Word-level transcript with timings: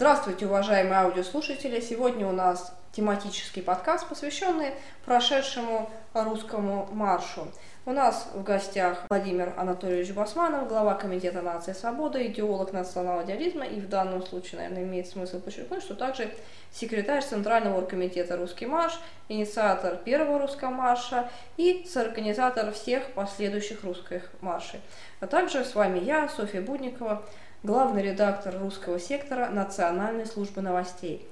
Здравствуйте, 0.00 0.46
уважаемые 0.46 1.00
аудиослушатели! 1.00 1.80
Сегодня 1.80 2.28
у 2.28 2.30
нас 2.30 2.72
тематический 2.92 3.64
подкаст, 3.64 4.08
посвященный 4.08 4.74
прошедшему 5.04 5.90
русскому 6.14 6.88
маршу. 6.92 7.48
У 7.84 7.90
нас 7.90 8.28
в 8.32 8.44
гостях 8.44 9.02
Владимир 9.10 9.54
Анатольевич 9.56 10.12
Басманов, 10.12 10.68
глава 10.68 10.94
Комитета 10.94 11.42
нации 11.42 11.72
свободы, 11.72 12.28
идеолог 12.28 12.72
национального 12.72 13.24
идеализма, 13.24 13.64
и 13.64 13.80
в 13.80 13.88
данном 13.88 14.24
случае, 14.24 14.60
наверное, 14.60 14.84
имеет 14.84 15.08
смысл 15.08 15.40
подчеркнуть, 15.40 15.82
что 15.82 15.96
также 15.96 16.32
секретарь 16.70 17.24
Центрального 17.24 17.78
оргкомитета 17.78 18.36
«Русский 18.36 18.66
марш», 18.66 19.00
инициатор 19.28 19.96
первого 19.96 20.38
русского 20.38 20.70
марша 20.70 21.28
и 21.56 21.84
соорганизатор 21.90 22.70
всех 22.70 23.04
последующих 23.14 23.82
русских 23.82 24.30
маршей. 24.42 24.78
А 25.18 25.26
также 25.26 25.64
с 25.64 25.74
вами 25.74 25.98
я, 25.98 26.28
Софья 26.28 26.60
Будникова, 26.60 27.24
главный 27.62 28.02
редактор 28.02 28.54
русского 28.60 29.00
сектора 29.00 29.48
Национальной 29.48 30.26
службы 30.26 30.60
новостей. 30.60 31.26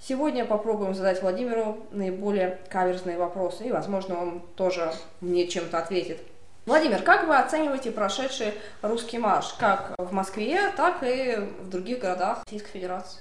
Сегодня 0.00 0.44
попробуем 0.44 0.94
задать 0.94 1.22
Владимиру 1.22 1.78
наиболее 1.90 2.58
каверзные 2.68 3.16
вопросы, 3.16 3.66
и, 3.66 3.72
возможно, 3.72 4.20
он 4.20 4.42
тоже 4.54 4.92
мне 5.20 5.48
чем-то 5.48 5.78
ответит. 5.78 6.20
Владимир, 6.66 7.02
как 7.02 7.26
вы 7.26 7.36
оцениваете 7.36 7.90
прошедший 7.90 8.52
русский 8.82 9.18
марш, 9.18 9.54
как 9.58 9.94
в 9.98 10.12
Москве, 10.12 10.60
так 10.76 11.02
и 11.02 11.36
в 11.60 11.70
других 11.70 12.00
городах 12.00 12.42
Российской 12.46 12.72
Федерации? 12.72 13.20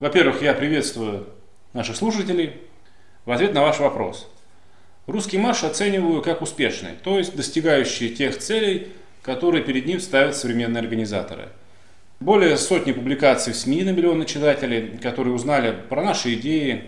Во-первых, 0.00 0.42
я 0.42 0.54
приветствую 0.54 1.26
наших 1.72 1.96
слушателей. 1.96 2.62
В 3.24 3.32
ответ 3.32 3.54
на 3.54 3.62
ваш 3.62 3.80
вопрос. 3.80 4.30
Русский 5.06 5.38
марш 5.38 5.64
оцениваю 5.64 6.22
как 6.22 6.42
успешный, 6.42 6.92
то 7.02 7.18
есть 7.18 7.34
достигающий 7.34 8.14
тех 8.14 8.38
целей, 8.38 8.92
которые 9.22 9.64
перед 9.64 9.86
ним 9.86 10.00
ставят 10.00 10.36
современные 10.36 10.80
организаторы– 10.80 11.48
более 12.24 12.56
сотни 12.56 12.92
публикаций 12.92 13.52
в 13.52 13.56
СМИ 13.56 13.82
на 13.82 13.90
миллионы 13.90 14.24
читателей, 14.24 14.96
которые 14.96 15.34
узнали 15.34 15.76
про 15.90 16.02
наши 16.02 16.32
идеи. 16.34 16.84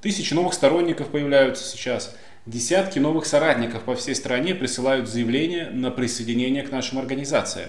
Тысячи 0.00 0.32
новых 0.32 0.54
сторонников 0.54 1.08
появляются 1.08 1.62
сейчас. 1.62 2.16
Десятки 2.46 2.98
новых 2.98 3.26
соратников 3.26 3.82
по 3.82 3.94
всей 3.94 4.14
стране 4.14 4.54
присылают 4.54 5.06
заявления 5.06 5.68
на 5.70 5.90
присоединение 5.90 6.62
к 6.62 6.72
нашим 6.72 6.98
организациям. 6.98 7.68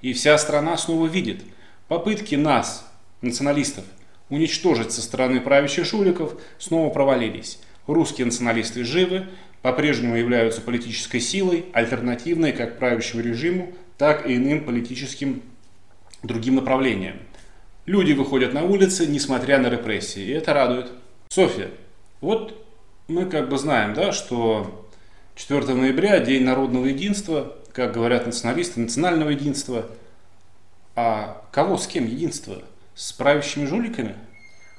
И 0.00 0.12
вся 0.12 0.38
страна 0.38 0.76
снова 0.76 1.08
видит 1.08 1.42
попытки 1.88 2.36
нас, 2.36 2.88
националистов, 3.20 3.84
уничтожить 4.30 4.92
со 4.92 5.02
стороны 5.02 5.40
правящих 5.40 5.84
жуликов, 5.84 6.40
снова 6.58 6.90
провалились. 6.90 7.58
Русские 7.88 8.26
националисты 8.26 8.84
живы, 8.84 9.26
по-прежнему 9.60 10.14
являются 10.14 10.60
политической 10.60 11.18
силой, 11.18 11.64
альтернативной 11.72 12.52
как 12.52 12.78
правящему 12.78 13.22
режиму, 13.22 13.72
так 13.98 14.28
и 14.28 14.36
иным 14.36 14.64
политическим 14.64 15.42
другим 16.26 16.56
направлениям. 16.56 17.18
Люди 17.86 18.12
выходят 18.12 18.52
на 18.52 18.64
улицы, 18.64 19.06
несмотря 19.06 19.58
на 19.58 19.68
репрессии, 19.68 20.22
и 20.22 20.30
это 20.30 20.54
радует. 20.54 20.90
Софья, 21.28 21.70
вот 22.20 22.64
мы 23.08 23.26
как 23.26 23.48
бы 23.48 23.58
знаем, 23.58 23.92
да, 23.92 24.12
что 24.12 24.86
4 25.34 25.74
ноября 25.74 26.20
День 26.20 26.44
народного 26.44 26.86
единства, 26.86 27.54
как 27.72 27.92
говорят 27.92 28.24
националисты, 28.26 28.80
национального 28.80 29.30
единства. 29.30 29.86
А 30.96 31.42
кого 31.50 31.76
с 31.76 31.86
кем 31.86 32.06
единство? 32.06 32.62
С 32.94 33.12
правящими 33.12 33.66
жуликами? 33.66 34.14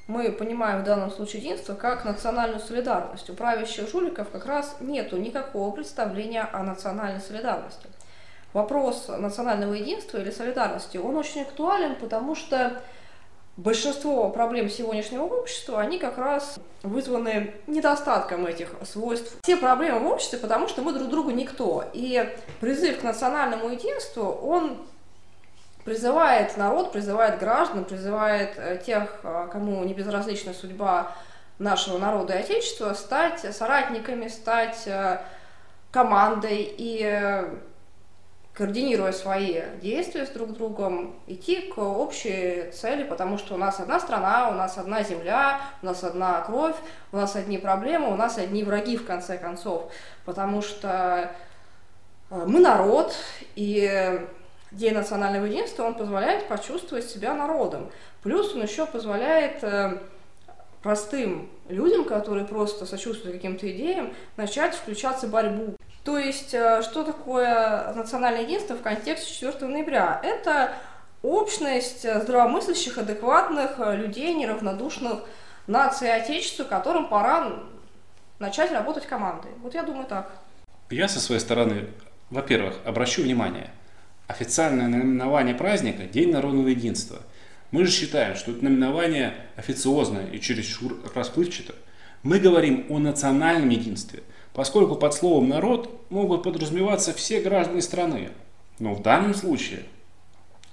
Мы 0.07 0.31
понимаем 0.31 0.81
в 0.81 0.85
данном 0.85 1.11
случае 1.11 1.41
единство 1.41 1.73
как 1.73 2.05
национальную 2.05 2.59
солидарность. 2.59 3.29
У 3.29 3.33
правящих 3.33 3.89
жуликов 3.89 4.29
как 4.29 4.45
раз 4.45 4.77
нету 4.79 5.17
никакого 5.17 5.71
представления 5.71 6.43
о 6.43 6.63
национальной 6.63 7.21
солидарности 7.21 7.87
вопрос 8.55 9.09
национального 9.09 9.73
единства 9.73 10.17
или 10.17 10.31
солидарности, 10.31 10.95
он 10.95 11.17
очень 11.17 11.41
актуален, 11.41 11.97
потому 11.97 12.35
что 12.35 12.81
большинство 13.57 14.29
проблем 14.29 14.69
сегодняшнего 14.69 15.23
общества, 15.23 15.81
они 15.81 15.99
как 15.99 16.17
раз 16.17 16.57
вызваны 16.81 17.53
недостатком 17.67 18.45
этих 18.45 18.69
свойств. 18.83 19.35
Все 19.43 19.57
проблемы 19.57 19.99
в 19.99 20.07
обществе, 20.07 20.39
потому 20.39 20.69
что 20.69 20.81
мы 20.81 20.93
друг 20.93 21.09
другу 21.09 21.31
никто. 21.31 21.83
И 21.91 22.33
призыв 22.61 23.01
к 23.01 23.03
национальному 23.03 23.67
единству, 23.69 24.23
он 24.23 24.77
призывает 25.83 26.55
народ, 26.55 26.93
призывает 26.93 27.39
граждан, 27.39 27.83
призывает 27.83 28.53
э, 28.55 28.81
тех, 28.85 29.19
э, 29.23 29.49
кому 29.51 29.83
не 29.83 29.93
безразлична 29.93 30.53
судьба 30.53 31.11
нашего 31.59 31.97
народа 31.97 32.35
и 32.35 32.39
Отечества, 32.39 32.93
стать 32.93 33.53
соратниками, 33.53 34.29
стать 34.29 34.87
э, 34.87 35.19
командой 35.91 36.73
и 36.77 37.43
координируя 38.55 39.11
свои 39.11 39.61
действия 39.81 40.25
с 40.25 40.29
друг 40.29 40.53
другом, 40.53 41.15
идти 41.27 41.61
к 41.61 41.77
общей 41.77 42.71
цели, 42.71 43.03
потому 43.03 43.37
что 43.37 43.55
у 43.55 43.57
нас 43.57 43.79
одна 43.79 43.99
страна, 43.99 44.49
у 44.49 44.53
нас 44.53 44.77
одна 44.77 45.03
земля, 45.03 45.59
у 45.81 45.85
нас 45.85 46.03
одна 46.03 46.41
кровь, 46.41 46.75
у 47.11 47.17
нас 47.17 47.35
одни 47.35 47.57
проблемы, 47.57 48.11
у 48.11 48.15
нас 48.15 48.37
одни 48.37 48.63
враги 48.63 48.95
в 48.95 49.05
конце 49.05 49.37
концов, 49.37 49.91
потому 50.23 50.61
что 50.61 51.31
э, 52.29 52.43
мы 52.47 52.59
народ, 52.59 53.13
и 53.55 54.25
День 54.71 54.93
национального 54.93 55.45
единства, 55.45 55.83
он 55.83 55.93
позволяет 55.93 56.47
почувствовать 56.47 57.09
себя 57.09 57.33
народом. 57.33 57.89
Плюс 58.23 58.53
он 58.55 58.63
еще 58.63 58.85
позволяет 58.85 59.63
э, 59.63 59.99
простым 60.85 61.49
людям, 61.67 62.05
которые 62.05 62.45
просто 62.45 62.85
сочувствуют 62.85 63.37
каким-то 63.37 63.65
идеям, 63.71 64.13
начать 64.37 64.75
включаться 64.75 65.25
в 65.25 65.31
борьбу. 65.31 65.75
То 66.03 66.19
есть, 66.19 66.53
э, 66.53 66.83
что 66.83 67.03
такое 67.03 67.91
национальное 67.93 68.43
единство 68.43 68.75
в 68.75 68.83
контексте 68.83 69.33
4 69.33 69.65
ноября? 69.65 70.21
Это 70.23 70.73
общность 71.23 72.07
здравомыслящих, 72.07 72.99
адекватных 72.99 73.79
людей, 73.79 74.35
неравнодушных 74.35 75.23
нации 75.65 76.05
и 76.05 76.11
отечеству, 76.11 76.65
которым 76.65 77.09
пора 77.09 77.63
начать 78.37 78.71
работать 78.71 79.07
командой. 79.07 79.49
Вот 79.63 79.73
я 79.73 79.81
думаю 79.81 80.05
так. 80.05 80.31
Я 80.91 81.07
со 81.07 81.19
своей 81.19 81.41
стороны, 81.41 81.87
во-первых, 82.29 82.75
обращу 82.85 83.23
внимание, 83.23 83.71
официальное 84.27 84.87
наименование 84.87 85.55
праздника– 85.55 86.03
День 86.13 86.31
народного 86.31 86.67
единства. 86.67 87.17
Мы 87.75 87.85
же 87.85 87.91
считаем, 87.91 88.35
что 88.35 88.51
это 88.51 88.63
наименование 88.63 89.35
официозное 89.55 90.27
и 90.27 90.39
чересчур 90.39 90.97
расплывчато. 91.13 91.75
Мы 92.23 92.39
говорим 92.39 92.85
о 92.89 92.97
национальном 92.99 93.69
единстве– 93.69 94.23
поскольку 94.55 94.95
под 94.95 95.13
словом 95.13 95.49
«народ» 95.49 96.09
могут 96.09 96.43
подразумеваться 96.43 97.13
все 97.13 97.41
граждане 97.41 97.81
страны. 97.81 98.29
Но 98.79 98.95
в 98.95 99.01
данном 99.01 99.35
случае, 99.35 99.83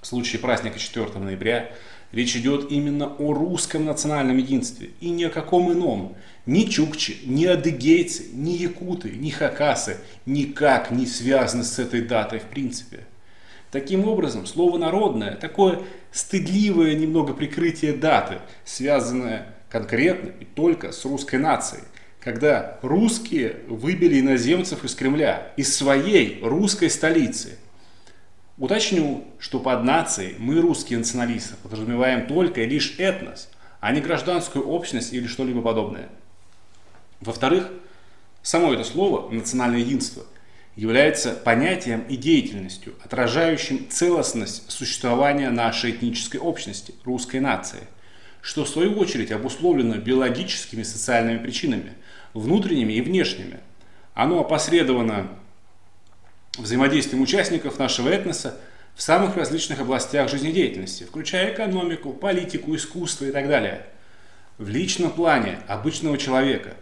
в 0.01 0.07
случае 0.07 0.41
праздника 0.41 0.79
4 0.79 1.19
ноября, 1.19 1.73
речь 2.13 2.37
идет 2.37 2.71
именно 2.71 3.09
о 3.09 3.35
русском 3.35 3.85
национальном 3.85 4.39
единстве 4.39 4.91
и 5.01 5.11
ни 5.11 5.25
о 5.25 5.31
каком 5.31 5.73
ином. 5.73 6.15
Ни 6.47 6.65
чукчи, 6.65 7.19
ни 7.25 7.45
адыгейцы, 7.45 8.31
ни 8.33 8.51
якуты, 8.51 9.11
ни 9.11 9.31
хакасы 9.31 9.99
никак 10.27 10.93
не 10.93 11.07
связаны 11.07 11.65
с 11.65 11.81
этой 11.81 12.03
датой 12.03 12.39
в 12.39 12.45
принципе. 12.45 13.01
Таким 13.73 14.07
образом, 14.07 14.47
слово 14.47 14.79
«народное» 14.79 15.35
такое 15.35 15.81
стыдливое 16.13 16.95
немного 16.95 17.35
прикрытие 17.35 17.93
даты, 17.95 18.39
связанное 18.65 19.49
конкретно 19.69 20.29
и 20.39 20.45
только 20.45 20.93
с 20.93 21.05
русской 21.05 21.37
нацией– 21.37 21.83
когда 22.23 22.79
русские 22.83 23.57
выбили 23.67 24.21
иноземцев 24.21 24.85
из 24.85 24.95
Кремля, 24.95 25.53
из 25.57 25.77
своей 25.77 26.39
русской 26.43 26.89
столицы. 26.89 27.59
Уточню, 28.59 29.25
что 29.41 29.59
под 29.59 29.83
нацией 29.83 30.37
мы, 30.39 30.61
русские 30.61 31.01
националисты, 31.01 31.57
подразумеваем 31.63 32.29
только 32.29 32.63
и 32.63 32.67
лишь 32.67 32.95
этнос, 32.99 33.51
а 33.81 33.93
не 33.93 34.01
гражданскую 34.01 34.65
общность 34.69 35.13
или 35.13 35.27
что-либо 35.27 35.63
подобное. 35.63 36.09
Во-вторых, 37.21 37.69
само 38.43 38.73
это 38.73 38.85
слово 38.85 39.29
«национальное 39.31 39.81
единство» 39.81 40.25
является 40.77 41.33
понятием 41.33 42.03
и 42.09 42.17
деятельностью, 42.17 42.95
отражающим 43.05 43.89
целостность 43.91 44.71
существования 44.71 45.51
нашей 45.51 45.91
этнической 45.91 46.41
общности, 46.41 46.95
русской 47.05 47.41
нации, 47.41 47.87
что 48.41 48.65
в 48.65 48.69
свою 48.69 48.99
очередь 48.99 49.33
обусловлено 49.33 49.97
биологическими 49.97 50.81
и 50.81 50.85
социальными 50.85 51.39
причинами– 51.39 51.93
внутренними 52.35 52.95
и 52.95 53.01
внешними. 53.01 53.61
Оно 54.15 54.41
опосредовано 54.41 55.29
взаимодействием 56.59 57.23
участников 57.23 57.79
нашего 57.79 58.09
этноса 58.09 58.59
в 58.95 59.03
самых 59.03 59.37
различных 59.37 59.81
областях 59.81 60.29
жизнедеятельности, 60.29 61.05
включая 61.05 61.53
экономику, 61.53 62.13
политику, 62.13 62.75
искусство 62.77 63.25
и 63.25 63.33
так 63.33 63.49
далее. 63.49 63.87
В 64.59 64.69
личном 64.69 65.11
плане 65.11 65.61
обычного 65.67 66.19
человека 66.19 66.75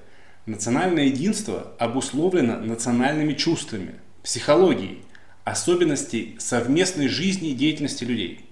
национальное 0.47 1.05
единство 1.05 1.73
обусловлено 1.79 2.59
национальными 2.59 3.35
чувствами, 3.35 3.95
психологией, 4.23 5.03
особенностей 5.45 6.37
совместной 6.39 7.09
жизни 7.09 7.51
и 7.51 7.55
деятельности 7.55 8.05
людей. 8.05 8.45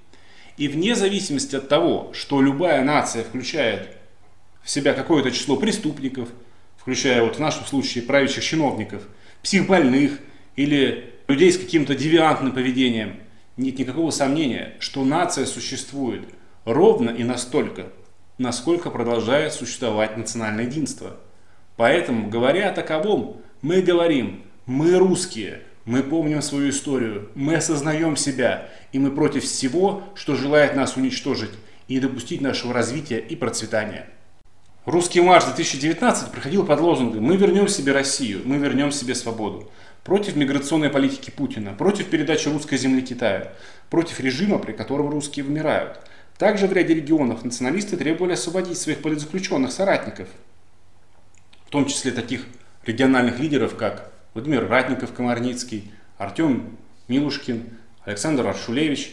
И 0.57 0.69
вне 0.69 0.95
зависимости 0.95 1.57
от 1.57 1.69
того, 1.69 2.11
что 2.15 2.41
любая 2.43 2.83
нация 2.85 3.23
включает 3.25 3.97
в 4.63 4.71
себя 4.71 4.93
какое-то 4.93 5.31
число 5.31 5.57
преступников– 5.57 6.29
включая 6.89 7.23
вот 7.23 7.37
в 7.37 7.39
нашем 7.39 7.67
случае 7.67 8.03
правящих 8.05 8.43
чиновников, 8.43 9.03
психбольных 9.43 10.21
или 10.57 11.13
людей 11.29 11.53
с 11.53 11.59
каким-то 11.59 11.95
девиантным 11.95 12.53
поведением, 12.53 13.21
нет 13.59 13.79
никакого 13.79 14.11
сомнения, 14.11 14.75
что 14.79 15.05
нация 15.05 15.45
существует 15.45 16.23
ровно 16.65 17.11
и 17.11 17.25
настолько, 17.25 17.89
насколько 18.39 18.89
продолжает 18.89 19.53
существовать 19.53 20.17
национальное 20.17 20.65
единство. 20.65 21.19
Поэтому, 21.79 22.29
говоря 22.29 22.71
о 22.71 22.73
таковом, 22.73 23.41
мы 23.63 23.83
говорим, 23.83 24.43
мы 24.67 24.99
русские, 24.99 25.63
мы 25.85 26.03
помним 26.03 26.43
свою 26.43 26.71
историю, 26.71 27.31
мы 27.37 27.55
осознаем 27.55 28.17
себя, 28.17 28.69
и 28.91 28.99
мы 28.99 29.13
против 29.13 29.45
всего, 29.45 30.03
что 30.17 30.35
желает 30.35 30.75
нас 30.75 30.97
уничтожить 30.97 31.53
и 31.87 31.95
не 31.95 32.01
допустить 32.01 32.41
нашего 32.41 32.75
развития 32.75 33.21
и 33.21 33.37
процветания. 33.37 34.09
Русский 34.87 35.21
марш 35.21 35.45
2019 35.45 36.33
проходил 36.33 36.67
под 36.67 36.81
лозунгом 36.81 37.23
«Мы 37.23 37.37
вернем 37.37 37.69
себе 37.69 37.93
Россию, 37.93 38.43
мы 38.45 38.57
вернем 38.57 38.91
себе 38.91 39.15
свободу». 39.15 39.71
Против 40.03 40.35
миграционной 40.35 40.91
политики 40.91 41.31
Путина, 41.31 41.75
против 41.75 42.07
передачи 42.07 42.49
русской 42.49 42.77
земли 42.77 43.03
Китая, 43.03 43.53
против 43.89 44.19
режима, 44.19 44.59
при 44.59 44.73
котором 44.73 45.11
русские 45.11 45.45
вымирают. 45.45 46.01
Также 46.39 46.67
в 46.67 46.73
ряде 46.73 46.95
регионов 46.95 47.45
националисты 47.45 47.97
требовали 47.97 48.33
освободить 48.33 48.79
своих 48.79 49.01
политзаключенных 49.01 49.71
соратников, 49.71 50.27
в 51.69 51.71
том 51.71 51.85
числе 51.85 52.13
таких 52.13 52.47
региональных 52.87 53.39
лидеров, 53.41 53.77
как 53.77 54.11
Владимир 54.33 54.67
Ратников, 54.67 55.13
Комарницкий, 55.13 55.93
Артем 56.17 56.79
Милушкин, 57.09 57.63
Александр 58.07 58.47
Аршулевич. 58.47 59.13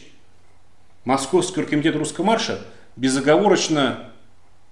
Московский 1.04 1.64
комитет 1.64 1.98
Русского 1.98 2.24
марша 2.24 2.62
безоговорочно 2.96 4.10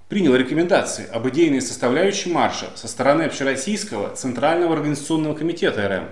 принял 0.07 0.33
рекомендации 0.33 1.09
об 1.09 1.27
идейной 1.27 1.61
составляющей 1.61 2.31
марша 2.31 2.67
со 2.75 2.87
стороны 2.87 3.23
Общероссийского 3.23 4.15
Центрального 4.15 4.75
организационного 4.75 5.35
комитета 5.35 5.85
РМ. 5.89 6.09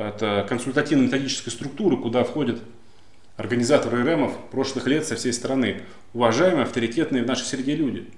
Это 0.00 0.46
консультативно-методическая 0.48 1.52
структура, 1.52 1.96
куда 1.96 2.22
входят 2.22 2.62
организаторы 3.36 4.04
РМов 4.04 4.32
прошлых 4.52 4.86
лет 4.86 5.04
со 5.04 5.16
всей 5.16 5.32
страны, 5.32 5.82
уважаемые, 6.14 6.62
авторитетные 6.62 7.24
в 7.24 7.26
нашей 7.26 7.44
среде 7.44 7.74
люди. 7.74 8.08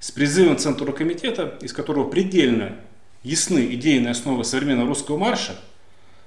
С 0.00 0.10
призывом 0.10 0.56
Центра 0.56 0.90
комитета, 0.92 1.58
из 1.60 1.74
которого 1.74 2.08
предельно 2.08 2.74
ясны 3.22 3.74
идейные 3.74 4.12
основы 4.12 4.44
современного 4.44 4.88
русского 4.88 5.18
марша, 5.18 5.54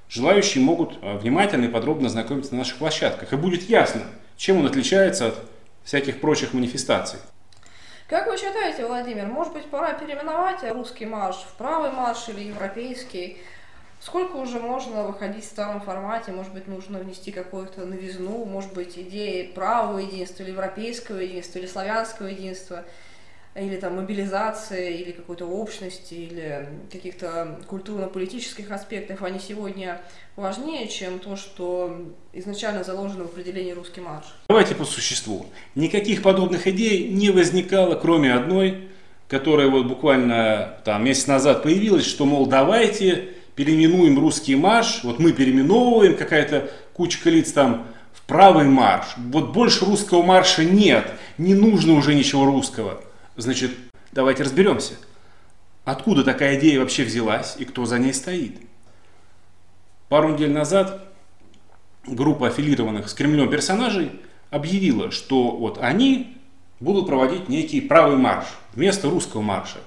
желающие 0.07 0.63
могут 0.63 0.99
а, 1.01 1.17
внимательно 1.17 1.65
и 1.65 1.69
подробно 1.69 2.05
ознакомиться 2.05 2.51
на 2.51 2.59
наших 2.59 2.77
площадках. 2.77 3.33
И 3.33 3.35
будет 3.35 3.63
ясно, 3.63 4.03
чем 4.37 4.59
он 4.59 4.67
отличается 4.67 5.29
от 5.29 5.39
всяких 5.83 6.21
прочих 6.21 6.53
манифестаций. 6.53 7.17
Как 8.07 8.27
вы 8.27 8.37
считаете, 8.37 8.85
Владимир, 8.85 9.25
может 9.25 9.53
быть, 9.53 9.65
пора 9.65 9.93
переименовать 9.93 10.59
русский 10.71 11.07
марш 11.07 11.37
в 11.37 11.57
правый 11.57 11.89
марш 11.89 12.29
или 12.29 12.41
европейский? 12.41 13.39
Сколько 13.99 14.35
уже 14.35 14.59
можно 14.59 15.03
выходить 15.03 15.45
в 15.45 15.47
старом 15.47 15.81
формате? 15.81 16.31
Может 16.31 16.53
быть, 16.53 16.67
нужно 16.67 16.99
внести 16.99 17.31
какую-то 17.31 17.85
новизну? 17.85 18.45
Может 18.45 18.71
быть, 18.75 18.99
идеи 18.99 19.51
правого 19.55 19.97
единства 19.97 20.43
или 20.43 20.51
европейского 20.51 21.17
единства 21.17 21.57
или 21.57 21.65
славянского 21.65 22.27
единства? 22.27 22.83
Или 23.55 23.75
там 23.77 23.97
мобилизации, 23.97 24.99
или 24.99 25.11
какой-то 25.11 25.45
общности, 25.45 26.15
или 26.15 26.67
каких-то 26.91 27.59
культурно-политических 27.67 28.71
аспектов, 28.71 29.21
они 29.21 29.39
сегодня 29.39 30.01
важнее, 30.35 30.87
чем 30.87 31.19
то, 31.19 31.35
что 31.35 32.11
изначально 32.33 32.83
заложено 32.83 33.25
в 33.25 33.27
определении 33.27 33.71
русский 33.71 34.01
марш. 34.01 34.25
Давайте 34.49 34.73
по 34.73 34.85
существу. 34.85 35.45
Никаких 35.75 36.23
подобных 36.23 36.65
идей 36.65 37.09
не 37.09 37.29
возникало, 37.29 37.93
кроме 37.95 38.33
одной, 38.33 38.89
которая 39.27 39.67
вот 39.67 39.85
буквально 39.85 40.79
там 40.83 41.03
месяц 41.05 41.27
назад 41.27 41.61
появилась, 41.61 42.05
что, 42.05 42.25
мол, 42.25 42.47
давайте 42.47 43.29
переименуем 43.55 44.19
русский 44.19 44.55
марш, 44.55 45.01
вот 45.03 45.19
мы 45.19 45.31
переименовываем, 45.31 46.17
какая-то 46.17 46.71
кучка 46.93 47.29
лиц 47.29 47.51
там 47.51 47.85
в 48.13 48.23
правый 48.23 48.65
марш. 48.65 49.09
Вот 49.17 49.53
больше 49.53 49.85
русского 49.85 50.23
марша 50.23 50.63
нет, 50.63 51.05
не 51.37 51.53
нужно 51.53 51.93
уже 51.93 52.15
ничего 52.15 52.45
русского. 52.45 52.99
Значит, 53.35 53.71
давайте 54.11 54.43
разберемся. 54.43 54.93
Откуда 55.85 56.23
такая 56.23 56.59
идея 56.59 56.79
вообще 56.79 57.03
взялась 57.03 57.55
и 57.57 57.65
кто 57.65 57.85
за 57.85 57.97
ней 57.97 58.13
стоит? 58.13 58.61
Пару 60.07 60.33
недель 60.33 60.51
назад 60.51 61.03
группа 62.05 62.47
аффилированных 62.47 63.09
с 63.09 63.13
Кремлем 63.13 63.49
персонажей 63.49 64.11
объявила, 64.51 65.09
что 65.09 65.51
вот 65.51 65.79
они 65.81 66.37
будут 66.79 67.07
проводить 67.07 67.49
некий 67.49 67.81
правый 67.81 68.17
марш 68.17 68.45
вместо 68.73 69.09
русского 69.09 69.41
марша. 69.41 69.79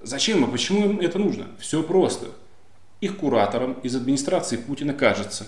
Зачем 0.00 0.44
и 0.44 0.50
почему 0.50 0.90
им 0.90 1.00
это 1.00 1.18
нужно? 1.18 1.46
Все 1.60 1.82
просто. 1.82 2.26
Их 3.00 3.18
кураторам 3.18 3.74
из 3.84 3.94
администрации 3.94 4.56
Путина 4.56 4.94
кажется, 4.94 5.46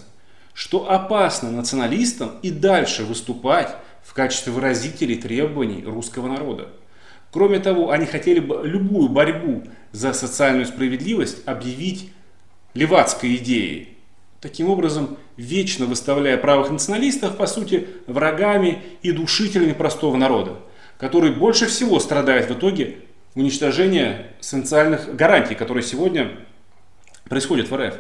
что 0.53 0.89
опасно 0.91 1.51
националистам 1.51 2.39
и 2.43 2.51
дальше 2.51 3.05
выступать 3.05 3.75
в 4.05 4.15
качестве 4.15 4.53
выразителей 4.53 5.17
требований 5.17 5.83
русского 5.85 6.29
народа. 6.29 6.69
Кроме 7.35 7.59
того, 7.59 7.91
они 7.91 8.07
хотели 8.07 8.39
бы 8.39 8.61
любую 8.63 9.09
борьбу 9.09 9.65
за 9.91 10.13
социальную 10.13 10.67
справедливость 10.67 11.39
объявить 11.49 12.13
левацкой 12.75 13.35
идеей. 13.35 13.99
Таким 14.41 14.71
образом, 14.71 15.17
вечно 15.37 15.87
выставляя 15.87 16.37
правых 16.39 16.71
националистов, 16.71 17.37
по 17.37 17.49
сути, 17.49 17.89
врагами 18.07 18.85
и 19.03 19.11
душителями 19.11 19.73
простого 19.73 20.17
народа, 20.17 20.61
который 20.97 21.33
больше 21.33 21.67
всего 21.67 21.99
страдает 21.99 22.49
в 22.49 22.53
итоге 22.53 22.99
уничтожения 23.35 24.31
социальных 24.39 25.17
гарантий, 25.17 25.57
которые 25.57 25.83
сегодня 25.83 26.31
происходят 27.25 27.69
в 27.69 27.77
РФ. 27.77 27.97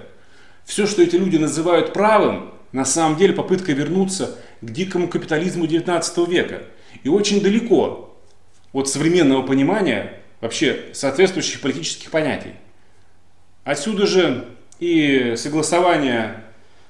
Все, 0.64 0.86
что 0.86 1.02
эти 1.02 1.16
люди 1.16 1.38
называют 1.38 1.92
правым, 1.92 2.52
на 2.70 2.84
самом 2.84 3.16
деле 3.16 3.32
попытка 3.32 3.72
вернуться 3.72 4.38
к 4.60 4.70
дикому 4.70 5.08
капитализму 5.08 5.66
19 5.66 6.28
века. 6.28 6.62
И 7.02 7.08
очень 7.08 7.42
далеко 7.42 8.13
от 8.74 8.88
современного 8.90 9.40
понимания 9.40 10.20
вообще 10.42 10.90
соответствующих 10.92 11.62
политических 11.62 12.10
понятий. 12.10 12.52
Отсюда 13.64 14.06
же 14.06 14.46
и 14.78 15.34
согласование 15.38 16.44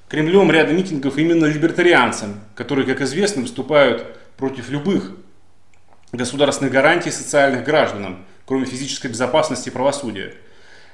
Кремлем 0.09 0.51
ряда 0.51 0.73
митингов 0.73 1.17
именно 1.17 1.45
либертарианцам, 1.45 2.41
которые, 2.53 2.85
как 2.85 3.01
известно, 3.01 3.41
выступают 3.41 4.17
против 4.37 4.69
любых 4.69 5.11
государственных 6.11 6.73
гарантий 6.73 7.11
социальных 7.11 7.63
гражданам, 7.63 8.25
кроме 8.45 8.65
физической 8.65 9.07
безопасности 9.07 9.69
и 9.69 9.71
правосудия. 9.71 10.35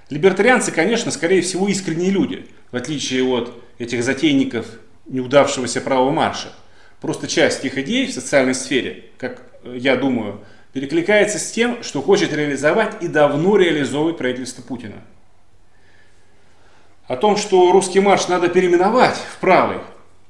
Либертарианцы, 0.09 0.71
конечно, 0.71 1.11
скорее 1.11 1.41
всего 1.41 1.67
искренние 1.67 2.11
люди, 2.11 2.47
в 2.71 2.75
отличие 2.75 3.23
от 3.23 3.53
этих 3.79 4.03
затейников 4.03 4.65
неудавшегося 5.07 5.81
правого 5.81 6.11
марша. 6.11 6.53
Просто 7.01 7.27
часть 7.27 7.65
их 7.65 7.77
идей 7.77 8.07
в 8.07 8.13
социальной 8.13 8.53
сфере, 8.53 9.05
как 9.17 9.41
я 9.63 9.95
думаю, 9.95 10.41
перекликается 10.73 11.37
с 11.39 11.51
тем, 11.51 11.83
что 11.83 12.01
хочет 12.01 12.33
реализовать 12.33 13.01
и 13.01 13.07
давно 13.07 13.57
реализовывает 13.57 14.17
правительство 14.17 14.61
Путина. 14.61 14.95
О 17.07 17.17
том, 17.17 17.35
что 17.35 17.71
русский 17.71 17.99
марш 17.99 18.27
надо 18.27 18.47
переименовать 18.47 19.15
в 19.15 19.39
правый, 19.39 19.79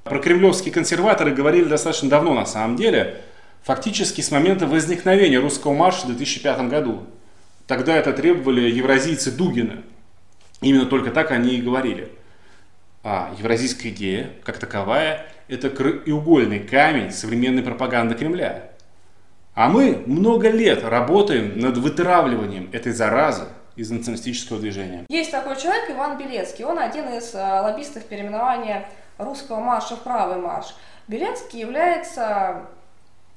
про 0.03 0.19
кремлевские 0.19 0.73
консерваторы 0.73 1.31
говорили 1.31 1.65
достаточно 1.65 2.09
давно 2.09 2.33
на 2.33 2.45
самом 2.45 2.75
деле, 2.75 3.21
фактически 3.61 4.21
с 4.21 4.31
момента 4.31 4.65
возникновения 4.65 5.37
русского 5.37 5.73
марша 5.73 6.07
в 6.07 6.15
2005 6.15 6.69
году. 6.69 7.05
Тогда 7.67 7.95
это 7.95 8.13
требовали 8.13 8.69
евразийцы 8.69 9.31
Дугина. 9.31 9.83
Именно 10.61 10.87
только 10.87 11.11
так 11.11 11.31
они 11.31 11.55
и 11.55 11.61
говорили. 11.61 12.11
А 13.03 13.33
евразийская 13.37 13.91
идея, 13.91 14.31
как 14.43 14.57
таковая, 14.57 15.27
это 15.47 15.69
краеугольный 15.69 16.59
камень 16.59 17.11
современной 17.11 17.61
пропаганды 17.61 18.15
Кремля. 18.15 18.70
А 19.53 19.67
мы 19.67 20.03
много 20.05 20.49
лет 20.49 20.83
работаем 20.83 21.59
над 21.59 21.77
вытравливанием 21.77 22.69
этой 22.71 22.93
заразы 22.93 23.45
из 23.75 23.91
националистического 23.91 24.59
движения. 24.59 25.05
Есть 25.09 25.31
такой 25.31 25.57
человек, 25.57 25.89
Иван 25.89 26.17
Белецкий. 26.17 26.63
Он 26.63 26.79
один 26.79 27.09
из 27.09 27.35
э, 27.35 27.37
лоббистов 27.37 28.05
переименования 28.05 28.87
русского 29.17 29.59
марша 29.59 29.95
в 29.95 29.99
правый 29.99 30.37
марш. 30.37 30.73
Белецкий 31.07 31.59
является 31.59 32.61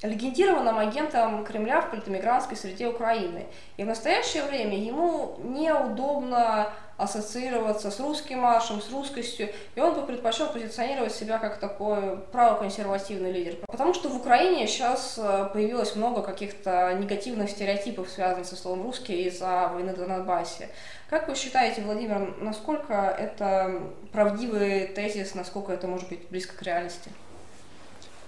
легендированным 0.05 0.79
агентом 0.79 1.45
Кремля 1.45 1.81
в 1.81 1.91
политэмигрантской 1.91 2.57
среде 2.57 2.89
Украины. 2.89 3.47
И 3.77 3.85
в 3.85 3.87
настоящее 3.87 4.45
время 4.45 4.79
ему 4.79 5.37
неудобно 5.43 6.71
ассоциироваться 6.97 7.91
с 7.91 7.99
русским 7.99 8.41
маршем, 8.41 8.81
с 8.81 8.91
русскостью, 8.93 9.49
и 9.75 9.81
он 9.81 9.95
бы 9.95 10.07
предпочел 10.07 10.49
позиционировать 10.49 11.13
себя 11.13 11.39
как 11.39 11.59
такой 11.59 12.19
правоконсервативный 12.33 13.33
лидер. 13.33 13.57
Потому 13.67 13.95
что 13.95 14.09
в 14.09 14.17
Украине 14.17 14.69
сейчас 14.69 15.19
э, 15.19 15.51
появилось 15.53 15.97
много 15.97 16.23
каких-то 16.23 16.95
негативных 16.95 17.51
стереотипов, 17.51 18.09
связанных 18.09 18.47
со 18.47 18.55
словом 18.55 18.83
«русский» 18.85 19.25
из-за 19.25 19.71
войны 19.73 19.93
на 19.93 20.07
Донбассе. 20.07 20.69
Как 21.11 21.29
вы 21.29 21.35
считаете, 21.35 21.83
Владимир, 21.83 22.35
насколько 22.41 22.95
это 22.95 23.83
правдивый 24.13 24.87
тезис, 24.87 25.35
насколько 25.35 25.73
это 25.73 25.89
может 25.89 26.09
быть 26.09 26.29
близко 26.29 26.57
к 26.57 26.63
реальности? 26.63 27.11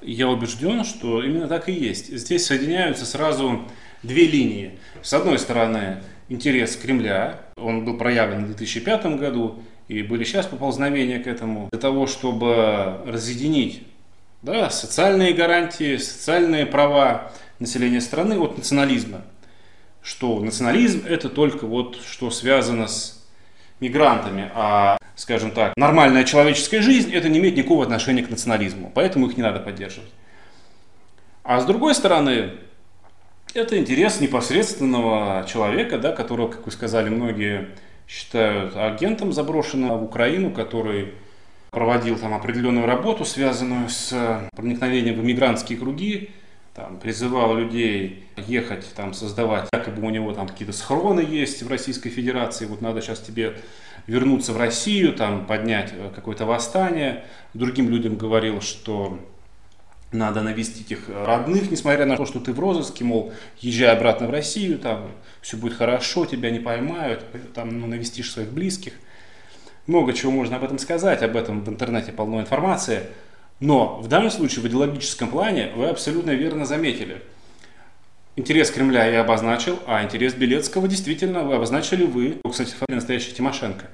Я 0.02 0.28
убежден, 0.28 0.84
что 0.84 1.22
именно 1.22 1.48
так 1.48 1.68
и 1.68 1.72
есть. 1.72 2.16
Здесь 2.16 2.46
соединяются 2.46 3.06
сразу 3.06 3.62
две 4.02 4.26
линии. 4.26 4.78
С 5.02 5.12
одной 5.12 5.38
стороны, 5.38 6.02
интерес 6.28 6.76
Кремля, 6.76 7.40
он 7.56 7.84
был 7.84 7.96
проявлен 7.96 8.44
в 8.44 8.46
2005 8.48 9.18
году, 9.18 9.62
и 9.88 10.02
были 10.02 10.24
сейчас 10.24 10.46
поползновения 10.46 11.18
к 11.18 11.26
этому, 11.26 11.68
для 11.70 11.80
того, 11.80 12.06
чтобы 12.06 13.00
разъединить 13.06 13.82
да, 14.42 14.70
социальные 14.70 15.32
гарантии, 15.32 15.96
социальные 15.96 16.66
права 16.66 17.32
населения 17.58 18.00
страны 18.00 18.38
от 18.38 18.56
национализма. 18.56 19.22
Что 20.02 20.38
национализм 20.40 21.04
это 21.06 21.28
только 21.28 21.66
вот 21.66 22.00
что 22.06 22.30
связано 22.30 22.86
с 22.86 23.15
мигрантами, 23.80 24.50
а, 24.54 24.96
скажем 25.14 25.50
так, 25.50 25.74
нормальная 25.76 26.24
человеческая 26.24 26.80
жизнь 26.80 27.12
это 27.12 27.28
не 27.28 27.38
имеет 27.38 27.56
никакого 27.56 27.82
отношения 27.82 28.22
к 28.22 28.30
национализму, 28.30 28.90
поэтому 28.94 29.26
их 29.26 29.36
не 29.36 29.42
надо 29.42 29.60
поддерживать. 29.60 30.10
А 31.42 31.60
с 31.60 31.64
другой 31.64 31.94
стороны, 31.94 32.52
это 33.54 33.78
интерес 33.78 34.20
непосредственного 34.20 35.46
человека, 35.48 35.98
да, 35.98 36.12
которого, 36.12 36.48
как 36.48 36.66
вы 36.66 36.72
сказали, 36.72 37.08
многие 37.08 37.68
считают 38.08 38.76
агентом 38.76 39.32
заброшенного 39.32 39.96
в 39.98 40.04
Украину, 40.04 40.50
который 40.50 41.14
проводил 41.70 42.18
там 42.18 42.34
определенную 42.34 42.86
работу, 42.86 43.24
связанную 43.24 43.88
с 43.88 44.48
проникновением 44.56 45.20
в 45.20 45.24
мигрантские 45.24 45.78
круги, 45.78 46.30
там, 46.76 46.98
призывал 46.98 47.56
людей 47.56 48.26
ехать, 48.36 48.86
там, 48.94 49.14
создавать, 49.14 49.66
якобы 49.72 50.06
у 50.06 50.10
него 50.10 50.34
там 50.34 50.46
какие-то 50.46 50.74
схроны 50.74 51.20
есть 51.20 51.62
в 51.62 51.68
Российской 51.68 52.10
Федерации, 52.10 52.66
вот 52.66 52.82
надо 52.82 53.00
сейчас 53.00 53.20
тебе 53.20 53.56
вернуться 54.06 54.52
в 54.52 54.58
Россию, 54.58 55.14
там, 55.14 55.46
поднять 55.46 55.94
э, 55.94 56.10
какое-то 56.14 56.44
восстание. 56.44 57.24
Другим 57.54 57.88
людям 57.88 58.16
говорил, 58.16 58.60
что 58.60 59.18
надо 60.12 60.42
навестить 60.42 60.90
их 60.90 61.08
родных, 61.08 61.70
несмотря 61.70 62.04
на 62.04 62.14
то, 62.14 62.26
что 62.26 62.40
ты 62.40 62.52
в 62.52 62.60
розыске, 62.60 63.04
мол, 63.04 63.32
езжай 63.58 63.90
обратно 63.96 64.26
в 64.26 64.30
Россию, 64.30 64.78
там 64.78 65.10
все 65.40 65.56
будет 65.56 65.72
хорошо, 65.72 66.26
тебя 66.26 66.50
не 66.50 66.60
поймают, 66.60 67.24
там 67.54 67.80
ну, 67.80 67.86
навестишь 67.86 68.30
своих 68.30 68.50
близких. 68.50 68.92
Много 69.86 70.12
чего 70.12 70.30
можно 70.30 70.56
об 70.56 70.64
этом 70.64 70.78
сказать, 70.78 71.22
об 71.22 71.36
этом 71.36 71.64
в 71.64 71.68
интернете 71.70 72.12
полно 72.12 72.40
информации. 72.40 73.04
Но 73.60 74.00
в 74.00 74.08
данном 74.08 74.30
случае 74.30 74.62
в 74.62 74.68
идеологическом 74.68 75.28
плане 75.28 75.72
вы 75.74 75.88
абсолютно 75.88 76.32
верно 76.32 76.66
заметили. 76.66 77.22
Интерес 78.36 78.70
Кремля 78.70 79.06
я 79.06 79.22
обозначил, 79.22 79.78
а 79.86 80.04
интерес 80.04 80.34
Белецкого 80.34 80.88
действительно 80.88 81.42
вы 81.42 81.54
обозначили 81.54 82.04
вы, 82.04 82.38
кстати, 82.50 82.74
настоящий 82.88 83.32
Тимошенко, 83.32 83.86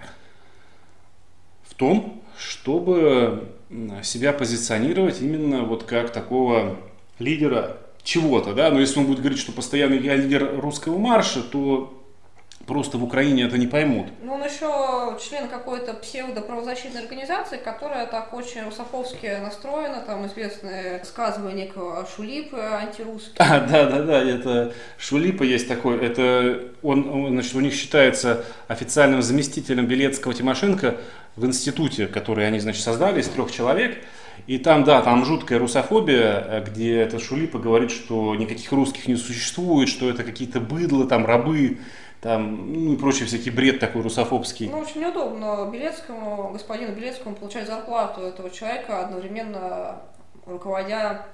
в 1.65 1.75
том, 1.75 2.21
чтобы 2.37 3.49
себя 4.03 4.33
позиционировать 4.33 5.23
именно 5.23 5.63
вот 5.63 5.85
как 5.85 6.13
такого 6.13 6.77
лидера 7.21 7.77
чего-то, 8.03 8.53
да, 8.53 8.73
но 8.73 8.81
если 8.81 8.99
он 8.99 9.07
будет 9.07 9.21
говорить, 9.21 9.39
что 9.39 9.53
постоянно 9.53 9.95
я 9.95 10.17
лидер 10.17 10.61
русского 10.61 10.99
марша, 10.99 11.41
то 11.41 12.02
просто 12.73 12.97
в 12.97 13.05
Украине 13.05 13.43
это 13.45 13.59
не 13.59 13.67
поймут. 13.67 14.07
Ну, 14.23 14.33
он 14.33 14.43
еще 14.43 15.19
член 15.23 15.47
какой-то 15.47 15.93
псевдоправозащитной 15.93 17.03
организации, 17.03 17.59
которая 17.59 18.07
так 18.07 18.33
очень 18.33 18.63
русофовски 18.63 19.41
настроена, 19.43 20.01
там 20.07 20.27
известное 20.27 21.05
сказывание 21.05 21.71
Шулипы 22.17 22.59
антирусские. 22.59 23.35
А, 23.53 23.61
да, 23.61 23.85
да, 23.85 24.03
да, 24.03 24.23
это 24.23 24.73
Шулипа 24.97 25.43
есть 25.43 25.69
такой, 25.69 25.99
это 25.99 26.63
он, 26.83 27.09
он, 27.11 27.33
значит, 27.33 27.55
у 27.55 27.61
них 27.61 27.75
считается 27.75 28.45
официальным 28.69 29.21
заместителем 29.21 29.87
Белецкого 29.87 30.33
Тимошенко 30.33 30.97
в 31.37 31.45
институте, 31.45 32.07
который 32.07 32.47
они, 32.47 32.59
значит, 32.59 32.83
создали 32.83 33.21
из 33.21 33.29
трех 33.29 33.53
человек. 33.53 33.99
И 34.47 34.57
там, 34.57 34.85
да, 34.85 35.03
там 35.03 35.27
жуткая 35.27 35.59
русофобия, 35.59 36.65
где 36.67 37.01
этот 37.01 37.23
Шулипа 37.23 37.59
говорит, 37.59 37.91
что 37.91 38.35
никаких 38.35 38.73
русских 38.73 39.09
не 39.09 39.17
существует, 39.17 39.91
что 39.91 40.09
это 40.09 40.25
какие-то 40.25 40.59
быдло, 40.59 41.07
там 41.07 41.27
рабы, 41.27 41.79
там, 42.23 42.73
ну 42.73 42.93
и 42.93 42.97
прочий 42.97 43.25
всякий 43.25 43.51
бред 43.51 43.81
такой 43.81 44.03
русофобский. 44.03 44.69
Ну, 44.71 44.79
очень 44.79 45.01
неудобно 45.01 45.69
Белецкому, 45.73 46.51
господину 46.53 46.95
Белецкому 46.95 47.35
получать 47.35 47.67
зарплату 47.67 48.21
этого 48.21 48.49
человека, 48.49 49.05
одновременно 49.05 50.03
руководя 50.47 51.27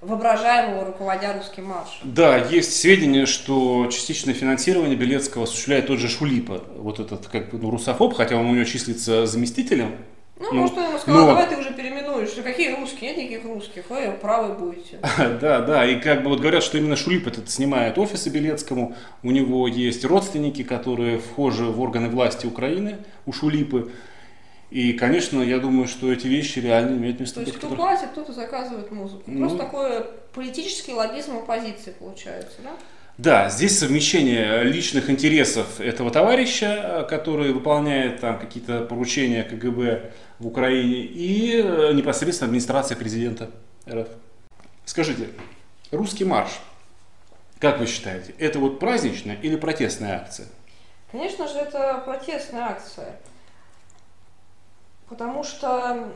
воображаемого 0.00 0.86
руководя 0.86 1.34
русским 1.34 1.66
маршем. 1.66 2.12
Да, 2.12 2.36
есть 2.36 2.74
сведения, 2.74 3.24
что 3.24 3.86
частичное 3.86 4.34
финансирование 4.34 4.96
Белецкого 4.96 5.44
осуществляет 5.44 5.86
тот 5.86 6.00
же 6.00 6.08
Шулипа, 6.08 6.64
вот 6.76 6.98
этот 6.98 7.28
как 7.28 7.50
бы 7.50 7.58
ну, 7.58 7.70
русофоб, 7.70 8.14
хотя 8.14 8.36
он 8.36 8.46
у 8.46 8.54
него 8.54 8.64
числится 8.64 9.26
заместителем. 9.26 9.94
Ну, 10.42 10.48
ну 10.52 10.60
может, 10.62 10.76
он 10.76 10.84
ему 10.88 10.98
сказал, 10.98 11.20
но... 11.20 11.26
давай 11.28 11.48
ты 11.48 11.56
уже 11.56 11.72
переименуешь, 11.72 12.30
какие 12.30 12.74
русские, 12.74 13.10
нет 13.10 13.18
никаких 13.18 13.44
русских, 13.44 13.84
вы 13.88 14.10
правы 14.20 14.54
будете. 14.54 14.98
Да, 15.40 15.60
да, 15.60 15.86
и 15.86 16.00
как 16.00 16.24
бы 16.24 16.30
вот 16.30 16.40
говорят, 16.40 16.64
что 16.64 16.78
именно 16.78 16.96
Шулип 16.96 17.28
этот 17.28 17.48
снимает 17.48 17.96
офисы 17.96 18.28
Белецкому, 18.28 18.96
у 19.22 19.30
него 19.30 19.68
есть 19.68 20.04
родственники, 20.04 20.64
которые 20.64 21.18
вхожи 21.18 21.64
в 21.64 21.80
органы 21.80 22.08
власти 22.08 22.46
Украины, 22.46 22.98
у 23.24 23.32
Шулипы, 23.32 23.92
и, 24.70 24.94
конечно, 24.94 25.40
я 25.42 25.58
думаю, 25.58 25.86
что 25.86 26.10
эти 26.10 26.26
вещи 26.26 26.58
реально 26.58 26.96
имеют 26.96 27.20
место 27.20 27.40
быть. 27.40 27.48
То 27.48 27.50
есть 27.50 27.58
кто 27.58 27.68
которые... 27.68 27.94
платит, 27.96 28.10
кто-то 28.12 28.32
заказывает 28.32 28.90
музыку. 28.90 29.22
Ну, 29.26 29.40
Просто 29.40 29.58
такой 29.58 30.06
политический 30.34 30.94
лоббизм 30.94 31.36
оппозиции 31.36 31.94
получается, 31.96 32.56
да? 32.64 32.70
Да, 33.18 33.50
здесь 33.50 33.78
совмещение 33.78 34.64
личных 34.64 35.10
интересов 35.10 35.78
этого 35.78 36.10
товарища, 36.10 37.06
который 37.08 37.52
выполняет 37.52 38.20
там 38.20 38.38
какие-то 38.38 38.80
поручения 38.80 39.42
КГБ 39.42 40.12
в 40.42 40.46
Украине, 40.48 41.04
и 41.04 41.62
э, 41.62 41.92
непосредственно 41.92 42.48
администрация 42.48 42.96
президента 42.96 43.50
РФ. 43.88 44.08
Скажите, 44.84 45.28
русский 45.92 46.24
марш, 46.24 46.50
как 47.60 47.78
вы 47.78 47.86
считаете, 47.86 48.34
это 48.38 48.58
вот 48.58 48.80
праздничная 48.80 49.36
или 49.36 49.54
протестная 49.54 50.16
акция? 50.16 50.48
Конечно 51.12 51.46
же, 51.46 51.58
это 51.58 52.02
протестная 52.04 52.64
акция. 52.64 53.16
Потому 55.08 55.44
что 55.44 56.08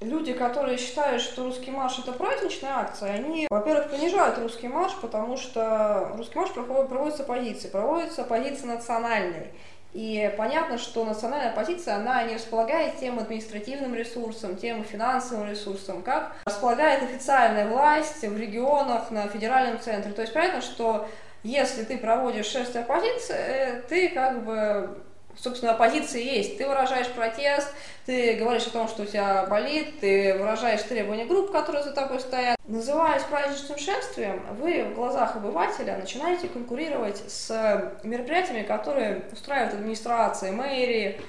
люди, 0.00 0.32
которые 0.32 0.78
считают, 0.78 1.20
что 1.20 1.44
русский 1.44 1.72
марш 1.72 1.98
это 1.98 2.12
праздничная 2.12 2.74
акция, 2.74 3.12
они, 3.12 3.48
во-первых, 3.50 3.90
понижают 3.90 4.38
русский 4.38 4.68
марш, 4.68 4.92
потому 5.02 5.36
что 5.36 6.12
русский 6.16 6.38
марш 6.38 6.50
проводится 6.52 7.24
позиции, 7.24 7.68
проводится 7.68 8.22
позиции 8.22 8.66
национальной. 8.66 9.48
И 9.96 10.30
понятно, 10.36 10.76
что 10.76 11.06
национальная 11.06 11.54
позиция, 11.54 11.96
она 11.96 12.22
не 12.24 12.34
располагает 12.34 12.98
тем 13.00 13.18
административным 13.18 13.94
ресурсом, 13.94 14.54
тем 14.54 14.84
финансовым 14.84 15.48
ресурсом, 15.48 16.02
как 16.02 16.36
располагает 16.44 17.02
официальная 17.02 17.66
власть 17.66 18.22
в 18.22 18.38
регионах, 18.38 19.10
на 19.10 19.26
федеральном 19.26 19.80
центре. 19.80 20.12
То 20.12 20.20
есть 20.20 20.34
понятно, 20.34 20.60
что 20.60 21.08
если 21.42 21.82
ты 21.82 21.96
проводишь 21.96 22.44
шествие 22.44 22.84
оппозиции, 22.84 23.36
э, 23.38 23.82
ты 23.88 24.10
как 24.10 24.44
бы 24.44 24.98
собственно, 25.38 25.72
оппозиция 25.72 26.20
есть. 26.22 26.58
Ты 26.58 26.66
выражаешь 26.66 27.08
протест, 27.08 27.72
ты 28.06 28.34
говоришь 28.34 28.66
о 28.66 28.70
том, 28.70 28.88
что 28.88 29.02
у 29.02 29.06
тебя 29.06 29.46
болит, 29.48 30.00
ты 30.00 30.36
выражаешь 30.38 30.82
требования 30.82 31.26
групп, 31.26 31.52
которые 31.52 31.84
за 31.84 31.92
тобой 31.92 32.20
стоят. 32.20 32.56
Называясь 32.66 33.22
праздничным 33.22 33.78
шествием, 33.78 34.42
вы 34.58 34.84
в 34.84 34.94
глазах 34.94 35.36
обывателя 35.36 35.96
начинаете 35.96 36.48
конкурировать 36.48 37.22
с 37.28 37.92
мероприятиями, 38.02 38.62
которые 38.62 39.22
устраивает 39.32 39.74
администрация, 39.74 40.52
мэрии, 40.52 41.20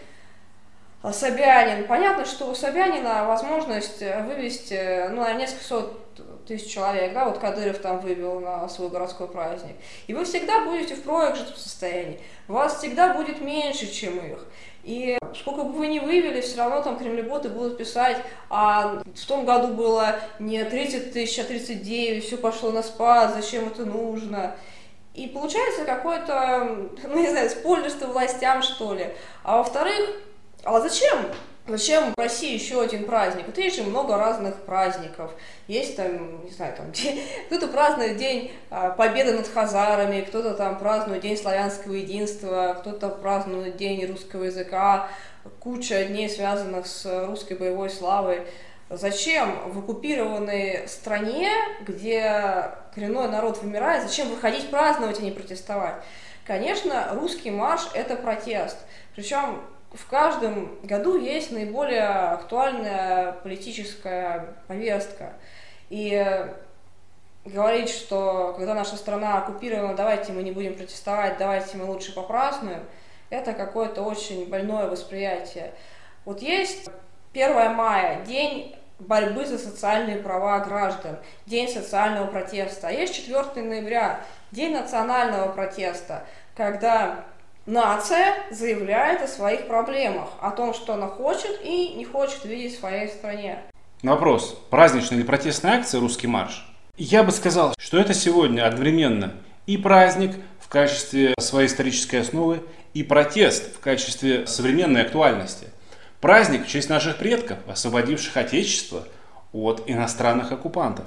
Собянин. 1.11 1.87
Понятно, 1.87 2.25
что 2.25 2.49
у 2.49 2.55
Собянина 2.55 3.25
возможность 3.25 4.01
вывести 4.01 5.09
ну, 5.09 5.21
на 5.21 5.33
несколько 5.33 5.63
сот 5.63 6.06
тысяч 6.47 6.71
человек, 6.73 7.13
да, 7.13 7.25
вот 7.25 7.37
Кадыров 7.37 7.77
там 7.79 7.99
вывел 7.99 8.39
на 8.39 8.67
свой 8.69 8.89
городской 8.89 9.27
праздник. 9.27 9.75
И 10.07 10.13
вы 10.13 10.25
всегда 10.25 10.61
будете 10.61 10.95
в 10.95 11.03
проигрышном 11.03 11.55
состоянии. 11.55 12.19
Вас 12.47 12.77
всегда 12.77 13.13
будет 13.13 13.41
меньше, 13.41 13.91
чем 13.91 14.17
их. 14.17 14.45
И 14.83 15.17
сколько 15.35 15.63
бы 15.63 15.73
вы 15.73 15.87
ни 15.87 15.99
вывели, 15.99 16.39
все 16.39 16.57
равно 16.57 16.81
там 16.81 16.97
кремлеботы 16.97 17.49
будут 17.49 17.77
писать, 17.77 18.17
а 18.49 19.03
в 19.13 19.25
том 19.25 19.45
году 19.45 19.73
было 19.73 20.15
не 20.39 20.63
30 20.63 21.11
тысяч, 21.11 21.37
а 21.39 21.43
39, 21.43 22.23
все 22.23 22.37
пошло 22.37 22.71
на 22.71 22.81
спад, 22.81 23.33
зачем 23.35 23.67
это 23.67 23.85
нужно. 23.85 24.55
И 25.13 25.27
получается 25.27 25.83
какое-то, 25.83 26.89
ну 27.03 27.19
не 27.19 27.27
знаю, 27.27 27.49
спойлерство 27.49 28.07
властям, 28.07 28.61
что 28.61 28.93
ли. 28.93 29.07
А 29.43 29.57
во-вторых, 29.57 30.21
а 30.63 30.79
зачем 30.79 31.25
Зачем 31.67 32.13
в 32.13 32.17
России 32.17 32.53
еще 32.53 32.81
один 32.81 33.03
праздник? 33.03 33.45
Вот 33.47 33.57
есть 33.57 33.75
же 33.75 33.83
много 33.83 34.17
разных 34.17 34.55
праздников. 34.55 35.31
Есть 35.67 35.97
там, 35.97 36.45
не 36.45 36.51
знаю, 36.51 36.73
там 36.77 36.93
кто-то 37.47 37.67
празднует 37.67 38.15
День 38.15 38.51
а, 38.69 38.91
Победы 38.91 39.33
над 39.33 39.47
Хазарами, 39.49 40.21
кто-то 40.21 40.53
там 40.53 40.79
празднует 40.79 41.21
День 41.21 41.35
славянского 41.35 41.93
единства, 41.93 42.77
кто-то 42.79 43.09
празднует 43.09 43.75
День 43.75 44.05
русского 44.05 44.45
языка, 44.45 45.09
куча 45.59 46.05
дней, 46.05 46.29
связанных 46.29 46.87
с 46.87 47.25
русской 47.25 47.57
боевой 47.57 47.89
славой. 47.89 48.47
Зачем 48.89 49.69
в 49.69 49.79
оккупированной 49.79 50.87
стране, 50.87 51.51
где 51.81 52.71
коренной 52.95 53.27
народ 53.27 53.61
вымирает, 53.61 54.03
зачем 54.03 54.29
выходить 54.29 54.69
праздновать, 54.69 55.19
а 55.19 55.21
не 55.21 55.31
протестовать? 55.31 55.95
Конечно, 56.45 57.09
русский 57.11 57.51
марш– 57.51 57.89
это 57.93 58.15
протест. 58.15 58.77
Причем 59.13 59.59
в 59.97 60.07
каждом 60.07 60.77
году 60.83 61.19
есть 61.19 61.51
наиболее 61.51 62.07
актуальная 62.07 63.31
политическая 63.31 64.55
повестка. 64.67 65.33
И 65.89 66.47
говорить, 67.45 67.89
что 67.89 68.53
когда 68.57 68.73
наша 68.73 68.95
страна 68.95 69.39
оккупирована, 69.39 69.95
давайте 69.95 70.33
мы 70.33 70.43
не 70.43 70.51
будем 70.51 70.75
протестовать, 70.75 71.37
давайте 71.37 71.77
мы 71.77 71.85
лучше 71.85 72.13
попразднуем, 72.13 72.83
это 73.29 73.53
какое-то 73.53 74.03
очень 74.03 74.47
больное 74.49 74.87
восприятие. 74.87 75.73
Вот 76.25 76.41
есть 76.41 76.89
1 77.33 77.73
мая, 77.73 78.23
день 78.25 78.75
борьбы 78.99 79.45
за 79.45 79.57
социальные 79.57 80.17
права 80.17 80.59
граждан, 80.59 81.17
День 81.45 81.69
социального 81.69 82.27
протеста. 82.27 82.87
А 82.87 82.91
есть 82.91 83.15
4 83.15 83.65
ноября, 83.65 84.21
День 84.51 84.73
национального 84.73 85.51
протеста, 85.51 86.25
когда 86.55 87.25
нация 87.67 88.33
заявляет 88.49 89.21
о 89.21 89.27
своих 89.27 89.67
проблемах, 89.67 90.29
о 90.41 90.49
том, 90.49 90.73
что 90.73 90.93
она 90.93 91.07
хочет 91.07 91.59
и 91.63 91.89
не 91.89 92.05
хочет 92.05 92.43
видеть 92.45 92.75
в 92.75 92.79
своей 92.79 93.09
стране. 93.09 93.59
вопрос, 94.01 94.59
праздничная 94.71 95.19
или 95.19 95.25
протестная 95.25 95.77
акция 95.77 95.99
«Русский 95.99 96.27
марш»? 96.27 96.65
Я 96.97 97.23
бы 97.23 97.31
сказал, 97.31 97.75
что 97.77 97.99
это 97.99 98.15
сегодня 98.15 98.65
одновременно 98.65 99.33
и 99.67 99.77
праздник 99.77 100.35
в 100.59 100.69
качестве 100.69 101.35
своей 101.37 101.67
исторической 101.67 102.17
основы, 102.17 102.61
и 102.93 103.03
протест 103.03 103.75
в 103.75 103.79
качестве 103.79 104.47
современной 104.47 105.03
актуальности. 105.03 105.67
Праздник 106.19 106.65
в 106.65 106.67
честь 106.67 106.89
наших 106.89 107.17
предков, 107.17 107.59
освободивших 107.67 108.35
Отечество 108.35 109.03
от 109.53 109.83
иностранных 109.85 110.51
оккупантов. 110.51 111.05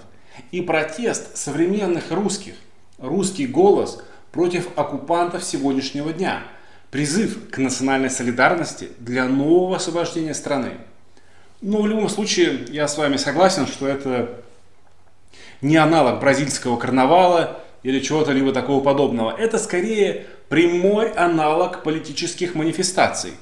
И 0.52 0.60
протест 0.62 1.36
современных 1.36 2.12
русских, 2.12 2.54
русский 2.98 3.48
голос 3.48 4.04
против 4.32 4.68
оккупантов 4.76 5.44
сегодняшнего 5.44 6.12
дня. 6.12 6.42
Призыв 6.90 7.50
к 7.50 7.58
национальной 7.58 8.10
солидарности 8.10 8.90
для 8.98 9.26
нового 9.26 9.76
освобождения 9.76 10.34
страны. 10.34 10.72
Но 11.60 11.82
в 11.82 11.86
любом 11.86 12.08
случае 12.08 12.66
я 12.70 12.88
с 12.88 12.96
вами 12.96 13.16
согласен, 13.16 13.66
что 13.66 13.86
это 13.86 14.40
не 15.60 15.76
аналог 15.76 16.20
бразильского 16.20 16.76
карнавала 16.76 17.60
или 17.82 18.00
чего-то 18.00 18.32
либо 18.32 18.52
такого 18.52 18.82
подобного. 18.82 19.34
Это 19.36 19.58
скорее 19.58 20.26
прямой 20.48 21.10
аналог 21.12 21.82
политических 21.82 22.54
манифестаций. 22.54 23.32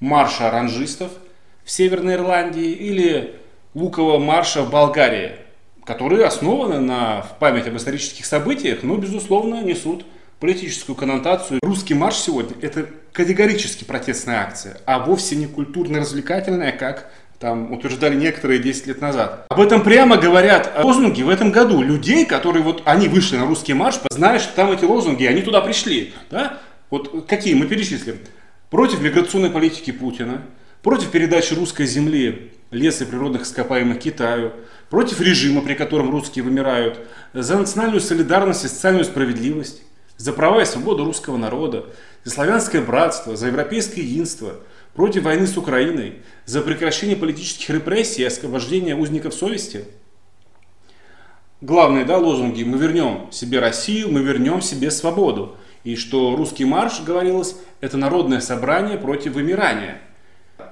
Марша 0.00 0.48
оранжистов 0.48 1.10
в 1.64 1.70
Северной 1.70 2.14
Ирландии 2.14 2.70
или 2.70 3.36
Лукового 3.74 4.18
марша 4.18 4.62
в 4.62 4.70
Болгарии, 4.70 5.32
которые 5.84 6.26
основаны 6.26 6.80
на 6.80 7.22
в 7.22 7.38
память 7.38 7.66
об 7.66 7.76
исторических 7.76 8.26
событиях, 8.26 8.82
но, 8.82 8.96
безусловно, 8.96 9.62
несут 9.62 10.04
политическую 10.44 10.94
коннотацию. 10.94 11.58
Русский 11.62 11.94
марш 11.94 12.16
сегодня– 12.16 12.54
это 12.60 12.86
категорически 13.12 13.84
протестная 13.84 14.40
акция, 14.40 14.76
а 14.84 14.98
вовсе 14.98 15.36
не 15.36 15.46
культурно-развлекательная, 15.46 16.72
как 16.72 17.10
там 17.38 17.72
утверждали 17.72 18.14
некоторые 18.14 18.58
10 18.60 18.88
лет 18.88 19.00
назад. 19.00 19.46
Об 19.48 19.58
этом 19.58 19.82
прямо 19.82 20.18
говорят 20.18 20.70
лозунги 20.84 21.22
в 21.22 21.30
этом 21.30 21.50
году 21.50 21.80
людей, 21.80 22.26
которые 22.26 22.62
вот, 22.62 22.82
они 22.84 23.08
вышли 23.08 23.38
на 23.38 23.46
русский 23.46 23.72
марш, 23.72 24.00
зная, 24.10 24.38
что 24.38 24.54
там 24.54 24.70
эти 24.70 24.84
лозунги, 24.84 25.24
они 25.24 25.40
туда 25.40 25.62
пришли. 25.62 26.12
Да? 26.30 26.58
Вот 26.90 27.24
какие 27.26 27.54
мы 27.54 27.64
перечислим. 27.64 28.18
Против 28.68 29.00
миграционной 29.00 29.48
политики 29.48 29.92
Путина, 29.92 30.42
против 30.82 31.10
передачи 31.10 31.54
русской 31.54 31.86
земли, 31.86 32.52
леса 32.70 33.04
и 33.04 33.06
природных 33.06 33.44
ископаемых 33.44 33.98
Китаю, 33.98 34.52
против 34.90 35.22
режима, 35.22 35.62
при 35.62 35.72
котором 35.72 36.10
русские 36.10 36.44
вымирают, 36.44 36.98
за 37.32 37.56
национальную 37.56 38.02
солидарность 38.02 38.66
и 38.66 38.68
социальную 38.68 39.06
справедливость, 39.06 39.80
за 40.16 40.32
права 40.32 40.62
и 40.62 40.64
свободу 40.64 41.04
русского 41.04 41.36
народа, 41.36 41.86
за 42.24 42.30
славянское 42.32 42.82
братство, 42.82 43.36
за 43.36 43.48
европейское 43.48 44.04
единство– 44.04 44.54
против 44.94 45.24
войны 45.24 45.46
с 45.46 45.56
Украиной, 45.56 46.22
за 46.46 46.62
прекращение 46.62 47.16
политических 47.16 47.70
репрессий 47.70 48.22
и 48.22 48.26
освобождение 48.26 48.96
узников 48.96 49.34
совести. 49.34 49.86
Главные 51.60 52.04
да, 52.04 52.18
лозунги 52.18 52.62
«Мы 52.62 52.78
вернем 52.78 53.30
себе 53.32 53.58
Россию, 53.58 54.10
мы 54.10 54.22
вернем 54.22 54.62
себе 54.62 54.90
свободу». 54.90 55.56
И 55.82 55.96
что 55.96 56.34
русский 56.34 56.64
марш, 56.64 57.02
говорилось, 57.02 57.56
это 57.80 57.98
народное 57.98 58.40
собрание 58.40 58.96
против 58.96 59.34
вымирания. 59.34 60.00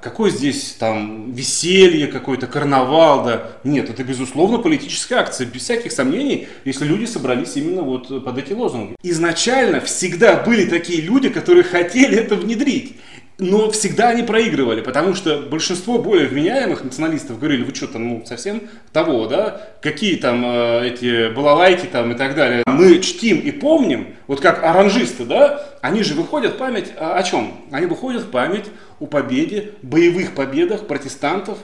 Какое 0.02 0.32
здесь 0.32 0.74
там 0.80 1.32
веселье, 1.32 2.08
какой-то 2.08 2.48
карнавал, 2.48 3.24
да? 3.24 3.52
Нет, 3.62 3.88
это 3.88 4.02
безусловно 4.02 4.58
политическая 4.58 5.14
акция, 5.20 5.46
без 5.46 5.62
всяких 5.62 5.92
сомнений, 5.92 6.48
если 6.64 6.84
люди 6.84 7.04
собрались 7.04 7.56
именно 7.56 7.82
вот 7.82 8.24
под 8.24 8.36
эти 8.36 8.52
лозунги. 8.52 8.96
Изначально 9.04 9.80
всегда 9.80 10.42
были 10.42 10.68
такие 10.68 11.00
люди, 11.00 11.28
которые 11.28 11.62
хотели 11.62 12.16
это 12.16 12.34
внедрить 12.34 12.96
но 13.38 13.70
всегда 13.70 14.10
они 14.10 14.22
проигрывали, 14.22 14.80
потому 14.80 15.14
что 15.14 15.38
большинство 15.38 15.98
более 15.98 16.28
вменяемых 16.28 16.84
националистов 16.84 17.38
говорили, 17.38 17.64
вы 17.64 17.74
что 17.74 17.88
там, 17.88 18.08
ну, 18.08 18.22
совсем 18.26 18.62
того, 18.92 19.26
да, 19.26 19.60
какие 19.80 20.16
там 20.16 20.44
э, 20.44 20.88
эти 20.88 21.32
балалайки 21.32 21.86
там 21.86 22.12
и 22.12 22.14
так 22.14 22.34
далее. 22.34 22.62
Мы 22.66 23.00
чтим 23.00 23.40
и 23.40 23.50
помним, 23.50 24.14
вот 24.26 24.40
как 24.40 24.62
оранжисты, 24.62 25.24
да, 25.24 25.64
они 25.80 26.02
же 26.02 26.14
выходят 26.14 26.54
в 26.54 26.56
память 26.58 26.92
о, 26.96 27.16
о 27.16 27.22
чем? 27.22 27.52
Они 27.70 27.86
выходят 27.86 28.22
в 28.22 28.30
память 28.30 28.66
о 29.00 29.06
победе, 29.06 29.72
боевых 29.82 30.34
победах 30.34 30.86
протестантов, 30.86 31.58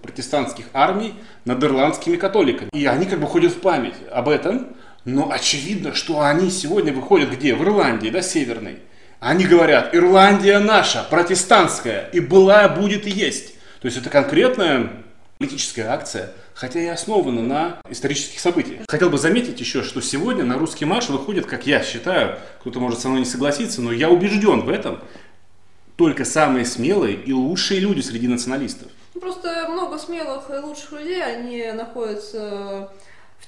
протестантских 0.00 0.66
армий 0.72 1.14
над 1.44 1.62
ирландскими 1.62 2.16
католиками. 2.16 2.70
И 2.72 2.86
они 2.86 3.06
как 3.06 3.20
бы 3.20 3.26
ходят 3.26 3.52
в 3.52 3.60
память 3.60 3.96
об 4.10 4.28
этом, 4.28 4.68
но 5.04 5.30
очевидно, 5.30 5.94
что 5.94 6.20
они 6.20 6.50
сегодня 6.50 6.92
выходят 6.92 7.30
где? 7.30 7.54
В 7.54 7.62
Ирландии, 7.62 8.08
да, 8.08 8.22
северной. 8.22 8.78
Они 9.20 9.46
говорят, 9.46 9.94
Ирландия 9.94 10.60
наша, 10.60 11.04
протестантская, 11.10 12.08
и 12.12 12.20
была, 12.20 12.68
будет 12.68 13.06
и 13.06 13.10
есть. 13.10 13.54
То 13.80 13.86
есть 13.86 13.96
это 13.96 14.10
конкретная 14.10 14.90
политическая 15.38 15.88
акция, 15.88 16.30
хотя 16.54 16.80
и 16.80 16.86
основана 16.86 17.42
на 17.42 17.80
исторических 17.90 18.38
событиях. 18.38 18.82
Хотел 18.88 19.10
бы 19.10 19.18
заметить 19.18 19.58
еще, 19.58 19.82
что 19.82 20.00
сегодня 20.00 20.44
на 20.44 20.56
русский 20.56 20.84
марш 20.84 21.08
выходит, 21.08 21.46
как 21.46 21.66
я 21.66 21.82
считаю, 21.82 22.38
кто-то 22.60 22.78
может 22.78 23.00
со 23.00 23.08
мной 23.08 23.20
не 23.20 23.26
согласиться, 23.26 23.82
но 23.82 23.92
я 23.92 24.08
убежден 24.08 24.60
в 24.60 24.68
этом, 24.68 25.00
только 25.96 26.24
самые 26.24 26.64
смелые 26.64 27.16
и 27.16 27.32
лучшие 27.32 27.80
люди 27.80 28.00
среди 28.00 28.28
националистов. 28.28 28.88
Просто 29.20 29.66
много 29.68 29.98
смелых 29.98 30.48
и 30.48 30.58
лучших 30.58 30.92
людей, 30.92 31.22
они 31.24 31.72
находятся 31.72 32.90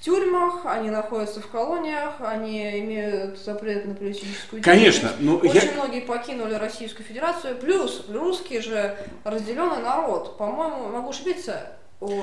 в 0.00 0.04
тюрьмах, 0.04 0.64
они 0.64 0.88
находятся 0.88 1.40
в 1.40 1.48
колониях, 1.48 2.14
они 2.20 2.80
имеют 2.80 3.38
запрет 3.38 3.84
на 3.84 3.94
политическую 3.94 4.62
деятельность. 4.62 4.64
Конечно, 4.64 5.12
но 5.20 5.36
очень 5.36 5.68
я... 5.68 5.72
многие 5.72 6.00
покинули 6.00 6.54
Российскую 6.54 7.04
Федерацию. 7.04 7.56
Плюс 7.56 8.06
русские 8.08 8.62
же 8.62 8.96
разделенный 9.24 9.82
народ. 9.82 10.38
По-моему, 10.38 10.88
могу 10.88 11.10
ошибиться. 11.10 11.76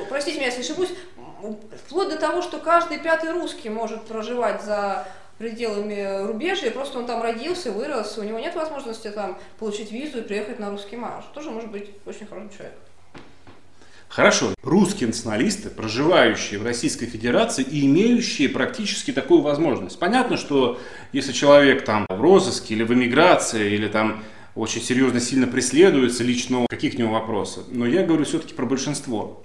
Простите 0.09 0.39
меня, 0.39 0.47
если 0.47 0.61
ошибусь. 0.61 0.89
Вплоть 1.85 2.09
до 2.09 2.17
того, 2.17 2.41
что 2.41 2.57
каждый 2.57 2.97
пятый 2.97 3.31
русский 3.31 3.69
может 3.69 4.05
проживать 4.05 4.63
за 4.63 5.07
пределами 5.37 6.25
рубежа, 6.25 6.71
просто 6.71 6.97
он 6.97 7.05
там 7.05 7.21
родился, 7.21 7.71
вырос, 7.71 8.17
у 8.17 8.23
него 8.23 8.39
нет 8.39 8.55
возможности 8.55 9.11
там 9.11 9.37
получить 9.59 9.91
визу 9.91 10.17
и 10.17 10.23
приехать 10.23 10.57
на 10.57 10.71
русский 10.71 10.97
марш. 10.97 11.25
Тоже 11.31 11.51
может 11.51 11.69
быть 11.69 11.91
очень 12.07 12.25
хороший 12.25 12.57
человек. 12.57 12.73
Хорошо, 14.09 14.53
русские 14.63 15.07
националисты, 15.07 15.69
проживающие 15.69 16.59
в 16.59 16.63
Российской 16.63 17.05
Федерации 17.07 17.63
и 17.63 17.85
имеющие 17.85 18.49
практически 18.49 19.11
такую 19.11 19.41
возможность. 19.41 19.99
Понятно, 19.99 20.37
что 20.37 20.79
если 21.11 21.33
человек 21.33 21.83
там 21.83 22.05
в 22.09 22.19
розыске 22.19 22.73
или 22.73 22.83
в 22.83 22.93
эмиграции, 22.93 23.73
или 23.73 23.87
там 23.87 24.23
очень 24.55 24.81
серьезно 24.81 25.19
сильно 25.19 25.45
преследуется 25.45 26.23
лично, 26.23 26.65
каких 26.69 26.95
к 26.95 26.97
нему 26.97 27.11
вопросы. 27.11 27.61
Но 27.69 27.85
я 27.85 28.03
говорю 28.03 28.25
все-таки 28.25 28.53
про 28.53 28.65
большинство. 28.65 29.43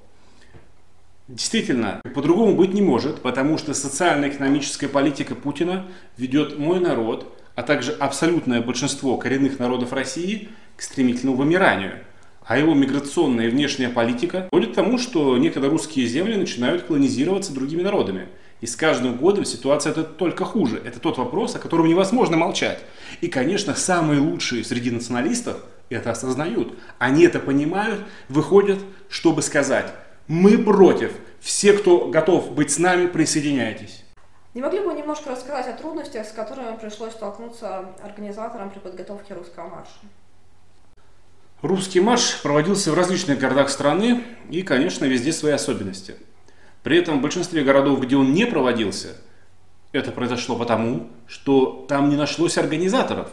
Действительно, 1.28 2.00
по-другому 2.14 2.56
быть 2.56 2.72
не 2.72 2.82
может, 2.82 3.20
потому 3.20 3.58
что 3.58 3.74
социально-экономическая 3.74 4.88
политика 4.88 5.34
Путина 5.34 5.86
ведет 6.16 6.58
мой 6.58 6.78
народ, 6.80 7.36
а 7.56 7.62
также 7.62 7.92
абсолютное 7.92 8.62
большинство 8.62 9.16
коренных 9.16 9.58
народов 9.58 9.92
России 9.92 10.48
к 10.76 10.82
стремительному 10.82 11.36
вымиранию– 11.36 11.98
а 12.46 12.58
его 12.58 12.74
миграционная 12.74 13.46
и 13.46 13.50
внешняя 13.50 13.88
политика 13.88 14.48
приводит 14.50 14.72
к 14.72 14.74
тому, 14.74 14.98
что 14.98 15.36
некогда 15.38 15.68
русские 15.68 16.06
земли 16.06 16.36
начинают 16.36 16.82
колонизироваться 16.82 17.52
другими 17.52 17.82
народами. 17.82 18.28
И 18.60 18.66
с 18.66 18.76
каждым 18.76 19.16
годом 19.16 19.44
ситуация 19.44 19.90
это 19.90 20.04
только 20.04 20.44
хуже. 20.44 20.80
Это 20.84 21.00
тот 21.00 21.18
вопрос, 21.18 21.56
о 21.56 21.58
котором 21.58 21.86
невозможно 21.86 22.36
молчать. 22.36 22.78
И, 23.20 23.28
конечно, 23.28 23.74
самые 23.74 24.20
лучшие 24.20 24.64
среди 24.64 24.90
националистов 24.90 25.56
это 25.88 26.12
осознают. 26.12 26.78
Они 26.98 27.24
это 27.24 27.40
понимают, 27.40 28.00
выходят, 28.28 28.78
чтобы 29.08 29.42
сказать, 29.42 29.92
мы 30.28 30.58
против. 30.58 31.12
Все, 31.40 31.72
кто 31.72 32.06
готов 32.08 32.52
быть 32.52 32.70
с 32.70 32.78
нами, 32.78 33.08
присоединяйтесь. 33.08 34.04
Не 34.54 34.60
могли 34.60 34.80
бы 34.80 34.92
немножко 34.92 35.30
рассказать 35.30 35.66
о 35.66 35.76
трудностях, 35.76 36.26
с 36.26 36.32
которыми 36.32 36.76
пришлось 36.76 37.12
столкнуться 37.12 37.86
организаторам 38.02 38.70
при 38.70 38.78
подготовке 38.78 39.34
русского 39.34 39.68
марша? 39.68 39.90
Русский 41.62 42.00
марш 42.00 42.40
проводился 42.42 42.90
в 42.90 42.94
различных 42.94 43.38
городах 43.38 43.70
страны 43.70 44.24
и, 44.50 44.62
конечно, 44.62 45.04
везде 45.04 45.32
свои 45.32 45.52
особенности. 45.52 46.16
При 46.82 46.98
этом 46.98 47.20
в 47.20 47.22
большинстве 47.22 47.62
городов, 47.62 48.00
где 48.00 48.16
он 48.16 48.34
не 48.34 48.46
проводился, 48.46 49.16
это 49.92 50.10
произошло 50.10 50.56
потому, 50.56 51.08
что 51.28 51.86
там 51.88 52.10
не 52.10 52.16
нашлось 52.16 52.58
организаторов. 52.58 53.28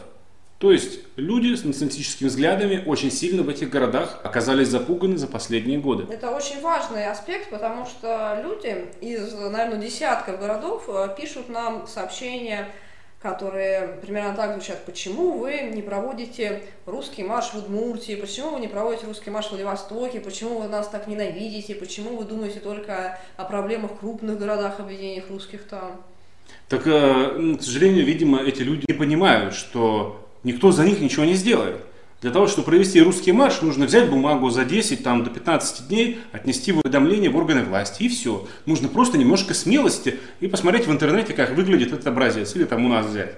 То 0.58 0.70
есть 0.70 1.00
люди 1.16 1.56
с 1.56 1.64
националистическими 1.64 2.28
взглядами 2.28 2.84
очень 2.86 3.10
сильно 3.10 3.42
в 3.42 3.48
этих 3.48 3.68
городах 3.68 4.20
оказались 4.22 4.68
запуганы 4.68 5.16
за 5.16 5.26
последние 5.26 5.80
годы. 5.80 6.06
Это 6.08 6.30
очень 6.30 6.60
важный 6.60 7.06
аспект, 7.06 7.50
потому 7.50 7.84
что 7.84 8.40
люди 8.44 8.86
из, 9.00 9.32
наверное, 9.32 9.78
десятков 9.78 10.38
городов 10.38 10.84
э, 10.86 11.16
пишут 11.18 11.48
нам 11.48 11.88
сообщения 11.88 12.68
которые 13.20 13.98
примерно 14.00 14.34
так 14.34 14.54
звучат. 14.54 14.84
Почему 14.86 15.38
вы 15.38 15.70
не 15.74 15.82
проводите 15.82 16.62
русский 16.86 17.22
марш 17.22 17.50
в 17.52 17.56
Удмуртии? 17.56 18.14
Почему 18.14 18.52
вы 18.52 18.60
не 18.60 18.68
проводите 18.68 19.06
русский 19.06 19.30
марш 19.30 19.46
в 19.46 19.50
Владивостоке? 19.50 20.20
Почему 20.20 20.58
вы 20.58 20.68
нас 20.68 20.88
так 20.88 21.06
ненавидите? 21.06 21.74
Почему 21.74 22.16
вы 22.16 22.24
думаете 22.24 22.60
только 22.60 23.18
о 23.36 23.44
проблемах 23.44 23.92
в 23.92 23.98
крупных 23.98 24.38
городах, 24.38 24.80
объединениях 24.80 25.28
русских 25.28 25.64
там? 25.64 26.00
Так, 26.68 26.86
э, 26.86 27.34
ну, 27.36 27.58
к 27.58 27.62
сожалению, 27.62 28.06
видимо, 28.06 28.42
эти 28.42 28.62
люди 28.62 28.86
не 28.88 28.94
понимают, 28.94 29.54
что 29.54 30.26
никто 30.42 30.72
за 30.72 30.84
них 30.84 31.00
ничего 31.00 31.26
не 31.26 31.34
сделает. 31.34 31.76
Для 32.20 32.30
того, 32.30 32.46
чтобы 32.46 32.66
провести 32.66 33.00
русский 33.00 33.32
марш, 33.32 33.62
нужно 33.62 33.86
взять 33.86 34.10
бумагу 34.10 34.50
за 34.50 34.66
10 34.66 35.02
там, 35.02 35.24
до 35.24 35.30
15 35.30 35.88
дней, 35.88 36.18
отнести 36.32 36.70
в 36.72 36.80
уведомление 36.80 37.30
в 37.30 37.36
органы 37.36 37.62
власти, 37.62 38.02
и 38.02 38.08
все. 38.08 38.46
Нужно 38.66 38.88
просто 38.88 39.16
немножко 39.16 39.54
смелости 39.54 40.18
и 40.40 40.46
посмотреть 40.46 40.86
в 40.86 40.92
интернете, 40.92 41.32
как 41.32 41.56
выглядит 41.56 41.92
этот 41.92 42.06
образец, 42.06 42.54
или 42.54 42.64
там 42.64 42.84
у 42.84 42.88
нас 42.88 43.06
взять. 43.06 43.36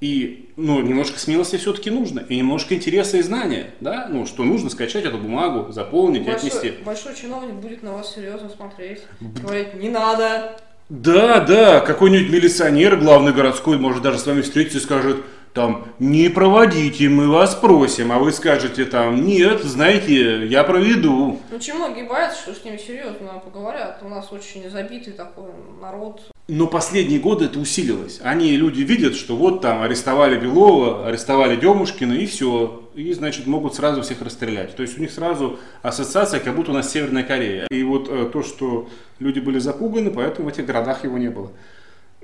И, 0.00 0.50
ну, 0.56 0.80
немножко 0.80 1.18
смелости 1.18 1.56
все-таки 1.56 1.90
нужно, 1.90 2.20
и 2.20 2.36
немножко 2.36 2.74
интереса 2.74 3.18
и 3.18 3.22
знания, 3.22 3.70
да, 3.80 4.08
ну, 4.10 4.26
что 4.26 4.42
нужно 4.42 4.68
скачать 4.68 5.04
эту 5.04 5.18
бумагу, 5.18 5.72
заполнить 5.72 6.24
большой, 6.24 6.48
отнести. 6.48 6.74
Большой 6.84 7.14
чиновник 7.14 7.54
будет 7.54 7.84
на 7.84 7.92
вас 7.92 8.12
серьезно 8.12 8.48
смотреть, 8.48 9.02
говорить, 9.20 9.74
не 9.74 9.90
надо. 9.90 10.58
Да, 10.88 11.38
да, 11.38 11.80
какой-нибудь 11.80 12.32
милиционер 12.32 12.96
главный 12.96 13.32
городской 13.32 13.78
может 13.78 14.02
даже 14.02 14.18
с 14.18 14.26
вами 14.26 14.42
встретиться 14.42 14.78
и 14.78 14.80
скажет, 14.80 15.18
там, 15.52 15.88
не 15.98 16.30
проводите, 16.30 17.08
мы 17.08 17.28
вас 17.28 17.54
просим, 17.54 18.10
а 18.12 18.18
вы 18.18 18.32
скажете 18.32 18.84
там, 18.86 19.24
нет, 19.24 19.62
знаете, 19.62 20.46
я 20.46 20.64
проведу. 20.64 21.40
Ну, 21.50 21.56
очень 21.56 21.74
многие 21.74 22.04
боятся, 22.04 22.40
что 22.40 22.54
с 22.54 22.64
ними 22.64 22.78
серьезно 22.78 23.40
поговорят. 23.44 23.98
У 24.02 24.08
нас 24.08 24.32
очень 24.32 24.68
забитый 24.70 25.12
такой 25.12 25.50
народ. 25.80 26.22
Но 26.48 26.66
последние 26.66 27.20
годы 27.20 27.44
это 27.46 27.58
усилилось. 27.58 28.20
Они, 28.22 28.56
люди 28.56 28.82
видят, 28.82 29.14
что 29.14 29.36
вот 29.36 29.60
там 29.60 29.82
арестовали 29.82 30.38
Белова, 30.38 31.06
арестовали 31.06 31.56
Демушкина 31.56 32.14
и 32.14 32.26
все. 32.26 32.90
И, 32.94 33.12
значит, 33.12 33.46
могут 33.46 33.74
сразу 33.74 34.02
всех 34.02 34.22
расстрелять. 34.22 34.74
То 34.74 34.82
есть 34.82 34.98
у 34.98 35.00
них 35.00 35.12
сразу 35.12 35.58
ассоциация, 35.82 36.40
как 36.40 36.56
будто 36.56 36.72
у 36.72 36.74
нас 36.74 36.90
Северная 36.90 37.22
Корея. 37.22 37.66
И 37.70 37.82
вот 37.82 38.08
э, 38.10 38.28
то, 38.32 38.42
что 38.42 38.88
люди 39.18 39.38
были 39.38 39.58
запуганы, 39.58 40.10
поэтому 40.10 40.48
в 40.48 40.52
этих 40.52 40.66
городах 40.66 41.04
его 41.04 41.16
не 41.16 41.28
было. 41.28 41.52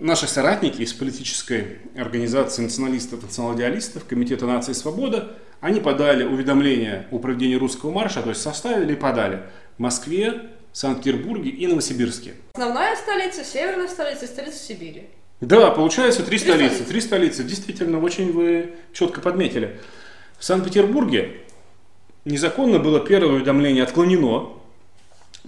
Наши 0.00 0.28
соратники 0.28 0.82
из 0.82 0.92
политической 0.92 1.78
организации 1.96 2.62
националистов 2.62 3.20
и 3.20 3.26
национал-идеалистов, 3.26 4.04
Комитета 4.04 4.46
нации 4.46 4.72
свобода, 4.72 5.32
они 5.61 5.80
подали 5.80 6.22
уведомление 6.22 7.08
о 7.11 7.18
проведении 7.18 7.56
русского 7.56 7.90
марша, 7.90 8.22
то 8.22 8.28
есть 8.28 8.40
составили 8.40 8.92
и 8.92 8.96
подали 8.96 9.42
в 9.76 9.80
Москве, 9.80 10.50
Санкт-Петербурге 10.72 11.50
и 11.50 11.66
Новосибирске. 11.66 12.34
Основная 12.54 12.94
столица, 12.94 13.42
северная 13.42 13.88
столица 13.88 14.26
и 14.26 14.28
столица 14.28 14.58
Сибири. 14.58 15.08
Да, 15.40 15.72
получается 15.72 16.22
три, 16.22 16.38
три 16.38 16.48
столицы. 16.48 16.84
Три 16.84 17.00
столицы. 17.00 17.42
Действительно, 17.42 18.00
очень 18.00 18.30
вы 18.30 18.74
четко 18.92 19.20
подметили. 19.20 19.80
В 20.38 20.44
Санкт-Петербурге 20.44 21.40
незаконно 22.24 22.78
было 22.78 23.00
первое 23.00 23.34
уведомление 23.34 23.82
отклонено, 23.82 24.52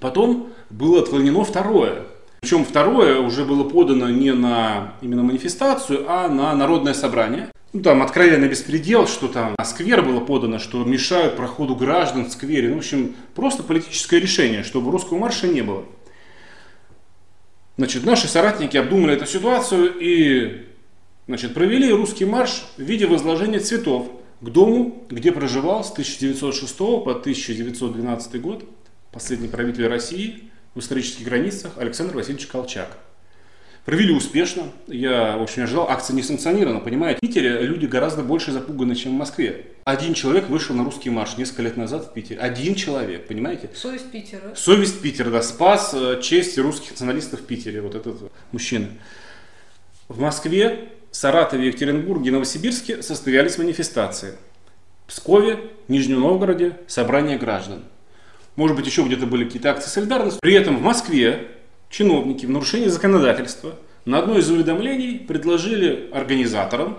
потом 0.00 0.52
было 0.70 1.02
отклонено 1.02 1.44
второе. 1.44 2.02
Причем 2.40 2.64
второе 2.64 3.20
уже 3.20 3.44
было 3.44 3.64
подано 3.64 4.08
не 4.08 4.32
на 4.32 4.94
именно 5.02 5.22
манифестацию, 5.22 6.06
а 6.08 6.28
на 6.28 6.54
народное 6.54 6.94
собрание. 6.94 7.50
Ну, 7.72 7.82
там 7.82 8.02
откровенный 8.02 8.48
беспредел, 8.48 9.06
что 9.06 9.28
там 9.28 9.54
на 9.58 9.64
сквер 9.64 10.02
было 10.02 10.20
подано, 10.20 10.58
что 10.58 10.82
мешают 10.84 11.36
проходу 11.36 11.76
граждан 11.76 12.24
в 12.24 12.32
сквере. 12.32 12.68
Ну, 12.70 12.76
в 12.76 12.78
общем, 12.78 13.14
просто 13.34 13.62
политическое 13.62 14.18
решение, 14.18 14.64
чтобы 14.64 14.90
русского 14.90 15.18
марша 15.18 15.46
не 15.46 15.60
было. 15.60 15.84
Значит, 17.76 18.04
наши 18.04 18.26
соратники 18.26 18.76
обдумали 18.76 19.14
эту 19.14 19.26
ситуацию 19.26 19.92
и 20.00 20.66
значит, 21.28 21.54
провели 21.54 21.92
русский 21.92 22.24
марш 22.24 22.64
в 22.76 22.82
виде 22.82 23.06
возложения 23.06 23.60
цветов 23.60 24.10
к 24.40 24.48
дому, 24.48 25.04
где 25.08 25.30
проживал 25.30 25.84
с 25.84 25.92
1906 25.92 26.76
по 26.76 27.10
1912 27.10 28.40
год 28.40 28.64
последний 29.12 29.48
правитель 29.48 29.86
России 29.86 30.49
в 30.74 30.80
исторических 30.80 31.24
границах 31.24 31.72
Александр 31.76 32.16
Васильевич 32.16 32.46
Колчак. 32.46 32.96
Провели 33.84 34.12
успешно. 34.12 34.64
Я 34.86 35.38
очень 35.38 35.62
ожидал. 35.62 35.88
Акция 35.88 36.14
не 36.14 36.22
санкционирована. 36.22 36.80
Понимаете, 36.80 37.18
в 37.18 37.20
Питере 37.20 37.62
люди 37.62 37.86
гораздо 37.86 38.22
больше 38.22 38.52
запуганы, 38.52 38.94
чем 38.94 39.12
в 39.12 39.14
Москве. 39.18 39.66
Один 39.84 40.12
человек 40.12 40.48
вышел 40.48 40.76
на 40.76 40.84
русский 40.84 41.08
марш 41.08 41.38
несколько 41.38 41.62
лет 41.62 41.76
назад 41.76 42.06
в 42.06 42.12
Питере. 42.12 42.40
Один 42.40 42.74
человек, 42.74 43.26
понимаете? 43.26 43.70
Совесть 43.74 44.10
Питера. 44.12 44.54
Совесть 44.54 45.00
Питера, 45.00 45.30
да. 45.30 45.42
Спас 45.42 45.92
э, 45.94 46.20
честь 46.22 46.58
русских 46.58 46.90
националистов 46.90 47.40
в 47.40 47.44
Питере. 47.46 47.80
Вот 47.80 47.94
этот 47.94 48.30
мужчина. 48.52 48.88
В 50.08 50.20
Москве, 50.20 50.90
Саратове, 51.10 51.68
Екатеринбурге 51.68 52.32
Новосибирске 52.32 53.02
состоялись 53.02 53.56
манифестации. 53.56 54.34
В 55.06 55.08
Пскове, 55.08 55.58
Нижнем 55.88 56.20
Новгороде 56.20 56.76
собрание 56.86 57.38
граждан. 57.38 57.82
Может 58.56 58.76
быть, 58.76 58.86
еще 58.86 59.02
где-то 59.02 59.26
были 59.26 59.44
какие-то 59.44 59.70
акции 59.70 59.88
солидарности. 59.88 60.38
При 60.40 60.54
этом 60.54 60.76
в 60.76 60.82
Москве 60.82 61.48
чиновники 61.88 62.46
в 62.46 62.50
нарушении 62.50 62.88
законодательства 62.88 63.74
на 64.04 64.18
одно 64.18 64.38
из 64.38 64.50
уведомлений 64.50 65.18
предложили 65.18 66.08
организаторам 66.12 66.98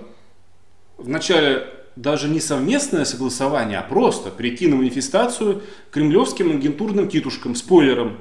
вначале 0.97 1.67
даже 1.95 2.29
не 2.29 2.39
совместное 2.39 3.05
согласование, 3.05 3.79
а 3.79 3.83
просто 3.83 4.29
прийти 4.29 4.67
на 4.67 4.77
манифестацию 4.77 5.61
кремлевским 5.91 6.55
агентурным 6.55 7.09
титушкам, 7.09 7.55
спойлером, 7.55 8.17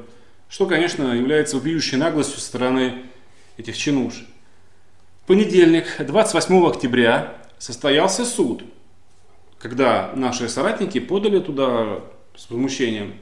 что, 0.48 0.66
конечно, 0.66 1.14
является 1.14 1.56
вопиющей 1.56 1.96
наглостью 1.96 2.40
со 2.40 2.46
стороны 2.46 3.02
этих 3.56 3.76
чинуш. 3.76 4.24
В 5.22 5.26
понедельник, 5.26 5.86
28 5.98 6.66
октября, 6.66 7.36
состоялся 7.58 8.24
суд, 8.24 8.64
когда 9.58 10.12
наши 10.16 10.48
соратники 10.48 10.98
подали 10.98 11.38
туда 11.38 12.00
с 12.40 12.48
возмущением. 12.48 13.12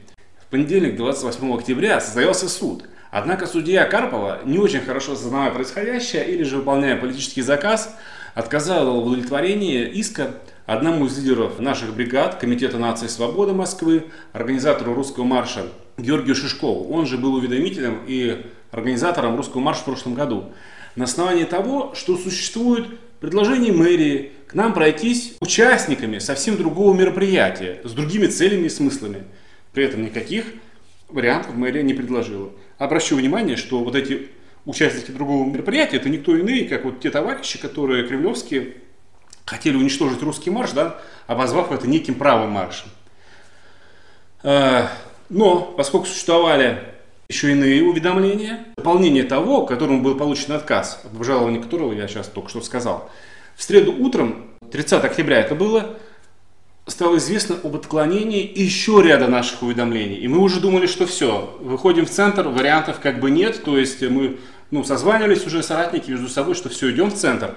В 0.41 0.45
понедельник, 0.49 0.95
28 0.95 1.53
октября, 1.53 1.99
состоялся 1.99 2.47
суд. 2.47 2.85
Однако 3.11 3.47
судья 3.47 3.83
Карпова, 3.83 4.39
не 4.45 4.59
очень 4.59 4.79
хорошо 4.79 5.13
осознавая 5.13 5.51
происходящее 5.51 6.25
или 6.29 6.43
же 6.43 6.57
выполняя 6.57 6.95
политический 6.95 7.41
заказ, 7.41 7.93
отказала 8.33 8.91
в 8.91 9.05
удовлетворении 9.05 9.83
иска 9.89 10.35
одному 10.65 11.07
из 11.07 11.17
лидеров 11.17 11.59
наших 11.59 11.93
бригад, 11.95 12.35
Комитета 12.35 12.77
нации 12.77 13.07
свободы 13.07 13.51
Москвы, 13.51 14.05
организатору 14.31 14.93
русского 14.93 15.25
марша 15.25 15.63
Георгию 15.97 16.35
Шишкову. 16.35 16.89
Он 16.93 17.05
же 17.05 17.17
был 17.17 17.35
уведомителем 17.35 18.03
и 18.07 18.45
организатором 18.71 19.35
русского 19.35 19.59
марша 19.59 19.81
в 19.81 19.85
прошлом 19.85 20.13
году. 20.13 20.53
На 20.95 21.03
основании 21.03 21.43
того, 21.43 21.93
что 21.93 22.15
существует 22.15 22.87
предложение 23.19 23.73
мэрии 23.73 24.31
к 24.47 24.53
нам 24.53 24.73
пройтись 24.73 25.35
участниками 25.41 26.19
совсем 26.19 26.57
другого 26.57 26.95
мероприятия, 26.95 27.81
с 27.83 27.91
другими 27.91 28.27
целями 28.27 28.65
и 28.65 28.69
смыслами. 28.69 29.23
При 29.73 29.83
этом 29.85 30.03
никаких 30.03 30.45
вариантов 31.07 31.55
мэрия 31.55 31.83
не 31.83 31.93
предложила. 31.93 32.51
Обращу 32.77 33.15
внимание, 33.15 33.57
что 33.57 33.83
вот 33.83 33.95
эти 33.95 34.29
участники 34.65 35.11
другого 35.11 35.45
мероприятия, 35.47 35.97
это 35.97 36.09
никто 36.09 36.35
иные, 36.35 36.67
как 36.67 36.85
вот 36.85 36.99
те 36.99 37.09
товарищи, 37.09 37.59
которые 37.59 38.07
кремлевские 38.07 38.75
хотели 39.45 39.75
уничтожить 39.75 40.21
русский 40.21 40.51
марш, 40.51 40.71
да, 40.71 41.01
обозвав 41.27 41.71
это 41.71 41.87
неким 41.87 42.15
правым 42.15 42.51
маршем. 42.51 42.89
Э, 44.43 44.87
но, 45.29 45.61
поскольку 45.61 46.05
существовали 46.05 46.83
еще 47.29 47.51
иные 47.51 47.83
уведомления, 47.83 48.65
дополнение 48.75 49.23
того, 49.23 49.65
которому 49.65 50.01
был 50.01 50.15
получен 50.15 50.53
отказ, 50.53 51.01
об 51.05 51.15
обжаловании 51.17 51.61
которого 51.61 51.93
я 51.93 52.07
сейчас 52.07 52.27
только 52.27 52.49
что 52.49 52.61
сказал. 52.61 53.09
В 53.55 53.61
среду 53.61 53.93
утром, 53.93 54.47
30 54.71 55.03
октября 55.03 55.39
это 55.39 55.53
было, 55.53 55.95
стало 56.87 57.17
известно 57.17 57.55
об 57.63 57.75
отклонении 57.75 58.51
еще 58.59 59.03
ряда 59.03 59.27
наших 59.27 59.61
уведомлений. 59.61 60.15
И 60.15 60.27
мы 60.27 60.39
уже 60.39 60.59
думали, 60.59 60.87
что 60.87 61.05
все, 61.05 61.55
выходим 61.59 62.07
в 62.07 62.09
центр, 62.09 62.47
вариантов 62.47 62.99
как 62.99 63.19
бы 63.19 63.29
нет, 63.29 63.63
то 63.63 63.77
есть 63.77 64.01
мы 64.01 64.39
ну, 64.71 64.83
созванивались 64.83 65.45
уже 65.45 65.61
соратники 65.61 66.09
между 66.09 66.29
собой, 66.29 66.55
что 66.55 66.69
все, 66.69 66.89
идем 66.89 67.11
в 67.11 67.15
центр. 67.15 67.55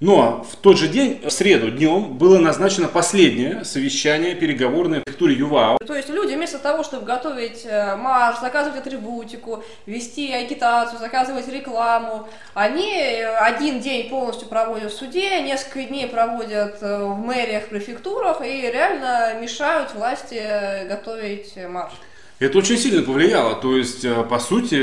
Но 0.00 0.44
в 0.50 0.56
тот 0.56 0.76
же 0.76 0.88
день, 0.88 1.20
в 1.24 1.30
среду 1.30 1.70
днем, 1.70 2.18
было 2.18 2.38
назначено 2.38 2.88
последнее 2.88 3.64
совещание 3.64 4.34
переговорное 4.34 5.00
в 5.00 5.04
префектуре 5.04 5.36
ЮВА. 5.36 5.78
То 5.86 5.94
есть 5.94 6.08
люди 6.08 6.34
вместо 6.34 6.58
того, 6.58 6.82
чтобы 6.82 7.06
готовить 7.06 7.64
э, 7.64 7.96
марш, 7.96 8.40
заказывать 8.40 8.80
атрибутику, 8.80 9.62
вести 9.86 10.32
агитацию, 10.32 10.98
заказывать 10.98 11.48
рекламу, 11.48 12.28
они 12.54 12.92
один 13.40 13.80
день 13.80 14.10
полностью 14.10 14.48
проводят 14.48 14.92
в 14.92 14.96
суде, 14.96 15.40
несколько 15.40 15.84
дней 15.84 16.08
проводят 16.08 16.78
э, 16.80 17.04
в 17.04 17.16
мэриях, 17.16 17.68
префектурах 17.68 18.40
и 18.44 18.62
реально 18.62 19.40
мешают 19.40 19.94
власти 19.94 20.40
э, 20.40 20.88
готовить 20.88 21.56
марш. 21.68 21.92
Это 22.40 22.58
очень 22.58 22.76
сильно 22.76 23.02
повлияло. 23.02 23.54
То 23.54 23.76
есть, 23.76 24.04
по 24.28 24.38
сути, 24.40 24.74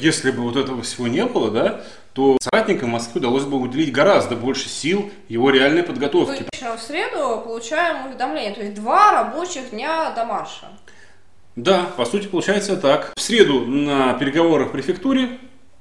если 0.00 0.30
бы 0.30 0.42
вот 0.42 0.56
этого 0.56 0.82
всего 0.82 1.08
не 1.08 1.26
было, 1.26 1.50
да, 1.50 1.80
то 2.12 2.36
соратникам 2.40 2.90
Москвы 2.90 3.20
удалось 3.20 3.44
бы 3.44 3.58
уделить 3.58 3.92
гораздо 3.92 4.36
больше 4.36 4.68
сил 4.68 5.10
его 5.28 5.50
реальной 5.50 5.82
подготовке. 5.82 6.44
В 6.52 6.80
среду 6.80 7.42
получаем 7.44 8.06
уведомление, 8.06 8.54
то 8.54 8.62
есть 8.62 8.74
два 8.74 9.12
рабочих 9.12 9.70
дня 9.70 10.10
до 10.10 10.24
марша. 10.24 10.68
Да, 11.56 11.86
по 11.96 12.04
сути 12.04 12.26
получается 12.26 12.76
так. 12.76 13.12
В 13.16 13.20
среду 13.20 13.66
на 13.66 14.14
переговорах 14.14 14.68
в 14.68 14.72
префектуре 14.72 15.38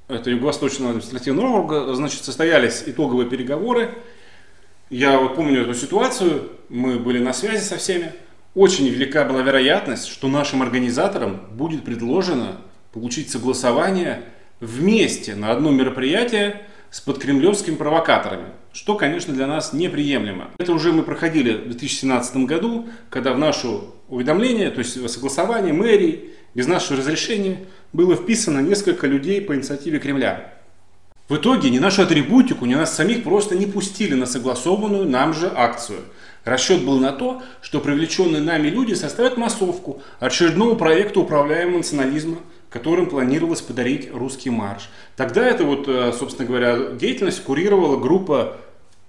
это 0.07 0.29
Юго-Восточного 0.29 0.91
административного 0.91 1.47
округа, 1.47 1.93
значит, 1.93 2.23
состоялись 2.23 2.83
итоговые 2.85 3.29
переговоры. 3.29 3.93
Я 4.89 5.19
вот 5.19 5.35
помню 5.35 5.61
эту 5.61 5.73
ситуацию, 5.73 6.51
мы 6.67 6.99
были 6.99 7.19
на 7.19 7.31
связи 7.31 7.63
со 7.63 7.77
всеми. 7.77 8.11
Очень 8.53 8.89
велика 8.89 9.23
была 9.23 9.41
вероятность, 9.41 10.07
что 10.07 10.27
нашим 10.27 10.61
организаторам 10.61 11.41
будет 11.51 11.85
предложено 11.85 12.57
получить 12.91 13.31
согласование 13.31 14.23
вместе 14.61 15.35
на 15.35 15.51
одно 15.51 15.71
мероприятие 15.71 16.61
с 16.91 17.01
подкремлевскими 17.01 17.75
провокаторами, 17.75 18.49
что, 18.71 18.95
конечно, 18.95 19.33
для 19.33 19.47
нас 19.47 19.73
неприемлемо. 19.73 20.51
Это 20.59 20.71
уже 20.71 20.93
мы 20.93 21.03
проходили 21.03 21.53
в 21.53 21.65
2017 21.65 22.37
году, 22.45 22.87
когда 23.09 23.33
в 23.33 23.39
наше 23.39 23.67
уведомление, 24.07 24.69
то 24.69 24.79
есть 24.79 25.09
согласование 25.09 25.73
мэрии, 25.73 26.29
без 26.53 26.67
нашего 26.67 26.99
разрешения, 26.99 27.59
было 27.91 28.15
вписано 28.15 28.59
несколько 28.59 29.07
людей 29.07 29.41
по 29.41 29.55
инициативе 29.55 29.99
Кремля. 29.99 30.53
В 31.29 31.37
итоге 31.37 31.69
ни 31.69 31.79
нашу 31.79 32.01
атрибутику, 32.01 32.65
ни 32.65 32.75
нас 32.75 32.93
самих 32.93 33.23
просто 33.23 33.55
не 33.55 33.65
пустили 33.65 34.15
на 34.15 34.25
согласованную 34.25 35.07
нам 35.07 35.33
же 35.33 35.49
акцию. 35.55 35.99
Расчет 36.43 36.83
был 36.83 36.99
на 36.99 37.13
то, 37.13 37.41
что 37.61 37.79
привлеченные 37.79 38.41
нами 38.41 38.67
люди 38.67 38.93
составят 38.95 39.37
массовку 39.37 40.01
очередного 40.19 40.75
проекта 40.75 41.21
управляемого 41.21 41.77
национализма, 41.77 42.39
которым 42.71 43.07
планировалось 43.07 43.61
подарить 43.61 44.09
русский 44.11 44.49
марш. 44.49 44.89
Тогда 45.17 45.45
это 45.45 45.65
вот, 45.65 45.87
э, 45.89 46.13
собственно 46.17 46.47
говоря, 46.47 46.91
деятельность 46.93 47.43
курировала 47.43 47.97
группа 47.97 48.57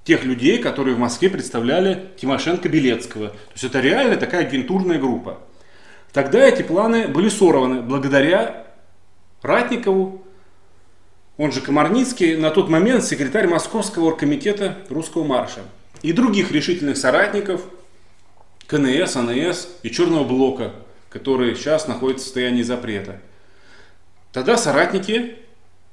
тех 0.04 0.24
людей, 0.24 0.58
которые 0.58 0.96
в 0.96 0.98
Москве 0.98 1.30
представляли 1.30 2.10
Тимошенко-Белецкого. 2.20 3.28
То 3.28 3.52
есть 3.52 3.64
это 3.64 3.78
реально 3.78 4.16
такая 4.16 4.44
агентурная 4.44 4.98
группа. 4.98 5.38
Тогда 6.12 6.44
эти 6.44 6.62
планы 6.62 7.06
были 7.06 7.28
сорваны 7.28 7.82
благодаря 7.82 8.66
Ратникову, 9.42 10.26
он 11.38 11.52
же 11.52 11.60
Комарницкий, 11.60 12.36
на 12.36 12.50
тот 12.50 12.68
момент 12.68 13.04
секретарь 13.04 13.46
Московского 13.46 14.06
оргкомитета 14.06 14.78
русского 14.90 15.24
марша, 15.24 15.60
и 16.02 16.12
других 16.12 16.50
решительных 16.50 16.96
соратников 16.96 17.62
КНС, 18.66 19.16
АНС 19.16 19.68
и 19.84 19.90
Черного 19.90 20.24
блока, 20.24 20.72
которые 21.10 21.54
сейчас 21.54 21.86
находятся 21.86 22.24
в 22.24 22.26
состоянии 22.26 22.62
запрета– 22.62 23.20
Тогда 24.32 24.56
соратники, 24.56 25.36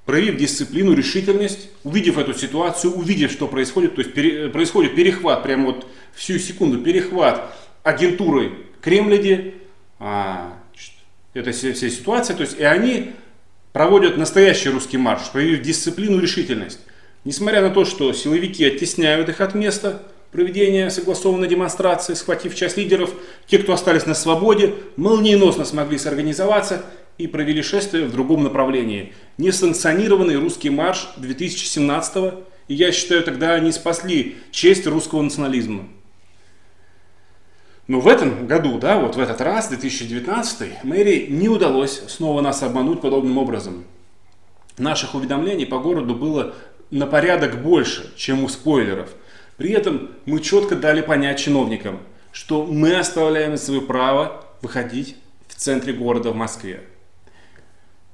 проявив 0.05 0.37
дисциплину, 0.37 0.93
решительность, 0.93 1.69
увидев 1.83 2.17
эту 2.17 2.33
ситуацию, 2.33 2.93
увидев, 2.93 3.31
что 3.31 3.47
происходит, 3.47 3.95
то 3.95 4.01
есть 4.01 4.13
пере, 4.13 4.49
происходит 4.49 4.95
перехват, 4.95 5.43
прямо 5.43 5.67
вот 5.67 5.87
всю 6.13 6.39
секунду, 6.39 6.79
перехват 6.79 7.53
агентурой 7.83 8.53
Кремляди, 8.81 9.55
а, 9.99 10.57
это 11.33 11.51
вся, 11.51 11.73
вся 11.73 11.89
ситуация, 11.89 12.35
то 12.35 12.43
есть 12.43 12.57
и 12.57 12.63
они 12.63 13.11
проводят 13.73 14.17
настоящий 14.17 14.69
русский 14.69 14.97
марш, 14.97 15.29
проявив 15.31 15.61
дисциплину, 15.61 16.19
решительность. 16.19 16.79
Несмотря 17.25 17.61
на 17.61 17.69
то, 17.69 17.83
что 17.83 18.13
силовики 18.13 18.65
оттесняют 18.65 19.27
их 19.27 19.41
от 19.41 19.53
места 19.53 20.01
проведения 20.31 20.89
согласованной 20.89 21.47
демонстрации, 21.47 22.13
схватив 22.13 22.55
часть 22.55 22.77
лидеров, 22.77 23.11
те, 23.47 23.57
кто 23.57 23.73
остались 23.73 24.05
на 24.05 24.13
свободе, 24.13 24.75
молниеносно 24.95 25.65
смогли 25.65 25.97
сорганизоваться 25.97 26.85
и 27.19 27.27
провели 27.27 27.61
шествие 27.61 28.05
в 28.05 28.11
другом 28.11 28.43
направлении. 28.43 29.13
Несанкционированный 29.37 30.37
русский 30.37 30.71
марш 30.71 31.09
2017 31.17 32.33
и 32.69 32.75
я 32.75 32.91
считаю, 32.91 33.23
тогда 33.23 33.55
они 33.55 33.71
спасли 33.71 34.37
честь 34.51 34.87
русского 34.87 35.23
национализма. 35.23 35.89
Но 37.87 37.99
в 37.99 38.07
этом 38.07 38.45
году, 38.45 38.77
да, 38.77 38.99
вот 38.99 39.15
в 39.15 39.19
этот 39.19 39.41
раз, 39.41 39.69
2019, 39.69 40.83
мэрии 40.83 41.25
не 41.31 41.49
удалось 41.49 42.03
снова 42.07 42.41
нас 42.41 42.61
обмануть 42.61 43.01
подобным 43.01 43.39
образом. 43.39 43.85
Наших 44.77 45.15
уведомлений 45.15 45.65
по 45.65 45.79
городу 45.79 46.13
было 46.13 46.53
на 46.91 47.07
порядок 47.07 47.63
больше, 47.63 48.15
чем 48.15 48.43
у 48.43 48.49
спойлеров. 48.49 49.09
При 49.57 49.71
этом 49.71 50.11
мы 50.25 50.39
четко 50.39 50.75
дали 50.75 51.01
понять 51.01 51.39
чиновникам, 51.39 51.99
что 52.31 52.67
мы 52.67 52.95
оставляем 52.95 53.57
свое 53.57 53.81
право 53.81 54.45
выходить 54.61 55.15
в 55.47 55.55
центре 55.55 55.91
города 55.91 56.29
в 56.29 56.35
Москве. 56.35 56.83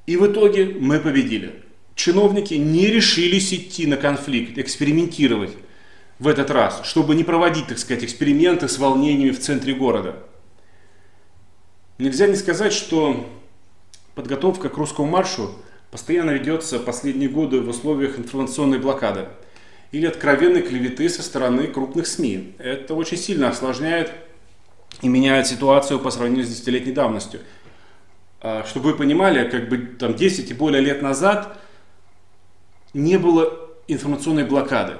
И 0.05 0.17
в 0.17 0.27
итоге 0.27 0.65
мы 0.65 0.99
победили. 0.99 1.63
Чиновники 1.95 2.53
не 2.53 2.87
решились 2.87 3.53
идти 3.53 3.87
на 3.87 3.97
конфликт, 3.97 4.57
экспериментировать 4.57 5.51
в 6.19 6.27
этот 6.27 6.51
раз, 6.51 6.81
чтобы 6.83 7.15
не 7.15 7.23
проводить, 7.23 7.67
так 7.67 7.79
сказать, 7.79 8.03
эксперименты 8.03 8.67
с 8.67 8.77
волнениями 8.77 9.31
в 9.31 9.39
центре 9.39 9.73
города. 9.73 10.17
Нельзя 11.97 12.27
не 12.27 12.35
сказать, 12.35 12.73
что 12.73 13.27
подготовка 14.13 14.69
к 14.69 14.77
русскому 14.77 15.07
маршу 15.07 15.55
постоянно 15.91 16.31
ведется 16.31 16.79
последние 16.79 17.29
годы 17.29 17.61
в 17.61 17.69
условиях 17.69 18.19
информационной 18.19 18.79
блокады 18.79 19.27
или 19.91 20.05
откровенной 20.05 20.61
клеветы 20.61 21.07
со 21.07 21.23
стороны 21.23 21.67
крупных 21.67 22.05
СМИ. 22.05 22.55
Это 22.59 22.93
очень 22.93 23.17
сильно 23.17 23.49
осложняет 23.49 24.11
и 25.01 25.07
меняет 25.07 25.47
ситуацию 25.47 25.99
по 25.99 26.11
сравнению 26.11 26.45
с 26.45 26.49
десятилетней 26.49 26.93
давностью– 26.93 27.39
чтобы 28.65 28.91
вы 28.91 28.97
понимали, 28.97 29.49
как 29.49 29.69
бы 29.69 29.77
там 29.77 30.15
10 30.15 30.51
и 30.51 30.53
более 30.53 30.81
лет 30.81 31.01
назад 31.01 31.57
не 32.93 33.17
было 33.17 33.51
информационной 33.87 34.45
блокады. 34.45 34.93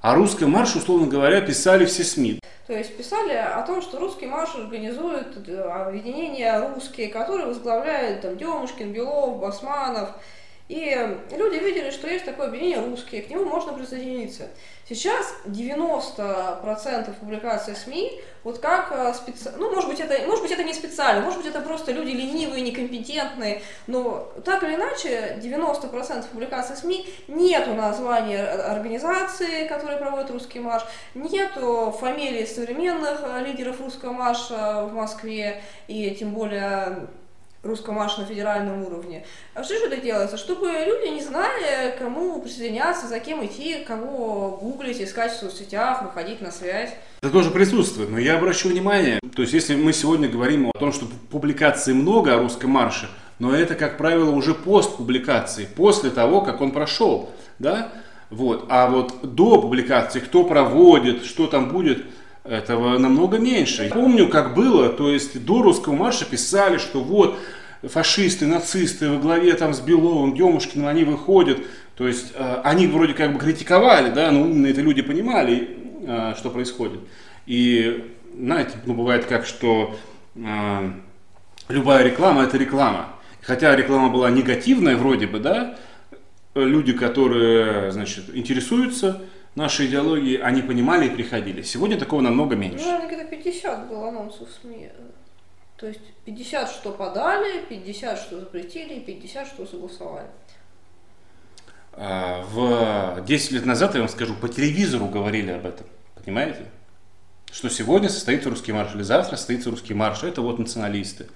А 0.00 0.14
русский 0.14 0.46
марш, 0.46 0.76
условно 0.76 1.06
говоря, 1.06 1.40
писали 1.40 1.84
все 1.84 2.04
СМИ. 2.04 2.40
То 2.66 2.72
есть 2.72 2.96
писали 2.96 3.32
о 3.32 3.62
том, 3.62 3.82
что 3.82 3.98
русский 3.98 4.26
марш 4.26 4.54
организует 4.54 5.36
э, 5.48 5.60
объединение 5.60 6.68
русские, 6.68 7.08
которые 7.08 7.46
возглавляют 7.46 8.22
там 8.22 8.38
Демушкин, 8.38 8.92
Белов, 8.92 9.40
Басманов. 9.40 10.10
И 10.70 10.96
люди 11.32 11.56
видели, 11.56 11.90
что 11.90 12.06
есть 12.06 12.24
такое 12.24 12.46
объединение 12.46 12.78
русские, 12.78 13.22
к 13.22 13.28
нему 13.28 13.44
можно 13.44 13.72
присоединиться. 13.72 14.46
Сейчас 14.88 15.34
90% 15.44 17.12
публикаций 17.18 17.74
СМИ, 17.74 18.20
вот 18.44 18.60
как 18.60 18.92
э, 18.92 19.12
специ... 19.14 19.50
ну, 19.58 19.74
может 19.74 19.90
быть, 19.90 19.98
это, 19.98 20.24
может 20.28 20.42
быть, 20.42 20.52
это 20.52 20.62
не 20.62 20.72
специально, 20.72 21.22
может 21.22 21.40
быть, 21.40 21.48
это 21.48 21.60
просто 21.60 21.90
люди 21.90 22.10
ленивые, 22.10 22.62
некомпетентные, 22.62 23.62
но 23.88 24.32
так 24.44 24.62
или 24.62 24.76
иначе, 24.76 25.40
90% 25.42 26.26
публикаций 26.30 26.76
СМИ 26.76 27.04
нету 27.26 27.74
названия 27.74 28.44
организации, 28.44 29.66
которая 29.66 29.98
проводит 29.98 30.30
русский 30.30 30.60
марш, 30.60 30.84
нету 31.14 31.92
фамилий 31.98 32.46
современных 32.46 33.22
э, 33.24 33.44
лидеров 33.44 33.80
русского 33.80 34.12
марша 34.12 34.84
в 34.84 34.94
Москве, 34.94 35.64
и 35.88 36.14
тем 36.14 36.32
более 36.32 37.08
русского 37.62 37.94
марша 37.94 38.20
на 38.20 38.26
федеральном 38.26 38.84
уровне. 38.84 39.24
А 39.54 39.62
что 39.62 39.78
же 39.78 39.86
это 39.86 39.98
делается? 39.98 40.36
Чтобы 40.36 40.68
люди 40.68 41.08
не 41.08 41.22
знали, 41.22 41.94
кому 41.98 42.40
присоединяться, 42.40 43.06
за 43.06 43.20
кем 43.20 43.44
идти, 43.44 43.84
кого 43.86 44.58
гуглить, 44.60 45.00
искать 45.00 45.32
в 45.32 45.36
соцсетях, 45.36 46.02
выходить 46.02 46.40
на 46.40 46.50
связь. 46.50 46.90
Это 47.22 47.32
тоже 47.32 47.50
присутствует, 47.50 48.10
но 48.10 48.18
я 48.18 48.36
обращу 48.36 48.70
внимание, 48.70 49.20
то 49.34 49.42
есть 49.42 49.52
если 49.54 49.74
мы 49.74 49.92
сегодня 49.92 50.28
говорим 50.28 50.70
о 50.72 50.78
том, 50.78 50.92
что 50.92 51.06
публикаций 51.30 51.92
много 51.92 52.34
о 52.34 52.38
русском 52.38 52.70
марше, 52.70 53.10
но 53.38 53.54
это, 53.54 53.74
как 53.74 53.98
правило, 53.98 54.30
уже 54.30 54.54
постпубликации, 54.54 55.66
после 55.66 56.10
того, 56.10 56.40
как 56.40 56.60
он 56.60 56.72
прошел, 56.72 57.30
да, 57.58 57.92
вот, 58.30 58.66
а 58.68 58.88
вот 58.88 59.34
до 59.34 59.60
публикации, 59.60 60.20
кто 60.20 60.44
проводит, 60.44 61.24
что 61.24 61.46
там 61.46 61.68
будет, 61.68 62.04
этого 62.50 62.98
намного 62.98 63.38
меньше. 63.38 63.88
Помню, 63.94 64.28
как 64.28 64.54
было, 64.54 64.88
то 64.88 65.08
есть 65.08 65.44
до 65.44 65.62
русского 65.62 65.94
марша 65.94 66.24
писали, 66.24 66.78
что 66.78 67.00
вот 67.00 67.38
фашисты, 67.82 68.46
нацисты 68.46 69.08
во 69.08 69.18
главе 69.18 69.54
там 69.54 69.72
с 69.72 69.80
Беловым, 69.80 70.34
Демушкиным, 70.34 70.88
они 70.88 71.04
выходят. 71.04 71.58
То 71.96 72.08
есть 72.08 72.32
э, 72.34 72.60
они 72.64 72.88
вроде 72.88 73.14
как 73.14 73.32
бы 73.32 73.38
критиковали, 73.38 74.10
да, 74.10 74.30
но 74.32 74.42
умные 74.42 74.72
это 74.72 74.80
люди 74.80 75.00
понимали, 75.00 75.76
э, 76.02 76.34
что 76.36 76.50
происходит. 76.50 77.00
И 77.46 78.12
знаете, 78.36 78.72
ну 78.84 78.94
бывает 78.94 79.26
как, 79.26 79.46
что 79.46 79.96
э, 80.34 80.92
любая 81.68 82.04
реклама 82.04 82.42
это 82.42 82.58
реклама. 82.58 83.10
Хотя 83.42 83.76
реклама 83.76 84.10
была 84.10 84.28
негативная 84.30 84.96
вроде 84.96 85.26
бы, 85.26 85.38
да, 85.38 85.78
люди, 86.54 86.92
которые, 86.92 87.92
значит, 87.92 88.24
интересуются 88.34 89.22
нашей 89.54 89.86
идеологии, 89.86 90.38
они 90.38 90.62
понимали 90.62 91.06
и 91.06 91.10
приходили. 91.10 91.62
Сегодня 91.62 91.98
такого 91.98 92.20
намного 92.20 92.56
меньше. 92.56 92.84
Ну, 92.84 93.06
где-то 93.06 93.24
50 93.24 93.88
было 93.88 94.08
анонсов 94.08 94.48
в 94.48 94.60
СМИ. 94.60 94.90
То 95.76 95.86
есть 95.86 96.00
50 96.26 96.70
что 96.70 96.92
подали, 96.92 97.64
50 97.68 98.18
что 98.18 98.40
запретили, 98.40 99.00
50 99.00 99.46
что 99.46 99.66
согласовали. 99.66 100.26
А, 101.92 102.44
в 102.52 103.24
10 103.24 103.52
лет 103.52 103.66
назад, 103.66 103.94
я 103.94 104.00
вам 104.00 104.08
скажу, 104.08 104.34
по 104.34 104.48
телевизору 104.48 105.06
говорили 105.06 105.50
об 105.50 105.66
этом. 105.66 105.86
Понимаете? 106.22 106.66
Что 107.50 107.68
сегодня 107.68 108.08
состоится 108.08 108.50
русский 108.50 108.72
марш, 108.72 108.94
или 108.94 109.02
завтра 109.02 109.36
состоится 109.36 109.70
русский 109.70 109.94
марш. 109.94 110.22
Это 110.22 110.42
вот 110.42 110.58
националисты. 110.58 111.26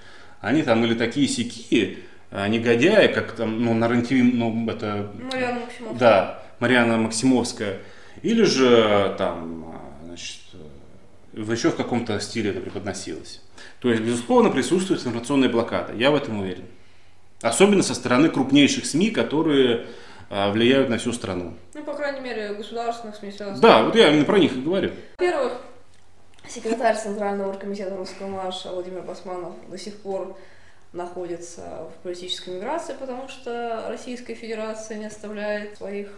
Они 0.40 0.62
там 0.62 0.85
или 0.85 0.94
такие 0.94 1.27
сякие, 1.27 2.00
а, 2.31 2.46
негодяи, 2.46 3.12
как 3.12 3.33
там, 3.33 3.64
ну, 3.64 3.74
на 3.74 3.88
рен 3.88 4.07
ну, 4.11 4.70
это... 4.70 5.11
Мариана 5.33 5.61
Максимовская. 5.61 5.98
Да, 5.98 6.42
Мариана 6.61 6.96
Максимовская 6.98 7.79
или 8.25 8.43
же 8.45 9.15
там, 9.19 9.79
значит, 10.03 10.41
еще 11.35 11.71
в 11.71 11.77
каком-то 11.77 12.19
стиле 12.21 12.51
это 12.51 12.61
преподносилось. 12.61 13.43
То 13.81 13.91
есть, 13.91 14.03
безусловно, 14.03 14.49
присутствует 14.49 15.01
информационная 15.01 15.51
блокада. 15.51 15.93
Я 15.93 16.11
в 16.11 16.15
этом 16.15 16.41
уверен. 16.41 16.65
Особенно 17.43 17.83
со 17.83 17.95
стороны 17.95 18.31
крупнейших 18.31 18.87
СМИ, 18.87 19.11
которые 19.11 19.85
а, 20.31 20.51
влияют 20.53 20.89
на 20.89 20.97
всю 20.97 21.13
страну. 21.13 21.53
Ну, 21.75 21.85
по 21.85 21.93
крайней 21.93 22.21
мере, 22.21 22.55
государственных 22.55 23.17
СМИ. 23.17 23.35
Да, 23.61 23.83
вот 23.83 23.95
я 23.95 24.11
именно 24.11 24.25
про 24.25 24.39
них 24.39 24.57
и 24.57 24.61
говорю. 24.63 24.93
Во-первых, 25.19 25.61
секретарь 26.49 26.97
Центрального 26.97 27.51
оргкомитета 27.51 27.95
Русского 27.95 28.29
марша 28.29 28.71
Владимир 28.71 29.03
Басманов 29.03 29.53
до 29.69 29.77
сих 29.77 29.97
пор 29.97 30.35
находится 30.95 31.91
в 31.93 32.03
политической 32.03 32.55
миграции, 32.55 32.95
потому 32.99 33.29
что 33.29 33.85
Российская 33.91 34.35
Федерация 34.35 34.97
не 34.97 35.07
оставляет 35.07 35.77
своих 35.77 36.09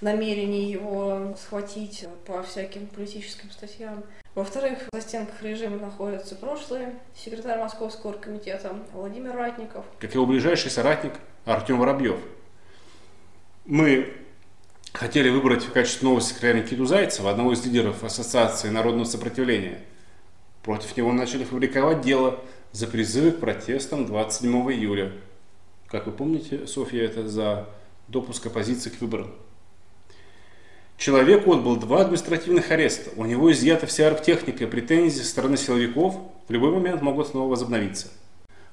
намерений 0.00 0.70
его 0.70 1.34
схватить 1.40 2.06
по 2.26 2.42
всяким 2.42 2.86
политическим 2.86 3.50
статьям. 3.50 4.04
Во-вторых, 4.34 4.78
в 4.92 4.96
застенках 4.96 5.42
режима 5.42 5.78
находится 5.78 6.36
прошлый 6.36 6.86
секретарь 7.14 7.58
Московского 7.58 8.12
оргкомитета 8.12 8.76
Владимир 8.92 9.34
Ратников. 9.34 9.84
Как 9.98 10.14
его 10.14 10.26
ближайший 10.26 10.70
соратник 10.70 11.14
Артем 11.44 11.78
Воробьев. 11.78 12.18
Мы 13.64 14.12
хотели 14.92 15.28
выбрать 15.28 15.64
в 15.64 15.72
качестве 15.72 16.06
нового 16.06 16.20
секретаря 16.20 16.60
Никиту 16.60 16.84
Зайцева, 16.84 17.30
одного 17.30 17.52
из 17.52 17.64
лидеров 17.64 18.04
Ассоциации 18.04 18.68
народного 18.68 19.04
сопротивления. 19.04 19.80
Против 20.62 20.96
него 20.96 21.12
начали 21.12 21.44
фабриковать 21.44 22.00
дело 22.02 22.40
за 22.72 22.86
призывы 22.86 23.32
к 23.32 23.40
протестам 23.40 24.06
27 24.06 24.72
июля. 24.72 25.12
Как 25.88 26.06
вы 26.06 26.12
помните, 26.12 26.66
Софья, 26.66 27.04
это 27.04 27.28
за 27.28 27.68
допуск 28.08 28.46
оппозиции 28.46 28.90
к 28.90 29.00
выборам. 29.00 29.34
Человек 30.98 31.46
отбыл 31.46 31.76
два 31.76 32.00
административных 32.00 32.72
ареста. 32.72 33.10
У 33.14 33.24
него 33.24 33.52
изъята 33.52 33.86
вся 33.86 34.08
архтехника, 34.08 34.64
и 34.64 34.66
претензии 34.66 35.20
со 35.20 35.28
стороны 35.28 35.56
силовиков 35.56 36.16
в 36.48 36.52
любой 36.52 36.72
момент 36.72 37.02
могут 37.02 37.28
снова 37.28 37.50
возобновиться. 37.50 38.08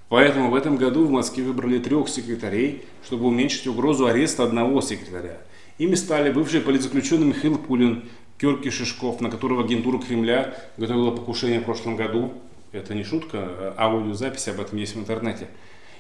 Поэтому 0.10 0.50
в 0.50 0.56
этом 0.56 0.76
году 0.76 1.06
в 1.06 1.12
Москве 1.12 1.44
выбрали 1.44 1.78
трех 1.78 2.10
секретарей, 2.10 2.84
чтобы 3.06 3.28
уменьшить 3.28 3.68
угрозу 3.68 4.08
ареста 4.08 4.44
одного 4.44 4.82
секретаря. 4.82 5.38
Ими 5.78 5.94
стали 5.94 6.32
бывший 6.32 6.62
политзаключенный 6.62 7.28
Михаил 7.28 7.60
Пулин, 7.60 8.06
Керки 8.40 8.72
Шишков, 8.72 9.22
на 9.22 9.30
которого 9.30 9.64
агентура 9.64 10.00
Кремля 10.00 10.56
готовила 10.78 11.12
покушение 11.12 11.60
в 11.60 11.66
прошлом 11.66 11.96
году. 11.96 12.34
Это 12.72 12.96
не 12.96 13.04
шутка, 13.04 13.76
а 13.78 13.86
аудиозапись 13.86 14.48
об 14.48 14.60
этом 14.60 14.80
есть 14.80 14.96
в 14.96 15.00
интернете. 15.00 15.48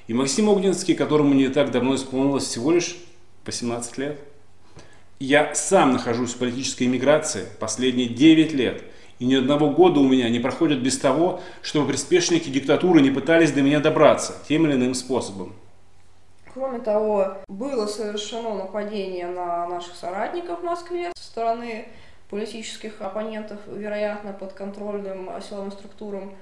И 0.07 0.13
Максим 0.15 0.49
Огненский, 0.49 0.95
которому 0.95 1.35
не 1.35 1.49
так 1.49 1.69
давно 1.69 1.93
исполнилось 1.93 2.45
всего 2.45 2.71
лишь 2.71 2.97
18 3.45 3.97
лет. 3.99 4.19
Я 5.19 5.55
сам 5.55 5.93
нахожусь 5.93 6.33
в 6.33 6.39
политической 6.39 6.83
эмиграции 6.83 7.45
последние 7.57 8.09
9 8.09 8.51
лет, 8.51 8.83
и 9.19 9.25
ни 9.25 9.35
одного 9.35 9.69
года 9.69 10.01
у 10.01 10.07
меня 10.09 10.27
не 10.27 10.39
проходит 10.39 10.83
без 10.83 10.97
того, 10.97 11.39
чтобы 11.61 11.87
приспешники 11.87 12.49
диктатуры 12.49 12.99
не 12.99 13.11
пытались 13.11 13.53
до 13.53 13.61
меня 13.61 13.79
добраться 13.79 14.35
тем 14.45 14.67
или 14.67 14.73
иным 14.73 14.93
способом. 14.93 15.55
Кроме 16.53 16.79
того, 16.79 17.37
было 17.47 17.85
совершено 17.85 18.55
нападение 18.55 19.27
на 19.27 19.65
наших 19.67 19.95
соратников 19.95 20.59
в 20.59 20.63
Москве 20.63 21.11
со 21.15 21.23
стороны 21.23 21.87
политических 22.29 22.99
оппонентов, 22.99 23.59
вероятно, 23.67 24.33
под 24.33 24.51
контрольным 24.51 25.29
силовым 25.47 25.71
структурам 25.71 26.35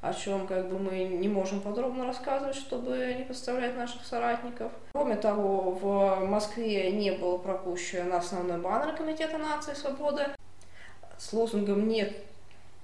о 0.00 0.14
чем 0.14 0.46
как 0.46 0.68
бы 0.68 0.78
мы 0.78 1.04
не 1.04 1.28
можем 1.28 1.60
подробно 1.60 2.06
рассказывать, 2.06 2.56
чтобы 2.56 3.14
не 3.16 3.24
подставлять 3.24 3.76
наших 3.76 4.04
соратников. 4.04 4.70
Кроме 4.92 5.16
того, 5.16 5.72
в 5.72 6.24
Москве 6.24 6.92
не 6.92 7.10
был 7.12 7.38
пропущен 7.38 8.12
основной 8.12 8.58
баннер 8.58 8.94
Комитета 8.94 9.38
нации 9.38 9.74
свободы 9.74 10.26
с 11.16 11.32
лозунгом 11.32 11.88
«Нет 11.88 12.16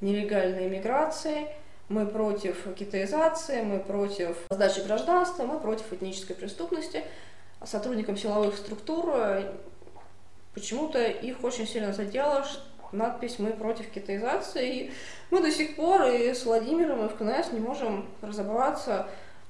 нелегальной 0.01 0.69
миграции», 0.69 1.49
мы 1.89 2.07
против 2.07 2.75
китаизации, 2.75 3.63
мы 3.63 3.79
против 3.79 4.39
сдачи 4.51 4.81
гражданства, 4.81 5.45
мы 5.45 5.61
против 5.61 5.93
этнической 5.93 6.35
преступности. 6.35 7.05
Сотрудникам 7.63 8.17
силовых 8.17 8.57
структур 8.57 9.15
почему-то 10.55 11.03
их 11.05 11.45
очень 11.45 11.67
сильно 11.67 11.93
задело, 11.93 12.45
надпись 12.97 13.39
«Мы 13.39 13.51
против 13.51 13.89
китаизации». 13.91 14.77
И 14.77 14.93
мы 15.31 15.43
до 15.43 15.51
сих 15.51 15.77
пор 15.77 16.03
и 16.05 16.33
с 16.33 16.45
Владимиром, 16.45 17.05
и 17.05 17.09
в 17.09 17.17
КНС 17.17 17.53
не 17.53 17.61
можем 17.61 18.07
разобраться, 18.23 19.07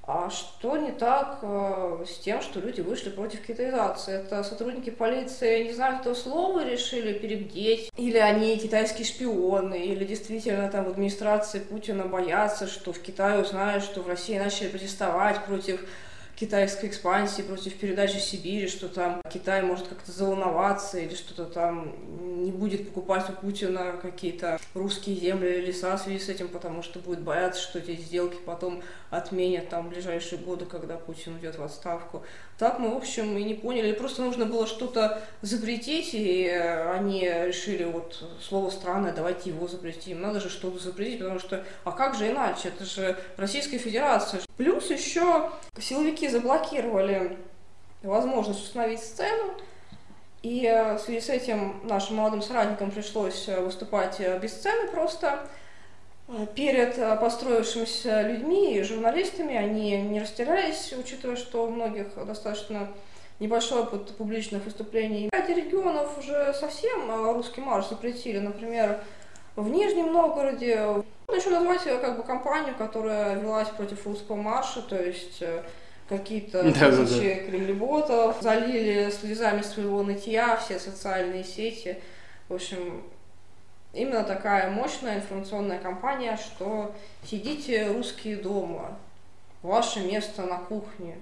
а 0.07 0.29
что 0.29 0.77
не 0.77 0.93
так 0.93 1.39
э, 1.41 2.05
с 2.07 2.19
тем, 2.19 2.43
что 2.43 2.61
люди 2.61 2.83
вышли 2.83 3.09
против 3.09 3.41
китаизации? 3.41 4.17
Это 4.17 4.45
сотрудники 4.45 4.91
полиции 4.91 5.65
не 5.65 5.73
знают 5.73 6.03
этого 6.03 6.13
слова, 6.13 6.63
решили 6.63 7.19
перебдеть? 7.19 7.91
Или 7.97 8.19
они 8.19 8.59
китайские 8.59 9.07
шпионы? 9.07 9.83
Или 9.83 10.05
действительно 10.05 10.69
там 10.69 10.85
в 10.85 10.89
администрации 10.89 11.59
Путина 11.59 12.05
боятся, 12.05 12.67
что 12.67 12.93
в 12.93 12.99
Китае 12.99 13.41
узнают, 13.41 13.83
что 13.83 14.03
в 14.03 14.09
России 14.09 14.39
начали 14.39 14.69
протестовать 14.69 15.43
против 15.47 15.81
китайской 16.37 16.87
экспансии, 16.87 17.43
против 17.43 17.75
передачи 17.75 18.19
Сибири, 18.19 18.69
что 18.69 18.89
там 18.89 19.21
Китай 19.33 19.63
может 19.63 19.89
как-то 19.89 20.11
заволноваться 20.11 20.99
или 20.99 21.15
что-то 21.15 21.45
там 21.45 21.93
не 22.45 22.51
будет 22.51 22.89
покупать 22.89 23.29
у 23.31 23.33
Путина 23.33 23.95
какие-то 24.01 24.59
русские 24.75 25.17
земли 25.17 25.49
или 25.49 25.67
леса 25.67 25.97
в 25.97 26.01
связи 26.01 26.19
с 26.19 26.29
этим, 26.29 26.49
потому 26.49 26.83
что 26.83 26.99
будет 26.99 27.21
бояться, 27.21 27.63
что 27.63 27.79
эти 27.79 27.97
сделки 27.97 28.37
потом 28.45 28.83
отменят 29.17 29.69
там 29.69 29.87
в 29.87 29.91
ближайшие 29.91 30.41
годы, 30.41 30.65
когда 30.65 30.97
Путин 30.97 31.35
уйдет 31.35 31.57
в 31.57 31.63
отставку. 31.63 32.23
Так 32.59 32.79
мы, 32.79 32.93
в 32.93 32.97
общем, 32.97 33.37
и 33.39 33.45
не 33.45 33.55
поняли. 33.55 33.93
Просто 33.93 34.23
нужно 34.23 34.47
было 34.47 34.67
что-то 34.67 35.23
запретить, 35.43 36.11
и 36.15 36.49
они 36.49 37.21
решили, 37.21 37.85
вот 37.85 38.25
слово 38.41 38.71
странное, 38.71 39.13
давайте 39.13 39.51
его 39.51 39.69
запретим. 39.69 40.21
Надо 40.21 40.41
же 40.41 40.49
что-то 40.49 40.79
запретить, 40.79 41.21
потому 41.21 41.39
что, 41.39 41.65
а 41.85 41.93
как 41.93 42.15
же 42.15 42.31
иначе? 42.31 42.69
Это 42.69 42.85
же 42.85 43.17
Российская 43.37 43.79
Федерация. 43.79 44.41
Плюс 44.57 44.91
еще 44.91 45.51
силовики 45.79 46.29
заблокировали 46.29 47.39
возможность 48.03 48.63
установить 48.63 49.01
сцену, 49.01 49.55
и 50.43 50.63
в 50.97 50.99
связи 50.99 51.21
с 51.21 51.31
этим 51.31 51.81
нашим 51.85 52.17
молодым 52.17 52.43
соратникам 52.43 52.91
пришлось 52.91 53.49
выступать 53.49 54.21
без 54.43 54.53
сцены 54.53 54.89
просто 54.91 55.49
перед 56.55 57.21
построившимися 57.21 58.23
людьми 58.23 58.77
и 58.77 58.83
журналистами. 58.83 59.57
Они 59.57 59.97
не 60.03 60.21
растерялись, 60.21 60.95
учитывая, 60.99 61.37
что 61.37 61.65
у 61.65 61.71
многих 61.71 62.07
достаточно 62.27 62.89
небольшой 63.41 63.83
опыт 63.83 64.17
публичных 64.17 64.65
выступлений. 64.65 65.29
В 65.31 65.35
ряде 65.35 65.55
регионов 65.55 66.19
уже 66.19 66.55
совсем 66.55 67.33
русский 67.33 67.61
марш 67.61 67.89
запретили. 67.89 68.39
Например, 68.39 69.01
в 69.57 69.69
Нижнем 69.69 70.13
Новгороде. 70.13 71.05
Можно 71.27 71.41
еще 71.41 71.51
назвать 71.51 71.83
как 71.83 72.17
бы 72.17 72.23
компанию, 72.23 72.75
которая 72.77 73.39
велась 73.39 73.69
против 73.69 74.07
русского 74.07 74.37
марша, 74.37 74.83
то 74.83 75.03
есть 75.03 75.41
э, 75.41 75.63
какие-то 76.09 76.63
да, 76.63 76.91
тысячи 76.91 77.29
да, 77.29 77.35
да. 77.35 77.51
кремлеботов 77.51 78.37
залили 78.41 79.11
слезами 79.11 79.63
своего 79.63 80.03
нытья 80.03 80.57
все 80.57 80.79
социальные 80.79 81.45
сети. 81.45 81.99
В 82.49 82.55
общем, 82.55 83.03
именно 83.95 84.25
такая 84.25 84.71
мощная 84.71 85.17
информационная 85.17 85.79
кампания, 85.79 86.37
что 86.37 86.95
сидите 87.25 87.89
русские 87.93 88.37
дома, 88.37 88.99
ваше 89.63 90.01
место 90.01 90.43
на 90.43 90.59
кухне. 90.59 91.17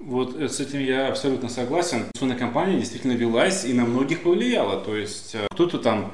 Вот 0.00 0.36
э, 0.36 0.48
с 0.48 0.60
этим 0.60 0.80
я 0.80 1.08
абсолютно 1.08 1.48
согласен. 1.48 1.98
Информационная 1.98 2.38
кампания 2.38 2.78
действительно 2.78 3.12
велась 3.12 3.64
и 3.64 3.72
на 3.72 3.84
многих 3.84 4.22
повлияла. 4.22 4.80
То 4.80 4.96
есть 4.96 5.34
э, 5.34 5.46
кто-то 5.50 5.78
там 5.78 6.12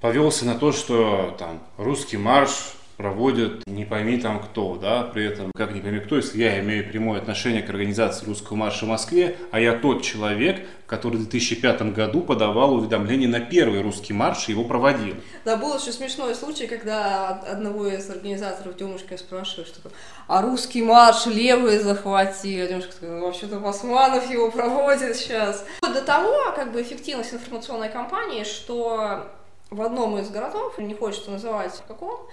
повелся 0.00 0.46
на 0.46 0.54
то, 0.54 0.72
что 0.72 1.34
там 1.38 1.60
русский 1.78 2.16
марш 2.16 2.76
проводят 2.96 3.66
не 3.66 3.84
пойми 3.84 4.18
там 4.18 4.40
кто, 4.40 4.76
да, 4.76 5.02
при 5.02 5.24
этом 5.24 5.52
как 5.54 5.72
не 5.72 5.80
пойми 5.80 6.00
кто, 6.00 6.16
если 6.16 6.42
я 6.42 6.60
имею 6.60 6.88
прямое 6.88 7.20
отношение 7.20 7.62
к 7.62 7.68
организации 7.68 8.24
русского 8.26 8.56
марша 8.56 8.86
в 8.86 8.88
Москве, 8.88 9.36
а 9.50 9.60
я 9.60 9.74
тот 9.74 10.02
человек, 10.02 10.66
который 10.86 11.16
в 11.16 11.28
2005 11.28 11.92
году 11.92 12.22
подавал 12.22 12.74
уведомление 12.74 13.28
на 13.28 13.40
первый 13.40 13.82
русский 13.82 14.12
марш 14.12 14.48
и 14.48 14.52
его 14.52 14.64
проводил. 14.64 15.14
Да, 15.44 15.56
был 15.56 15.76
еще 15.76 15.92
смешной 15.92 16.34
случай, 16.34 16.66
когда 16.66 17.28
одного 17.28 17.86
из 17.86 18.08
организаторов 18.08 18.76
Демушка 18.76 19.18
спрашивает, 19.18 19.68
что 19.68 19.90
а 20.26 20.42
русский 20.42 20.82
марш 20.82 21.26
левые 21.26 21.80
захватили. 21.80 22.66
Демушка 22.66 22.92
сказала, 22.92 23.18
ну, 23.18 23.26
вообще-то 23.26 23.60
Басманов 23.60 24.30
его 24.30 24.50
проводит 24.50 25.16
сейчас. 25.16 25.66
До 25.82 26.02
того, 26.02 26.52
как 26.54 26.72
бы 26.72 26.80
эффективность 26.80 27.34
информационной 27.34 27.90
кампании, 27.90 28.44
что 28.44 29.26
в 29.70 29.82
одном 29.82 30.18
из 30.18 30.30
городов, 30.30 30.78
не 30.78 30.94
хочется 30.94 31.30
называть 31.30 31.82
каком, 31.88 32.28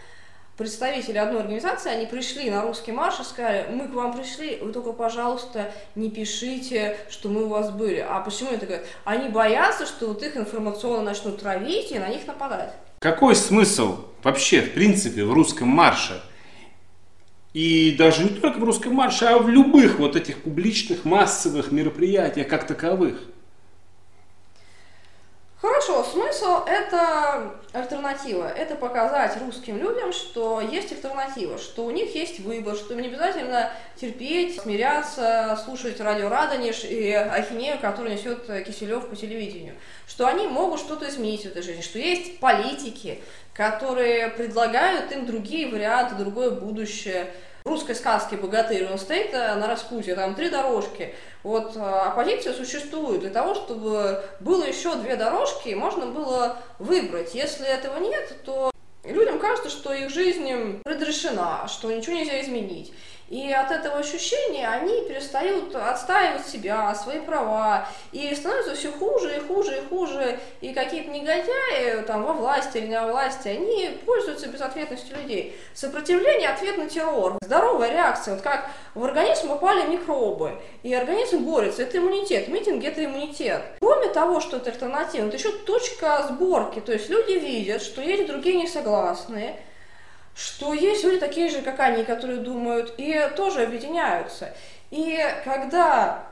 представители 0.58 1.18
одной 1.18 1.42
организации, 1.42 1.92
они 1.92 2.06
пришли 2.06 2.50
на 2.50 2.62
русский 2.62 2.92
марш 2.92 3.20
и 3.20 3.24
сказали, 3.24 3.68
мы 3.72 3.88
к 3.88 3.94
вам 3.94 4.16
пришли, 4.16 4.60
вы 4.62 4.72
только, 4.72 4.92
пожалуйста, 4.94 5.72
не 5.96 6.10
пишите, 6.10 6.98
что 7.10 7.30
мы 7.30 7.46
у 7.46 7.48
вас 7.48 7.72
были. 7.72 8.06
А 8.08 8.20
почему 8.20 8.52
это 8.52 8.66
говорят? 8.66 8.86
Они 9.04 9.30
боятся, 9.30 9.86
что 9.86 10.08
вот 10.08 10.22
их 10.22 10.38
информационно 10.38 11.04
начнут 11.04 11.40
травить 11.40 11.92
и 11.92 12.00
на 12.00 12.08
них 12.08 12.28
нападать. 12.28 12.74
Какой 13.00 13.36
смысл 13.36 14.06
вообще, 14.24 14.62
в 14.62 14.74
принципе, 14.74 15.24
в 15.24 15.34
русском 15.34 15.68
марше? 15.68 16.22
И 17.54 17.96
даже 17.98 18.24
не 18.24 18.30
только 18.30 18.60
в 18.60 18.64
русском 18.64 18.94
марше, 18.94 19.26
а 19.26 19.38
в 19.38 19.48
любых 19.48 20.00
вот 20.00 20.16
этих 20.16 20.42
публичных 20.42 21.06
массовых 21.06 21.72
мероприятиях 21.72 22.48
как 22.48 22.66
таковых. 22.66 23.22
Хорошо, 25.64 26.04
смысл 26.04 26.66
это 26.68 27.54
альтернатива. 27.72 28.50
Это 28.50 28.76
показать 28.76 29.38
русским 29.42 29.78
людям, 29.78 30.12
что 30.12 30.60
есть 30.60 30.92
альтернатива, 30.92 31.58
что 31.58 31.86
у 31.86 31.92
них 31.92 32.14
есть 32.16 32.42
выбор, 32.42 32.76
что 32.76 32.94
им 32.94 33.00
не 33.00 33.08
обязательно 33.08 33.72
терпеть, 33.96 34.60
смиряться, 34.60 35.58
слушать 35.64 36.02
радио 36.02 36.28
Радонеж 36.28 36.84
и 36.84 37.14
ахинею, 37.14 37.80
которую 37.80 38.12
несет 38.12 38.46
Киселев 38.66 39.08
по 39.08 39.16
телевидению. 39.16 39.76
Что 40.06 40.28
они 40.28 40.48
могут 40.48 40.82
что-то 40.82 41.08
изменить 41.08 41.44
в 41.44 41.46
этой 41.46 41.62
жизни, 41.62 41.82
что 41.82 41.98
есть 41.98 42.42
политики, 42.42 43.24
которые 43.54 44.32
предлагают 44.32 45.14
им 45.14 45.26
другие 45.26 45.70
варианты, 45.70 46.16
другое 46.16 46.50
будущее. 46.50 47.28
Русской 47.66 47.96
сказке 47.96 48.36
«Богатырь» 48.36 48.88
он 48.92 48.98
стоит 48.98 49.32
на 49.32 49.68
распутье, 49.68 50.16
там 50.16 50.36
три 50.36 50.50
дорожки. 50.50 51.16
Вот 51.44 51.78
а, 51.78 52.12
оппозиция 52.12 52.54
существует 52.54 53.22
для 53.22 53.30
того, 53.30 53.56
чтобы 53.56 54.24
было 54.42 54.66
еще 54.66 54.96
две 54.96 55.16
дорожки, 55.16 55.70
и 55.70 55.76
можно 55.76 56.08
было 56.08 56.58
выбрать. 56.80 57.34
Если 57.34 57.66
этого 57.66 58.00
нет, 58.00 58.34
то 58.44 58.70
людям 59.06 59.40
кажется, 59.40 59.70
что 59.70 59.94
их 59.94 60.10
жизнь 60.10 60.82
предрешена, 60.84 61.68
что 61.70 61.92
ничего 61.92 62.16
нельзя 62.18 62.42
изменить. 62.42 62.94
И 63.34 63.52
от 63.52 63.72
этого 63.72 63.98
ощущения 63.98 64.68
они 64.68 65.08
перестают 65.08 65.74
отстаивать 65.74 66.46
себя, 66.46 66.94
свои 66.94 67.20
права, 67.20 67.88
и 68.12 68.36
становятся 68.36 68.76
все 68.76 68.92
хуже 68.92 69.38
и 69.38 69.40
хуже 69.40 69.80
и 69.80 69.90
хуже. 69.90 70.40
И 70.62 70.72
какие-то 70.72 71.10
негодяи 71.10 72.04
там 72.06 72.26
во 72.26 72.34
власти 72.34 72.78
или 72.78 72.90
не 72.90 73.02
во 73.02 73.08
власти, 73.08 73.48
они 73.48 73.90
пользуются 74.06 74.50
безответностью 74.50 75.18
людей. 75.18 75.58
Сопротивление– 75.74 76.50
ответ 76.50 76.78
на 76.78 76.88
террор. 76.88 77.40
Здоровая 77.42 77.90
реакция, 77.90 78.36
вот 78.36 78.44
как 78.44 78.70
в 78.94 79.04
организм 79.04 79.48
попали 79.48 79.88
микробы, 79.88 80.52
и 80.84 80.94
организм 80.94 81.40
борется, 81.40 81.82
это 81.82 81.98
иммунитет, 81.98 82.50
митинг– 82.50 82.84
это 82.86 83.04
иммунитет. 83.04 83.64
Кроме 83.80 84.10
того, 84.10 84.42
что 84.42 84.58
это 84.58 84.70
альтернатива, 84.70 85.26
это 85.26 85.38
еще 85.38 85.52
точка 85.52 86.24
сборки, 86.30 86.82
то 86.82 86.94
есть 86.94 87.10
люди 87.10 87.32
видят, 87.32 87.82
что 87.82 88.00
есть 88.04 88.28
другие 88.28 88.58
несогласные, 88.58 89.60
что 90.36 90.74
есть 90.74 91.04
люди 91.04 91.20
такие 91.20 91.50
же, 91.50 91.62
как 91.62 91.80
они, 91.80 92.04
которые 92.04 92.40
думают, 92.40 92.94
и 92.98 93.30
тоже 93.36 93.64
объединяются. 93.64 94.54
И 94.92 95.20
когда 95.44 96.24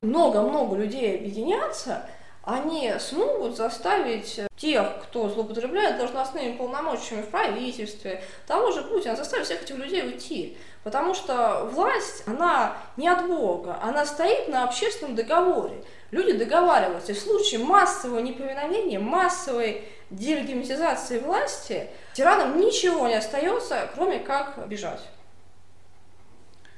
много-много 0.00 0.76
людей 0.76 1.16
объединятся, 1.16 2.08
они 2.44 2.94
смогут 2.98 3.56
заставить 3.56 4.40
тех, 4.56 5.02
кто 5.02 5.28
злоупотребляет 5.28 5.98
должностными 5.98 6.56
полномочиями 6.56 7.22
в 7.22 7.28
правительстве, 7.28 8.22
того 8.46 8.70
же 8.72 8.82
Путина, 8.82 9.16
заставить 9.16 9.46
всех 9.46 9.62
этих 9.62 9.76
людей 9.76 10.02
уйти. 10.06 10.56
Потому 10.82 11.12
что 11.12 11.68
власть, 11.70 12.22
она 12.26 12.76
не 12.96 13.08
от 13.08 13.26
Бога, 13.26 13.78
она 13.82 14.06
стоит 14.06 14.48
на 14.48 14.64
общественном 14.64 15.14
договоре. 15.14 15.84
Люди 16.10 16.32
договариваются. 16.32 17.12
И 17.12 17.14
в 17.14 17.20
случае 17.20 17.60
массового 17.60 18.20
неповиновения, 18.20 18.98
массовой 18.98 19.84
делегимитизации 20.10 21.18
власти, 21.18 21.88
тиранам 22.14 22.58
ничего 22.58 23.08
не 23.08 23.16
остается, 23.16 23.90
кроме 23.94 24.20
как 24.20 24.66
бежать. 24.68 25.02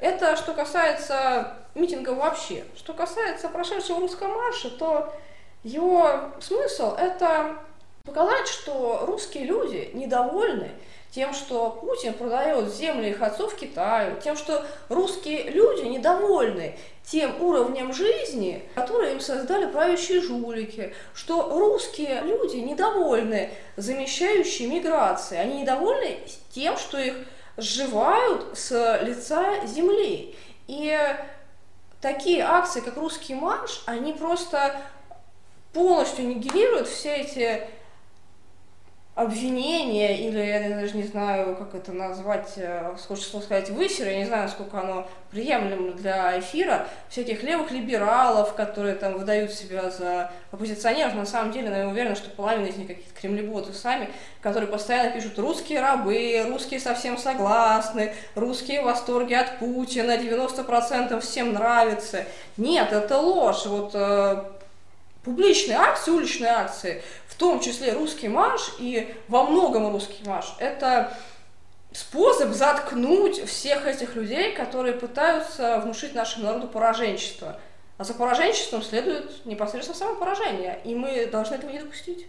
Это 0.01 0.37
что 0.37 0.55
касается 0.55 1.57
митинга 1.75 2.11
вообще. 2.11 2.65
Что 2.77 2.93
касается 2.93 3.49
прошедшего 3.49 4.01
русского 4.01 4.35
марша, 4.35 4.71
то 4.71 5.15
его 5.63 6.33
смысл 6.41 6.95
это 6.97 7.59
показать, 8.05 8.49
что 8.49 9.05
русские 9.07 9.45
люди 9.45 9.91
недовольны 9.93 10.71
тем, 11.13 11.35
что 11.35 11.71
Путин 11.71 12.15
продает 12.15 12.73
земли 12.73 13.11
их 13.11 13.21
отцов 13.21 13.55
Китаю, 13.57 14.21
тем, 14.21 14.37
что 14.37 14.65
русские 14.89 15.51
люди 15.51 15.83
недовольны 15.83 16.77
тем 17.05 17.43
уровнем 17.43 17.93
жизни, 17.93 18.63
который 18.75 19.13
им 19.13 19.21
создали 19.21 19.67
правящие 19.67 20.21
жулики, 20.21 20.95
что 21.13 21.59
русские 21.59 22.21
люди 22.21 22.59
недовольны 22.59 23.51
замещающей 23.77 24.67
миграцией, 24.67 25.43
они 25.43 25.63
недовольны 25.63 26.19
тем, 26.51 26.77
что 26.77 26.99
их 26.99 27.15
сживают 27.57 28.57
с 28.57 29.01
лица 29.03 29.67
земли. 29.67 30.37
И 30.69 30.97
такие 32.01 32.43
акции, 32.45 32.81
как 32.81 32.97
«Русский 32.97 33.35
марш», 33.35 33.83
они 33.87 34.13
просто 34.13 34.81
полностью 35.73 36.29
нигилируют 36.29 36.87
все 36.89 37.17
эти 37.17 37.69
обвинение 39.21 40.29
или 40.29 40.39
я 40.39 40.81
даже 40.81 40.97
не 40.97 41.03
знаю, 41.03 41.55
как 41.57 41.75
это 41.75 41.93
назвать, 41.93 42.55
э, 42.57 42.95
хочется 43.07 43.41
сказать, 43.41 43.71
высер, 43.71 44.09
я 44.09 44.19
не 44.19 44.25
знаю, 44.25 44.45
насколько 44.45 44.81
оно 44.81 45.07
приемлемо 45.31 45.93
для 45.93 46.39
эфира, 46.39 46.87
всяких 47.09 47.43
левых 47.43 47.71
либералов, 47.71 48.55
которые 48.55 48.95
там 48.95 49.19
выдают 49.19 49.53
себя 49.53 49.91
за 49.91 50.31
оппозиционеров, 50.51 51.15
на 51.15 51.27
самом 51.27 51.53
деле, 51.53 51.69
я 51.69 51.89
уверена, 51.89 52.15
что 52.15 52.31
половина 52.31 52.67
из 52.67 52.77
них 52.77 52.89
какие-то 52.89 53.21
кремлеботы 53.21 53.73
сами, 53.73 54.09
которые 54.41 54.69
постоянно 54.69 55.11
пишут 55.11 55.39
«русские 55.39 55.81
рабы», 55.81 56.45
«русские 56.49 56.81
совсем 56.81 57.19
согласны», 57.19 58.15
«русские 58.35 58.83
в 58.83 58.87
восторге 58.87 59.39
от 59.39 59.59
Путина», 59.59 60.17
«90% 60.17 61.21
всем 61.21 61.53
нравится». 61.53 62.25
Нет, 62.57 62.93
это 62.93 63.19
ложь. 63.19 63.67
Вот 63.67 63.91
э, 63.95 64.45
публичные 65.25 65.77
акции, 65.77 66.11
уличные 66.11 66.51
акции, 66.51 67.03
в 67.29 67.35
том 67.35 67.61
числе 67.61 67.93
русский 67.93 68.29
марш 68.29 68.75
и 68.79 69.15
во 69.29 69.45
многом 69.45 69.93
русский 69.93 70.27
марш, 70.27 70.55
это 70.59 71.17
способ 71.93 72.53
заткнуть 72.53 73.45
всех 73.49 73.87
этих 73.87 74.15
людей, 74.15 74.53
которые 74.53 74.95
пытаются 74.95 75.81
внушить 75.81 76.15
нашему 76.15 76.47
народу 76.47 76.69
пораженчество. 76.69 77.59
А 77.99 78.05
за 78.05 78.15
пораженчеством 78.15 78.83
следует 78.83 79.45
непосредственно 79.45 79.99
самопоражение, 79.99 80.81
и 80.85 80.95
мы 80.95 81.27
должны 81.27 81.57
этого 81.57 81.71
не 81.71 81.81
допустить. 81.81 82.27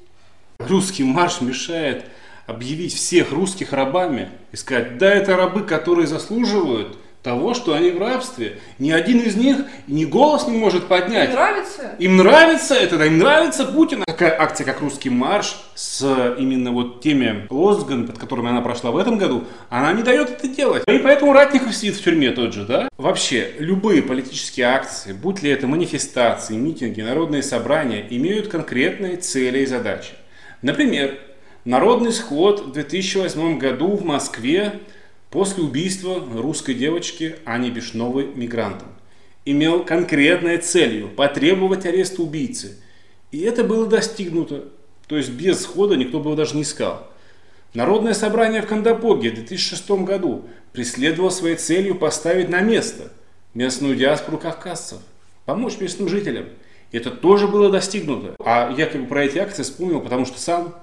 Русский 0.59 1.03
марш 1.03 1.39
мешает 1.39 2.05
объявить 2.45 2.93
всех 2.93 3.31
русских 3.31 3.71
рабами 3.71 4.31
и 4.51 4.57
сказать, 4.57 4.97
да, 4.97 5.13
это 5.13 5.37
рабы, 5.37 5.63
которые 5.63 6.07
заслуживают– 6.07 6.97
того, 7.23 7.53
что 7.53 7.73
они 7.73 7.91
в 7.91 7.99
рабстве. 7.99 8.59
Ни 8.79 8.91
один 8.91 9.19
из 9.19 9.35
них 9.35 9.57
ни 9.87 10.05
голос 10.05 10.47
не 10.47 10.57
может 10.57 10.87
поднять. 10.87 11.29
Им 11.29 11.35
нравится? 11.35 11.95
Им 11.99 12.17
нравится 12.17 12.75
это, 12.75 13.03
им 13.03 13.17
нравится 13.19 13.65
Путин. 13.65 14.03
Такая 14.05 14.39
акция, 14.39 14.65
как 14.65 14.81
«Русский 14.81 15.09
марш», 15.09 15.55
с 15.75 16.35
именно 16.37 16.71
вот 16.71 17.01
теми 17.01 17.47
лозунгами, 17.49 18.05
под 18.05 18.17
которыми 18.17 18.49
она 18.49 18.61
прошла 18.61 18.91
в 18.91 18.97
этом 18.97 19.17
году, 19.17 19.45
она 19.69 19.93
не 19.93 20.03
дает 20.03 20.29
это 20.29 20.47
делать. 20.47 20.83
И 20.87 20.97
поэтому 20.99 21.33
Ратников 21.33 21.75
сидит 21.75 21.95
в 21.95 22.03
тюрьме 22.03 22.31
тот 22.31 22.53
же, 22.53 22.65
да? 22.65 22.87
Вообще, 22.97 23.53
любые 23.57 24.01
политические 24.01 24.67
акции, 24.67 25.13
будь 25.13 25.41
ли 25.41 25.49
это 25.49 25.67
манифестации, 25.67 26.55
митинги, 26.55 27.01
народные 27.01 27.43
собрания, 27.43 28.05
имеют 28.09 28.47
конкретные 28.47 29.17
цели 29.17 29.59
и 29.59 29.65
задачи. 29.65 30.13
Например, 30.61 31.17
народный 31.65 32.13
сход 32.13 32.61
в 32.61 32.71
2008 32.71 33.57
году 33.57 33.95
в 33.95 34.03
Москве 34.03 34.73
после 35.31 35.63
убийства 35.63 36.21
русской 36.35 36.75
девочки 36.75 37.37
Ани 37.45 37.71
Бешновой 37.71 38.27
мигрантом. 38.35 38.89
Имел 39.45 39.83
конкретной 39.83 40.57
целью 40.57 41.07
потребовать 41.07 41.87
ареста 41.87 42.21
убийцы. 42.21 42.77
И 43.31 43.39
это 43.39 43.63
было 43.63 43.87
достигнуто. 43.87 44.65
То 45.07 45.17
есть 45.17 45.31
без 45.31 45.63
схода 45.63 45.95
никто 45.95 46.19
бы 46.19 46.25
его 46.25 46.35
даже 46.35 46.55
не 46.55 46.61
искал. 46.61 47.07
Народное 47.73 48.13
собрание 48.13 48.61
в 48.61 48.67
Кандапоге 48.67 49.31
в 49.31 49.35
2006 49.35 49.89
году 50.03 50.45
преследовало 50.73 51.29
своей 51.29 51.55
целью 51.55 51.95
поставить 51.95 52.49
на 52.49 52.59
место 52.59 53.11
местную 53.53 53.95
диаспору 53.95 54.37
кавказцев, 54.37 54.99
помочь 55.45 55.79
местным 55.79 56.09
жителям. 56.09 56.47
И 56.91 56.97
это 56.97 57.09
тоже 57.09 57.47
было 57.47 57.71
достигнуто. 57.71 58.35
А 58.43 58.73
я 58.77 58.85
как 58.85 59.01
бы 59.01 59.07
про 59.07 59.23
эти 59.23 59.37
акции 59.37 59.63
вспомнил, 59.63 60.01
потому 60.01 60.25
что 60.25 60.39
сам 60.39 60.75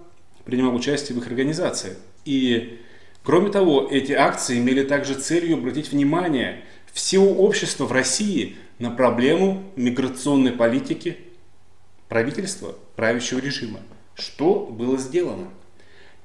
принимал 0.47 0.75
участие 0.75 1.17
в 1.17 1.21
их 1.21 1.27
организации. 1.27 1.97
И 2.25 2.81
Кроме 3.29 3.51
того, 3.51 3.87
эти 3.91 4.13
акции 4.13 4.57
имели 4.57 4.85
также 4.85 5.13
целью 5.13 5.59
обратить 5.59 5.93
внимание 5.93 6.65
всего 6.91 7.31
общества 7.31 7.85
в 7.85 7.93
России 7.93 8.57
на 8.79 8.91
проблему 8.91 9.65
миграционной 9.77 10.53
политики 10.53 11.19
правительства, 12.09 12.75
правящего 12.97 13.39
режима. 13.41 13.81
Что 14.15 14.65
было 14.65 14.97
сделано? 14.97 15.49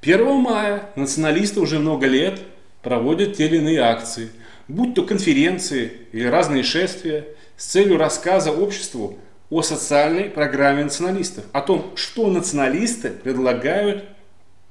1 0.01 0.25
мая 0.35 0.91
националисты 0.95 1.59
уже 1.59 1.77
много 1.77 2.07
лет 2.07 2.39
проводят 2.81 3.35
те 3.35 3.47
или 3.47 3.57
иные 3.57 3.81
акции, 3.81 4.29
будь 4.69 4.95
то 4.95 5.03
конференции 5.03 5.91
или 6.13 6.27
разные 6.27 6.63
шествия, 6.63 7.27
с 7.57 7.65
целью 7.65 7.97
рассказа 7.97 8.53
обществу 8.53 9.17
о 9.49 9.61
социальной 9.61 10.29
программе 10.29 10.85
националистов, 10.85 11.43
о 11.51 11.59
том, 11.59 11.91
что 11.97 12.27
националисты 12.29 13.09
предлагают 13.09 14.05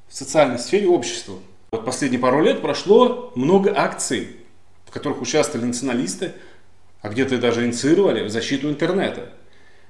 в 0.09 0.15
социальной 0.15 0.59
сфере 0.59 0.89
обществу. 0.89 1.43
Вот 1.73 1.87
последние 1.87 2.21
пару 2.21 2.43
лет 2.43 2.61
прошло 2.61 3.33
много 3.35 3.73
акций, 3.75 4.37
в 4.85 4.91
которых 4.91 5.23
участвовали 5.23 5.69
националисты, 5.69 6.33
а 7.01 7.09
где-то 7.09 7.39
даже 7.39 7.65
инициировали 7.65 8.25
в 8.25 8.29
защиту 8.29 8.69
интернета, 8.69 9.33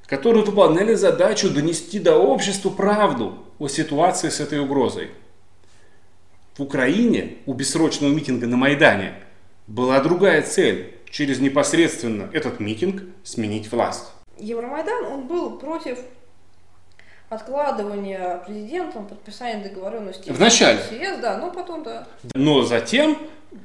которые 0.06 0.44
выполняли 0.44 0.94
задачу 0.94 1.50
донести 1.50 1.98
до 1.98 2.18
общества 2.18 2.70
правду 2.70 3.36
о 3.58 3.66
ситуации 3.66 4.28
с 4.28 4.38
этой 4.38 4.60
угрозой. 4.60 5.10
В 6.56 6.62
Украине 6.62 7.38
у 7.46 7.52
бессрочного 7.52 8.12
митинга 8.12 8.46
на 8.46 8.56
Майдане 8.56 9.14
была 9.66 10.00
другая 10.00 10.42
цель– 10.42 10.94
через 11.10 11.40
непосредственно 11.40 12.30
этот 12.32 12.60
митинг 12.60 13.02
сменить 13.24 13.72
власть. 13.72 14.04
Евромайдан, 14.38 15.04
он 15.06 15.26
был 15.26 15.58
против 15.58 15.98
откладывание 17.32 18.42
президентом 18.46 19.06
подписания 19.06 19.62
договоренности. 19.62 20.30
В 20.30 20.38
начале. 20.38 20.80
Съезд, 20.88 21.20
да, 21.20 21.38
но 21.38 21.50
потом, 21.50 21.82
да. 21.82 22.06
Но 22.34 22.62
затем 22.62 23.16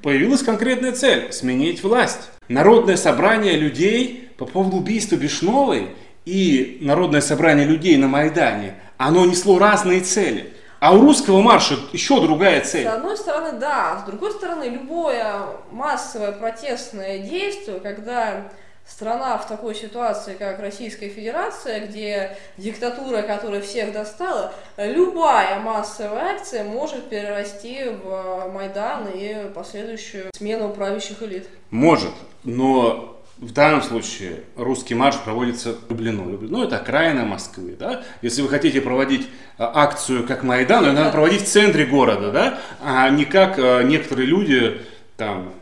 появилась 0.02 0.42
конкретная 0.42 0.94
цель– 0.94 1.32
сменить 1.34 1.84
власть. 1.84 2.30
Народное 2.48 2.96
собрание 2.96 3.58
людей 3.58 4.30
по 4.38 4.46
поводу 4.46 4.78
убийства 4.78 5.16
Бешновой 5.16 5.90
и 6.26 6.78
народное 6.82 7.22
собрание 7.22 7.66
людей 7.66 7.98
на 7.98 8.08
Майдане, 8.08 8.76
оно 8.98 9.26
несло 9.26 9.60
разные 9.60 10.02
цели. 10.02 10.54
А 10.80 10.96
у 10.96 11.02
русского 11.02 11.42
марша 11.42 11.76
еще 11.92 12.22
другая 12.22 12.62
цель. 12.62 12.86
С 12.86 12.94
одной 12.94 13.18
стороны, 13.18 13.60
да. 13.60 14.00
С 14.04 14.10
другой 14.10 14.32
стороны, 14.32 14.66
любое 14.66 15.42
массовое 15.72 16.32
протестное 16.32 17.20
действие, 17.20 17.80
когда 17.80 18.52
страна 18.88 19.38
в 19.38 19.48
такой 19.48 19.76
ситуации, 19.76 20.34
как 20.34 20.60
Российская 20.60 21.10
Федерация, 21.10 21.86
где 21.86 22.38
диктатура, 22.58 23.22
которая 23.22 23.62
всех 23.62 23.92
достала, 23.92 24.54
любая 24.78 25.60
массовая 25.60 26.36
акция 26.36 26.64
может 26.64 27.10
перерасти 27.10 27.90
в 28.04 28.50
Майдан 28.54 29.08
и 29.14 29.50
последующую 29.54 30.32
смену 30.36 30.70
правящих 30.70 31.22
элит. 31.22 31.48
Может, 31.70 32.14
но 32.44 33.18
в 33.38 33.52
данном 33.52 33.84
случае 33.84 34.44
русский 34.56 34.96
марш 34.96 35.18
проводится 35.18 35.74
в 35.74 35.90
Люблино. 35.92 36.30
Люблино 36.30 36.64
это 36.64 36.78
окраина 36.78 37.24
Москвы. 37.24 37.76
Да? 37.78 38.04
Если 38.22 38.42
вы 38.42 38.50
хотите 38.50 38.82
проводить 38.82 39.28
а, 39.58 39.84
акцию 39.84 40.26
как 40.26 40.44
Майдан, 40.44 40.86
ее 40.86 40.92
надо 40.94 41.12
проводить 41.12 41.44
в 41.44 41.48
центре 41.48 41.86
города, 41.86 42.32
да? 42.32 42.60
а 42.82 43.10
не 43.10 43.26
как 43.26 43.60
а, 43.60 43.84
некоторые 43.84 44.26
люди 44.26 44.82
там, 45.18 45.54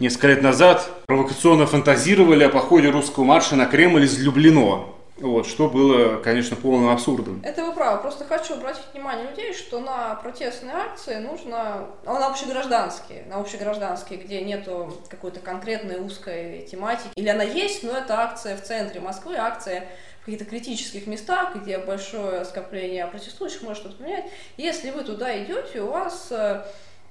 несколько 0.00 0.28
лет 0.28 0.42
назад 0.42 0.88
провокационно 1.06 1.66
фантазировали 1.66 2.44
о 2.44 2.48
походе 2.48 2.90
русского 2.90 3.24
марша 3.24 3.56
на 3.56 3.66
Кремль 3.66 4.04
из 4.04 4.18
Люблино. 4.18 4.86
Вот, 5.18 5.46
что 5.46 5.68
было, 5.68 6.16
конечно, 6.16 6.56
полным 6.56 6.90
абсурдом. 6.90 7.40
Это 7.44 7.64
вы 7.64 7.72
правы. 7.72 8.02
Просто 8.02 8.24
хочу 8.24 8.54
обратить 8.54 8.82
внимание 8.92 9.30
людей, 9.30 9.54
что 9.54 9.78
на 9.78 10.16
протестные 10.16 10.74
акции 10.74 11.16
нужно, 11.18 11.86
а 12.04 12.18
на 12.18 12.26
общегражданские, 12.26 13.24
на 13.28 13.36
общегражданские, 13.36 14.18
где 14.18 14.42
нету 14.42 14.92
какой-то 15.08 15.38
конкретной 15.38 16.00
узкой 16.00 16.66
тематики, 16.68 17.10
или 17.14 17.28
она 17.28 17.44
есть, 17.44 17.84
но 17.84 17.92
это 17.92 18.18
акция 18.18 18.56
в 18.56 18.62
центре 18.62 19.00
Москвы, 19.00 19.36
акция 19.36 19.86
в 20.22 20.24
каких-то 20.24 20.46
критических 20.46 21.06
местах, 21.06 21.54
где 21.54 21.78
большое 21.78 22.44
скопление 22.44 23.06
протестующих 23.06 23.62
может 23.62 23.82
что-то 23.82 23.96
поменять. 23.96 24.24
Если 24.56 24.90
вы 24.90 25.04
туда 25.04 25.38
идете, 25.44 25.80
у 25.80 25.90
вас 25.90 26.28
э, 26.30 26.64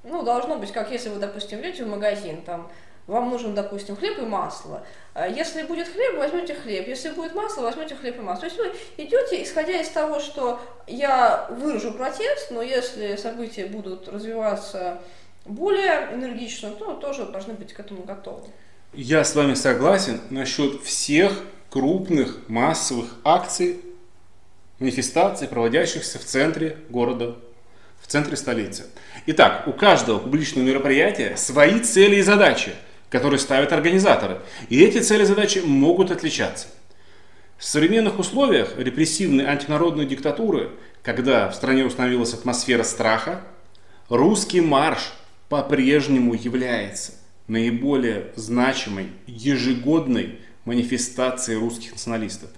ну, 0.03 0.23
должно 0.23 0.57
быть, 0.57 0.71
как 0.71 0.91
если 0.91 1.09
вы, 1.09 1.19
допустим, 1.19 1.61
идете 1.61 1.83
в 1.83 1.87
магазин, 1.87 2.41
там, 2.41 2.69
вам 3.07 3.29
нужен, 3.29 3.53
допустим, 3.53 3.95
хлеб 3.95 4.19
и 4.19 4.21
масло. 4.21 4.85
А 5.13 5.27
если 5.27 5.63
будет 5.63 5.87
хлеб, 5.87 6.17
возьмете 6.17 6.55
хлеб. 6.55 6.87
Если 6.87 7.09
будет 7.09 7.35
масло, 7.35 7.63
возьмете 7.63 7.95
хлеб 7.95 8.17
и 8.17 8.21
масло. 8.21 8.47
То 8.47 8.55
есть 8.55 8.57
вы 8.57 9.03
идете, 9.03 9.43
исходя 9.43 9.81
из 9.81 9.89
того, 9.89 10.19
что 10.19 10.59
я 10.87 11.47
выражу 11.49 11.91
протест, 11.93 12.51
но 12.51 12.61
если 12.61 13.15
события 13.17 13.65
будут 13.65 14.07
развиваться 14.07 15.01
более 15.45 16.13
энергично, 16.13 16.71
то 16.71 16.93
тоже 16.93 17.25
должны 17.25 17.53
быть 17.53 17.73
к 17.73 17.79
этому 17.79 18.03
готовы. 18.03 18.43
Я 18.93 19.23
с 19.23 19.35
вами 19.35 19.53
согласен 19.55 20.21
насчет 20.29 20.81
всех 20.83 21.33
крупных 21.69 22.47
массовых 22.47 23.15
акций, 23.23 23.81
манифестаций, 24.79 25.47
проводящихся 25.47 26.19
в 26.19 26.23
центре 26.23 26.77
города, 26.89 27.35
в 28.01 28.07
центре 28.07 28.37
столицы. 28.37 28.85
Итак, 29.25 29.63
у 29.67 29.71
каждого 29.71 30.19
публичного 30.19 30.65
мероприятия 30.65 31.35
свои 31.37 31.79
цели 31.79 32.17
и 32.17 32.21
задачи– 32.21 32.71
которые 33.13 33.39
ставят 33.39 33.71
организаторы. 33.71 34.39
И 34.69 34.81
эти 34.81 34.97
цели 34.97 35.21
и 35.21 35.25
задачи 35.27 35.59
могут 35.59 36.09
отличаться. 36.09 36.65
В 37.59 37.63
современных 37.63 38.17
условиях 38.17 38.73
репрессивной 38.75 39.45
антинародной 39.45 40.07
диктатуры, 40.07 40.71
когда 41.03 41.47
в 41.47 41.53
стране 41.53 41.85
установилась 41.85 42.33
атмосфера 42.33 42.81
страха, 42.81 43.41
русский 44.09 44.61
марш 44.61 45.13
по-прежнему 45.47 46.33
является 46.33 47.13
наиболее 47.47 48.31
значимой 48.35 49.09
ежегодной 49.27 50.39
манифестацией 50.65 51.59
русских 51.59 51.91
националистов, 51.91 52.49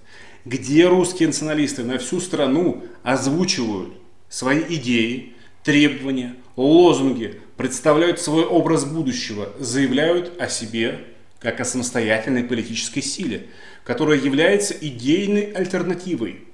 где 0.46 0.88
русские 0.88 1.26
националисты 1.26 1.84
на 1.84 1.98
всю 1.98 2.18
страну 2.18 2.82
озвучивают 3.02 3.92
свои 4.30 4.62
идеи, 4.76 5.35
требования, 5.66 6.36
лозунги, 6.54 7.40
представляют 7.56 8.20
свой 8.20 8.44
образ 8.44 8.84
будущего, 8.84 9.48
заявляют 9.58 10.40
о 10.40 10.48
себе 10.48 11.00
как 11.40 11.60
о 11.60 11.64
самостоятельной 11.64 12.44
политической 12.44 13.00
силе, 13.00 13.48
которая 13.82 14.16
является 14.16 14.74
идейной 14.74 15.50
альтернативой. 15.50 16.44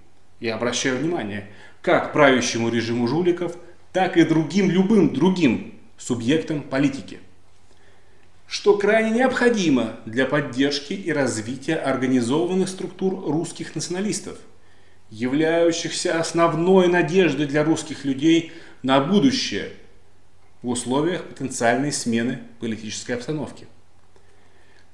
Я 0.40 0.54
обращаю 0.54 0.96
внимание, 0.96 1.50
как 1.82 2.14
правящему 2.14 2.70
режиму 2.70 3.06
жуликов, 3.06 3.54
так 3.92 4.16
и 4.16 4.24
другим, 4.24 4.70
любым 4.70 5.12
другим 5.12 5.74
субъектам 5.98 6.62
политики. 6.62 7.18
Что 8.46 8.78
крайне 8.78 9.10
необходимо 9.10 9.96
для 10.06 10.24
поддержки 10.24 10.94
и 10.94 11.12
развития 11.12 11.76
организованных 11.76 12.70
структур 12.70 13.12
русских 13.30 13.74
националистов, 13.74 14.38
являющихся 15.10 16.18
основной 16.18 16.88
надеждой 16.88 17.44
для 17.44 17.62
русских 17.62 18.06
людей 18.06 18.52
на 18.83 19.01
будущее– 19.01 19.72
в 20.62 20.68
условиях 20.68 21.24
потенциальной 21.24 21.93
смены 21.93 22.41
политической 22.61 23.12
обстановки. 23.12 23.66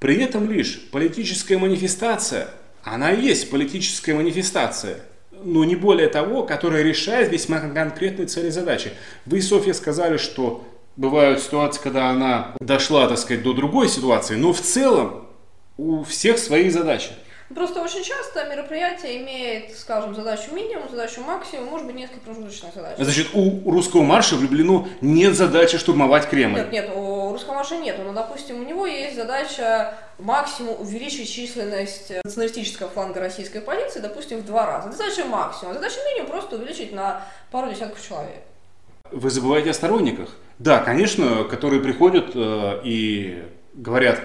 При 0.00 0.16
этом 0.22 0.50
лишь 0.50 0.88
политическая 0.90 1.58
манифестация, 1.58 2.48
она 2.82 3.12
и 3.12 3.22
есть 3.22 3.50
политическая 3.50 4.14
манифестация, 4.14 5.00
но 5.30 5.64
не 5.64 5.76
более 5.76 6.08
того, 6.08 6.44
которая 6.44 6.82
решает 6.82 7.30
весьма 7.30 7.60
конкретные 7.60 8.26
цели 8.26 8.48
и 8.48 8.50
задачи. 8.50 8.92
Вы, 9.26 9.42
Софья, 9.42 9.72
сказали, 9.72 10.16
что 10.16 10.66
бывают 10.96 11.42
ситуации, 11.42 11.80
когда 11.82 12.10
она 12.10 12.54
дошла, 12.60 13.06
так 13.08 13.18
сказать, 13.18 13.42
до 13.42 13.52
другой 13.52 13.88
ситуации, 13.88 14.36
но 14.36 14.52
в 14.52 14.60
целом 14.60 15.26
у 15.76 16.02
всех 16.04 16.38
свои 16.38 16.70
задачи. 16.70 17.10
Просто 17.54 17.80
очень 17.80 18.02
часто 18.04 18.44
мероприятие 18.44 19.22
имеет, 19.22 19.76
скажем, 19.76 20.14
задачу 20.14 20.52
минимум, 20.52 20.90
задачу 20.90 21.22
максимум, 21.22 21.66
может 21.66 21.86
быть, 21.86 21.96
несколько 21.96 22.20
промежуточных 22.20 22.74
задач. 22.74 22.96
Значит, 22.98 23.28
у 23.32 23.70
русского 23.70 24.02
марша 24.02 24.36
в 24.36 24.42
Люблину 24.42 24.86
нет 25.00 25.34
задачи 25.34 25.78
штурмовать 25.78 26.28
Кремль? 26.28 26.58
Нет, 26.58 26.72
нет, 26.72 26.90
у 26.94 27.32
русского 27.32 27.54
марша 27.54 27.76
нет. 27.78 27.96
Но, 28.04 28.12
допустим, 28.12 28.60
у 28.60 28.64
него 28.64 28.86
есть 28.86 29.16
задача 29.16 29.94
максимум 30.18 30.78
увеличить 30.78 31.30
численность 31.30 32.12
националистического 32.22 32.90
фланга 32.90 33.20
российской 33.20 33.60
полиции, 33.60 34.00
допустим, 34.00 34.40
в 34.40 34.44
два 34.44 34.66
раза. 34.66 34.88
Это 34.88 34.98
задача 34.98 35.24
максимум. 35.24 35.72
Задача 35.72 35.96
минимум 36.06 36.30
просто 36.30 36.56
увеличить 36.56 36.92
на 36.92 37.22
пару 37.50 37.70
десятков 37.70 38.06
человек. 38.06 38.42
Вы 39.10 39.30
забываете 39.30 39.70
о 39.70 39.74
сторонниках. 39.74 40.28
Да, 40.58 40.80
конечно, 40.80 41.44
которые 41.44 41.80
приходят 41.80 42.32
э, 42.34 42.80
и 42.84 43.42
говорят, 43.72 44.20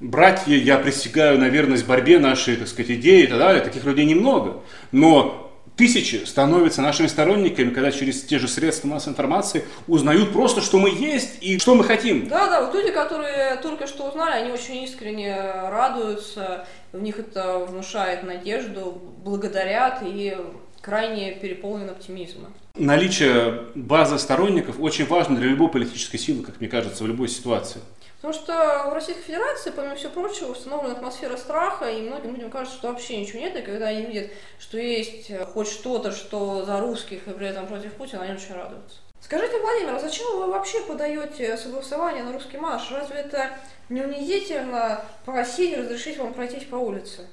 братья, 0.00 0.54
я 0.54 0.78
присягаю 0.78 1.38
на 1.38 1.48
верность 1.48 1.86
борьбе 1.86 2.18
нашей, 2.18 2.56
так 2.56 2.68
сказать, 2.68 2.90
идеи 2.92 3.24
и 3.24 3.26
так 3.26 3.38
далее. 3.38 3.62
Таких 3.62 3.84
людей 3.84 4.04
немного. 4.04 4.62
Но 4.92 5.48
тысячи 5.76 6.24
становятся 6.24 6.82
нашими 6.82 7.06
сторонниками, 7.06 7.70
когда 7.70 7.92
через 7.92 8.22
те 8.22 8.38
же 8.38 8.48
средства 8.48 8.88
массовой 8.88 9.12
информации 9.12 9.64
узнают 9.86 10.32
просто, 10.32 10.60
что 10.60 10.78
мы 10.78 10.90
есть 10.90 11.38
и 11.40 11.58
что 11.58 11.74
мы 11.74 11.84
хотим. 11.84 12.28
Да, 12.28 12.48
да, 12.48 12.64
вот 12.64 12.74
люди, 12.74 12.90
которые 12.90 13.56
только 13.62 13.86
что 13.86 14.08
узнали, 14.08 14.42
они 14.42 14.52
очень 14.52 14.82
искренне 14.82 15.36
радуются, 15.36 16.66
в 16.92 17.00
них 17.00 17.18
это 17.18 17.58
внушает 17.58 18.24
надежду, 18.24 19.00
благодарят 19.24 20.02
и 20.04 20.36
крайне 20.80 21.32
переполнен 21.32 21.90
оптимизмом. 21.90 22.52
Наличие 22.74 23.64
базы 23.74 24.18
сторонников 24.18 24.76
очень 24.80 25.06
важно 25.06 25.36
для 25.36 25.48
любой 25.48 25.68
политической 25.68 26.18
силы, 26.18 26.44
как 26.44 26.60
мне 26.60 26.68
кажется, 26.68 27.04
в 27.04 27.06
любой 27.06 27.28
ситуации. 27.28 27.80
Потому 28.20 28.34
что 28.34 28.86
в 28.90 28.92
Российской 28.92 29.22
Федерации, 29.22 29.70
помимо 29.70 29.94
всего 29.94 30.10
прочего, 30.10 30.50
установлена 30.50 30.94
атмосфера 30.94 31.36
страха, 31.36 31.88
и 31.88 32.02
многим 32.02 32.34
людям 32.34 32.50
кажется, 32.50 32.76
что 32.76 32.88
вообще 32.88 33.20
ничего 33.20 33.38
нет, 33.38 33.56
и 33.56 33.62
когда 33.62 33.86
они 33.86 34.06
видят, 34.06 34.32
что 34.58 34.76
есть 34.76 35.30
хоть 35.52 35.68
что-то, 35.68 36.10
что 36.10 36.64
за 36.64 36.80
русских 36.80 37.28
и 37.28 37.30
при 37.30 37.46
этом 37.46 37.68
против 37.68 37.92
Путина, 37.94 38.22
они 38.22 38.34
очень 38.34 38.54
радуются. 38.54 38.98
Скажите, 39.20 39.60
Владимир, 39.60 39.94
а 39.94 40.00
зачем 40.00 40.26
вы 40.36 40.48
вообще 40.48 40.80
подаете 40.80 41.56
согласование 41.56 42.24
на 42.24 42.32
русский 42.32 42.56
марш? 42.56 42.90
Разве 42.90 43.18
это 43.18 43.50
не 43.88 44.02
унизительно 44.02 45.04
просить 45.24 45.76
разрешить 45.76 46.18
вам 46.18 46.34
пройтись 46.34 46.64
по 46.64 46.76
улице? 46.76 47.26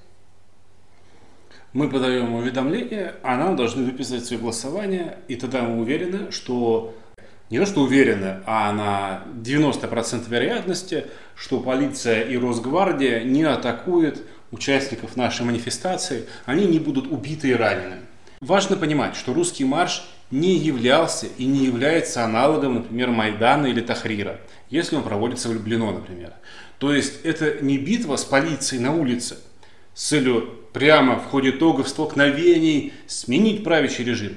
Мы 1.74 1.90
подаем 1.90 2.34
уведомление, 2.36 3.16
а 3.24 3.36
нам 3.38 3.56
должны 3.56 3.84
выписать 3.84 4.26
свое 4.26 4.42
голосование, 4.42 5.18
и 5.28 5.36
тогда 5.36 5.64
мы 5.64 5.82
уверены, 5.82 6.32
что 6.32 6.94
не 7.50 7.60
то 7.60 7.66
что 7.66 7.82
уверены, 7.82 8.38
а 8.46 8.72
на 8.72 9.24
90% 9.44 10.30
вероятности, 10.30 11.06
что 11.36 11.60
полиция 11.60 12.22
и 12.22 12.38
Росгвардия 12.38 13.24
не 13.24 13.44
атакуют 13.44 14.24
участников 14.52 15.16
нашей 15.16 15.46
манифестации, 15.46 16.26
они 16.46 16.66
не 16.66 16.80
будут 16.80 17.08
убиты 17.12 17.50
и 17.50 17.54
ранены. 17.54 17.98
Важно 18.42 18.76
понимать, 18.76 19.16
что 19.16 19.34
русский 19.34 19.66
марш 19.66 20.06
не 20.32 20.58
являлся 20.58 21.28
и 21.38 21.46
не 21.46 21.66
является 21.66 22.24
аналогом, 22.24 22.76
например, 22.76 23.10
Майдана 23.10 23.68
или 23.68 23.82
Тахрира, 23.82 24.40
если 24.70 24.96
он 24.96 25.04
проводится 25.04 25.50
в 25.50 25.54
Люблино, 25.54 25.92
например. 25.92 26.34
То 26.80 26.94
есть 26.94 27.24
это 27.24 27.62
не 27.64 27.78
битва 27.78 28.18
с 28.18 28.26
полицией 28.26 28.82
на 28.82 28.94
улице. 28.94 29.38
с 29.94 30.10
целью 30.10 30.50
прямо 30.74 31.18
в 31.18 31.26
ходе 31.26 31.52
итогов 31.52 31.88
столкновений 31.88 32.92
сменить 33.08 33.64
правящий 33.64 34.04
режим. 34.04 34.36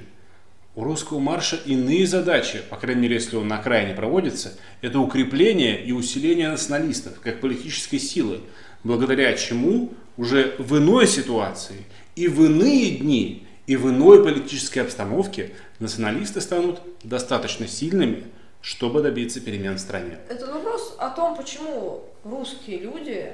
У 0.79 0.85
русского 0.85 1.19
марша 1.19 1.57
иные 1.67 2.07
задачи, 2.07 2.63
по 2.71 2.77
крайней 2.77 3.01
мере, 3.01 3.17
если 3.17 3.35
он 3.35 3.49
на 3.49 3.59
окраине 3.59 3.95
проводится, 3.95 4.53
это 4.81 5.01
укрепление 5.01 5.83
и 5.83 5.91
усиление 5.91 6.51
националистов 6.51 7.19
как 7.19 7.41
политической 7.41 7.99
силы, 7.99 8.43
благодаря 8.85 9.33
чему 9.33 9.93
уже 10.17 10.55
в 10.59 10.79
иной 10.79 11.09
ситуации 11.09 11.85
и 12.15 12.29
в 12.29 12.45
иные 12.45 12.93
дни 12.93 13.45
и 13.67 13.77
в 13.77 13.91
иной 13.91 14.23
политической 14.23 14.79
обстановке 14.79 15.51
националисты 15.81 16.41
станут 16.41 16.81
достаточно 17.03 17.67
сильными, 17.67 18.27
чтобы 18.61 19.03
добиться 19.03 19.41
перемен 19.41 19.79
в 19.79 19.81
стране. 19.81 20.19
Это 20.29 20.47
вопрос 20.47 20.95
о 21.01 21.11
том, 21.11 21.35
почему 21.35 22.05
русские 22.23 22.79
люди 22.79 23.33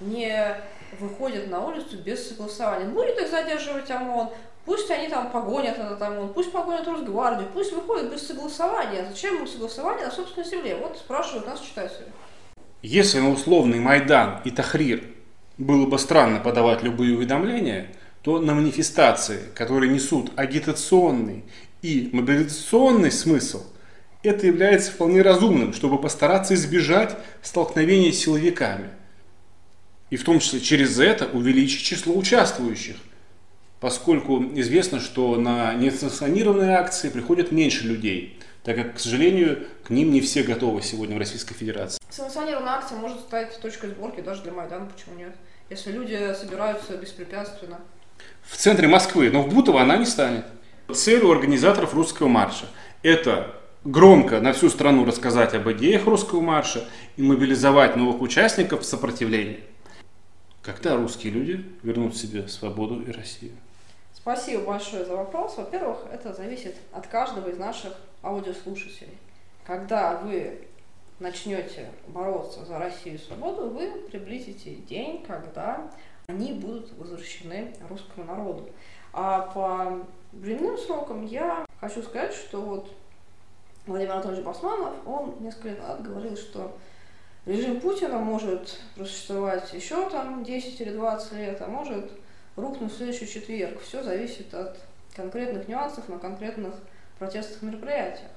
не 0.00 0.56
выходят 0.98 1.48
на 1.48 1.64
улицу 1.64 1.98
без 2.04 2.28
согласования. 2.28 2.86
Будет 2.86 3.16
их 3.20 3.30
задерживать 3.30 3.88
ОМОН, 3.92 4.30
пусть 4.64 4.90
они 4.90 5.08
там 5.08 5.30
погонят 5.30 5.78
этот 5.78 6.00
ОМОН, 6.00 6.32
пусть 6.32 6.52
погонят 6.52 6.86
Росгвардию, 6.86 7.48
пусть 7.52 7.72
выходят 7.72 8.12
без 8.12 8.26
согласования. 8.26 9.06
Зачем 9.08 9.36
им 9.36 9.46
согласование 9.46 10.06
на 10.06 10.12
собственной 10.12 10.48
земле? 10.48 10.76
Вот 10.76 10.96
спрашивают 10.96 11.46
нас 11.46 11.60
читатели. 11.60 12.06
Если 12.82 13.20
на 13.20 13.30
условный 13.30 13.78
Майдан 13.78 14.40
и 14.44 14.50
Тахрир 14.50 15.04
было 15.58 15.86
бы 15.86 15.98
странно 15.98 16.40
подавать 16.40 16.82
любые 16.82 17.16
уведомления, 17.16 17.94
то 18.22 18.38
на 18.38 18.54
манифестации, 18.54 19.40
которые 19.54 19.92
несут 19.92 20.32
агитационный 20.36 21.44
и 21.82 22.10
мобилизационный 22.12 23.10
смысл, 23.10 23.62
это 24.22 24.46
является 24.46 24.92
вполне 24.92 25.22
разумным, 25.22 25.72
чтобы 25.72 25.98
постараться 25.98 26.54
избежать 26.54 27.16
столкновения 27.42 28.12
с 28.12 28.18
силовиками– 28.18 28.90
и 30.10 30.16
в 30.16 30.24
том 30.24 30.40
числе 30.40 30.60
через 30.60 30.98
это 30.98 31.26
увеличить 31.26 31.82
число 31.82 32.14
участвующих, 32.14 32.96
поскольку 33.80 34.42
известно, 34.54 35.00
что 35.00 35.36
на 35.36 35.74
несанкционированные 35.74 36.76
акции 36.76 37.08
приходят 37.08 37.50
меньше 37.50 37.86
людей, 37.86 38.38
так 38.62 38.76
как, 38.76 38.96
к 38.96 38.98
сожалению, 39.00 39.66
к 39.84 39.90
ним 39.90 40.12
не 40.12 40.20
все 40.20 40.42
готовы 40.42 40.82
сегодня 40.82 41.16
в 41.16 41.18
Российской 41.18 41.54
Федерации. 41.54 41.98
Санкционированная 42.10 42.74
акция 42.74 42.98
может 42.98 43.20
стать 43.20 43.58
точкой 43.60 43.90
сборки 43.90 44.20
даже 44.20 44.42
для 44.42 44.52
Майдана, 44.52 44.86
почему 44.86 45.18
нет? 45.18 45.34
Если 45.70 45.92
люди 45.92 46.34
собираются 46.38 46.96
беспрепятственно. 46.96 47.80
В 48.42 48.56
центре 48.56 48.86
Москвы, 48.86 49.30
но 49.30 49.42
в 49.42 49.52
Бутово 49.52 49.80
она 49.80 49.96
не 49.96 50.04
станет. 50.04 50.44
Цель 50.92 51.22
у 51.22 51.30
организаторов 51.30 51.94
русского 51.94 52.28
марша– 52.28 52.66
это 53.02 53.54
громко 53.84 54.40
на 54.40 54.52
всю 54.52 54.68
страну 54.68 55.04
рассказать 55.06 55.54
об 55.54 55.70
идеях 55.70 56.04
русского 56.04 56.40
марша 56.42 56.84
и 57.16 57.22
мобилизовать 57.22 57.96
новых 57.96 58.20
участников 58.20 58.82
в 58.82 58.84
сопротивлении. 58.84 59.60
Когда 60.62 60.96
русские 60.96 61.32
люди 61.32 61.64
вернут 61.82 62.16
себе 62.16 62.46
свободу 62.48 63.00
и 63.00 63.10
Россию? 63.10 63.52
Спасибо 64.32 64.62
большое 64.62 65.04
за 65.04 65.16
вопрос. 65.16 65.56
Во-первых, 65.56 65.98
это 66.12 66.32
зависит 66.32 66.76
от 66.92 67.04
каждого 67.08 67.48
из 67.48 67.58
наших 67.58 67.94
аудиослушателей. 68.22 69.18
Когда 69.66 70.18
вы 70.18 70.68
начнете 71.18 71.90
бороться 72.06 72.64
за 72.64 72.78
Россию 72.78 73.16
и 73.16 73.18
свободу, 73.18 73.70
вы 73.70 73.90
приблизите 74.08 74.76
день, 74.76 75.24
когда 75.26 75.90
они 76.28 76.52
будут 76.52 76.96
возвращены 76.96 77.74
русскому 77.88 78.24
народу. 78.24 78.70
А 79.12 79.50
по 79.52 80.06
временным 80.30 80.78
срокам 80.78 81.26
я 81.26 81.66
хочу 81.80 82.00
сказать, 82.00 82.32
что 82.32 82.60
вот 82.60 82.92
Владимир 83.88 84.12
Анатольевич 84.12 84.44
Басманов, 84.44 84.94
он 85.06 85.34
несколько 85.40 85.70
лет 85.70 85.80
назад 85.80 86.02
говорил, 86.04 86.36
что 86.36 86.78
режим 87.46 87.80
Путина 87.80 88.18
может 88.18 88.78
просуществовать 88.94 89.72
еще 89.72 90.08
там 90.08 90.44
10 90.44 90.80
или 90.82 90.92
20 90.92 91.32
лет, 91.32 91.60
а 91.62 91.66
может 91.66 92.12
рухнуть 92.60 92.92
в 92.92 92.96
следующий 92.96 93.26
четверг. 93.26 93.80
Все 93.80 94.02
зависит 94.02 94.52
от 94.54 94.78
конкретных 95.14 95.68
нюансов 95.68 96.08
на 96.08 96.18
конкретных 96.18 96.74
протестных 97.18 97.62
мероприятиях. 97.62 98.30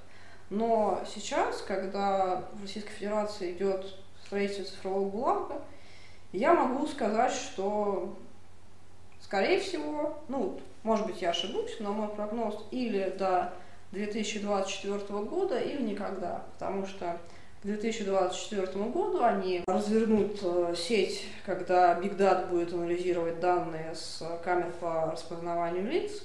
Но 0.50 1.02
сейчас, 1.08 1.62
когда 1.62 2.44
в 2.54 2.62
Российской 2.62 2.92
Федерации 2.92 3.54
идет 3.54 3.96
строительство 4.26 4.66
цифрового 4.66 5.10
ГУЛАГа, 5.10 5.62
я 6.32 6.54
могу 6.54 6.86
сказать, 6.88 7.32
что, 7.32 8.16
скорее 9.22 9.60
всего, 9.60 10.18
ну, 10.28 10.60
может 10.84 11.06
быть, 11.06 11.22
я 11.22 11.30
ошибусь, 11.30 11.78
но 11.80 11.94
мой 11.94 12.10
прогноз 12.10 12.66
или 12.72 13.10
до 13.18 13.54
2024 13.92 15.00
года, 15.24 15.60
или 15.60 15.82
никогда, 15.82 16.44
потому 16.54 16.86
что 16.86 17.20
к 17.64 17.66
2024 17.66 18.68
году 18.90 19.24
они 19.24 19.64
развернут 19.66 20.38
э, 20.44 20.76
сеть, 20.78 21.24
когда 21.46 21.98
Big 21.98 22.18
Data 22.18 22.50
будет 22.50 22.74
анализировать 22.74 23.40
данные 23.40 23.96
с 23.96 24.22
камер 24.44 24.74
по 24.82 25.12
распознаванию 25.12 25.90
лиц, 25.90 26.24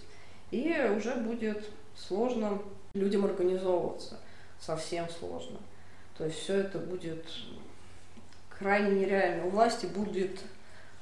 и 0.50 0.74
уже 0.96 1.14
будет 1.14 1.70
сложно 1.94 2.58
людям 2.92 3.24
организовываться, 3.24 4.18
совсем 4.58 5.08
сложно. 5.08 5.58
То 6.16 6.24
есть 6.24 6.38
все 6.38 6.54
это 6.54 6.80
будет 6.80 7.24
крайне 8.58 9.02
нереально. 9.02 9.46
У 9.46 9.50
власти 9.50 9.86
будет 9.86 10.40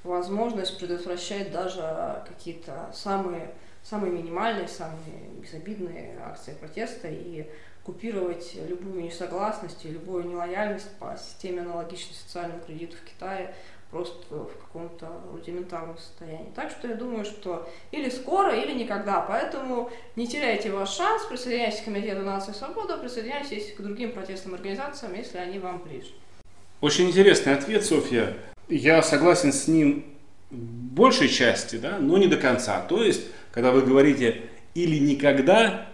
возможность 0.05 0.79
предотвращать 0.79 1.51
даже 1.51 2.23
какие-то 2.29 2.91
самые, 2.93 3.55
самые 3.89 4.13
минимальные, 4.13 4.69
самые 4.69 5.31
безобидные 5.41 6.19
акции 6.25 6.55
протеста 6.59 7.09
и 7.09 7.47
купировать 7.85 8.57
любую 8.69 9.05
несогласность 9.05 9.85
и 9.85 9.91
любую 9.91 10.25
нелояльность 10.25 10.91
по 10.99 11.17
системе 11.17 11.61
аналогичной 11.61 12.17
социальному 12.17 12.61
кредиту 12.67 12.97
в 12.97 13.09
Китае 13.09 13.55
просто 13.93 14.35
в 14.35 14.59
каком-то 14.59 15.09
рудиментарном 15.33 15.97
состоянии. 15.97 16.51
Так 16.57 16.73
что 16.73 16.89
я 16.89 16.97
думаю, 16.97 17.25
что 17.25 17.69
или 17.93 18.11
скоро, 18.11 18.61
или 18.61 18.73
никогда. 18.73 19.21
Поэтому 19.21 19.91
не 20.17 20.27
теряйте 20.27 20.71
ваш 20.71 20.91
шанс, 20.91 21.25
присоединяйтесь 21.27 21.83
к 21.83 21.85
Комитету 21.85 22.23
нации 22.23 22.53
свобода, 22.53 22.97
присоединяйтесь 22.97 23.73
к 23.75 23.81
другим 23.81 24.11
протестным 24.11 24.55
организациям, 24.55 25.15
если 25.15 25.39
они 25.39 25.61
вам 25.61 25.79
ближе. 25.79 26.11
Очень 26.81 27.09
интересный 27.09 27.55
ответ, 27.55 27.85
Софья. 27.85 28.37
Я 28.69 29.01
согласен 29.03 29.53
с 29.53 29.69
ним 29.69 30.05
в 30.51 30.57
большей 30.57 31.29
части, 31.29 31.77
да, 31.77 31.99
но 31.99 32.19
не 32.19 32.27
до 32.27 32.37
конца. 32.37 32.81
То 32.81 33.03
есть, 33.05 33.23
когда 33.57 33.71
вы 33.71 33.81
говорите 33.81 34.43
или 34.75 34.99
никогда, 34.99 35.89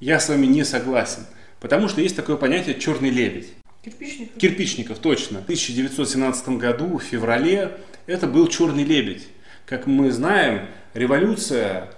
я 0.00 0.18
с 0.18 0.30
вами 0.30 0.46
не 0.46 0.64
согласен. 0.64 1.26
Потому 1.60 1.88
что 1.88 2.00
есть 2.00 2.16
такое 2.16 2.36
понятие 2.36 2.80
черный 2.80 3.10
лебедь. 3.10 3.52
Кирпичников. 3.84 4.38
Кирпичников, 4.38 4.98
точно. 5.00 5.40
В 5.40 5.42
1917 5.42 6.48
году, 6.56 6.96
в 6.96 7.02
феврале, 7.02 7.76
это 8.06 8.26
был 8.26 8.48
черный 8.48 8.82
лебедь. 8.82 9.28
Как 9.66 9.86
мы 9.86 10.10
знаем, 10.10 10.68
революция 10.94 11.90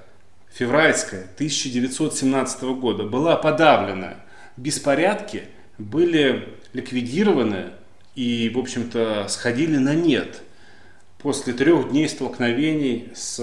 февральская 0.53 1.29
1917 1.37 2.63
года 2.81 3.05
была 3.05 3.37
подавлена. 3.37 4.17
Беспорядки 4.57 5.45
были 5.79 6.57
ликвидированы 6.73 7.67
и, 8.17 8.51
в 8.53 8.59
общем-то, 8.59 9.27
сходили 9.29 9.77
на 9.77 9.95
нет 9.95 10.43
после 11.19 11.53
трех 11.53 11.91
дней 11.91 12.09
столкновений 12.09 13.11
с 13.15 13.39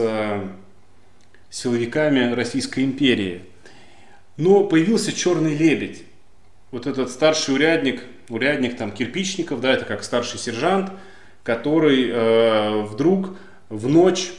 силовиками 1.55 2.33
Российской 2.33 2.83
империи. 2.83 3.43
Но 4.35 4.65
появился 4.65 5.13
черный 5.13 5.55
лебедь. 5.55 6.03
Вот 6.71 6.85
этот 6.85 7.09
старший 7.09 7.55
урядник, 7.55 8.03
урядник 8.27 8.75
там 8.75 8.91
кирпичников, 8.91 9.61
да, 9.61 9.71
это 9.71 9.85
как 9.85 10.03
старший 10.03 10.37
сержант, 10.37 10.91
который 11.43 12.09
э, 12.09 12.81
вдруг 12.81 13.37
в 13.69 13.87
ночь 13.87 14.33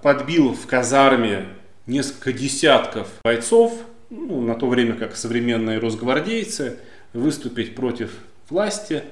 подбил 0.00 0.54
в 0.54 0.66
казарме 0.66 1.44
несколько 1.86 2.32
десятков 2.32 3.08
бойцов, 3.24 3.74
ну, 4.08 4.40
на 4.40 4.54
то 4.54 4.68
время 4.68 4.94
как 4.94 5.16
современные 5.16 5.78
росгвардейцы, 5.78 6.78
выступить 7.12 7.74
против 7.74 8.10
власти. 8.48 9.02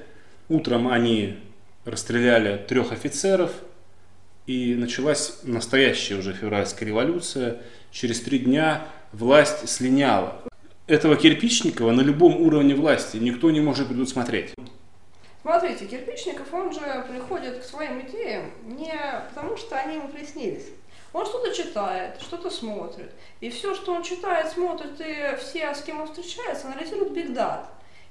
Утром 0.49 0.87
они 0.87 1.37
расстреляли 1.85 2.57
трех 2.67 2.91
офицеров, 2.91 3.51
и 4.47 4.75
началась 4.75 5.39
настоящая 5.43 6.15
уже 6.15 6.33
февральская 6.33 6.87
революция. 6.87 7.61
Через 7.91 8.21
три 8.21 8.39
дня 8.39 8.87
власть 9.11 9.67
слиняла. 9.69 10.41
Этого 10.87 11.17
Кирпичникова 11.17 11.91
на 11.91 12.01
любом 12.01 12.37
уровне 12.41 12.73
власти 12.73 13.17
никто 13.17 13.51
не 13.51 13.59
может 13.59 13.89
предусмотреть. 13.89 14.53
Смотрите, 15.41 15.85
Кирпичников, 15.85 16.53
он 16.53 16.73
же 16.73 17.05
приходит 17.09 17.59
к 17.59 17.63
своим 17.63 18.01
идеям 18.01 18.51
не 18.63 18.93
потому, 19.29 19.57
что 19.57 19.77
они 19.77 19.95
ему 19.95 20.07
приснились. 20.07 20.67
Он 21.13 21.25
что-то 21.25 21.53
читает, 21.53 22.19
что-то 22.21 22.49
смотрит. 22.49 23.11
И 23.41 23.49
все, 23.49 23.75
что 23.75 23.93
он 23.93 24.03
читает, 24.03 24.49
смотрит, 24.49 24.99
и 24.99 25.37
все, 25.39 25.73
с 25.73 25.81
кем 25.81 26.01
он 26.01 26.07
встречается, 26.07 26.67
анализируют 26.67 27.17
Data. 27.17 27.65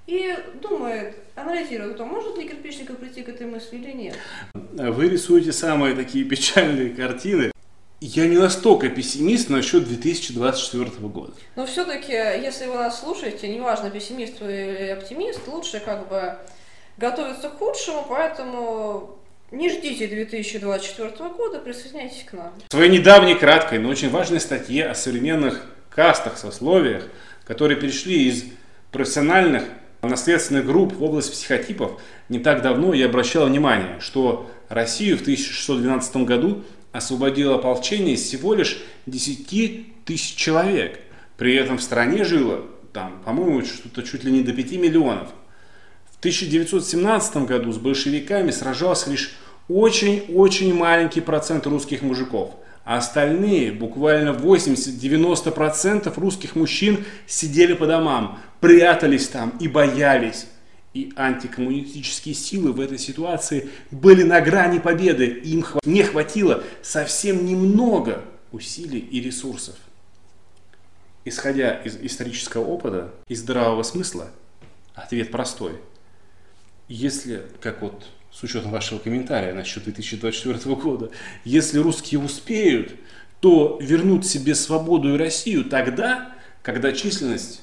И 0.07 0.35
думает, 0.63 1.17
анализирует, 1.35 2.01
а 2.01 2.05
может 2.05 2.39
ли 2.39 2.49
Кирпичников 2.49 2.99
прийти 2.99 3.23
к 3.23 3.29
этой 3.29 3.47
мысли 3.47 3.77
или 3.77 3.93
нет. 3.93 4.15
Вы 4.55 5.09
рисуете 5.09 5.53
самые 5.53 5.97
такие 5.97 6.25
печальные 6.25 6.91
картины. 6.91 7.51
Я 8.01 8.27
не 8.27 8.37
настолько 8.37 8.89
пессимист 8.89 9.49
насчет 9.49 9.89
2024 9.89 10.91
года. 11.09 11.33
Но 11.57 11.67
все-таки, 11.67 12.13
если 12.13 12.67
вы 12.67 12.75
нас 12.75 13.01
слушаете, 13.01 13.49
неважно, 13.49 13.91
пессимист 13.91 14.41
вы 14.41 14.53
или 14.53 14.89
оптимист, 14.91 15.41
лучше 15.49 15.81
как 15.81 16.09
бы 16.09 16.37
готовиться 16.99 17.49
к 17.49 17.59
худшему, 17.59 18.07
поэтому 18.09 19.19
Не 19.53 19.71
ждите 19.71 20.09
2024 20.09 21.11
года, 21.31 21.61
присоединяйтесь 21.61 22.25
к 22.25 22.33
нам. 22.33 22.53
В 22.69 22.73
своей 22.73 22.91
недавней, 22.91 23.37
краткой, 23.37 23.79
но 23.79 23.89
очень 23.89 24.11
важной 24.11 24.41
статье 24.41 24.87
о 24.87 24.95
современных 24.95 25.65
кастах, 25.89 26.37
сословиях, 26.37 27.05
которые 27.45 27.81
перешли 27.81 28.29
из 28.29 28.45
профессиональных 28.91 29.63
наследственных 30.09 30.67
групп 30.67 30.95
в 30.95 31.03
область 31.03 31.33
психотипов, 31.33 32.01
не 32.29 32.39
так 32.39 32.63
давно 32.63 32.95
я 32.95 33.07
обращал 33.07 33.47
внимание, 33.47 33.99
что 34.01 34.51
Россию 34.69 35.19
в 35.19 35.23
1612 35.23 36.17
году 36.25 36.65
освободило 36.93 37.57
ополчение 37.57 38.17
всего 38.17 38.55
лишь 38.55 38.83
10 39.07 40.05
тысяч 40.05 40.35
человек. 40.35 41.01
При 41.37 41.55
этом 41.55 41.79
в 41.79 41.83
стране 41.83 42.25
жило, 42.25 42.63
там, 42.93 43.21
по-моему, 43.25 43.63
что-то 43.65 44.03
чуть 44.03 44.25
ли 44.25 44.33
не 44.33 44.43
до 44.43 44.53
5 44.53 44.73
миллионов. 44.73 45.29
В 46.11 46.19
1917 46.19 47.37
году 47.47 47.73
с 47.73 47.77
большевиками 47.77 48.51
сражался 48.51 49.11
лишь 49.11 49.37
очень-очень 49.69 50.73
маленький 50.75 51.21
процент 51.21 51.67
русских 51.67 52.03
мужиков. 52.03 52.55
А 52.85 52.99
остальные, 52.99 53.73
буквально 53.73 54.31
80-90% 54.31 56.13
русских 56.19 56.55
мужчин 56.55 57.05
сидели 57.27 57.73
по 57.75 57.85
домам, 57.85 58.39
прятались 58.61 59.29
там 59.29 59.57
и 59.61 59.69
боялись. 59.69 60.47
И 60.95 61.13
антикоммунистические 61.15 62.35
силы 62.35 62.73
в 62.73 62.81
этой 62.81 62.99
ситуации 62.99 63.69
были 63.91 64.23
на 64.23 64.41
грани 64.41 64.79
победы. 64.79 65.27
Им 65.27 65.65
не 65.85 66.03
хватило 66.03 66.65
совсем 66.83 67.45
немного 67.45 68.25
усилий 68.51 69.01
и 69.01 69.21
ресурсов. 69.21 69.77
Исходя 71.27 71.75
из 71.83 71.97
исторического 71.97 72.65
опыта 72.65 73.13
и 73.29 73.35
здравого 73.35 73.83
смысла, 73.83 74.31
ответ 74.95 75.31
простой. 75.31 75.73
Если, 76.89 77.43
как 77.61 77.83
вот 77.83 78.07
с 78.33 78.43
учетом 78.43 78.71
вашего 78.71 78.99
комментария 78.99 79.53
насчет 79.53 79.85
2024 79.85 80.75
года, 80.77 81.11
если 81.45 81.79
русские 81.79 82.21
успеют, 82.21 82.95
то 83.41 83.79
вернут 83.81 84.25
себе 84.25 84.55
свободу 84.55 85.15
и 85.15 85.19
Россию 85.19 85.65
тогда, 85.65 86.35
когда 86.63 86.93
численность 86.93 87.63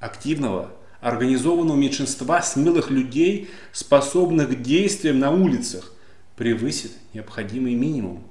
активного, 0.00 0.72
организованного 1.00 1.76
меньшинства 1.76 2.42
смелых 2.42 2.90
людей, 2.90 3.50
способных 3.72 4.50
к 4.50 4.62
действиям 4.62 5.18
на 5.18 5.30
улицах, 5.30 5.92
превысит 6.36 6.92
необходимый 7.14 7.74
минимум. 7.74 8.24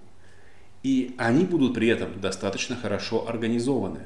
И 0.84 1.16
они 1.18 1.46
будут 1.46 1.76
при 1.76 1.88
этом 1.88 2.20
достаточно 2.20 2.76
хорошо 2.76 3.28
организованы, 3.28 4.02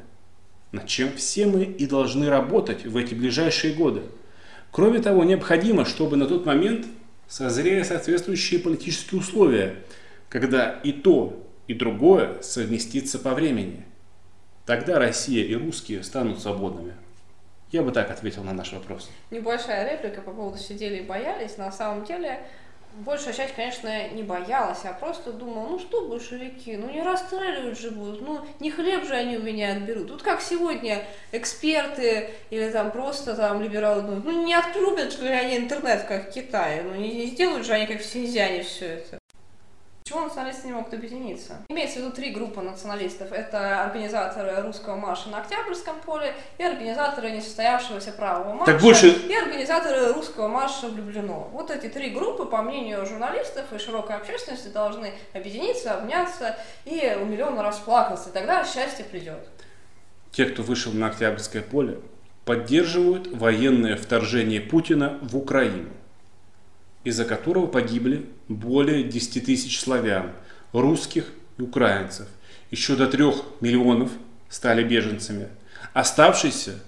над 0.72 0.88
чем 0.88 1.14
все 1.16 1.46
мы 1.46 1.64
и 1.64 1.86
должны 1.86 2.30
работать 2.30 2.86
в 2.86 2.98
эти 2.98 3.14
ближайшие 3.14 3.74
годы. 3.74 4.02
Кроме 4.72 5.00
того, 5.00 5.24
необходимо, 5.24 5.86
чтобы 5.86 6.18
на 6.18 6.26
тот 6.26 6.46
момент 6.46 6.88
созрели 7.28 7.84
соответствующие 7.84 8.60
политические 8.60 9.22
условия, 9.22 9.76
когда 10.30 10.72
и 10.84 10.92
то, 10.92 11.48
и 11.68 11.74
другое 11.74 12.42
совместится 12.42 13.20
по 13.20 13.34
времени. 13.36 13.86
Тогда 14.66 14.98
Россия 14.98 15.46
и 15.46 15.54
русские 15.56 16.04
станут 16.04 16.40
свободными. 16.42 16.94
Я 17.74 17.82
бы 17.82 17.92
так 17.92 18.12
ответил 18.12 18.44
на 18.44 18.54
наш 18.54 18.72
вопрос. 18.72 19.10
Небольшая 19.32 19.90
реплика 19.90 20.22
по 20.22 20.30
поводу 20.30 20.60
сидели 20.60 20.98
и 20.98 21.02
боялись. 21.02 21.58
На 21.58 21.72
самом 21.72 22.06
деле, 22.06 22.40
большая 22.98 23.34
часть, 23.34 23.56
конечно, 23.56 24.10
не 24.10 24.22
боялась, 24.22 24.86
а 24.86 24.94
просто 24.94 25.34
думала, 25.34 25.70
ну 25.70 25.80
что 25.80 26.08
большевики, 26.08 26.78
ну 26.78 26.92
не 26.92 27.02
расстреливать 27.02 27.80
же 27.80 27.90
будут, 27.90 28.22
ну 28.22 28.42
не 28.60 28.70
хлеб 28.70 29.06
же 29.08 29.16
они 29.16 29.38
у 29.38 29.42
меня 29.42 29.72
отберут. 29.72 30.08
Тут 30.10 30.22
как 30.22 30.42
сегодня 30.42 31.04
эксперты 31.32 32.30
или 32.52 32.70
там 32.70 32.92
просто 32.92 33.36
там 33.36 33.60
либералы 33.60 34.04
думают, 34.04 34.24
ну 34.24 34.46
не 34.46 34.54
отрубят 34.54 35.12
же 35.12 35.28
они 35.28 35.58
интернет, 35.58 36.04
как 36.04 36.30
в 36.30 36.32
Китае, 36.32 36.84
ну 36.84 36.94
не, 36.94 37.12
не 37.12 37.26
сделают 37.26 37.66
же 37.66 37.74
они 37.74 37.88
как 37.88 38.02
в 38.02 38.06
Синьцзяне 38.06 38.62
все 38.62 38.86
это. 38.86 39.23
Почему 40.14 40.28
националисты 40.28 40.68
не 40.68 40.74
могут 40.74 40.94
объединиться? 40.94 41.54
Имеется 41.70 41.98
в 41.98 42.02
виду 42.04 42.12
три 42.12 42.30
группы 42.30 42.62
националистов. 42.62 43.32
Это 43.32 43.84
организаторы 43.84 44.62
русского 44.62 44.96
марша 44.96 45.30
на 45.30 45.40
Октябрьском 45.40 45.96
поле 46.06 46.36
и 46.60 46.64
организаторы 46.64 47.32
несостоявшегося 47.32 48.12
правого 48.12 48.54
марша 48.54 48.74
так 48.74 48.82
больше... 48.84 49.08
и 49.08 49.36
организаторы 49.36 50.14
русского 50.14 50.48
марша 50.48 50.88
в 50.90 50.96
Люблино. 50.96 51.48
Вот 51.52 51.72
эти 51.72 51.88
три 51.88 52.12
группы, 52.12 52.46
по 52.46 52.62
мнению 52.62 53.04
журналистов 53.08 53.74
и 53.74 53.80
широкой 53.80 54.18
общественности, 54.18 54.68
должны 54.68 55.14
объединиться, 55.34 55.96
обняться 55.96 56.58
и 56.86 57.18
умиленно 57.20 57.64
расплакаться. 57.64 58.30
И 58.30 58.34
тогда 58.34 58.64
счастье 58.66 59.06
придет. 59.06 59.50
Те, 60.32 60.46
кто 60.46 60.62
вышел 60.62 60.92
на 60.92 61.08
Октябрьское 61.08 61.64
поле, 61.64 61.98
поддерживают 62.46 63.36
военное 63.36 63.98
вторжение 63.98 64.62
Путина 64.62 65.18
в 65.24 65.36
Украину 65.36 65.90
из-за 67.04 67.26
которого 67.26 67.68
погибли 67.68 68.26
более 68.48 69.04
10 69.04 69.46
тысяч 69.46 69.80
славян, 69.80 70.32
русских 70.72 71.26
и 71.58 71.62
украинцев. 71.62 72.28
Еще 72.72 72.96
до 72.96 73.08
трех 73.08 73.44
миллионов 73.62 74.12
стали 74.50 74.84
беженцами. 74.84 75.48
Оставшиеся 75.94 76.80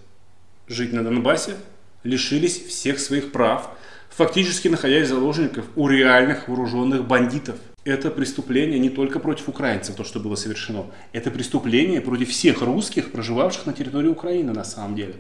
жить 0.68 0.94
на 0.94 1.04
Донбассе 1.04 1.56
лишились 2.04 2.66
всех 2.66 3.00
своих 3.00 3.32
прав, 3.32 3.70
фактически 4.10 4.68
находясь 4.68 5.10
заложников 5.10 5.66
у 5.76 5.88
реальных 5.88 6.48
вооруженных 6.48 7.06
бандитов. 7.06 7.58
Это 7.84 8.10
преступление 8.10 8.80
не 8.80 8.90
только 8.90 9.20
против 9.20 9.48
украинцев, 9.48 9.96
то, 9.96 10.04
что 10.04 10.20
было 10.20 10.36
совершено. 10.36 10.86
Это 11.12 11.30
преступление 11.30 12.02
против 12.02 12.30
всех 12.30 12.62
русских, 12.62 13.12
проживавших 13.12 13.68
на 13.68 13.74
территории 13.74 14.08
Украины 14.08 14.54
на 14.54 14.64
самом 14.64 14.96
деле. 14.96 15.16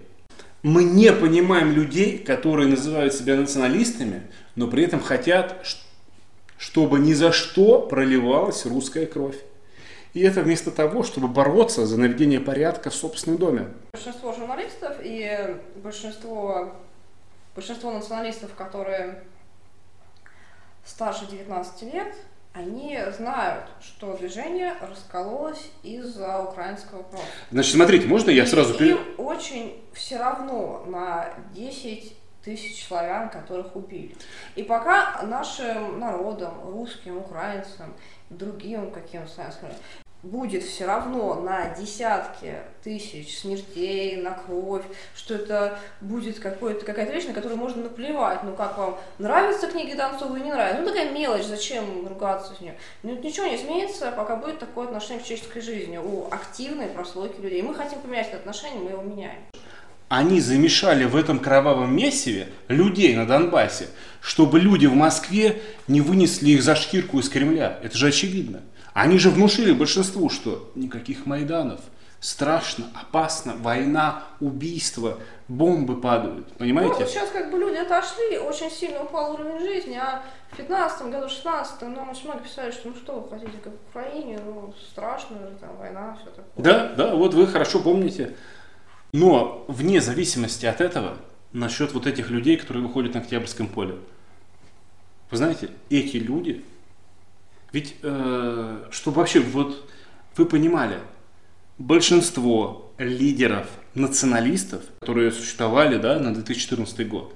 Мы 0.65 0.83
не 0.83 1.13
понимаем 1.13 1.73
людей, 1.73 2.17
которые 2.17 2.67
называют 2.67 3.13
себя 3.13 3.35
националистами, 3.35 4.23
но 4.55 4.67
при 4.67 4.83
этом 4.83 4.99
хотят, 4.99 5.63
чтобы 6.57 6.97
ни 6.97 7.13
за 7.13 7.31
что 7.31 7.83
проливалась 7.83 8.65
русская 8.65 9.05
кровь. 9.05 9.37
И 10.15 10.21
это 10.21 10.41
вместо 10.41 10.71
того, 10.71 11.03
чтобы 11.03 11.27
бороться 11.27 11.85
за 11.85 11.99
наведение 11.99 12.39
порядка 12.39 12.89
в 12.89 12.95
собственном 12.95 13.37
доме. 13.37 13.67
Большинство 13.93 14.33
журналистов 14.33 14.97
и 15.03 15.55
большинство, 15.75 16.73
большинство 17.53 17.91
националистов, 17.91 18.55
которые 18.55 19.21
старше 20.83 21.27
19 21.29 21.93
лет, 21.93 22.15
они 22.55 22.97
знают, 23.17 23.65
что 23.81 24.15
движение 24.15 24.73
раскололось 24.81 25.71
из-за 25.83 26.39
украинского 26.41 26.99
вопроса. 26.99 27.25
Значит, 27.51 27.75
смотрите, 27.75 28.07
можно 28.07 28.29
я 28.31 28.45
сразу... 28.45 28.73
И 28.81 28.91
им 28.91 28.99
очень 29.17 29.83
все 29.93 30.17
равно 30.17 30.85
на 30.87 31.33
10 31.53 32.15
тысяч 32.43 32.87
славян, 32.87 33.29
которых 33.29 33.75
убили. 33.75 34.15
И 34.55 34.63
пока 34.63 35.21
нашим 35.23 35.99
народам, 35.99 36.53
русским, 36.63 37.17
украинцам, 37.17 37.93
другим 38.29 38.91
каким 38.91 39.27
славянским, 39.27 39.69
будет 40.25 40.63
все 40.63 40.85
равно 40.85 41.35
на 41.35 41.69
десятки 41.75 42.55
тысяч 42.83 43.39
смертей, 43.39 44.17
на 44.17 44.31
кровь, 44.31 44.83
что 45.15 45.35
это 45.35 45.79
будет 46.01 46.39
какая-то 46.39 47.13
вещь, 47.13 47.25
на 47.25 47.33
которую 47.33 47.57
можно 47.57 47.83
наплевать. 47.83 48.43
Ну, 48.43 48.53
как 48.55 48.77
вам 48.77 48.97
нравятся 49.19 49.67
книги 49.67 49.93
Донцова 49.93 50.35
не 50.37 50.51
нравятся? 50.51 50.81
Ну, 50.81 50.87
такая 50.87 51.11
мелочь, 51.11 51.45
зачем 51.45 52.07
ругаться 52.07 52.53
с 52.55 52.61
ней? 52.61 52.73
Ну, 53.03 53.15
ничего 53.19 53.45
не 53.45 53.55
изменится, 53.55 54.11
пока 54.11 54.35
будет 54.35 54.59
такое 54.59 54.85
отношение 54.85 55.21
к 55.21 55.25
человеческой 55.25 55.61
жизни 55.61 55.97
у 55.97 56.27
активной 56.31 56.87
прослойки 56.87 57.39
людей. 57.39 57.61
Мы 57.61 57.75
хотим 57.75 57.99
поменять 57.99 58.27
это 58.27 58.37
отношение, 58.37 58.79
мы 58.79 58.91
его 58.91 59.01
меняем 59.03 59.43
они 60.07 60.39
замешали 60.39 61.05
в 61.05 61.15
этом 61.15 61.39
кровавом 61.39 61.95
месиве 61.95 62.49
людей 62.67 63.15
на 63.15 63.25
Донбассе, 63.25 63.87
чтобы 64.21 64.59
люди 64.59 64.85
в 64.85 64.93
Москве 64.93 65.61
не 65.87 65.99
вынесли 65.99 66.51
их 66.51 66.61
за 66.61 66.75
шкирку 66.75 67.19
из 67.19 67.27
Кремля. 67.27 67.79
Это 67.81 67.97
же 67.97 68.07
очевидно. 68.07 68.61
Они 68.95 69.17
же 69.17 69.29
внушили 69.29 69.73
большинству, 69.73 70.29
что 70.29 70.71
никаких 70.73 71.25
Майданов, 71.25 71.81
страшно, 72.21 72.85
опасно, 72.93 73.53
война, 73.57 74.23
убийство, 74.39 75.19
бомбы 75.49 75.99
падают. 75.99 76.47
Понимаете? 76.53 76.95
Ну, 77.01 77.05
сейчас 77.05 77.29
как 77.29 77.51
бы 77.51 77.57
люди 77.57 77.75
отошли, 77.75 78.37
очень 78.37 78.71
сильно 78.71 79.03
упал 79.03 79.33
уровень 79.33 79.59
жизни, 79.59 79.95
а 79.95 80.23
в 80.49 80.55
15 80.55 81.07
году, 81.11 81.27
16 81.27 81.81
нам 81.81 82.09
очень 82.09 82.23
много 82.23 82.39
писали, 82.39 82.71
что 82.71 82.87
ну 82.87 82.95
что 82.95 83.19
вы 83.19 83.29
хотите, 83.29 83.57
как 83.61 83.73
в 83.73 83.89
Украине, 83.89 84.39
ну 84.45 84.73
страшно, 84.89 85.39
там 85.59 85.75
война, 85.75 86.17
все 86.21 86.29
такое. 86.29 86.63
Да, 86.63 86.93
да, 86.95 87.15
вот 87.15 87.33
вы 87.33 87.47
хорошо 87.47 87.81
помните. 87.81 88.37
Но 89.11 89.65
вне 89.67 89.99
зависимости 89.99 90.65
от 90.65 90.79
этого, 90.79 91.17
насчет 91.51 91.91
вот 91.91 92.07
этих 92.07 92.29
людей, 92.29 92.55
которые 92.55 92.83
выходят 92.87 93.13
на 93.13 93.19
Октябрьском 93.19 93.67
поле, 93.67 93.97
вы 95.31 95.35
знаете, 95.35 95.69
эти 95.89 96.15
люди, 96.15 96.63
ведь, 97.75 97.95
э, 98.03 98.85
чтобы 98.89 99.17
вообще, 99.17 99.41
вот 99.41 99.89
вы 100.37 100.45
понимали, 100.45 100.99
большинство 101.77 102.93
лидеров, 102.97 103.67
националистов, 103.95 104.81
которые 105.01 105.29
существовали 105.29 105.97
да, 105.97 106.17
на 106.17 106.33
2014 106.33 107.05
год, 107.05 107.35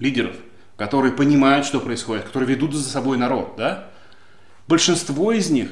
лидеров, 0.00 0.34
которые 0.76 1.12
понимают, 1.12 1.64
что 1.64 1.78
происходит, 1.78 2.24
которые 2.24 2.56
ведут 2.56 2.74
за 2.74 2.82
собой 2.82 3.16
народ, 3.18 3.54
да, 3.56 3.88
большинство 4.66 5.30
из 5.30 5.48
них 5.48 5.70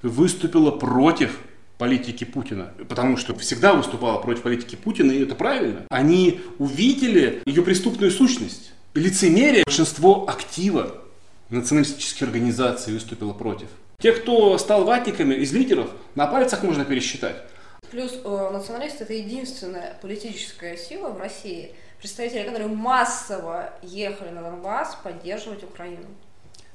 выступило 0.00 0.70
против 0.70 1.38
политики 1.76 2.24
Путина, 2.24 2.72
потому 2.88 3.18
что 3.18 3.38
всегда 3.38 3.74
выступала 3.74 4.22
против 4.22 4.40
политики 4.40 4.74
Путина, 4.74 5.12
и 5.12 5.22
это 5.22 5.34
правильно. 5.34 5.84
Они 5.90 6.40
увидели 6.56 7.42
ее 7.44 7.60
преступную 7.60 8.10
сущность, 8.10 8.72
лицемерие, 8.94 9.64
большинство 9.66 10.26
актива 10.30 11.04
националистических 11.50 12.22
организаций 12.22 12.92
выступило 12.92 13.32
против. 13.32 13.68
Те, 14.00 14.12
кто 14.12 14.56
стал 14.58 14.84
ватниками 14.84 15.34
из 15.34 15.52
лидеров, 15.52 15.90
на 16.14 16.26
пальцах 16.26 16.62
можно 16.62 16.84
пересчитать. 16.84 17.36
Плюс 17.90 18.12
э, 18.22 18.50
националисты 18.52 19.04
это 19.04 19.14
единственная 19.14 19.98
политическая 20.00 20.76
сила 20.76 21.08
в 21.08 21.18
России, 21.18 21.72
представители 21.98 22.44
которые 22.44 22.68
массово 22.68 23.72
ехали 23.82 24.28
на 24.28 24.42
Донбасс 24.42 24.96
поддерживать 25.02 25.64
Украину. 25.64 26.06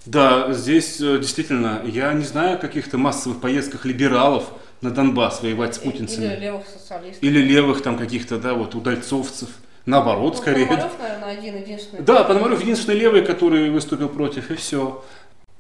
Да, 0.06 0.52
здесь 0.52 1.00
э, 1.00 1.18
действительно, 1.20 1.82
я 1.86 2.12
не 2.14 2.26
знаю 2.26 2.56
о 2.56 2.58
каких-то 2.58 2.98
массовых 2.98 3.40
поездках 3.40 3.86
либералов 3.86 4.50
на 4.82 4.92
Донбасс 4.92 5.42
воевать 5.42 5.76
с 5.76 5.80
путинцами. 5.80 6.26
Или 6.26 6.36
левых 6.36 6.68
социалистов. 6.68 7.24
Или 7.24 7.40
левых 7.40 7.84
там 7.84 7.98
каких-то, 7.98 8.38
да, 8.38 8.54
вот 8.54 8.76
удальцовцев. 8.76 9.50
Наоборот, 9.86 10.36
Ну, 10.36 10.42
скорее. 10.42 10.66
Пономарев, 10.66 11.00
наверное, 11.00 11.38
один 11.38 11.58
единственный. 11.58 12.04
Да, 12.04 12.24
Пономарев 12.24 12.62
единственный 12.62 12.98
левый, 12.98 13.26
который 13.26 13.70
выступил 13.70 14.10
против, 14.10 14.50
и 14.50 14.56
все. 14.56 15.04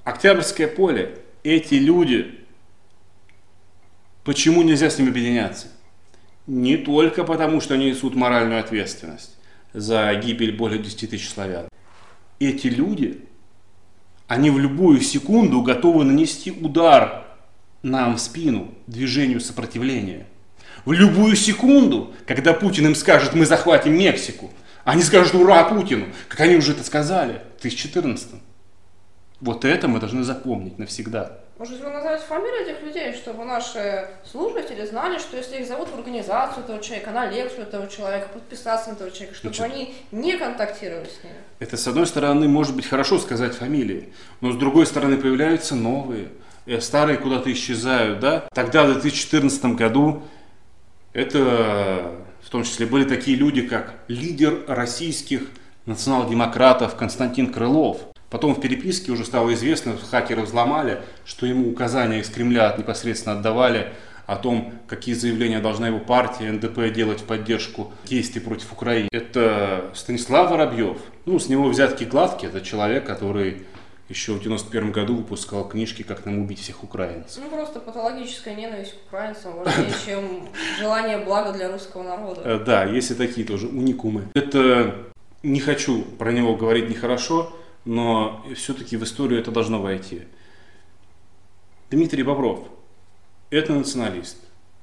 Октябрьское 0.03 0.67
поле. 0.67 1.19
Эти 1.43 1.75
люди, 1.75 2.39
почему 4.23 4.63
нельзя 4.63 4.89
с 4.89 4.97
ними 4.97 5.09
объединяться? 5.09 5.67
Не 6.47 6.77
только 6.77 7.23
потому, 7.23 7.59
что 7.59 7.73
они 7.73 7.89
несут 7.89 8.15
моральную 8.15 8.59
ответственность 8.59 9.37
за 9.73 10.13
гибель 10.15 10.55
более 10.55 10.79
10 10.79 11.09
тысяч 11.09 11.29
славян. 11.29 11.67
Эти 12.39 12.67
люди, 12.67 13.21
они 14.27 14.49
в 14.49 14.59
любую 14.59 15.01
секунду 15.01 15.61
готовы 15.61 16.03
нанести 16.05 16.51
удар 16.51 17.25
нам 17.81 18.15
в 18.15 18.21
спину, 18.21 18.73
движению 18.87 19.41
сопротивления. 19.41 20.27
В 20.85 20.91
любую 20.91 21.35
секунду, 21.35 22.13
когда 22.27 22.53
Путин 22.53 22.87
им 22.87 22.95
скажет, 22.95 23.33
мы 23.33 23.45
захватим 23.45 23.97
Мексику, 23.97 24.51
они 24.83 25.01
скажут 25.01 25.33
ура 25.35 25.63
Путину, 25.63 26.07
как 26.27 26.41
они 26.41 26.57
уже 26.57 26.73
это 26.73 26.83
сказали 26.83 27.41
в 27.57 27.61
2014 27.61 28.31
Вот 29.39 29.63
это 29.63 29.87
мы 29.87 30.01
должны 30.01 30.23
запомнить 30.23 30.77
навсегда. 30.77 31.39
Может, 31.57 31.79
вы 31.79 31.89
назовете 31.89 32.25
фамилии 32.25 32.69
этих 32.69 32.81
людей, 32.81 33.13
чтобы 33.13 33.45
наши 33.45 34.09
слушатели 34.29 34.85
знали, 34.85 35.19
что 35.19 35.37
если 35.37 35.57
их 35.57 35.67
зовут 35.67 35.87
в 35.87 35.93
организацию 35.97 36.65
этого 36.65 36.81
человека, 36.81 37.11
на 37.11 37.29
лекцию 37.29 37.61
этого 37.61 37.87
человека, 37.87 38.27
подписаться 38.33 38.89
на 38.89 38.95
этого 38.95 39.11
человека, 39.11 39.35
чтобы 39.35 39.55
Значит, 39.55 39.73
они 39.73 39.95
не 40.11 40.37
контактировали 40.37 41.05
с 41.05 41.23
ними. 41.23 41.35
Это, 41.59 41.77
с 41.77 41.87
одной 41.87 42.07
стороны, 42.07 42.49
может 42.49 42.75
быть 42.75 42.87
хорошо 42.87 43.19
сказать 43.19 43.53
фамилии, 43.53 44.11
но 44.41 44.51
с 44.51 44.57
другой 44.57 44.85
стороны 44.85 45.15
появляются 45.15 45.75
новые, 45.75 46.29
э, 46.65 46.81
старые 46.81 47.17
куда-то 47.17 47.49
исчезают, 47.53 48.19
да? 48.19 48.43
Тогда, 48.53 48.83
в 48.83 48.93
2014 48.93 49.75
году, 49.75 50.23
это 51.13 52.11
в 52.41 52.49
том 52.49 52.63
числе 52.63 52.85
были 52.85 53.05
такие 53.05 53.37
люди, 53.37 53.61
как 53.61 53.93
лидер 54.07 54.63
российских 54.67 55.47
национал-демократов 55.85 56.95
Константин 56.95 57.51
Крылов. 57.51 58.01
Потом 58.29 58.55
в 58.55 58.61
переписке 58.61 59.11
уже 59.11 59.25
стало 59.25 59.53
известно, 59.53 59.95
хакеры 59.95 60.41
взломали, 60.41 61.01
что 61.23 61.45
ему 61.45 61.69
указания 61.69 62.19
из 62.19 62.29
Кремля 62.29 62.73
непосредственно 62.77 63.37
отдавали 63.37 63.93
о 64.25 64.37
том, 64.37 64.73
какие 64.87 65.13
заявления 65.13 65.59
должна 65.59 65.87
его 65.87 65.99
партия 65.99 66.51
НДП 66.51 66.93
делать 66.93 67.19
в 67.19 67.25
поддержку 67.25 67.91
действий 68.05 68.41
против 68.41 68.71
Украины. 68.71 69.09
Это 69.11 69.91
Станислав 69.93 70.49
Воробьев. 70.49 70.97
Ну, 71.25 71.37
с 71.39 71.49
него 71.49 71.67
взятки 71.67 72.05
гладкие. 72.05 72.49
Это 72.49 72.61
человек, 72.61 73.05
который 73.05 73.63
еще 74.09 74.33
в 74.33 74.41
91 74.41 74.91
году 74.91 75.15
выпускал 75.15 75.67
книжки 75.67 76.03
«Как 76.03 76.25
нам 76.25 76.39
убить 76.39 76.59
всех 76.59 76.83
украинцев». 76.83 77.41
Ну, 77.43 77.49
просто 77.49 77.79
патологическая 77.79 78.55
ненависть 78.55 78.93
к 78.93 79.07
украинцам 79.07 79.53
важнее, 79.63 79.93
чем 80.05 80.49
желание 80.79 81.19
блага 81.19 81.53
для 81.53 81.71
русского 81.71 82.03
народа. 82.03 82.41
Э, 82.43 82.59
Да, 82.59 82.83
есть 82.83 83.11
и 83.11 83.15
такие 83.15 83.47
тоже 83.47 83.67
уникумы. 83.67 84.27
Это 84.33 84.95
не 85.41 85.59
хочу 85.59 86.03
про 86.03 86.31
него 86.31 86.55
говорить 86.55 86.89
нехорошо, 86.89 87.53
но 87.85 88.45
все-таки 88.55 88.97
в 88.97 89.03
историю 89.03 89.39
это 89.39 89.51
должно 89.51 89.81
войти. 89.81 90.23
Дмитрий 91.91 92.23
Бобров– 92.23 92.59
это 93.49 93.73
националист. 93.73 94.37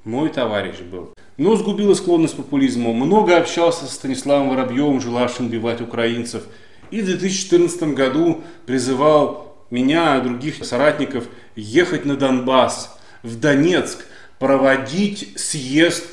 Мой 0.04 0.30
товарищ 0.30 0.78
был. 0.80 1.12
Но 1.36 1.56
сгубила 1.56 1.94
склонность 1.94 2.34
к 2.34 2.36
популизму. 2.38 2.92
Много 2.92 3.36
общался 3.36 3.86
со 3.86 3.94
Станиславом 3.94 4.50
Воробьевым, 4.50 5.00
желавшим 5.00 5.46
убивать 5.46 5.80
украинцев. 5.80 6.44
И 6.90 7.02
в 7.02 7.06
2014 7.06 7.82
году 7.94 8.42
призывал 8.66 9.56
меня 9.70 10.18
и 10.18 10.22
других 10.22 10.64
соратников 10.64 11.24
ехать 11.54 12.04
на 12.04 12.16
Донбасс, 12.16 12.98
в 13.22 13.38
Донецк, 13.38 14.04
проводить 14.38 15.38
съезд 15.38 16.04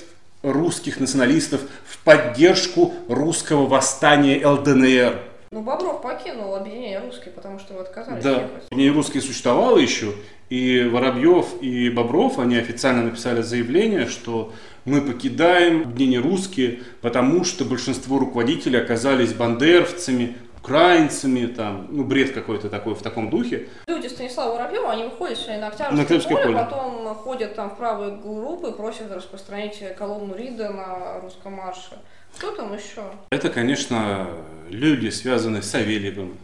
русских 0.43 0.99
националистов 0.99 1.61
в 1.85 1.97
поддержку 2.03 2.93
русского 3.07 3.65
восстания 3.65 4.45
ЛДНР. 4.45 5.19
Ну, 5.51 5.61
Бобров 5.61 6.01
покинул 6.01 6.55
объединение 6.55 6.99
русских, 6.99 7.33
потому 7.33 7.57
что 7.57 7.73
вы 7.73 7.79
отказались 7.81 8.21
Да, 8.23 8.33
ехать. 8.33 8.71
не 8.71 8.89
русский 8.89 9.21
существовало 9.21 9.77
еще, 9.77 10.13
и 10.49 10.83
Воробьев 10.91 11.61
и 11.61 11.89
Бобров, 11.89 12.37
они 12.37 12.57
официально 12.57 13.03
написали 13.03 13.41
заявление, 13.41 14.07
что 14.07 14.53
мы 14.83 15.01
покидаем 15.01 15.83
объединение 15.83 16.19
русские, 16.19 16.81
потому 17.01 17.45
что 17.45 17.63
большинство 17.63 18.19
руководителей 18.19 18.77
оказались 18.77 19.33
бандеровцами, 19.33 20.35
украинцами, 20.67 21.45
там, 21.47 21.87
ну, 21.89 22.03
бред 22.03 22.33
какой-то 22.33 22.69
такой 22.69 22.93
в 22.93 23.01
таком 23.01 23.29
духе. 23.29 23.67
Люди 23.87 24.07
Станислава 24.07 24.55
Воробьева, 24.55 24.91
они 24.91 25.03
выходят 25.03 25.37
сегодня 25.37 25.61
на 25.61 25.61
На 25.61 25.67
Октябрьское 25.67 26.01
Октябрьское 26.01 26.37
поле, 26.37 26.53
поле. 26.53 26.57
потом 26.57 27.15
ходят 27.15 27.55
там 27.55 27.69
в 27.69 27.77
правые 27.77 28.17
группы, 28.17 28.71
просят 28.73 29.11
распространить 29.11 29.81
колонну 29.97 30.35
Рида 30.35 30.69
на 30.69 31.21
русском 31.21 31.53
марше. 31.53 31.97
Кто 32.35 32.51
там 32.51 32.75
еще? 32.75 33.03
Это, 33.31 33.49
конечно, 33.49 34.27
люди, 34.69 35.09
связанные 35.09 35.61
с 35.61 35.69
Савельевым. 35.69 36.37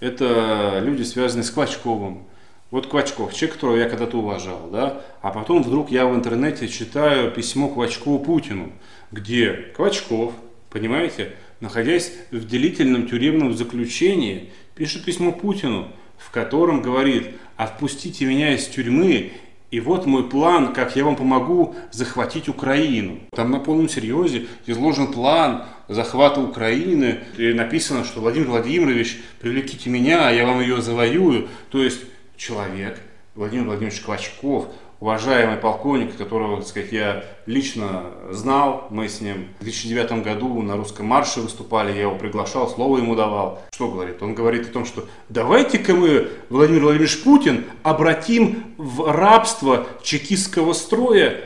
Это 0.00 0.78
люди, 0.82 1.02
связанные 1.02 1.44
с 1.44 1.50
Квачковым. 1.50 2.24
Вот 2.70 2.86
Квачков, 2.86 3.34
человек, 3.34 3.54
которого 3.54 3.76
я 3.76 3.88
когда-то 3.88 4.18
уважал, 4.18 4.68
да, 4.70 5.00
а 5.22 5.30
потом 5.30 5.62
вдруг 5.62 5.90
я 5.90 6.06
в 6.06 6.14
интернете 6.14 6.68
читаю 6.68 7.30
письмо 7.30 7.68
Квачкову 7.68 8.18
Путину, 8.18 8.72
где 9.10 9.52
Квачков, 9.74 10.34
понимаете, 10.68 11.32
находясь 11.60 12.12
в 12.30 12.44
длительном 12.44 13.08
тюремном 13.08 13.54
заключении, 13.54 14.50
пишет 14.74 15.04
письмо 15.04 15.32
Путину, 15.32 15.88
в 16.16 16.30
котором 16.30 16.82
говорит, 16.82 17.28
отпустите 17.56 18.24
меня 18.24 18.54
из 18.54 18.66
тюрьмы, 18.66 19.32
и 19.70 19.80
вот 19.80 20.06
мой 20.06 20.28
план, 20.28 20.72
как 20.72 20.96
я 20.96 21.04
вам 21.04 21.14
помогу 21.14 21.74
захватить 21.90 22.48
Украину. 22.48 23.20
Там 23.32 23.50
на 23.50 23.60
полном 23.60 23.88
серьезе 23.88 24.46
изложен 24.66 25.12
план 25.12 25.64
захвата 25.88 26.40
Украины. 26.40 27.20
И 27.36 27.52
написано, 27.52 28.04
что 28.04 28.20
Владимир 28.20 28.48
Владимирович, 28.48 29.20
привлеките 29.40 29.90
меня, 29.90 30.26
а 30.26 30.32
я 30.32 30.46
вам 30.46 30.60
ее 30.60 30.80
завоюю. 30.80 31.48
То 31.70 31.82
есть 31.82 32.00
человек, 32.38 32.98
Владимир 33.34 33.66
Владимирович 33.66 34.00
Квачков, 34.00 34.68
уважаемый 35.00 35.56
полковник, 35.56 36.16
которого, 36.16 36.58
так 36.58 36.66
сказать, 36.66 36.92
я 36.92 37.24
лично 37.46 38.04
знал, 38.30 38.86
мы 38.90 39.08
с 39.08 39.20
ним 39.20 39.48
в 39.60 39.64
2009 39.64 40.24
году 40.24 40.60
на 40.62 40.76
русском 40.76 41.06
марше 41.06 41.40
выступали, 41.40 41.92
я 41.92 42.02
его 42.02 42.16
приглашал, 42.16 42.68
слово 42.68 42.98
ему 42.98 43.14
давал. 43.14 43.62
Что 43.72 43.88
говорит? 43.88 44.22
Он 44.22 44.34
говорит 44.34 44.68
о 44.68 44.72
том, 44.72 44.84
что 44.84 45.06
давайте-ка 45.28 45.94
мы, 45.94 46.28
Владимир 46.48 46.82
Владимирович 46.82 47.22
Путин, 47.22 47.64
обратим 47.82 48.74
в 48.76 49.10
рабство 49.10 49.86
чекистского 50.02 50.72
строя 50.72 51.44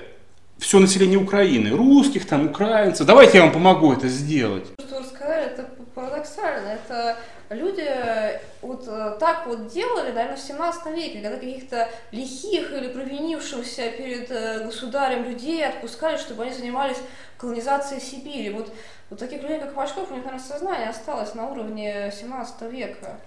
все 0.59 0.79
население 0.79 1.19
Украины, 1.19 1.71
русских 1.71 2.27
там, 2.27 2.47
украинцев. 2.47 3.07
Давайте 3.07 3.39
я 3.39 3.45
вам 3.45 3.53
помогу 3.53 3.93
это 3.93 4.09
сделать. 4.09 4.75
То, 4.77 4.87
что 4.87 4.95
вы 4.95 5.01
рассказали, 5.03 5.47
это 5.47 5.65
парадоксально. 5.95 6.69
Это 6.69 7.17
люди 7.51 7.89
вот 8.63 8.85
э, 8.87 9.17
так 9.19 9.47
вот 9.47 9.69
делали, 9.69 10.11
наверное, 10.13 10.37
в 10.37 10.41
17 10.41 10.87
веке, 10.95 11.21
когда 11.21 11.37
каких-то 11.37 11.89
лихих 12.11 12.73
или 12.73 12.89
провинившихся 12.89 13.91
перед 13.91 14.31
э, 14.31 14.65
государем 14.65 15.25
людей 15.25 15.67
отпускали, 15.67 16.17
чтобы 16.17 16.45
они 16.45 16.53
занимались 16.53 16.99
колонизацией 17.39 18.01
Сибири. 18.01 18.51
Вот, 18.51 18.73
вот 19.11 19.19
таких 19.19 19.43
людей, 19.43 19.59
как 19.59 19.75
Пашков, 19.75 20.11
у 20.11 20.15
них, 20.15 20.25
наверное, 20.25 20.47
сознание 20.47 20.89
осталось 20.89 21.35
на 21.35 21.51
уровне 21.51 22.13
17 22.15 22.63
века. 22.63 23.19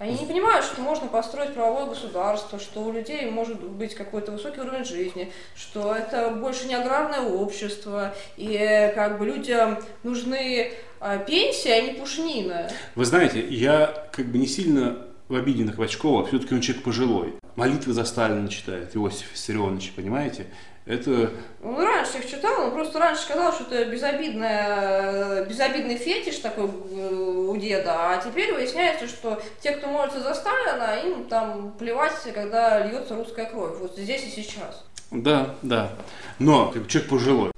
Они 0.00 0.18
не 0.18 0.24
понимают, 0.24 0.64
что 0.64 0.80
можно 0.80 1.08
построить 1.08 1.52
правовое 1.52 1.84
государство, 1.84 2.58
что 2.58 2.80
у 2.80 2.90
людей 2.90 3.30
может 3.30 3.62
быть 3.62 3.94
какой-то 3.94 4.32
высокий 4.32 4.62
уровень 4.62 4.86
жизни, 4.86 5.30
что 5.54 5.94
это 5.94 6.30
больше 6.30 6.68
не 6.68 6.74
аграрное 6.74 7.20
общество, 7.20 8.14
и 8.38 8.56
э, 8.56 8.92
как 8.92 9.18
бы 9.18 9.26
людям 9.26 9.78
нужны 10.02 10.72
а, 11.00 11.18
пенсии, 11.18 11.70
а 11.70 11.80
не 11.80 11.92
пушнина. 11.92 12.70
Вы 12.94 13.04
знаете, 13.04 13.44
я 13.48 14.08
как 14.12 14.26
бы 14.26 14.38
не 14.38 14.46
сильно 14.46 14.98
в 15.28 15.34
обиде 15.34 15.64
на 15.64 15.72
Квачкова, 15.72 16.26
все-таки 16.26 16.54
он 16.54 16.60
человек 16.60 16.84
пожилой. 16.84 17.34
Молитвы 17.56 17.92
за 17.92 18.04
Сталина 18.04 18.48
читает 18.48 18.94
Иосиф 18.94 19.32
Виссарионович, 19.32 19.92
понимаете? 19.96 20.46
Это 20.86 21.30
Он 21.62 21.80
раньше 21.80 22.18
их 22.18 22.28
читал, 22.28 22.66
он 22.66 22.72
просто 22.72 22.98
раньше 22.98 23.22
сказал, 23.22 23.52
что 23.52 23.64
это 23.74 23.90
безобидная, 23.90 25.44
безобидный 25.44 25.96
фетиш 25.96 26.38
такой 26.38 26.64
э, 26.64 27.14
у 27.48 27.56
деда, 27.56 27.94
а 27.94 28.16
теперь 28.16 28.52
выясняется, 28.52 29.06
что 29.06 29.40
те, 29.60 29.72
кто 29.72 29.88
молится 29.88 30.20
за 30.20 30.34
Сталина, 30.34 30.98
им 31.04 31.24
там 31.24 31.72
плевать, 31.78 32.14
когда 32.34 32.84
льется 32.86 33.14
русская 33.14 33.46
кровь, 33.46 33.78
вот 33.78 33.96
здесь 33.96 34.24
и 34.24 34.30
сейчас. 34.30 34.84
Да, 35.10 35.54
да. 35.62 35.92
Но 36.38 36.70
как 36.70 36.88
человек 36.88 37.10
пожилой, 37.10 37.50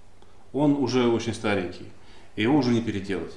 он 0.52 0.76
уже 0.76 1.06
очень 1.06 1.32
старенький, 1.32 1.86
его 2.36 2.56
уже 2.56 2.70
не 2.70 2.80
переделать. 2.80 3.32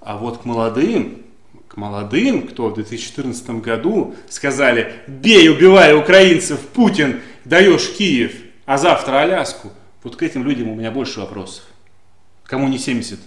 А 0.00 0.16
вот 0.16 0.38
к 0.38 0.44
молодым, 0.44 1.22
к 1.66 1.76
молодым, 1.76 2.46
кто 2.46 2.68
в 2.68 2.74
2014 2.74 3.50
году 3.62 4.14
сказали 4.28 4.94
«бей, 5.06 5.48
убивай 5.48 5.94
украинцев, 5.94 6.60
Путин, 6.60 7.20
даешь 7.44 7.90
Киев, 7.90 8.34
а 8.66 8.78
завтра 8.78 9.20
Аляску», 9.20 9.70
вот 10.02 10.16
к 10.16 10.22
этим 10.22 10.44
людям 10.44 10.68
у 10.68 10.74
меня 10.74 10.90
больше 10.90 11.20
вопросов. 11.20 11.64
Кому 12.44 12.68
не 12.68 12.78
70, 12.78 13.18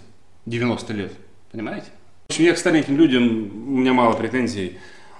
90 0.45 0.93
лет, 0.93 1.13
понимаете? 1.51 1.87
В 2.27 2.31
общем, 2.31 2.45
я 2.45 2.53
к 2.53 2.57
стареньким 2.57 2.97
людям, 2.97 3.27
у 3.67 3.77
меня 3.77 3.93
мало 3.93 4.13
претензий, 4.13 4.79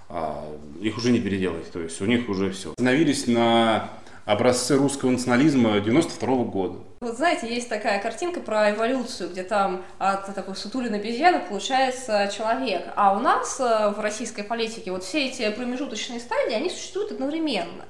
а, 0.10 0.46
их 0.82 0.98
уже 0.98 1.12
не 1.12 1.20
переделать, 1.20 1.72
то 1.72 1.80
есть 1.80 2.02
у 2.02 2.06
них 2.06 2.30
уже 2.30 2.52
все. 2.52 2.72
Остановились 2.72 3.28
на 3.28 3.90
образце 4.26 4.76
русского 4.76 5.10
национализма 5.12 5.80
92 5.80 6.36
года. 6.46 6.80
Вот 7.02 7.18
знаете, 7.18 7.54
есть 7.54 7.70
такая 7.70 8.02
картинка 8.02 8.42
про 8.42 8.72
эволюцию, 8.72 9.30
где 9.30 9.44
там 9.44 9.84
от 9.98 10.34
такой 10.36 10.56
сутулиной 10.56 11.00
обезьяны 11.00 11.40
получается 11.40 12.32
человек. 12.36 12.84
А 12.96 13.16
у 13.18 13.20
нас 13.20 13.60
э, 13.60 13.94
в 13.96 14.00
российской 14.00 14.44
политике 14.44 14.92
вот 14.92 15.04
все 15.04 15.26
эти 15.26 15.50
промежуточные 15.50 16.20
стадии, 16.20 16.54
они 16.54 16.70
существуют 16.70 17.12
одновременно. 17.12 17.86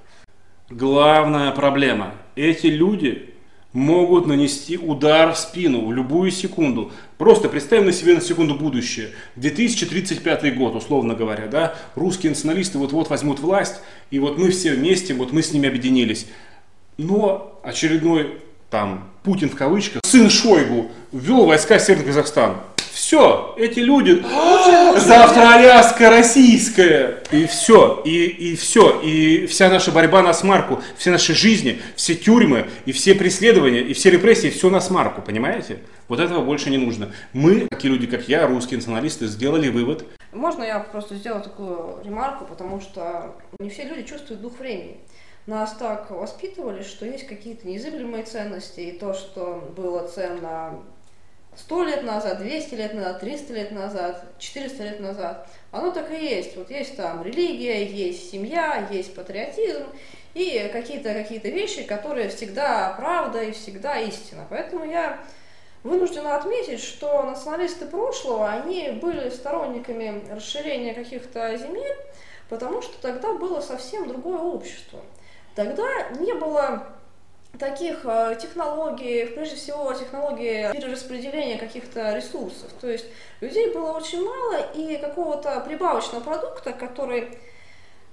Главная 0.70 1.52
проблема. 1.52 2.14
Эти 2.36 2.68
люди 2.68 3.31
могут 3.74 4.28
нанести 4.28 4.78
удар 4.78 5.34
в 5.34 5.38
спину 5.38 5.86
в 5.86 5.94
любую 5.94 6.32
секунду. 6.32 6.92
Просто 7.18 7.50
представим 7.50 7.86
на 7.86 7.94
себе 7.94 8.14
на 8.14 8.22
секунду 8.22 8.56
будущее. 8.56 9.12
2035 9.38 10.58
год, 10.58 10.76
условно 10.76 11.16
говоря, 11.16 11.48
да, 11.48 11.76
русские 11.96 12.32
националисты 12.32 12.78
вот-вот 12.78 13.10
возьмут 13.10 13.40
власть, 13.40 13.76
и 14.10 14.20
вот 14.20 14.38
мы 14.38 14.52
все 14.52 14.74
вместе, 14.74 15.14
вот 15.14 15.32
мы 15.32 15.42
с 15.42 15.54
ними 15.54 15.70
объединились. 15.70 16.28
Но 16.98 17.60
очередной 17.64 18.38
там 18.70 19.10
Путин 19.24 19.50
в 19.50 19.56
кавычках, 19.56 20.02
сын 20.06 20.30
Шойгу, 20.30 20.92
ввел 21.12 21.46
войска 21.46 21.78
в 21.78 21.82
Северный 21.82 22.08
Казахстан. 22.08 22.58
Все, 22.92 23.56
эти 23.58 23.80
люди, 23.80 24.22
завтра 24.98 25.54
Аляска 25.54 26.10
российская, 26.10 27.24
и 27.32 27.46
все, 27.46 28.02
и, 28.04 28.26
и 28.26 28.56
все, 28.56 29.00
и 29.02 29.46
вся 29.48 29.70
наша 29.70 29.92
борьба 29.92 30.22
на 30.22 30.34
смарку, 30.34 30.82
все 30.98 31.12
наши 31.12 31.34
жизни, 31.34 31.82
все 31.96 32.16
тюрьмы, 32.16 32.68
и 32.86 32.92
все 32.92 33.16
преследования, 33.16 33.82
и 33.82 33.94
все 33.94 34.10
репрессии, 34.10 34.50
все 34.50 34.70
на 34.70 34.82
смарку, 34.82 35.22
понимаете? 35.22 35.80
Вот 36.08 36.20
этого 36.20 36.44
больше 36.44 36.70
не 36.70 36.78
нужно. 36.78 37.14
Мы, 37.32 37.68
такие 37.70 37.94
люди, 37.94 38.08
как 38.08 38.28
я, 38.28 38.46
русские 38.46 38.78
националисты, 38.78 39.28
сделали 39.28 39.70
вывод. 39.70 40.06
Можно 40.34 40.64
я 40.64 40.80
просто 40.80 41.16
сделаю 41.16 41.42
такую 41.42 42.04
ремарку, 42.04 42.46
потому 42.46 42.82
что 42.82 43.36
не 43.60 43.70
все 43.70 43.84
люди 43.84 44.04
чувствуют 44.04 44.42
дух 44.42 44.60
времени 44.60 44.98
нас 45.48 45.74
так 45.74 46.12
воспитывали, 46.12 46.84
что 46.84 47.06
есть 47.06 47.28
какие-то 47.28 47.68
неизыблемые 47.68 48.24
ценности, 48.24 48.82
и 48.82 48.92
то, 48.92 49.14
что 49.14 49.74
было 49.76 50.08
ценно 50.08 50.80
100 51.56 51.84
лет 51.84 52.04
назад, 52.04 52.40
200 52.40 52.76
лет 52.76 52.94
назад, 52.94 53.20
300 53.20 53.54
лет 53.54 53.72
назад, 53.72 54.24
400 54.40 54.84
лет 54.84 55.00
назад, 55.00 55.48
оно 55.72 55.92
так 55.92 56.12
и 56.12 56.26
есть. 56.26 56.56
Вот 56.56 56.70
есть 56.70 56.96
там 56.96 57.24
религия, 57.24 57.86
есть 57.86 58.32
семья, 58.32 58.88
есть 58.92 59.14
патриотизм 59.16 59.86
и 60.34 60.70
какие-то 60.72 61.14
какие 61.14 61.40
вещи, 61.40 61.84
которые 61.84 62.30
всегда 62.30 62.94
правда 62.98 63.44
и 63.44 63.52
всегда 63.52 64.00
истина. 64.00 64.46
Поэтому 64.50 64.86
я 64.86 65.20
вынуждена 65.84 66.38
отметить, 66.38 66.82
что 66.82 67.24
националисты 67.24 67.86
прошлого, 67.86 68.50
они 68.50 68.92
были 69.02 69.30
сторонниками 69.30 70.24
расширения 70.32 70.94
каких-то 70.94 71.58
земель, 71.58 71.98
потому 72.50 72.82
что 72.82 73.02
тогда 73.02 73.34
было 73.34 73.60
совсем 73.60 74.08
другое 74.08 74.40
общество. 74.40 75.02
Тогда 75.56 76.10
не 76.20 76.34
было 76.34 76.88
таких 77.60 78.06
э, 78.06 78.38
технологий, 78.42 79.26
прежде 79.26 79.56
всего 79.56 79.94
технологии 79.94 80.72
перераспределения 80.72 81.58
каких-то 81.58 82.16
ресурсов. 82.16 82.70
То 82.80 82.90
есть 82.90 83.06
людей 83.40 83.74
было 83.74 83.92
очень 83.92 84.24
мало, 84.24 84.60
и 84.74 84.98
какого-то 84.98 85.60
прибавочного 85.62 86.24
продукта, 86.24 86.74
который 86.74 87.30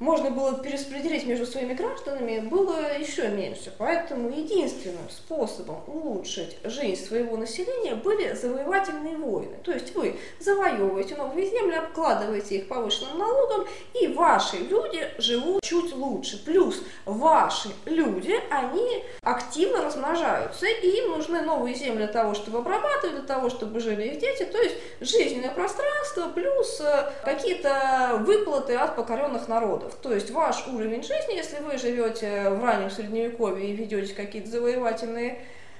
можно 0.01 0.30
было 0.30 0.55
перераспределить 0.55 1.26
между 1.26 1.46
своими 1.46 1.74
гражданами, 1.74 2.38
было 2.38 2.96
еще 2.99 3.28
меньше. 3.28 3.72
Поэтому 3.78 4.28
единственным 4.30 5.09
способом 5.11 5.82
улучшить 5.86 6.57
жизнь 6.64 7.05
своего 7.05 7.36
населения 7.36 7.94
были 7.94 8.34
завоевательные 8.34 9.16
войны. 9.16 9.57
То 9.64 9.72
есть 9.72 9.94
вы 9.94 10.16
завоевываете 10.38 11.16
новые 11.16 11.51
земли, 11.51 11.74
обкладываете 11.74 12.59
их 12.59 12.68
повышенным 12.68 13.18
налогом, 13.18 13.66
и 14.01 14.07
ваши 14.09 14.59
люди 14.59 15.09
живут 15.18 15.62
чуть 15.62 15.92
лучше. 15.92 16.44
Плюс 16.44 16.82
ваши 17.05 17.70
люди, 17.84 18.34
они 18.51 19.05
активно 19.22 19.84
размножаются, 19.84 20.66
и 20.66 20.88
им 20.88 21.11
нужны 21.11 21.42
новые 21.42 21.74
земли 21.74 21.99
для 21.99 22.07
того, 22.07 22.34
чтобы 22.34 22.59
обрабатывать, 22.59 23.16
для 23.16 23.26
того, 23.26 23.51
чтобы 23.51 23.80
жили 23.80 24.05
их 24.05 24.20
дети. 24.20 24.44
То 24.44 24.59
есть 24.59 24.76
жизненное 25.01 25.51
пространство 25.51 26.28
плюс 26.28 26.80
э, 26.80 27.11
какие-то 27.24 28.22
выплаты 28.24 28.76
от 28.76 28.94
покоренных 28.94 29.49
народов 29.49 29.88
народов. 29.88 29.88
То 29.97 30.12
есть 30.12 30.30
ваш 30.30 30.66
уровень 30.66 31.03
жизни, 31.03 31.34
если 31.34 31.59
вы 31.59 31.78
живете 31.78 32.51
в 32.51 32.64
раннем 32.64 32.91
средневековье 32.91 33.68
и 33.68 33.72
ведете 33.76 34.14
какие-то 34.14 34.51
завоевательные 34.51 35.39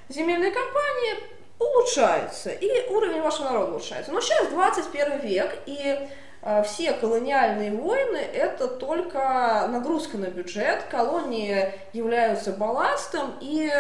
земельные 0.09 0.51
кампании, 0.51 1.39
улучшается, 1.59 2.51
и 2.51 2.89
уровень 2.89 3.21
вашего 3.21 3.51
народа 3.51 3.73
улучшается. 3.73 4.13
Но 4.13 4.21
сейчас 4.21 4.49
21 4.49 5.21
век, 5.21 5.59
и 5.67 6.09
э, 6.43 6.63
все 6.63 6.93
колониальные 6.93 7.73
войны– 7.73 8.17
это 8.35 8.69
только 8.69 9.67
нагрузка 9.69 10.19
на 10.19 10.27
бюджет, 10.27 10.85
колонии 10.91 11.73
являются 11.93 12.53
балластом, 12.53 13.35
и 13.41 13.71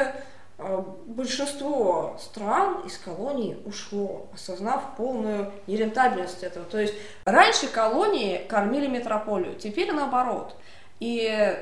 большинство 0.59 2.17
стран 2.19 2.83
из 2.85 2.99
колонии 2.99 3.57
ушло, 3.65 4.29
осознав 4.35 4.97
полную 4.97 5.53
нерентабельность 5.69 6.43
этого. 6.43 6.65
То 6.67 6.81
есть 6.81 6.95
раньше 7.25 7.69
колонии 7.69 8.45
кормили 8.49 8.89
метрополию, 8.89 9.55
теперь 9.55 9.93
наоборот. 9.93 10.57
И 10.99 11.57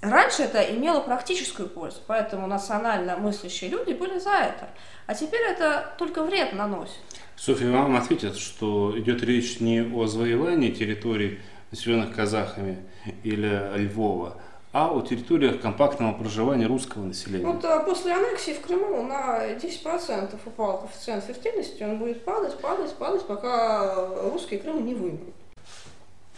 раньше 0.00 0.42
это 0.42 0.62
имело 0.62 1.00
практическую 1.00 1.68
пользу, 1.68 1.98
поэтому 2.06 2.46
национально 2.46 3.18
мыслящие 3.18 3.70
люди 3.70 3.92
были 3.92 4.18
за 4.18 4.30
это. 4.30 4.68
А 5.06 5.14
теперь 5.14 5.42
это 5.42 5.94
только 5.98 6.22
вред 6.22 6.54
наносит. 6.54 6.96
Софья, 7.36 7.70
вам 7.70 7.94
ответят, 7.96 8.36
что 8.36 8.98
идет 8.98 9.22
речь 9.22 9.60
не 9.60 9.82
о 9.82 10.06
завоевании 10.06 10.70
территорий, 10.70 11.40
населенных 11.70 12.16
казахами 12.16 12.78
или 13.22 13.76
Львова, 13.76 14.40
а 14.72 14.92
о 14.92 15.00
территориях 15.00 15.60
компактного 15.60 16.12
проживания 16.12 16.66
русского 16.66 17.04
населения. 17.04 17.46
Вот 17.46 17.64
а 17.64 17.80
после 17.80 18.12
аннексии 18.12 18.52
в 18.52 18.60
Крыму 18.60 19.02
на 19.02 19.54
10% 19.54 20.38
упал 20.44 20.82
коэффициент 20.82 21.24
фертильности, 21.24 21.82
он 21.82 21.98
будет 21.98 22.24
падать, 22.24 22.58
падать, 22.58 22.94
падать, 22.94 23.26
пока 23.26 24.08
русские 24.30 24.60
Крым 24.60 24.84
не 24.84 24.94
вымрут. 24.94 25.34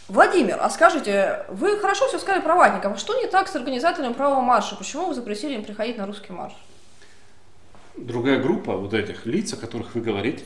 Владимир, 0.09 0.59
а 0.61 0.69
скажите, 0.71 1.45
вы 1.49 1.79
хорошо 1.79 2.09
все 2.09 2.19
сказали 2.19 2.43
про 2.43 2.57
ватников. 2.57 2.99
Что 2.99 3.15
не 3.21 3.29
так 3.29 3.49
с 3.49 3.55
организаторами 3.55 4.13
правого 4.13 4.41
марша? 4.41 4.75
Почему 4.75 5.07
вы 5.07 5.15
запретили 5.15 5.55
им 5.55 5.65
приходить 5.65 5.99
на 5.99 6.07
русский 6.07 6.33
марш? 6.33 6.55
Другая 7.97 8.41
группа 8.41 8.77
вот 8.77 8.93
этих 8.93 9.27
лиц, 9.27 9.53
о 9.53 9.57
которых 9.57 9.95
вы 9.95 10.01
говорите, 10.01 10.45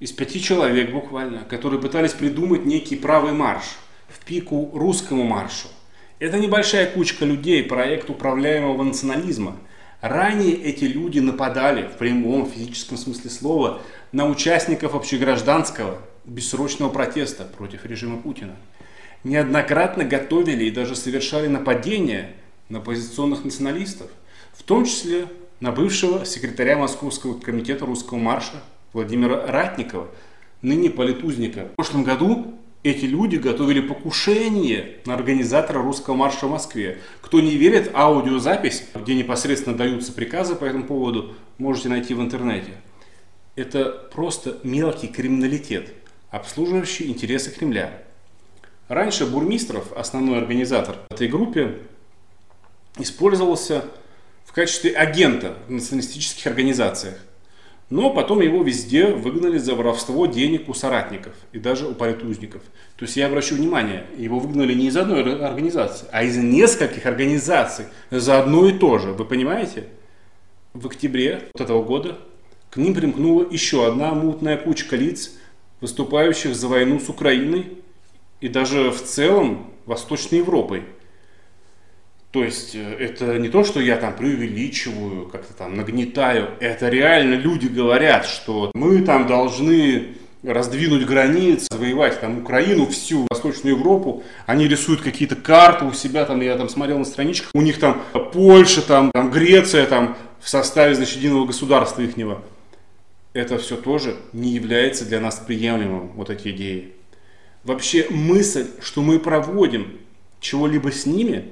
из 0.00 0.12
пяти 0.12 0.40
человек 0.40 0.92
буквально, 0.92 1.44
которые 1.44 1.80
пытались 1.80 2.12
придумать 2.12 2.64
некий 2.64 2.96
правый 2.96 3.32
марш 3.32 3.78
в 4.08 4.24
пику 4.24 4.70
русскому 4.74 5.24
маршу. 5.24 5.68
Это 6.18 6.36
небольшая 6.38 6.90
кучка 6.90 7.24
людей, 7.24 7.62
проект 7.62 8.10
управляемого 8.10 8.82
национализма. 8.82 9.56
Ранее 10.00 10.54
эти 10.54 10.84
люди 10.84 11.20
нападали 11.20 11.82
в 11.82 11.96
прямом 11.96 12.50
физическом 12.50 12.96
смысле 12.96 13.30
слова 13.30 13.82
на 14.10 14.28
участников 14.28 14.96
общегражданского 14.96 15.98
бессрочного 16.24 16.90
протеста 16.90 17.44
против 17.44 17.86
режима 17.86 18.18
Путина. 18.18 18.56
Неоднократно 19.22 20.04
готовили 20.04 20.64
и 20.64 20.70
даже 20.72 20.96
совершали 20.96 21.46
нападения 21.46 22.34
на 22.68 22.80
позиционных 22.80 23.44
националистов, 23.44 24.10
в 24.54 24.64
том 24.64 24.86
числе 24.86 25.26
на 25.60 25.70
бывшего 25.70 26.24
секретаря 26.24 26.76
Московского 26.76 27.38
комитета 27.38 27.86
русского 27.86 28.18
марша 28.18 28.60
Владимира 28.92 29.46
Ратникова, 29.46 30.08
ныне 30.62 30.90
политузника. 30.90 31.68
В 31.72 31.76
прошлом 31.76 32.02
году 32.02 32.58
эти 32.82 33.04
люди 33.04 33.36
готовили 33.36 33.80
покушение 33.80 34.98
на 35.04 35.14
организатора 35.14 35.82
русского 35.82 36.14
марша 36.14 36.46
в 36.46 36.50
Москве. 36.50 36.98
Кто 37.20 37.40
не 37.40 37.56
верит, 37.56 37.90
аудиозапись, 37.94 38.84
где 38.94 39.14
непосредственно 39.14 39.76
даются 39.76 40.12
приказы 40.12 40.54
по 40.54 40.64
этому 40.64 40.84
поводу, 40.84 41.34
можете 41.58 41.88
найти 41.88 42.14
в 42.14 42.20
интернете. 42.20 42.72
Это 43.56 43.86
просто 44.12 44.58
мелкий 44.62 45.08
криминалитет, 45.08 45.92
обслуживающий 46.30 47.08
интересы 47.08 47.50
Кремля. 47.50 48.02
Раньше 48.86 49.26
Бурмистров, 49.26 49.92
основной 49.92 50.38
организатор 50.38 50.96
этой 51.10 51.28
группы, 51.28 51.82
использовался 52.98 53.84
в 54.44 54.52
качестве 54.52 54.92
агента 54.92 55.58
в 55.66 55.72
националистических 55.72 56.46
организациях. 56.46 57.18
Но 57.90 58.10
потом 58.10 58.40
его 58.40 58.62
везде 58.62 59.06
выгнали 59.06 59.56
за 59.56 59.74
воровство 59.74 60.26
денег 60.26 60.68
у 60.68 60.74
соратников 60.74 61.32
и 61.52 61.58
даже 61.58 61.86
у 61.86 61.94
политузников. 61.94 62.60
То 62.96 63.06
есть 63.06 63.16
я 63.16 63.26
обращу 63.26 63.54
внимание, 63.54 64.04
его 64.18 64.38
выгнали 64.38 64.74
не 64.74 64.88
из 64.88 64.96
одной 64.96 65.42
организации, 65.42 66.06
а 66.12 66.22
из 66.22 66.36
нескольких 66.36 67.06
организаций 67.06 67.86
за 68.10 68.40
одно 68.40 68.68
и 68.68 68.72
то 68.72 68.98
же. 68.98 69.12
Вы 69.12 69.24
понимаете? 69.24 69.86
В 70.74 70.86
октябре 70.86 71.48
этого 71.54 71.82
года 71.82 72.18
к 72.70 72.76
ним 72.76 72.94
примкнула 72.94 73.46
еще 73.50 73.86
одна 73.86 74.12
мутная 74.12 74.58
кучка 74.58 74.94
лиц, 74.94 75.32
выступающих 75.80 76.54
за 76.54 76.68
войну 76.68 77.00
с 77.00 77.08
Украиной 77.08 77.78
и 78.42 78.48
даже 78.48 78.90
в 78.90 79.02
целом 79.02 79.72
Восточной 79.86 80.38
Европой. 80.38 80.84
То 82.30 82.44
есть 82.44 82.74
э, 82.74 82.96
это 82.98 83.38
не 83.38 83.48
то, 83.48 83.64
что 83.64 83.80
я 83.80 83.96
там 83.96 84.14
преувеличиваю, 84.14 85.28
как-то 85.28 85.54
там 85.54 85.76
нагнетаю. 85.76 86.50
Это 86.60 86.88
реально 86.88 87.34
люди 87.34 87.68
говорят, 87.68 88.26
что 88.26 88.70
мы 88.74 89.02
там 89.02 89.26
должны 89.26 90.16
раздвинуть 90.42 91.04
границы, 91.04 91.66
завоевать 91.70 92.20
там 92.20 92.38
Украину, 92.38 92.86
всю 92.86 93.26
Восточную 93.30 93.76
Европу. 93.76 94.22
Они 94.46 94.68
рисуют 94.68 95.00
какие-то 95.00 95.36
карты 95.36 95.84
у 95.84 95.92
себя, 95.92 96.24
там 96.24 96.40
я 96.40 96.56
там 96.56 96.68
смотрел 96.68 96.98
на 96.98 97.04
страничках, 97.04 97.50
у 97.54 97.62
них 97.62 97.78
там 97.78 98.02
Польша, 98.32 98.82
там, 98.82 99.10
там 99.12 99.30
Греция, 99.30 99.86
там 99.86 100.16
в 100.40 100.48
составе, 100.48 100.94
значит, 100.94 101.16
единого 101.16 101.46
государства 101.46 102.02
ихнего. 102.02 102.42
Это 103.32 103.58
все 103.58 103.76
тоже 103.76 104.16
не 104.32 104.50
является 104.50 105.04
для 105.04 105.20
нас 105.20 105.42
приемлемым, 105.44 106.12
вот 106.14 106.30
эти 106.30 106.48
идеи. 106.48 106.92
Вообще 107.64 108.06
мысль, 108.10 108.66
что 108.80 109.02
мы 109.02 109.18
проводим 109.18 109.98
чего-либо 110.40 110.92
с 110.92 111.04
ними, 111.04 111.50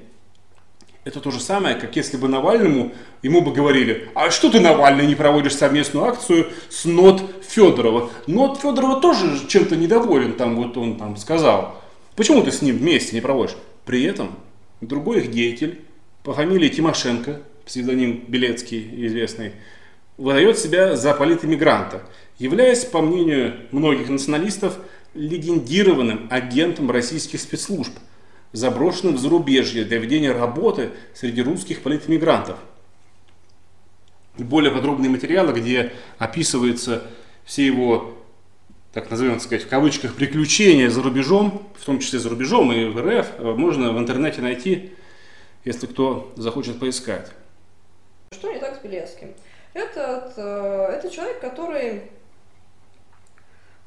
это 1.07 1.21
то 1.21 1.31
же 1.31 1.39
самое, 1.39 1.75
как 1.75 1.95
если 1.95 2.17
бы 2.17 2.27
Навальному, 2.27 2.91
ему 3.21 3.41
бы 3.41 3.53
говорили, 3.53 4.09
а 4.13 4.29
что 4.29 4.51
ты, 4.51 4.59
Навальный, 4.59 5.07
не 5.07 5.15
проводишь 5.15 5.55
совместную 5.55 6.05
акцию 6.05 6.47
с 6.69 6.83
Нот 6.83 7.23
Федорова? 7.47 8.09
Нот 8.27 8.59
Федорова 8.59 8.99
тоже 8.99 9.47
чем-то 9.47 9.77
недоволен, 9.77 10.33
там 10.33 10.57
вот 10.57 10.75
он 10.75 10.97
там 10.97 11.15
сказал. 11.15 11.81
Почему 12.17 12.43
ты 12.43 12.51
с 12.51 12.61
ним 12.61 12.77
вместе 12.77 13.15
не 13.15 13.21
проводишь? 13.21 13.55
При 13.85 14.03
этом 14.03 14.37
другой 14.81 15.19
их 15.19 15.31
деятель 15.31 15.79
по 16.23 16.33
фамилии 16.33 16.67
Тимошенко, 16.67 17.39
псевдоним 17.65 18.25
Белецкий 18.27 19.07
известный, 19.07 19.53
выдает 20.17 20.59
себя 20.59 20.97
за 20.97 21.13
политэмигранта, 21.13 22.03
являясь, 22.37 22.83
по 22.83 23.01
мнению 23.01 23.55
многих 23.71 24.09
националистов, 24.09 24.77
легендированным 25.13 26.27
агентом 26.29 26.91
российских 26.91 27.39
спецслужб, 27.39 27.93
заброшенным 28.51 29.15
в 29.15 29.19
зарубежье 29.19 29.83
для 29.83 29.97
ведения 29.97 30.31
работы 30.31 30.91
среди 31.13 31.41
русских 31.41 31.81
политэмигрантов. 31.81 32.57
Более 34.37 34.71
подробные 34.71 35.09
материалы, 35.09 35.53
где 35.53 35.93
описываются 36.17 37.03
все 37.43 37.65
его, 37.65 38.17
так 38.93 39.09
назовем 39.09 39.33
так 39.33 39.41
сказать, 39.41 39.63
в 39.65 39.69
кавычках, 39.69 40.15
приключения 40.15 40.89
за 40.89 41.01
рубежом, 41.01 41.67
в 41.75 41.85
том 41.85 41.99
числе 41.99 42.19
за 42.19 42.29
рубежом 42.29 42.71
и 42.71 42.85
в 42.85 42.99
РФ, 42.99 43.39
можно 43.39 43.91
в 43.93 43.97
интернете 43.97 44.41
найти, 44.41 44.93
если 45.65 45.87
кто 45.87 46.31
захочет 46.35 46.79
поискать. 46.79 47.31
Что 48.31 48.51
не 48.51 48.59
так 48.59 48.79
с 48.79 48.83
Белецким? 48.83 49.33
Этот, 49.73 50.33
э, 50.37 50.89
это 50.97 51.09
человек, 51.09 51.39
который 51.39 52.03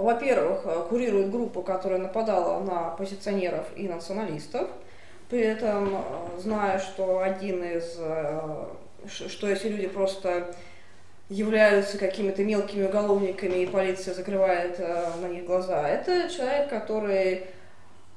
во-первых, 0.03 0.63
э, 0.65 0.87
курирует 0.89 1.31
группу, 1.31 1.63
которая 1.63 1.99
нападала 1.99 2.63
на 2.63 2.89
оппозиционеров 2.89 3.67
и 3.77 3.89
националистов, 3.89 4.69
при 5.29 5.41
этом 5.41 5.95
э, 5.95 6.41
зная, 6.41 6.79
что 6.79 7.21
один 7.21 7.63
из, 7.63 7.97
э, 7.99 8.41
что 9.07 9.49
эти 9.49 9.67
люди 9.67 9.89
просто 9.89 10.55
являются 11.29 11.99
какими-то 11.99 12.43
мелкими 12.43 12.87
уголовниками, 12.87 13.59
и 13.59 13.67
полиция 13.67 14.15
закрывает 14.15 14.79
на 14.79 15.29
них 15.29 15.45
глаза. 15.45 15.89
Это 15.89 16.29
человек, 16.29 16.69
который, 16.69 17.47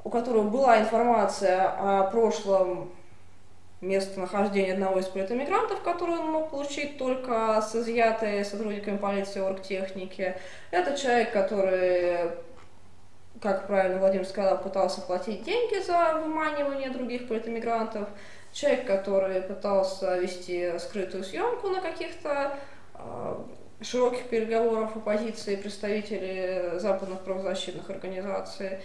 у 0.03 0.09
которого 0.09 0.49
была 0.49 0.79
информация 0.79 1.69
о 1.77 2.09
прошлом 2.09 2.91
местонахождение 3.83 4.73
одного 4.73 4.99
из 4.99 5.05
политэмигрантов, 5.07 5.81
который 5.81 6.17
он 6.17 6.31
мог 6.31 6.49
получить 6.49 6.97
только 6.97 7.61
с 7.61 7.75
изъятой 7.75 8.43
сотрудниками 8.45 8.97
полиции 8.97 9.41
оргтехники. 9.41 10.35
Это 10.71 10.97
человек, 10.97 11.31
который, 11.31 12.31
как 13.41 13.67
правильно 13.67 13.99
Владимир 13.99 14.25
сказал, 14.25 14.61
пытался 14.61 15.01
платить 15.01 15.43
деньги 15.43 15.81
за 15.81 16.19
выманивание 16.21 16.89
других 16.89 17.27
политэмигрантов. 17.27 18.07
Человек, 18.53 18.85
который 18.85 19.41
пытался 19.41 20.17
вести 20.17 20.77
скрытую 20.79 21.23
съемку 21.23 21.69
на 21.69 21.81
каких-то 21.81 22.55
э, 22.93 23.35
широких 23.81 24.29
переговорах 24.29 24.95
оппозиции 24.95 25.55
представителей 25.55 26.79
западных 26.79 27.21
правозащитных 27.21 27.89
организаций. 27.89 28.79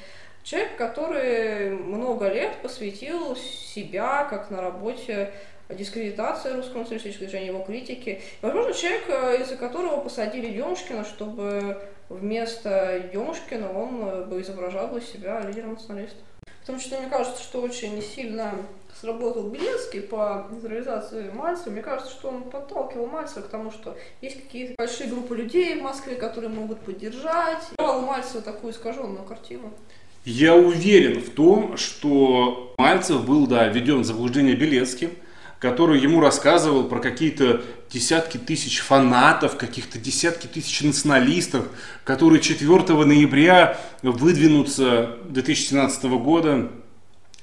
Человек, 0.48 0.78
который 0.78 1.72
много 1.72 2.26
лет 2.30 2.62
посвятил 2.62 3.36
себя, 3.36 4.24
как 4.24 4.50
на 4.50 4.62
работе, 4.62 5.30
дискредитации 5.68 6.54
русского 6.54 6.78
националистического 6.78 7.28
движения, 7.28 7.48
его 7.48 7.62
критики. 7.62 8.08
И, 8.08 8.22
возможно, 8.40 8.72
человек, 8.72 9.02
э, 9.08 9.42
из-за 9.42 9.58
которого 9.58 10.00
посадили 10.00 10.54
Демушкина, 10.54 11.04
чтобы 11.04 11.78
вместо 12.08 13.10
Демушкина 13.12 13.78
он 13.78 14.26
бы 14.30 14.40
изображал 14.40 14.88
бы 14.88 15.02
себя 15.02 15.42
лидером 15.42 15.74
националистов. 15.74 16.22
Потому 16.60 16.78
что 16.78 16.98
мне 16.98 17.10
кажется, 17.10 17.42
что 17.42 17.60
очень 17.60 18.00
сильно 18.02 18.54
сработал 18.98 19.50
Белецкий 19.50 20.00
по 20.00 20.46
нейтрализации 20.50 21.30
Мальцева. 21.30 21.72
Мне 21.72 21.82
кажется, 21.82 22.10
что 22.10 22.28
он 22.28 22.44
подталкивал 22.44 23.06
Мальцева 23.06 23.42
к 23.42 23.48
тому, 23.48 23.70
что 23.70 23.96
есть 24.22 24.42
какие-то 24.42 24.76
большие 24.78 25.10
группы 25.10 25.36
людей 25.36 25.78
в 25.78 25.82
Москве, 25.82 26.14
которые 26.14 26.48
могут 26.48 26.80
поддержать. 26.80 27.62
Давал 27.76 28.00
Мальцеву 28.00 28.42
такую 28.42 28.72
искаженную 28.72 29.24
картину. 29.24 29.72
Я 30.28 30.54
уверен 30.54 31.22
в 31.22 31.30
том, 31.30 31.78
что 31.78 32.74
Мальцев 32.76 33.24
был, 33.24 33.46
да, 33.46 33.66
введен 33.68 34.02
в 34.02 34.04
заблуждение 34.04 34.54
Белецким, 34.54 35.12
который 35.58 35.98
ему 35.98 36.20
рассказывал 36.20 36.84
про 36.84 36.98
какие-то 36.98 37.62
десятки 37.90 38.36
тысяч 38.36 38.80
фанатов, 38.80 39.56
каких-то 39.56 39.98
десятки 39.98 40.46
тысяч 40.46 40.82
националистов, 40.82 41.68
которые 42.04 42.42
4 42.42 42.68
ноября 43.06 43.80
выдвинутся 44.02 45.16
2017 45.30 46.04
года 46.04 46.72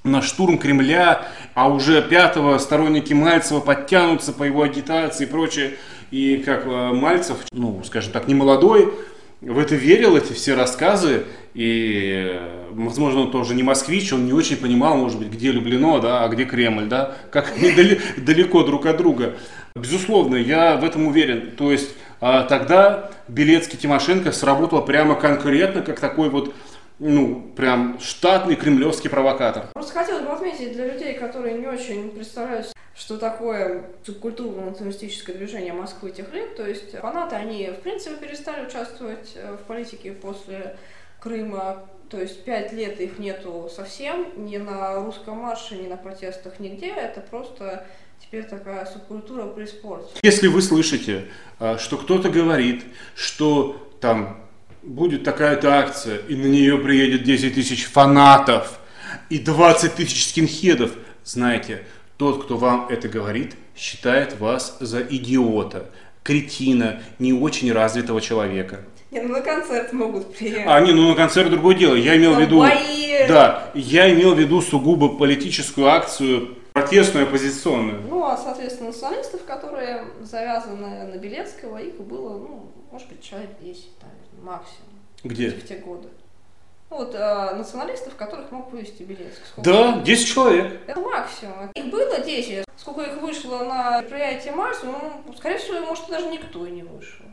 на 0.04 0.22
штурм 0.22 0.60
Кремля, 0.60 1.28
а 1.56 1.70
уже 1.70 2.04
5 2.04 2.62
сторонники 2.62 3.14
Мальцева 3.14 3.62
подтянутся 3.62 4.32
по 4.32 4.44
его 4.44 4.62
агитации 4.62 5.24
и 5.24 5.28
прочее. 5.28 5.74
И 6.12 6.38
как 6.38 6.68
э, 6.68 6.94
Мальцев, 6.94 7.38
ну, 7.52 7.82
скажем 7.84 8.12
так, 8.12 8.28
не 8.28 8.36
молодой, 8.36 8.94
в 9.46 9.60
это 9.60 9.76
верил, 9.76 10.18
эти 10.18 10.34
все 10.34 10.56
рассказы, 10.56 11.24
и, 11.54 12.40
возможно, 12.72 13.22
он 13.22 13.32
тоже 13.32 13.54
не 13.54 13.64
москвич, 13.64 14.12
он 14.12 14.26
не 14.26 14.34
очень 14.34 14.58
понимал, 14.58 14.98
может 14.98 15.20
быть, 15.20 15.30
где 15.30 15.52
Люблино, 15.52 16.00
да, 16.00 16.24
а 16.24 16.30
где 16.30 16.46
Кремль, 16.46 16.88
да, 16.88 17.16
как 17.32 17.54
они 17.56 17.72
далеко 18.18 18.64
друг 18.64 18.86
от 18.88 18.98
друга. 18.98 19.36
Безусловно, 19.76 20.36
я 20.36 20.78
в 20.78 20.84
этом 20.84 21.08
уверен. 21.08 21.52
То 21.58 21.72
есть 21.72 21.92
а, 22.22 22.44
тогда 22.44 23.12
Белецкий 23.28 23.78
Тимошенко 23.78 24.32
сработал 24.32 24.84
прямо 24.84 25.16
конкретно, 25.16 25.82
как 25.82 26.00
такой 26.00 26.30
вот 26.30 26.54
ну, 27.00 27.52
прям 27.56 28.00
штатный 28.00 28.56
кремлевский 28.56 29.10
провокатор. 29.10 29.68
Просто 29.74 29.94
хотелось 29.94 30.24
бы 30.24 30.32
отметить 30.32 30.74
для 30.74 30.94
людей, 30.94 31.14
которые 31.14 31.58
не 31.58 31.68
очень 31.68 32.12
представляют, 32.12 32.72
что 32.96 33.18
такое 33.18 33.84
субкультурно-националистическое 34.06 35.36
движение 35.36 35.74
Москвы 35.74 36.12
тех 36.12 36.34
лет. 36.34 36.56
То 36.56 36.66
есть 36.66 36.98
фанаты, 36.98 37.36
они, 37.36 37.68
в 37.68 37.82
принципе, 37.82 38.16
перестали 38.16 38.66
участвовать 38.66 39.34
э, 39.36 39.58
в 39.58 39.68
политике 39.68 40.14
после 40.14 40.78
Крыма. 41.20 41.86
То 42.10 42.22
есть 42.22 42.46
пять 42.46 42.72
лет 42.72 43.02
их 43.02 43.20
нету 43.20 43.70
совсем, 43.76 44.46
ни 44.46 44.58
на 44.58 44.96
русском 44.96 45.38
марше, 45.38 45.76
ни 45.76 45.88
на 45.88 45.98
протестах, 45.98 46.60
нигде. 46.60 46.88
Это 46.88 47.20
просто 47.20 47.86
теперь 48.22 48.46
такая 48.46 48.86
субкультура 48.86 49.48
при 49.48 49.66
спорте. 49.66 50.08
Если 50.22 50.48
вы 50.48 50.62
слышите, 50.62 51.26
э, 51.60 51.78
что 51.78 51.98
кто-то 51.98 52.30
говорит, 52.30 52.86
что 53.16 53.90
там 54.00 54.45
будет 54.86 55.24
такая-то 55.24 55.74
акция, 55.74 56.18
и 56.28 56.36
на 56.36 56.46
нее 56.46 56.78
приедет 56.78 57.24
10 57.24 57.56
тысяч 57.56 57.86
фанатов 57.86 58.80
и 59.30 59.40
20 59.40 59.96
тысяч 59.96 60.30
скинхедов, 60.30 60.92
знаете, 61.24 61.84
тот, 62.18 62.46
кто 62.46 62.58
вам 62.58 62.88
это 62.90 63.10
говорит, 63.10 63.56
считает 63.76 64.40
вас 64.40 64.78
за 64.80 65.02
идиота, 65.02 65.90
кретина, 66.24 67.02
не 67.20 67.34
очень 67.34 67.72
развитого 67.72 68.22
человека. 68.22 68.82
Не, 69.12 69.22
ну 69.22 69.34
на 69.34 69.42
концерт 69.42 69.94
могут 69.94 70.36
приехать. 70.36 70.66
А, 70.68 70.80
не, 70.82 70.94
ну 70.94 71.10
на 71.10 71.16
концерт 71.16 71.50
другое 71.50 71.76
дело. 71.76 71.96
Я 71.96 72.18
имел 72.18 72.36
в 72.36 72.40
виду... 72.40 72.60
Бои. 72.60 73.28
Да, 73.28 73.72
я 73.74 74.14
имел 74.14 74.36
в 74.36 74.40
виду 74.40 74.62
сугубо 74.62 75.10
политическую 75.18 75.88
акцию, 75.88 76.56
протестную, 76.74 77.26
оппозиционную. 77.26 78.02
Ну, 78.10 78.26
а, 78.26 78.38
соответственно, 78.38 78.90
националистов, 78.90 79.46
которые 79.46 80.04
завязаны 80.22 81.06
на 81.06 81.18
Белецкого, 81.18 81.78
их 81.78 81.96
было, 81.96 82.38
ну, 82.38 82.72
может 82.92 83.08
быть, 83.08 83.22
человек 83.22 83.52
10, 83.62 83.88
наверное, 84.02 84.15
максимум. 84.46 85.00
Где? 85.24 85.50
В 85.50 85.68
те 85.68 85.78
годы. 85.78 86.08
Ну, 86.92 86.98
вот 86.98 87.16
э, 87.16 87.56
националистов, 87.56 88.16
которых 88.16 88.52
мог 88.52 88.72
вывести 88.72 89.04
Белецкий. 89.04 89.44
Сколько 89.46 89.70
да, 89.70 90.02
10 90.02 90.28
человек. 90.28 90.82
Это 90.88 91.00
максимум. 91.00 91.72
Их 91.74 91.86
было 91.92 92.20
10. 92.20 92.64
Сколько 92.78 93.02
их 93.02 93.22
вышло 93.22 93.64
на 93.64 94.02
мероприятие 94.02 94.54
Марс, 94.54 94.82
ну, 94.84 95.34
скорее 95.36 95.58
всего, 95.58 95.80
может, 95.80 96.08
даже 96.10 96.28
никто 96.28 96.66
и 96.66 96.72
не 96.72 96.84
вышел. 96.84 97.26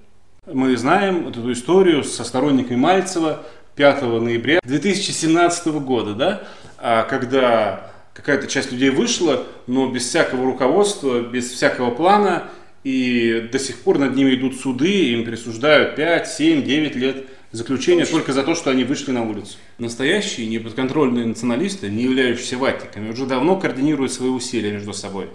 Мы 0.46 0.76
знаем 0.76 1.28
эту 1.28 1.52
историю 1.52 2.02
со 2.02 2.24
сторонниками 2.24 2.76
Мальцева 2.76 3.44
5 3.76 4.02
ноября 4.02 4.60
2017 4.64 5.66
года, 5.66 6.14
да, 6.14 6.42
а 6.78 7.04
когда 7.04 7.90
какая-то 8.14 8.46
часть 8.46 8.72
людей 8.72 8.90
вышла, 8.90 9.44
но 9.66 9.90
без 9.90 10.08
всякого 10.08 10.44
руководства, 10.44 11.20
без 11.20 11.50
всякого 11.50 11.90
плана, 11.90 12.48
и 12.84 13.48
до 13.52 13.58
сих 13.58 13.80
пор 13.80 13.98
над 13.98 14.14
ними 14.14 14.34
идут 14.34 14.56
суды, 14.56 15.12
им 15.12 15.24
присуждают 15.24 15.96
5, 15.96 16.28
7, 16.28 16.62
9 16.62 16.96
лет 16.96 17.26
Заключение 17.52 18.06
только 18.06 18.32
за 18.32 18.44
то, 18.44 18.54
что 18.54 18.70
они 18.70 18.82
вышли 18.82 19.10
на 19.10 19.28
улицу. 19.28 19.58
Настоящие 19.76 20.46
неподконтрольные 20.46 21.26
националисты, 21.26 21.90
не 21.90 22.04
являющиеся 22.04 22.56
ватниками, 22.56 23.10
уже 23.10 23.26
давно 23.26 23.60
координируют 23.60 24.10
свои 24.10 24.30
усилия 24.30 24.72
между 24.72 24.94
собой. 24.94 25.28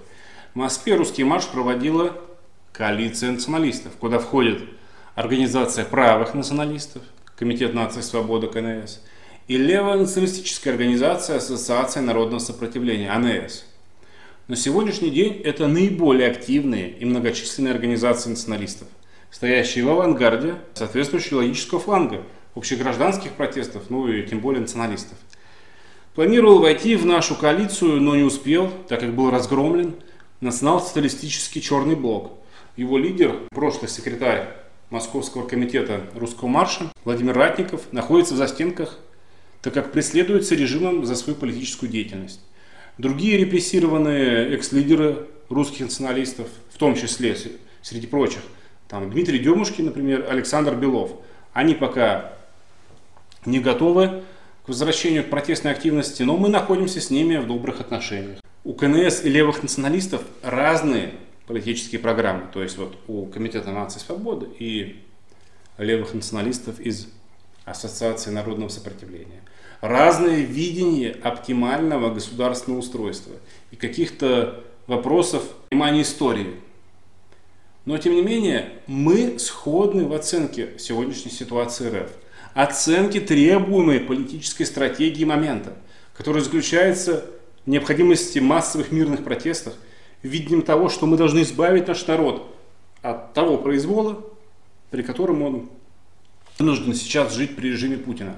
В 0.56 0.57
Москве 0.57 0.95
русский 0.95 1.24
марш 1.24 1.45
проводила 1.45 2.19
коалиция 2.74 3.32
националистов, 3.32 3.94
куда 3.99 4.18
входит 4.18 4.64
Организация 5.14 5.86
правых 5.86 6.34
националистов, 6.34 7.03
Комитет 7.38 7.76
нации 7.76 8.02
свободы 8.02 8.48
КНС, 8.48 8.99
и 9.48 9.57
левая 9.57 9.98
националистическая 9.98 10.72
организация 10.72 11.38
Ассоциация 11.38 12.02
народного 12.02 12.40
сопротивления, 12.40 13.11
АНС. 13.11 13.64
На 14.48 14.56
сегодняшний 14.56 15.10
день 15.10 15.41
это 15.44 15.68
наиболее 15.68 16.32
активные 16.32 16.90
и 16.90 17.03
многочисленные 17.03 17.74
организации 17.74 18.30
националистов, 18.30 18.88
стоящие 19.30 19.84
в 19.84 19.90
авангарде 19.90 20.56
соответствующего 20.74 21.40
логического 21.40 21.82
фланга 21.82 22.24
общегражданских 22.56 23.34
протестов, 23.34 23.90
ну 23.90 24.07
и 24.07 24.26
тем 24.26 24.40
более 24.40 24.61
националистов. 24.61 25.18
Планировал 26.15 26.60
войти 26.60 26.95
в 26.95 27.06
нашу 27.06 27.36
коалицию, 27.36 27.99
но 27.99 28.15
не 28.15 28.24
успел, 28.24 28.72
так 28.88 29.02
как 29.02 29.14
был 29.14 29.32
разгромлен 29.32 29.95
национал-социалистический 30.40 31.60
черный 31.60 31.95
блок. 31.95 32.32
Его 32.78 32.98
лидер, 32.98 33.41
прошлый 33.49 33.90
секретарь 33.90 34.48
Московского 34.90 35.45
комитета 35.45 36.03
русского 36.15 36.48
марша 36.48 36.90
Владимир 37.03 37.36
Ратников 37.36 37.91
находится 37.91 38.34
в 38.34 38.38
застенках, 38.38 38.98
так 39.61 39.74
как 39.74 39.91
преследуется 39.91 40.56
режимом 40.56 41.06
за 41.06 41.18
свою 41.18 41.38
политическую 41.38 41.91
деятельность. 41.91 42.40
Другие 42.98 43.38
репрессированные 43.38 44.56
экс-лидеры 44.56 45.28
русских 45.49 45.82
националистов, 45.82 46.48
в 46.74 46.78
том 46.78 46.95
числе, 46.95 47.36
среди 47.82 48.07
прочих, 48.07 48.41
там 48.88 49.10
Дмитрий 49.11 49.40
Демушкин, 49.40 49.86
например, 49.86 50.26
Александр 50.30 50.76
Белов, 50.76 51.11
они 51.53 51.76
пока 51.76 52.34
не 53.45 53.60
готовы 53.60 54.24
к 54.65 54.69
возвращению 54.69 55.24
к 55.24 55.30
протестной 55.30 55.72
активности, 55.72 56.24
но 56.24 56.38
мы 56.38 56.49
находимся 56.49 56.99
с 56.99 57.10
ними 57.10 57.38
в 57.38 57.48
добрых 57.48 57.82
отношениях. 57.82 58.40
У 58.64 58.74
КНС 58.74 59.24
и 59.24 59.30
левых 59.30 59.61
националистов 59.61 60.24
разные 60.41 61.14
политические 61.45 61.99
программы. 61.99 62.44
То 62.52 62.61
есть 62.61 62.78
вот 62.78 62.98
у 63.07 63.26
Комитета 63.28 63.72
нации 63.72 63.99
свободы 63.99 64.48
и 64.60 65.03
левых 65.78 66.14
националистов 66.14 66.80
из 66.80 67.07
Ассоциации 67.64 68.32
народного 68.32 68.69
сопротивления. 68.69 69.41
Разное 69.82 70.41
видение 70.41 71.12
оптимального 71.12 72.14
государственного 72.14 72.80
устройства 72.80 73.34
и 73.72 73.76
каких-то 73.76 74.64
вопросов 74.88 75.44
понимания 75.70 76.02
истории. 76.02 76.56
Но 77.86 77.98
тем 77.98 78.16
не 78.16 78.22
менее, 78.22 78.74
мы 78.88 79.38
сходны 79.40 80.06
в 80.06 80.14
оценке 80.14 80.72
сегодняшней 80.80 81.32
ситуации 81.32 81.90
РФ. 81.90 82.12
Оценке 82.54 83.22
требуемой 83.22 83.99
политической 83.99 84.66
стратегии 84.66 85.26
момента, 85.26 85.74
которая 86.14 86.44
заключается 86.44 87.26
в 87.66 87.70
необходимости 87.70 88.40
массовых 88.40 88.91
мирных 88.91 89.24
протестов 89.24 89.74
видением 90.24 90.64
того, 90.64 90.90
что 90.90 91.06
мы 91.06 91.18
должны 91.18 91.44
избавить 91.44 91.88
наш 91.88 92.06
народ 92.08 92.56
от 93.04 93.34
того 93.34 93.58
произвола, 93.58 94.26
при 94.90 95.04
котором 95.04 95.44
он 95.44 95.70
вынужден 96.58 96.95
сейчас 96.95 97.34
жить 97.36 97.56
при 97.56 97.70
режиме 97.70 97.98
Путина. 97.98 98.38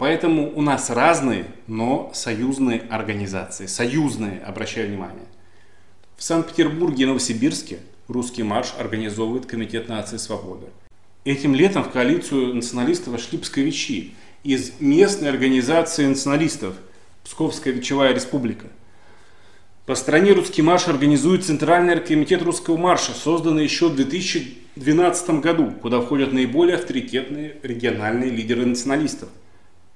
Поэтому 0.00 0.50
у 0.56 0.62
нас 0.62 0.88
разные, 0.88 1.44
но 1.66 2.10
союзные 2.14 2.80
организации. 2.88 3.66
Союзные, 3.66 4.40
обращаю 4.40 4.88
внимание. 4.88 5.26
В 6.16 6.22
Санкт-Петербурге 6.22 7.02
и 7.02 7.06
Новосибирске 7.06 7.80
русский 8.08 8.42
марш 8.42 8.72
организовывает 8.78 9.44
Комитет 9.44 9.90
нации 9.90 10.16
свободы. 10.16 10.68
Этим 11.26 11.54
летом 11.54 11.84
в 11.84 11.90
коалицию 11.90 12.54
националистов 12.54 13.08
вошли 13.08 13.36
псковичи 13.36 14.14
из 14.42 14.72
местной 14.80 15.28
организации 15.28 16.06
националистов 16.06 16.76
Псковская 17.22 17.74
Вечевая 17.74 18.14
Республика– 18.14 18.68
по 19.90 19.96
стране 19.96 20.32
«Русский 20.32 20.62
марш» 20.62 20.86
организует 20.86 21.44
Центральный 21.44 21.98
комитет 21.98 22.42
русского 22.42 22.76
марша, 22.76 23.10
созданный 23.12 23.64
еще 23.64 23.88
в 23.88 23.96
2012 23.96 25.40
году, 25.40 25.72
куда 25.82 26.00
входят 26.00 26.32
наиболее 26.32 26.76
авторитетные 26.76 27.56
региональные 27.64 28.30
лидеры 28.30 28.66
националистов. 28.66 29.30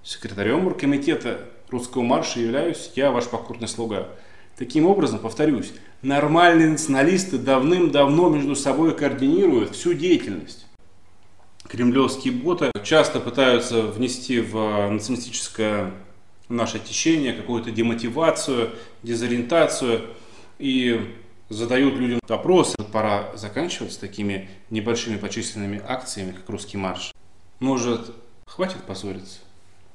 Секретарем 0.04 0.66
оргкомитета 0.66 1.48
русского 1.70 2.02
марша 2.02 2.38
являюсь 2.38 2.92
я, 2.94 3.10
ваш 3.10 3.24
покорный 3.24 3.66
слуга. 3.66 4.08
Таким 4.54 4.84
образом, 4.84 5.18
повторюсь, 5.18 5.72
нормальные 6.02 6.68
националисты 6.68 7.38
давным-давно 7.38 8.28
между 8.28 8.54
собой 8.54 8.94
координируют 8.94 9.74
всю 9.74 9.94
деятельность. 9.94 10.66
Кремлевские 11.66 12.34
боты 12.34 12.70
часто 12.84 13.18
пытаются 13.18 13.80
внести 13.80 14.40
в 14.40 14.90
националистическое 14.90 15.92
наше 16.50 16.80
течение, 16.80 17.32
какую-то 17.32 17.70
демотивацию, 17.70 18.72
дезориентацию 19.02 20.02
и 20.58 21.14
задают 21.48 21.94
людям 21.94 22.20
вопросы. 22.28 22.76
Пора 22.92 23.34
заканчивать 23.36 23.94
с 23.94 23.96
такими 23.96 24.50
небольшими 24.68 25.16
почисленными 25.16 25.82
акциями, 25.82 26.32
как 26.32 26.46
русский 26.50 26.76
марш. 26.76 27.10
Может, 27.58 28.14
хватит 28.46 28.82
позориться? 28.82 29.38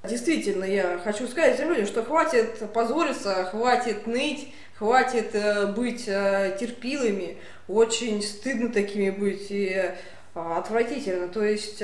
Действительно, 0.03 0.63
я 0.63 0.97
хочу 1.03 1.27
сказать 1.27 1.59
людям, 1.59 1.85
что 1.85 2.03
хватит 2.03 2.71
позориться, 2.71 3.43
хватит 3.51 4.07
ныть, 4.07 4.53
хватит 4.77 5.35
э, 5.35 5.67
быть 5.67 6.05
э, 6.07 6.55
терпилыми, 6.57 7.37
очень 7.67 8.23
стыдно 8.23 8.71
такими 8.71 9.09
быть 9.09 9.51
и 9.51 9.67
э, 9.73 9.95
отвратительно. 10.33 11.27
То 11.27 11.43
есть 11.43 11.83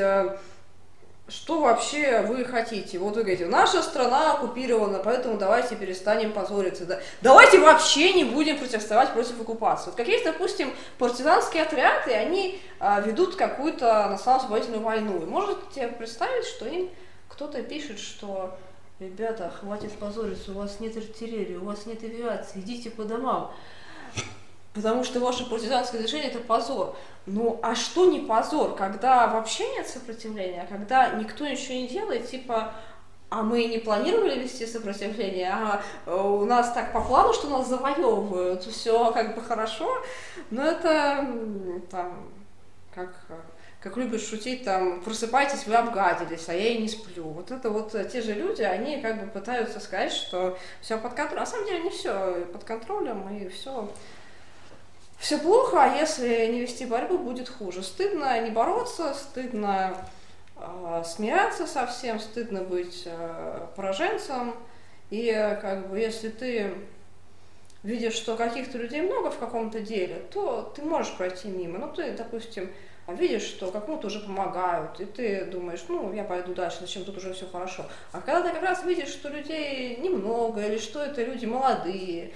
что 1.27 1.59
вообще 1.59 2.21
вы 2.21 2.45
хотите? 2.45 2.99
Вот 2.99 3.15
вы 3.15 3.23
говорите, 3.23 3.47
наша 3.47 3.81
страна 3.81 4.35
оккупирована, 4.35 4.99
поэтому 4.99 5.37
давайте 5.37 5.75
перестанем 5.75 6.31
позориться. 6.31 6.85
Да? 6.85 6.99
Давайте 7.21 7.59
вообще 7.59 8.13
не 8.13 8.23
будем 8.23 8.57
протестовать 8.57 9.11
против 9.11 9.41
оккупации. 9.41 9.87
Вот 9.87 9.95
как 9.95 10.07
есть, 10.07 10.23
допустим, 10.23 10.71
партизанские 10.99 11.63
отряды, 11.63 12.13
они 12.13 12.61
ведут 13.03 13.35
какую-то 13.35 14.07
национально-освободительную 14.07 14.83
войну. 14.83 15.19
И 15.23 15.25
можете 15.25 15.87
представить, 15.87 16.45
что 16.45 16.67
им 16.67 16.91
кто-то 17.27 17.61
пишет, 17.63 17.99
что 17.99 18.57
ребята, 18.99 19.49
хватит 19.49 19.91
позориться, 19.93 20.51
у 20.51 20.55
вас 20.55 20.79
нет 20.79 20.95
артиллерии, 20.97 21.55
у 21.55 21.65
вас 21.65 21.85
нет 21.85 22.03
авиации, 22.03 22.59
идите 22.59 22.89
по 22.89 23.03
домам. 23.03 23.51
Потому 24.73 25.03
что 25.05 25.21
ваше 25.21 25.49
партизанское 25.49 26.01
движение 26.01 26.29
это 26.29 26.39
позор. 26.39 26.97
Ну, 27.25 27.59
а 27.63 27.75
что 27.75 28.05
не 28.05 28.19
позор, 28.19 28.75
когда 28.75 29.27
вообще 29.27 29.69
нет 29.71 29.87
сопротивления, 29.87 30.67
когда 30.69 31.11
никто 31.11 31.47
ничего 31.47 31.75
не 31.75 31.87
делает, 31.87 32.29
типа, 32.29 32.73
а 33.29 33.41
мы 33.41 33.65
не 33.65 33.79
планировали 33.79 34.39
вести 34.39 34.65
сопротивление, 34.65 35.49
а 35.51 35.81
э, 36.05 36.15
у 36.15 36.45
нас 36.45 36.71
так 36.73 36.93
по 36.93 37.01
плану, 37.01 37.33
что 37.33 37.49
нас 37.49 37.67
завоевывают, 37.67 38.63
все 38.63 39.11
как 39.11 39.35
бы 39.35 39.41
хорошо, 39.41 39.89
но 40.51 40.63
это 40.63 41.25
там, 41.89 42.29
как, 42.93 43.13
как 43.85 43.97
любят 43.97 44.19
шутить, 44.19 44.63
там, 44.63 44.99
просыпайтесь, 45.01 45.67
вы 45.67 45.75
обгадились, 45.75 46.49
а 46.49 46.55
я 46.55 46.69
и 46.69 46.79
не 46.79 46.87
сплю. 46.87 47.25
Вот 47.25 47.51
это 47.51 47.69
вот 47.69 47.91
те 48.11 48.19
же 48.19 48.33
люди, 48.33 48.63
они 48.63 48.99
как 48.99 49.23
бы 49.23 49.27
пытаются 49.27 49.79
сказать, 49.79 50.11
что 50.11 50.57
все 50.81 50.97
под 50.97 51.13
контролем. 51.13 51.41
На 51.41 51.45
самом 51.45 51.67
деле 51.67 51.83
не 51.83 51.89
все 51.91 52.47
под 52.51 52.63
контролем, 52.63 53.29
и 53.29 53.47
все 53.49 53.87
все 55.19 55.37
плохо, 55.37 55.83
а 55.83 55.95
если 55.95 56.47
не 56.47 56.61
вести 56.61 56.87
борьбу, 56.87 57.19
будет 57.19 57.47
хуже. 57.47 57.83
Стыдно 57.83 58.41
не 58.41 58.49
бороться, 58.49 59.13
стыдно 59.13 59.95
э, 60.57 61.03
смеяться 61.05 61.67
совсем, 61.67 62.19
стыдно 62.19 62.61
быть 62.61 63.03
э, 63.05 63.67
пораженцем. 63.75 64.55
И 65.11 65.31
как 65.61 65.89
бы 65.89 65.99
если 65.99 66.29
ты 66.29 66.73
видишь, 67.83 68.13
что 68.13 68.35
каких-то 68.35 68.79
людей 68.79 69.01
много 69.01 69.29
в 69.29 69.37
каком-то 69.37 69.79
деле, 69.79 70.23
то 70.33 70.73
ты 70.75 70.81
можешь 70.81 71.15
пройти 71.15 71.49
мимо. 71.49 71.77
Ну, 71.77 71.93
ты, 71.93 72.13
допустим, 72.13 72.71
видишь, 73.13 73.43
что 73.43 73.71
кому-то 73.71 74.07
уже 74.07 74.19
помогают, 74.19 74.99
и 74.99 75.05
ты 75.05 75.45
думаешь, 75.45 75.85
ну, 75.87 76.11
я 76.13 76.23
пойду 76.23 76.53
дальше, 76.53 76.79
зачем 76.81 77.05
тут 77.05 77.17
уже 77.17 77.33
все 77.33 77.45
хорошо. 77.45 77.85
А 78.11 78.21
когда 78.21 78.41
ты 78.41 78.53
как 78.53 78.63
раз 78.63 78.83
видишь, 78.83 79.09
что 79.09 79.29
людей 79.29 79.97
немного, 79.97 80.65
или 80.65 80.77
что 80.77 81.03
это 81.03 81.23
люди 81.23 81.45
молодые, 81.45 82.33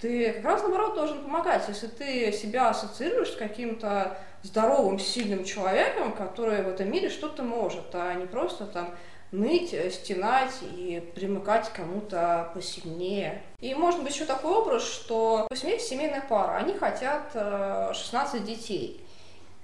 ты 0.00 0.32
как 0.32 0.44
раз 0.44 0.62
наоборот 0.62 0.94
должен 0.94 1.22
помогать. 1.22 1.64
Если 1.68 1.86
ты 1.86 2.32
себя 2.32 2.68
ассоциируешь 2.68 3.32
с 3.32 3.36
каким-то 3.36 4.18
здоровым, 4.42 4.98
сильным 4.98 5.44
человеком, 5.44 6.12
который 6.12 6.62
в 6.62 6.68
этом 6.68 6.90
мире 6.90 7.08
что-то 7.08 7.42
может, 7.42 7.94
а 7.94 8.12
не 8.14 8.26
просто 8.26 8.66
там 8.66 8.94
ныть, 9.32 9.74
стенать 9.92 10.52
и 10.62 11.02
примыкать 11.14 11.70
кому-то 11.72 12.50
посильнее. 12.54 13.42
И 13.60 13.74
может 13.74 14.02
быть 14.02 14.14
еще 14.14 14.26
такой 14.26 14.52
образ, 14.52 14.84
что 14.84 15.46
в 15.50 15.56
семье 15.56 15.78
семейная 15.78 16.24
пара, 16.28 16.58
они 16.58 16.74
хотят 16.74 17.32
16 17.32 18.34
э, 18.34 18.44
детей. 18.44 19.03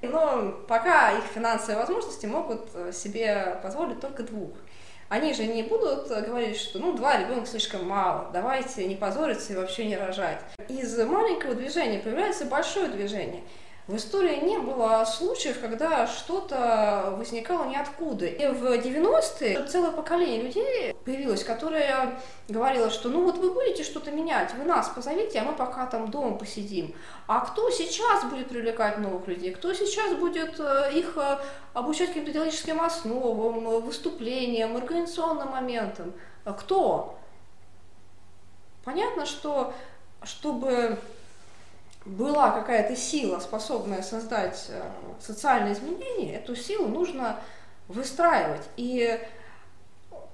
Но 0.03 0.53
пока 0.67 1.13
их 1.13 1.25
финансовые 1.25 1.79
возможности 1.79 2.27
могут 2.27 2.71
э, 2.75 2.93
себе 2.93 3.59
позволить 3.63 4.01
только 4.01 4.23
двух. 4.23 4.53
Они 5.11 5.35
же 5.35 5.45
не 5.45 5.63
будут 5.65 6.09
говорить, 6.09 6.57
что 6.57 6.79
ну 6.79 6.97
два 6.97 7.19
ребенка 7.19 7.47
слишком 7.47 7.87
мало, 7.87 8.31
давайте 8.33 8.87
не 8.87 8.95
позориться 8.95 9.53
и 9.53 9.57
вообще 9.57 9.87
не 9.87 9.97
рожать. 9.97 10.39
Из 10.69 10.97
маленького 10.99 11.55
движения 11.55 11.99
появляется 11.99 12.45
большое 12.45 12.89
движение. 12.89 13.43
В 13.91 13.97
истории 13.97 14.37
не 14.45 14.57
было 14.57 15.05
случаев, 15.05 15.61
когда 15.61 16.07
что-то 16.07 17.13
возникало 17.19 17.65
ниоткуда. 17.65 18.25
И 18.25 18.47
в 18.47 18.65
90-е 18.65 19.67
целое 19.67 19.91
поколение 19.91 20.43
людей 20.43 20.95
появилось, 21.05 21.43
которое 21.43 22.21
говорило, 22.49 22.89
что 22.89 23.09
ну 23.09 23.25
вот 23.25 23.39
вы 23.39 23.53
будете 23.53 23.83
что-то 23.83 24.13
менять, 24.13 24.55
вы 24.55 24.63
нас 24.63 24.91
позовите, 24.91 25.41
а 25.41 25.45
мы 25.45 25.55
пока 25.55 25.87
там 25.87 26.09
дома 26.09 26.37
посидим. 26.37 26.95
А 27.27 27.41
кто 27.41 27.69
сейчас 27.71 28.23
будет 28.27 28.49
привлекать 28.49 28.99
новых 28.99 29.27
людей? 29.27 29.53
Кто 29.53 29.75
сейчас 29.75 30.15
будет 30.15 30.61
э, 30.61 30.93
их 30.95 31.17
э, 31.17 31.39
обучать 31.75 32.11
каким-то 32.11 32.31
идеологическим 32.31 32.81
основам, 32.81 33.81
выступлениям, 33.81 34.77
организационным 34.77 35.49
моментам? 35.49 36.13
Кто? 36.45 37.19
Понятно, 38.85 39.27
что 39.27 39.75
чтобы 40.23 40.97
была 42.05 42.51
какая-то 42.51 42.97
сила, 42.97 43.41
способная 43.41 44.03
создать 44.03 44.67
э, 44.69 44.83
социальные 45.21 45.75
изменения, 45.75 46.37
эту 46.37 46.57
силу 46.57 46.89
нужно 46.89 47.39
выстраивать. 47.89 48.63
И 48.77 49.21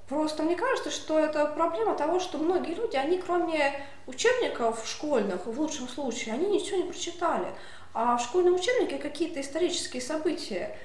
просто 0.09 0.44
мне 0.44 0.56
кажется, 0.56 0.90
что 0.90 1.18
это 1.18 1.47
проблема 1.47 1.97
того, 1.97 2.20
что 2.20 2.38
многие 2.38 2.74
люди, 2.74 2.97
они 2.97 3.18
кроме 3.18 3.72
учебников 4.06 4.86
школьных, 4.86 5.47
в 5.47 5.60
лучшем 5.60 5.88
случае, 5.88 6.34
они 6.34 6.47
ничего 6.47 6.78
не 6.78 6.84
прочитали. 6.84 7.48
А 7.93 8.16
в 8.16 8.22
школьном 8.22 8.55
учебнике 8.55 8.98
какие-то 8.98 9.40
исторические 9.40 10.02
события, 10.02 10.78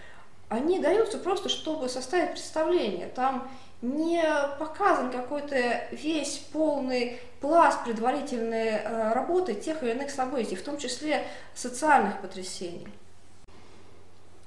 они 0.50 0.80
даются 0.80 1.18
просто, 1.18 1.50
чтобы 1.50 1.90
составить 1.90 2.32
представление. 2.32 3.08
Там 3.08 3.50
не 3.82 4.24
показан 4.60 5.12
какой-то 5.12 5.84
весь 5.92 6.38
полный 6.52 7.20
пласт 7.40 7.84
предварительной 7.84 8.70
э, 8.70 9.14
работы 9.14 9.56
тех 9.56 9.82
или 9.82 9.92
иных 9.92 10.12
событий, 10.12 10.56
в 10.56 10.62
том 10.62 10.78
числе 10.78 11.26
социальных 11.56 12.22
потрясений. 12.22 12.88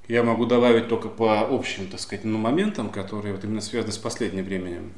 Я 0.07 0.23
могу 0.23 0.47
добавить 0.47 0.89
только 0.89 1.09
по 1.09 1.41
общим, 1.41 1.89
так 1.89 1.99
сказать, 1.99 2.25
ну, 2.25 2.39
моментам, 2.39 2.91
которые 2.91 3.35
вот 3.35 3.43
именно 3.43 3.61
связаны 3.61 3.93
с 3.93 3.99
последним 3.99 4.45
временем. 4.45 4.93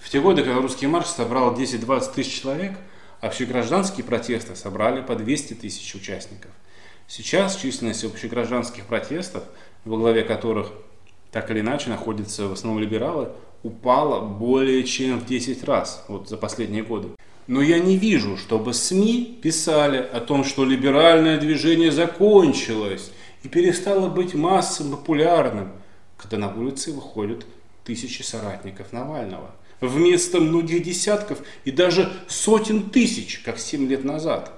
В 0.00 0.08
те 0.08 0.20
годы, 0.20 0.42
когда 0.42 0.60
русский 0.60 0.86
марш 0.86 1.06
собрал 1.06 1.54
10-20 1.54 2.14
тысяч 2.14 2.40
человек, 2.40 2.72
а 3.20 3.26
общегражданские 3.26 4.04
протесты 4.04 4.56
собрали 4.56 5.02
по 5.02 5.14
200 5.14 5.54
тысяч 5.54 5.94
участников. 5.94 6.50
Сейчас 7.08 7.56
численность 7.56 8.04
общегражданских 8.04 8.86
протестов, 8.86 9.44
во 9.84 9.96
главе 9.96 10.22
которых 10.22 10.72
так 11.32 11.50
или 11.50 11.60
иначе 11.60 11.88
находятся 11.88 12.46
в 12.46 12.52
основном 12.52 12.80
либералы, 12.80 13.30
упала 13.62 14.20
более 14.20 14.84
чем 14.84 15.18
в 15.18 15.26
10 15.26 15.64
раз 15.64 16.04
вот 16.08 16.28
за 16.28 16.36
последние 16.36 16.82
годы. 16.82 17.08
Но 17.48 17.60
я 17.60 17.80
не 17.80 17.96
вижу, 17.96 18.36
чтобы 18.36 18.74
СМИ 18.74 19.40
писали 19.42 19.96
о 19.98 20.20
том, 20.20 20.44
что 20.44 20.64
либеральное 20.64 21.40
движение 21.40 21.90
закончилось 21.90 23.10
и 23.42 23.48
перестало 23.48 24.08
быть 24.08 24.34
массовым 24.34 24.96
популярным, 24.96 25.72
когда 26.16 26.36
на 26.36 26.54
улице 26.54 26.92
выходят 26.92 27.44
тысячи 27.82 28.22
соратников 28.22 28.92
Навального. 28.92 29.50
Вместо 29.80 30.38
многих 30.38 30.84
десятков 30.84 31.40
и 31.64 31.72
даже 31.72 32.12
сотен 32.28 32.90
тысяч, 32.90 33.40
как 33.40 33.58
7 33.58 33.88
лет 33.88 34.04
назад. 34.04 34.52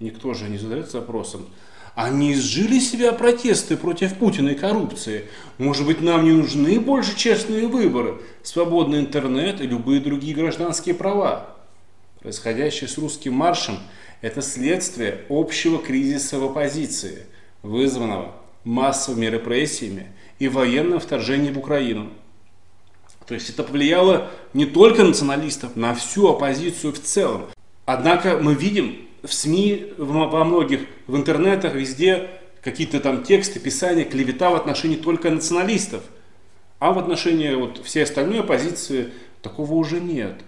Никто 0.00 0.32
же 0.32 0.48
не 0.48 0.56
задается 0.56 1.00
вопросом, 1.00 1.46
они 1.94 2.32
изжили 2.32 2.80
себя 2.80 3.12
протесты 3.12 3.76
против 3.76 4.14
Путина 4.14 4.50
и 4.50 4.54
коррупции. 4.54 5.26
Может 5.58 5.86
быть, 5.86 6.00
нам 6.00 6.24
не 6.24 6.32
нужны 6.32 6.80
больше 6.80 7.16
честные 7.16 7.68
выборы, 7.68 8.20
свободный 8.42 9.00
интернет 9.00 9.60
и 9.60 9.66
любые 9.66 10.00
другие 10.00 10.34
гражданские 10.34 10.94
права. 10.94 11.54
Происходящее 12.20 12.88
с 12.88 12.98
русским 12.98 13.34
маршем– 13.34 13.78
это 14.22 14.42
следствие 14.42 15.20
общего 15.28 15.78
кризиса 15.78 16.38
в 16.38 16.44
оппозиции, 16.44 17.26
вызванного 17.62 18.34
массовыми 18.64 19.26
репрессиями 19.26 20.08
и 20.38 20.48
военным 20.48 20.98
вторжением 20.98 21.54
в 21.54 21.58
Украину. 21.58 22.10
То 23.26 23.34
есть 23.34 23.50
это 23.50 23.62
повлияло 23.62 24.30
не 24.52 24.66
только 24.66 25.04
националистов, 25.04 25.76
на 25.76 25.94
всю 25.94 26.28
оппозицию 26.28 26.92
в 26.92 26.98
целом. 26.98 27.46
Однако 27.84 28.38
мы 28.38 28.54
видим, 28.54 29.03
в 29.26 29.32
СМИ, 29.32 29.92
во 29.96 30.44
многих, 30.44 30.80
в 31.06 31.16
интернетах, 31.16 31.74
везде 31.74 32.30
какие-то 32.62 33.00
там 33.00 33.22
тексты, 33.22 33.60
писания, 33.60 34.04
клевета 34.04 34.50
в 34.50 34.54
отношении 34.54 34.96
только 34.96 35.30
националистов. 35.30 36.02
А 36.78 36.92
в 36.92 36.98
отношении 36.98 37.54
вот 37.54 37.84
всей 37.84 38.04
остальной 38.04 38.40
оппозиции 38.40 39.12
такого 39.42 39.72
уже 39.74 40.00
нет. 40.00 40.42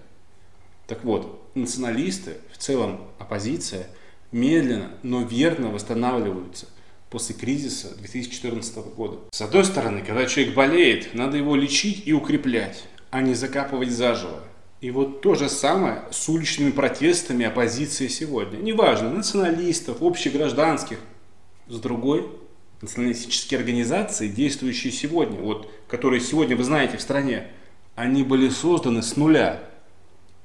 Так 0.87 1.05
вот, 1.05 1.51
националисты, 1.55 2.35
в 2.53 2.59
целом 2.59 3.01
оппозиция, 3.19 3.87
медленно, 4.33 4.91
но 5.03 5.23
верно 5.23 5.71
восстанавливаются 5.71 6.67
после 7.11 7.35
кризиса 7.35 7.97
2014 7.97 8.77
года. 8.95 9.19
С 9.33 9.41
одной 9.41 9.65
стороны, 9.65 10.03
когда 10.03 10.27
человек 10.27 10.55
болеет, 10.55 11.15
надо 11.15 11.37
его 11.37 11.57
лечить 11.57 12.03
и 12.07 12.13
укреплять, 12.13 12.85
а 13.11 13.23
не 13.23 13.35
закапывать 13.35 13.91
заживо. 13.91 14.41
И 14.81 14.91
вот 14.91 15.21
то 15.23 15.35
же 15.35 15.49
самое 15.49 16.03
с 16.11 16.29
уличными 16.29 16.71
протестами 16.71 17.47
оппозиции 17.47 18.09
сегодня. 18.09 18.59
Неважно, 18.59 19.09
националистов, 19.11 20.03
общегражданских. 20.03 20.99
С 21.69 21.81
другой, 21.81 22.29
националистические 22.83 23.59
организации, 23.59 24.29
действующие 24.29 24.93
сегодня, 24.93 25.41
вот, 25.41 25.73
которые 25.89 26.21
сегодня 26.21 26.57
вы 26.57 26.65
знаете 26.65 26.99
в 26.99 27.03
стране, 27.03 27.47
они 27.95 28.23
были 28.23 28.51
созданы 28.51 29.01
с 29.03 29.17
нуля 29.17 29.63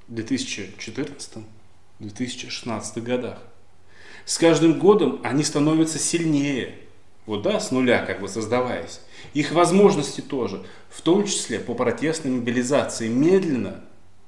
в 0.07 0.13
2014-2016 0.13 3.01
годах. 3.01 3.39
С 4.25 4.37
каждым 4.37 4.79
годом 4.79 5.19
они 5.23 5.43
становятся 5.43 5.99
сильнее. 5.99 6.75
Вот 7.25 7.41
да, 7.41 7.59
с 7.59 7.71
нуля 7.71 8.05
как 8.05 8.21
бы 8.21 8.29
создаваясь. 8.29 9.01
Их 9.33 9.51
возможности 9.51 10.21
тоже, 10.21 10.63
в 10.89 11.01
том 11.01 11.25
числе 11.25 11.59
по 11.59 11.75
протестной 11.75 12.31
мобилизации, 12.31 13.09
медленно 13.09 13.83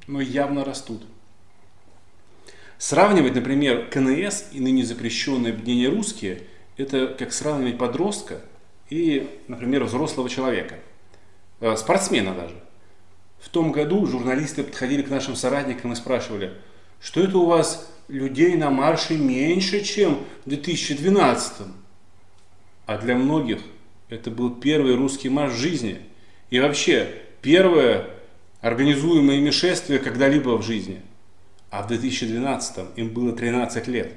но 0.08 0.22
явно 0.22 0.66
растут. 0.66 1.04
Сравнивать, 2.78 3.36
например, 3.36 3.88
КНС 3.90 4.46
и 4.52 4.60
ныне 4.60 4.84
запрещенные 4.84 5.54
объединения 5.54 5.90
русские, 5.90 6.44
это 6.76 7.08
как 7.08 7.32
сравнивать 7.32 7.78
подростка 7.78 8.42
и, 8.90 9.30
например, 9.48 9.84
взрослого 9.84 10.30
человека, 10.30 10.80
э, 11.62 11.76
спортсмена 11.78 12.34
даже. 12.34 12.56
В 13.40 13.50
том 13.50 13.72
году 13.72 14.06
журналисты 14.06 14.64
подходили 14.64 15.02
к 15.02 15.10
нашим 15.10 15.36
соратникам 15.36 15.94
и 15.94 15.96
спрашивали, 15.96 16.54
что 17.00 17.22
это 17.22 17.38
у 17.38 17.46
вас 17.46 17.90
людей 18.08 18.56
на 18.56 18.70
марше 18.70 19.18
меньше, 19.18 19.84
чем 19.84 20.26
в 20.46 20.50
2012 20.50 21.68
А 22.86 22.98
для 22.98 23.16
многих 23.16 23.60
это 24.10 24.30
был 24.30 24.56
первый 24.56 24.96
русский 24.96 25.30
марш 25.30 25.54
в 25.54 25.58
жизни. 25.58 26.00
И 26.50 26.60
вообще, 26.60 27.22
первое 27.42 28.10
организуемое 28.64 29.38
ими 29.38 29.52
шествие 29.52 30.00
когда-либо 30.00 30.58
в 30.58 30.64
жизни. 30.64 31.02
А 31.70 31.84
в 31.84 31.88
2012 31.88 32.86
им 32.96 33.10
было 33.10 33.34
13 33.34 33.88
лет. 33.88 34.14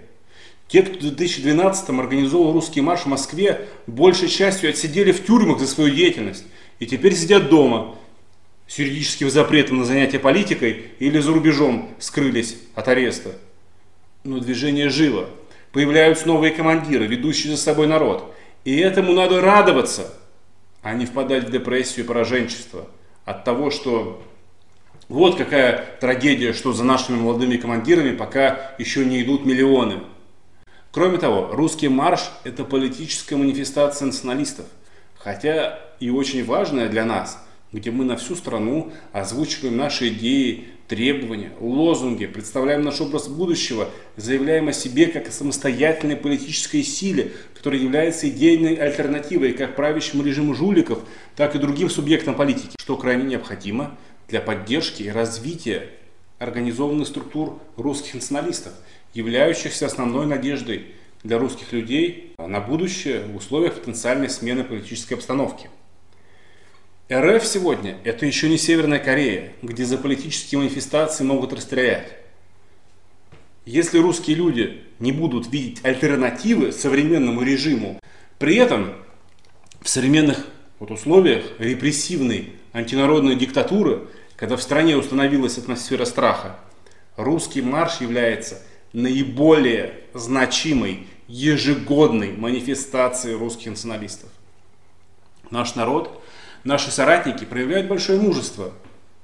Те, 0.69 0.83
кто 0.83 0.95
в 0.95 1.01
2012 1.01 1.91
организовал 1.91 2.53
русский 2.53 2.81
марш 2.81 3.03
в 3.03 3.07
Москве, 3.07 3.69
большей 3.89 4.29
частью 4.29 4.71
отсидели 4.71 5.11
в 5.11 5.27
тюрьмах 5.27 5.59
за 5.59 5.67
свою 5.67 5.93
деятельность 5.93 6.45
и 6.79 6.87
теперь 6.87 7.15
сидят 7.17 7.51
дома 7.51 7.97
с 8.69 8.79
юридическим 8.79 9.31
запретом 9.31 9.79
на 9.79 9.85
занятие 9.85 10.21
политикой 10.21 10.93
или 11.01 11.19
за 11.19 11.33
рубежом 11.33 11.91
скрылись 11.99 12.57
от 12.77 12.87
ареста. 12.87 13.33
Но 14.23 14.39
движение 14.39 14.91
живо. 14.91 15.29
Появляются 15.73 16.29
новые 16.29 16.53
командиры, 16.53 17.07
ведущие 17.07 17.57
за 17.57 17.61
собой 17.61 17.89
народ. 17.89 18.33
И 18.65 18.77
этому 18.77 19.13
надо 19.13 19.41
радоваться, 19.41 20.15
а 20.83 20.95
не 20.95 21.05
впадать 21.05 21.49
в 21.49 21.51
депрессию 21.51 22.05
и 22.05 22.09
пораженчество 22.09 22.87
от 23.25 23.45
того, 23.45 23.73
что 23.73 24.23
вот 25.09 25.37
какая 25.37 25.85
трагедия, 26.01 26.53
что 26.53 26.73
за 26.73 26.85
нашими 26.85 27.17
молодыми 27.17 27.57
командирами 27.57 28.17
пока 28.17 28.73
еще 28.79 29.05
не 29.05 29.23
идут 29.23 29.47
миллионы. 29.47 30.01
Кроме 30.91 31.19
того, 31.19 31.51
русский 31.53 31.89
марш– 31.89 32.31
это 32.45 32.65
политическая 32.65 33.37
манифестация 33.37 34.07
националистов, 34.07 34.67
хотя 35.15 35.79
и 36.01 36.11
очень 36.11 36.45
важная 36.45 36.89
для 36.89 37.05
нас, 37.05 37.45
где 37.73 37.91
мы 37.91 38.05
на 38.05 38.17
всю 38.17 38.35
страну 38.35 38.93
озвучиваем 39.13 39.77
наши 39.77 40.09
идеи, 40.09 40.69
требования, 40.89 41.51
лозунги, 41.61 42.27
представляем 42.27 42.83
наш 42.83 43.01
образ 43.01 43.29
будущего, 43.29 43.91
заявляем 44.17 44.69
о 44.69 44.73
себе 44.73 45.07
как 45.07 45.29
о 45.29 45.33
самостоятельной 45.33 46.17
политической 46.17 46.83
силе, 46.83 47.33
которая 47.55 47.81
является 47.81 48.29
идейной 48.29 48.77
альтернативой 48.77 49.53
как 49.53 49.75
правящему 49.75 50.23
режиму 50.23 50.55
жуликов, 50.55 51.01
так 51.35 51.57
и 51.57 51.59
другим 51.59 51.91
субъектам 51.91 52.37
политики, 52.37 52.77
что 52.81 52.97
крайне 52.97 53.25
необходимо 53.25 53.97
для 54.29 54.41
поддержки 54.41 55.03
и 55.03 55.09
развития 55.09 55.91
организованных 56.39 57.07
структур 57.07 57.61
русских 57.77 58.15
националистов, 58.15 58.73
являющихся 59.15 59.87
основной 59.87 60.27
надеждой 60.27 60.87
для 61.23 61.39
русских 61.39 61.73
людей 61.73 62.35
на 62.39 62.61
будущее 62.61 63.25
в 63.25 63.37
условиях 63.37 63.75
потенциальной 63.75 64.29
смены 64.29 64.65
политической 64.65 65.15
обстановки. 65.15 65.71
РФ 67.11 67.47
сегодня– 67.47 67.99
это 68.05 68.27
еще 68.27 68.49
не 68.49 68.59
Северная 68.59 68.99
Корея, 68.99 69.53
где 69.63 69.85
за 69.85 69.97
политические 69.97 70.61
манифестации 70.61 71.25
могут 71.25 71.53
расстрелять. 71.53 72.13
Если 73.65 73.99
русские 73.99 74.37
люди 74.37 74.83
не 74.99 75.13
будут 75.13 75.53
видеть 75.53 75.85
альтернативы 75.85 76.73
современному 76.73 77.43
режиму, 77.43 78.01
при 78.39 78.57
этом 78.57 78.95
в 79.81 79.89
современных 79.89 80.47
вот 80.79 80.91
условиях 80.91 81.45
репрессивной 81.59 82.53
антинародной 82.73 83.37
диктатуры, 83.37 84.09
когда 84.37 84.57
в 84.57 84.63
стране 84.63 84.97
установилась 84.97 85.59
атмосфера 85.59 86.05
страха, 86.05 86.57
русский 87.17 87.63
марш 87.63 88.01
является 88.01 88.63
наиболее 88.93 89.95
значимой 90.15 91.07
ежегодной 91.27 92.33
манифестацией 92.33 93.37
русских 93.37 93.71
националистов. 93.71 94.31
Наш 95.51 95.75
народ, 95.75 96.23
наши 96.65 96.91
соратники 96.91 97.45
проявляют 97.45 97.89
большое 97.89 98.21
мужество, 98.21 98.73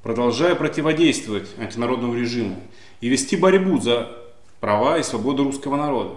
продолжая 0.02 0.54
противодействовать 0.54 1.48
антинародному 1.58 2.14
режиму 2.14 2.60
и 3.00 3.08
вести 3.08 3.36
борьбу 3.36 3.78
за 3.78 4.10
права 4.60 4.98
и 4.98 5.02
свободу 5.02 5.44
русского 5.44 5.76
народа. 5.76 6.16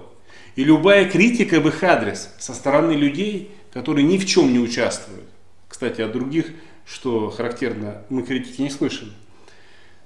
И 0.56 0.64
любая 0.64 1.10
критика 1.10 1.60
в 1.60 1.68
их 1.68 1.84
адрес 1.84 2.34
со 2.40 2.54
стороны 2.54 2.94
людей, 2.94 3.52
которые 3.74 4.06
ни 4.06 4.18
в 4.18 4.26
чем 4.26 4.54
не 4.54 4.60
участвуют, 4.60 5.26
кстати, 5.68 6.02
от 6.02 6.14
других, 6.14 6.54
что 6.86 7.30
характерно, 7.30 8.04
мы 8.10 8.24
критики 8.24 8.62
не 8.62 8.70
слышим, 8.70 9.14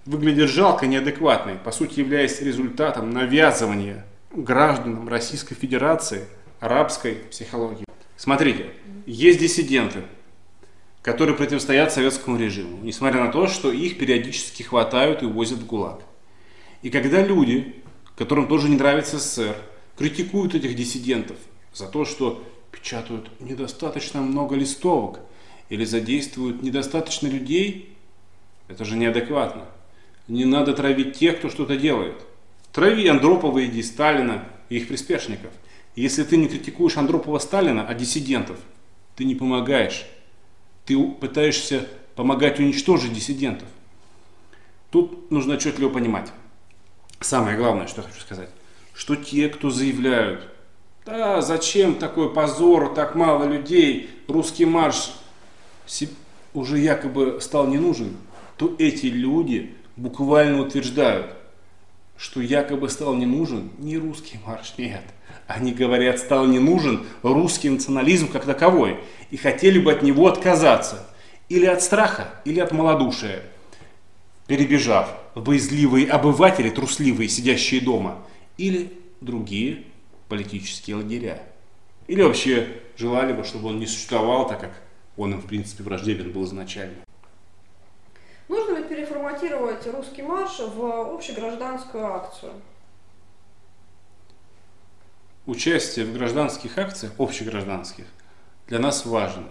выглядит 0.05 0.49
жалко, 0.49 0.87
неадекватной, 0.87 1.55
по 1.55 1.71
сути 1.71 1.99
являясь 1.99 2.41
результатом 2.41 3.11
навязывания 3.11 4.05
гражданам 4.31 5.07
Российской 5.09 5.55
Федерации 5.55 6.25
арабской 6.59 7.15
психологии. 7.29 7.85
Смотрите, 8.15 8.71
есть 9.05 9.39
диссиденты, 9.39 10.03
которые 11.01 11.35
противостоят 11.35 11.93
советскому 11.93 12.37
режиму, 12.37 12.79
несмотря 12.83 13.23
на 13.23 13.31
то, 13.31 13.47
что 13.47 13.71
их 13.71 13.97
периодически 13.97 14.63
хватают 14.63 15.23
и 15.23 15.25
возят 15.25 15.59
в 15.59 15.65
ГУЛАГ. 15.65 16.01
И 16.81 16.89
когда 16.89 17.21
люди, 17.21 17.75
которым 18.17 18.47
тоже 18.47 18.69
не 18.69 18.75
нравится 18.75 19.17
СССР, 19.17 19.55
критикуют 19.97 20.55
этих 20.55 20.75
диссидентов 20.75 21.37
за 21.73 21.87
то, 21.87 22.05
что 22.05 22.43
печатают 22.71 23.29
недостаточно 23.39 24.21
много 24.21 24.55
листовок 24.55 25.19
или 25.69 25.85
задействуют 25.85 26.61
недостаточно 26.63 27.27
людей, 27.27 27.95
это 28.67 28.85
же 28.85 28.97
неадекватно. 28.97 29.65
Не 30.27 30.45
надо 30.45 30.73
травить 30.73 31.17
тех, 31.17 31.39
кто 31.39 31.49
что-то 31.49 31.77
делает. 31.77 32.15
Трави 32.71 33.07
Андропова, 33.07 33.65
иди 33.65 33.81
Сталина 33.81 34.43
и 34.69 34.77
их 34.77 34.87
приспешников. 34.87 35.51
Если 35.95 36.23
ты 36.23 36.37
не 36.37 36.47
критикуешь 36.47 36.97
Андропова 36.97 37.39
Сталина, 37.39 37.85
а 37.87 37.93
диссидентов, 37.93 38.57
ты 39.15 39.25
не 39.25 39.35
помогаешь. 39.35 40.05
Ты 40.85 41.01
пытаешься 41.03 41.87
помогать 42.15 42.59
уничтожить 42.59 43.13
диссидентов. 43.13 43.67
Тут 44.91 45.31
нужно 45.31 45.55
отчетливо 45.55 45.89
понимать. 45.89 46.31
Самое 47.19 47.57
главное, 47.57 47.87
что 47.87 48.01
я 48.01 48.07
хочу 48.07 48.21
сказать, 48.21 48.49
что 48.93 49.15
те, 49.15 49.49
кто 49.49 49.69
заявляют, 49.69 50.47
да, 51.05 51.41
зачем 51.41 51.95
такой 51.95 52.31
позор, 52.33 52.93
так 52.93 53.15
мало 53.15 53.45
людей, 53.45 54.09
русский 54.27 54.65
марш 54.65 55.11
уже 56.53 56.79
якобы 56.79 57.39
стал 57.41 57.67
не 57.67 57.77
нужен, 57.77 58.15
то 58.57 58.75
эти 58.77 59.07
люди 59.07 59.75
буквально 59.95 60.61
утверждают, 60.61 61.33
что 62.17 62.41
якобы 62.41 62.89
стал 62.89 63.15
не 63.15 63.25
нужен 63.25 63.71
не 63.77 63.97
русский 63.97 64.39
марш, 64.45 64.73
нет. 64.77 65.03
Они 65.47 65.71
говорят, 65.71 66.19
стал 66.19 66.45
не 66.45 66.59
нужен 66.59 67.05
русский 67.23 67.69
национализм 67.69 68.27
как 68.27 68.45
таковой 68.45 68.97
и 69.31 69.37
хотели 69.37 69.79
бы 69.79 69.91
от 69.91 70.03
него 70.03 70.27
отказаться. 70.27 71.07
Или 71.47 71.65
от 71.65 71.81
страха, 71.81 72.29
или 72.45 72.59
от 72.59 72.71
малодушия. 72.71 73.41
Перебежав 74.45 75.15
боязливые 75.33 76.07
обыватели, 76.07 76.69
трусливые, 76.69 77.29
сидящие 77.29 77.81
дома, 77.81 78.19
или 78.57 78.91
другие 79.21 79.83
политические 80.27 80.97
лагеря. 80.97 81.41
Или 82.07 82.21
вообще 82.21 82.67
желали 82.97 83.33
бы, 83.33 83.43
чтобы 83.43 83.69
он 83.69 83.79
не 83.79 83.87
существовал, 83.87 84.47
так 84.47 84.59
как 84.59 84.81
он 85.19 85.33
им, 85.33 85.41
в 85.41 85.45
принципе, 85.45 85.83
враждебен 85.83 86.31
был 86.31 86.45
изначально. 86.45 86.95
Нужно 88.47 88.77
ли 88.77 88.83
переформатировать 88.85 89.85
русский 89.87 90.23
марш 90.23 90.59
в 90.59 91.13
общегражданскую 91.13 92.05
акцию? 92.05 92.53
Участие 95.45 96.05
в 96.05 96.13
гражданских 96.13 96.77
акциях, 96.77 97.13
общегражданских, 97.17 98.05
для 98.67 98.79
нас 98.79 99.05
важно, 99.05 99.49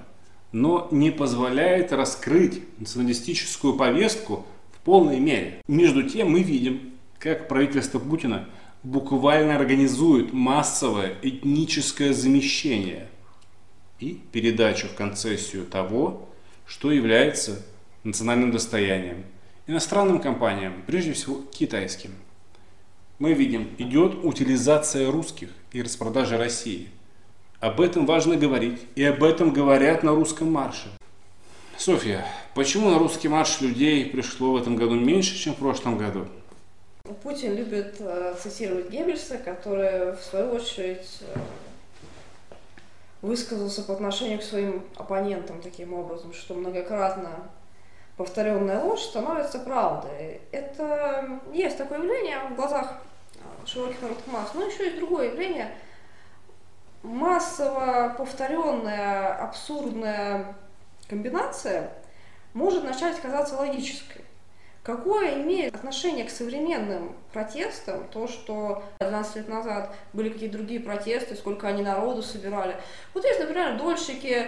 но 0.53 0.89
не 0.91 1.11
позволяет 1.11 1.93
раскрыть 1.93 2.63
националистическую 2.81 3.77
повестку 3.77 4.47
в 4.73 4.79
полной 4.79 5.21
мере. 5.21 5.61
Между 5.69 6.09
тем 6.09 6.31
мы 6.31 6.43
видим, 6.43 6.95
как 7.19 7.47
правительство 7.47 7.99
Путина 7.99 8.49
буквально 8.83 9.57
организует 9.57 10.33
массовое 10.33 11.17
этническое 11.23 12.13
замещение 12.13 13.09
и 14.01 14.21
передачу 14.33 14.87
в 14.87 14.95
концессию 14.95 15.67
того, 15.67 16.29
что 16.67 16.93
является 16.93 17.63
национальным 18.05 18.51
достоянием, 18.51 19.25
иностранным 19.67 20.21
компаниям, 20.21 20.83
прежде 20.87 21.13
всего 21.13 21.43
китайским. 21.51 22.13
Мы 23.19 23.33
видим, 23.33 23.75
идет 23.79 24.25
утилизация 24.25 25.11
русских 25.11 25.51
и 25.73 25.83
распродажа 25.83 26.39
России. 26.39 26.89
Об 27.61 27.81
этом 27.81 28.07
важно 28.07 28.37
говорить, 28.37 28.81
и 28.95 29.03
об 29.03 29.25
этом 29.25 29.53
говорят 29.53 30.05
на 30.05 30.13
русском 30.13 30.53
марше. 30.53 30.89
Софья, 31.77 32.25
почему 32.55 32.91
на 32.91 32.99
русский 32.99 33.29
марш 33.29 33.61
людей 33.61 34.07
пришло 34.07 34.53
в 34.53 34.57
этом 34.57 34.77
году 34.77 34.95
меньше, 34.95 35.37
чем 35.37 35.55
в 35.55 35.59
прошлом 35.59 35.99
году? 35.99 36.27
Путин 37.23 37.57
любит 37.57 37.97
э, 38.01 38.35
цитировать 38.41 38.91
Геббельса, 38.91 39.39
который, 39.39 40.13
в 40.13 40.21
свою 40.21 40.53
очередь, 40.53 41.07
э, 41.23 41.39
высказался 43.23 43.83
по 43.83 43.95
отношению 43.95 44.39
к 44.39 44.43
своим 44.43 44.85
оппонентам 44.97 45.61
таким 45.61 45.95
образом, 45.95 46.33
что 46.33 46.55
многократно 46.55 47.51
повторенная 48.17 48.81
ложь 48.81 49.03
становится 49.03 49.59
правдой. 49.61 50.41
Это 50.53 51.41
есть 51.53 51.79
такое 51.79 51.99
явление 51.99 52.41
в 52.51 52.57
глазах 52.57 52.95
широких 53.65 54.01
народных 54.03 54.27
масс, 54.27 54.51
но 54.55 54.65
еще 54.65 54.87
есть 54.87 54.99
другое 54.99 55.29
явление. 55.29 55.73
Массово 57.03 58.15
повторенная 58.19 59.35
абсурдная 59.37 60.57
комбинация 61.09 61.93
может 62.55 62.83
начать 62.85 63.21
казаться 63.21 63.57
логической. 63.57 64.25
Какое 64.89 65.43
имеет 65.43 65.75
отношение 65.75 66.25
к 66.25 66.31
современным 66.31 67.15
протестам, 67.35 68.09
то, 68.09 68.27
что 68.27 68.83
12 69.01 69.37
лет 69.37 69.49
назад 69.51 69.95
были 70.15 70.31
какие-то 70.31 70.57
другие 70.57 70.81
протесты, 70.81 71.37
сколько 71.37 71.69
они 71.69 71.83
народу 71.83 72.23
собирали. 72.23 72.75
Вот 73.13 73.23
есть, 73.23 73.39
например, 73.39 73.77
дольщики 73.77 74.47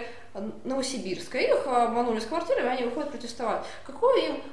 Новосибирска, 0.63 1.37
их 1.37 1.67
обманули 1.67 2.19
с 2.19 2.25
квартирами, 2.25 2.69
они 2.69 2.85
выходят 2.85 3.11
протестовать. 3.11 3.61
Какое 3.85 4.29
им 4.29 4.43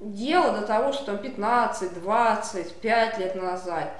дело 0.00 0.58
до 0.58 0.66
того, 0.66 0.92
что 0.92 1.04
там 1.04 1.18
15, 1.18 2.02
20, 2.02 2.74
5 2.74 3.18
лет 3.18 3.36
назад 3.36 3.92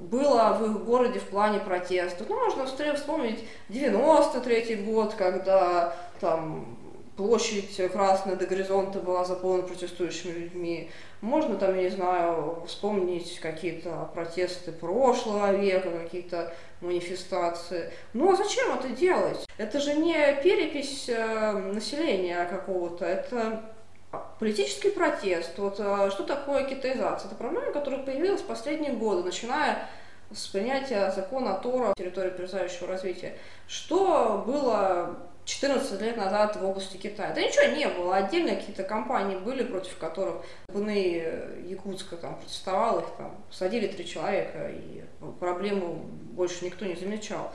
было 0.00 0.56
в 0.58 0.64
их 0.64 0.82
городе 0.86 1.18
в 1.18 1.28
плане 1.28 1.60
протеста. 1.60 2.24
Ну, 2.26 2.42
можно 2.42 2.64
вспомнить 2.94 3.46
93 3.68 4.76
год, 4.76 5.12
когда 5.12 5.94
там 6.20 6.78
площадь 7.16 7.80
Красная 7.92 8.36
до 8.36 8.46
горизонта 8.46 8.98
была 9.00 9.24
заполнена 9.24 9.66
протестующими 9.66 10.32
людьми. 10.32 10.90
Можно 11.20 11.56
там, 11.56 11.76
я 11.76 11.82
не 11.82 11.90
знаю, 11.90 12.62
вспомнить 12.66 13.38
какие-то 13.40 14.10
протесты 14.14 14.72
прошлого 14.72 15.52
века, 15.52 15.90
какие-то 15.90 16.52
манифестации. 16.80 17.92
Ну 18.12 18.32
а 18.32 18.36
зачем 18.36 18.76
это 18.76 18.88
делать? 18.88 19.46
Это 19.56 19.80
же 19.80 19.94
не 19.94 20.14
перепись 20.42 21.08
э, 21.08 21.52
населения 21.52 22.44
какого-то, 22.44 23.04
это 23.04 23.62
политический 24.38 24.90
протест. 24.90 25.58
Вот 25.58 25.76
э, 25.78 26.10
что 26.10 26.24
такое 26.24 26.64
китаизация? 26.64 27.28
Это 27.28 27.36
проблема, 27.36 27.72
которая 27.72 28.02
появилась 28.02 28.42
в 28.42 28.46
последние 28.46 28.92
годы, 28.92 29.22
начиная 29.22 29.88
с 30.32 30.48
принятия 30.48 31.12
закона 31.12 31.54
Тора 31.54 31.94
территории 31.96 32.28
опережающего 32.28 32.88
развития. 32.88 33.36
Что 33.66 34.42
было 34.46 35.16
14 35.44 36.00
лет 36.00 36.16
назад 36.16 36.56
в 36.56 36.64
области 36.64 36.96
Китая. 36.96 37.32
Да 37.34 37.40
ничего 37.40 37.76
не 37.76 37.88
было. 37.88 38.16
Отдельные 38.16 38.56
какие-то 38.56 38.82
компании 38.82 39.36
были, 39.36 39.62
против 39.62 39.96
которых 39.98 40.36
БНИ 40.68 41.22
Якутска 41.66 42.16
там 42.16 42.36
протестовал, 42.36 43.00
их 43.00 43.06
там 43.18 43.36
садили 43.50 43.86
три 43.86 44.06
человека, 44.06 44.70
и 44.70 45.02
проблему 45.40 46.04
больше 46.32 46.64
никто 46.64 46.84
не 46.84 46.94
замечал. 46.94 47.52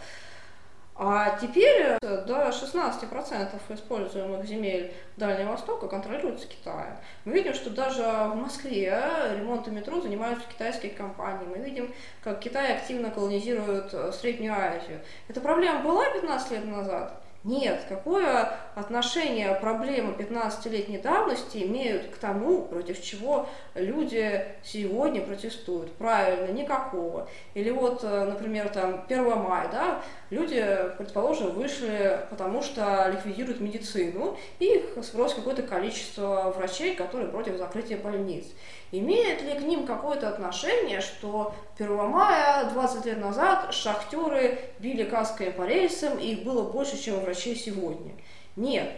А 1.01 1.37
теперь 1.39 1.97
до 2.01 2.49
16% 2.49 3.57
используемых 3.69 4.45
земель 4.45 4.93
Дальнего 5.15 5.51
Востока 5.51 5.87
контролируются 5.87 6.45
Китаем. 6.45 6.97
Мы 7.23 7.35
видим, 7.35 7.53
что 7.53 7.69
даже 7.69 8.01
в 8.03 8.35
Москве 8.35 9.01
ремонтом 9.37 9.75
метро 9.75 10.01
занимаются 10.01 10.45
китайские 10.49 10.91
компании. 10.91 11.47
Мы 11.47 11.59
видим, 11.59 11.95
как 12.21 12.41
Китай 12.41 12.75
активно 12.75 13.11
колонизирует 13.11 13.95
Среднюю 14.13 14.53
Азию. 14.53 14.99
Эта 15.29 15.39
проблема 15.39 15.83
была 15.83 16.03
15 16.11 16.51
лет 16.51 16.65
назад? 16.65 17.18
Нет, 17.45 17.85
какое 17.87 18.51
отношение 18.75 19.55
проблемы 19.55 20.13
15-летней 20.13 20.97
давности 20.97 21.59
имеют 21.59 22.07
к 22.07 22.17
тому, 22.17 22.63
против 22.63 23.01
чего 23.01 23.47
люди 23.75 24.45
сегодня 24.61 25.21
протестуют? 25.21 25.93
Правильно, 25.93 26.51
никакого. 26.51 27.29
Или 27.53 27.69
вот, 27.69 28.03
э, 28.03 28.25
например, 28.25 28.67
там 28.67 29.05
1 29.07 29.37
мая, 29.37 29.69
да, 29.71 30.01
люди, 30.31 30.61
предположим, 30.97 31.51
вышли, 31.51 32.19
потому 32.29 32.61
что 32.61 33.07
ликвидируют 33.07 33.61
медицину, 33.61 34.37
и 34.59 34.65
их 34.65 35.01
сбросит 35.01 35.37
какое-то 35.37 35.63
количество 35.63 36.53
врачей, 36.57 36.93
которые 36.93 37.29
против 37.29 37.55
закрытия 37.55 37.97
больниц. 37.97 38.47
Имеет 38.91 39.43
ли 39.43 39.53
к 39.53 39.61
ним 39.61 39.85
какое-то 39.85 40.29
отношение, 40.29 40.99
что 40.99 41.53
1 41.77 41.95
мая 42.09 42.65
20 42.71 43.05
лет 43.05 43.19
назад 43.19 43.71
шахтеры 43.71 44.59
били 44.79 45.03
каской 45.03 45.51
по 45.51 45.63
рельсам, 45.63 46.17
и 46.17 46.33
их 46.33 46.43
было 46.43 46.63
больше, 46.63 46.97
чем 46.97 47.19
врачей 47.19 47.55
сегодня? 47.55 48.13
Нет, 48.55 48.89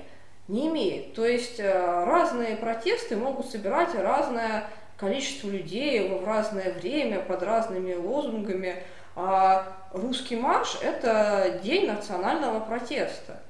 не 0.47 0.69
имеет. 0.69 1.13
То 1.13 1.26
есть 1.26 1.59
э, 1.59 2.05
разные 2.05 2.55
протесты 2.55 3.18
могут 3.18 3.47
собирать 3.47 3.93
разное 3.95 4.69
количество 4.95 5.49
людей 5.49 6.07
в 6.07 6.26
разное 6.26 6.72
время 6.72 7.19
под 7.19 7.43
разными 7.43 7.93
лозунгами. 7.93 8.84
А 9.18 9.76
русский 9.91 10.38
марш– 10.38 10.77
это 10.81 11.59
день 11.63 11.88
национального 11.88 12.61
протеста. 12.61 13.41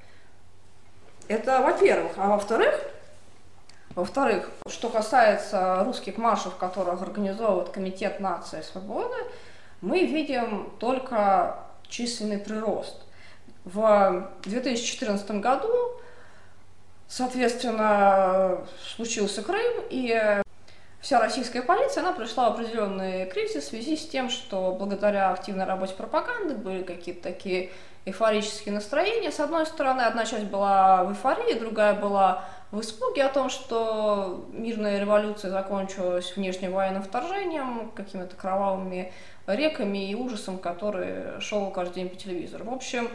Это 1.28 1.62
во-первых. 1.62 2.14
А 2.18 2.30
во-вторых, 2.30 2.84
во-вторых, 3.96 4.50
что 4.68 4.90
касается 4.90 5.84
русских 5.84 6.18
маршев, 6.18 6.56
которых 6.56 7.02
организовывает 7.02 7.70
Комитет 7.70 8.20
нации 8.20 8.62
свободы, 8.62 9.16
мы 9.82 10.06
видим 10.06 10.72
только 10.80 11.60
численный 11.88 12.38
прирост. 12.38 12.96
В 13.64 14.30
2014 14.44 15.32
году, 15.32 15.72
соответственно, 17.08 18.60
случился 18.96 19.44
Крым, 19.44 19.84
и 19.90 20.42
вся 21.00 21.20
российская 21.20 21.62
полиция, 21.62 22.02
она 22.02 22.14
пришла 22.14 22.50
в 22.50 22.54
определенный 22.54 23.26
кризис 23.26 23.66
в 23.66 23.70
связи 23.70 23.98
с 23.98 24.08
тем, 24.08 24.30
что 24.30 24.76
благодаря 24.78 25.32
активной 25.32 25.66
работе 25.66 25.94
пропаганды 25.96 26.56
были 26.56 26.84
какие-то 26.84 27.24
такие 27.24 27.72
эйфорические 28.06 28.74
настроения. 28.74 29.32
С 29.32 29.40
одной 29.40 29.66
стороны, 29.66 30.02
одна 30.02 30.26
часть 30.26 30.46
была 30.46 31.04
в 31.04 31.12
эйфории, 31.12 31.60
другая 31.60 31.94
была 31.94 32.46
в 32.72 32.80
испуге 32.80 33.24
о 33.24 33.30
том, 33.30 33.50
что 33.50 34.46
мирная 34.54 35.00
революция 35.00 35.52
закончилась 35.52 36.36
внешним 36.36 36.72
военным 36.72 37.04
вторжением, 37.04 37.92
какими-то 37.94 38.36
кровавыми 38.36 39.12
реками 39.46 40.10
и 40.10 40.16
ужасом, 40.16 40.58
который 40.58 41.40
шел 41.42 41.70
каждый 41.72 41.96
день 41.96 42.10
по 42.10 42.16
телевизору. 42.16 42.66
В 42.66 42.74
общем, 42.74 43.10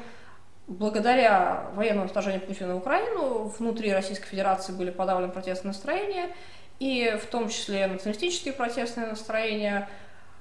благодаря 0.66 1.70
военному 1.74 2.08
вторжению 2.08 2.42
Путина 2.42 2.74
в 2.74 2.78
Украину 2.78 3.44
внутри 3.58 3.92
Российской 3.92 4.26
Федерации 4.26 4.72
были 4.72 4.90
подавлены 4.90 5.32
протестные 5.32 5.72
настроения, 5.72 6.34
и 6.78 7.18
в 7.22 7.26
том 7.26 7.48
числе 7.48 7.86
националистические 7.86 8.52
протестные 8.52 9.06
настроения. 9.06 9.88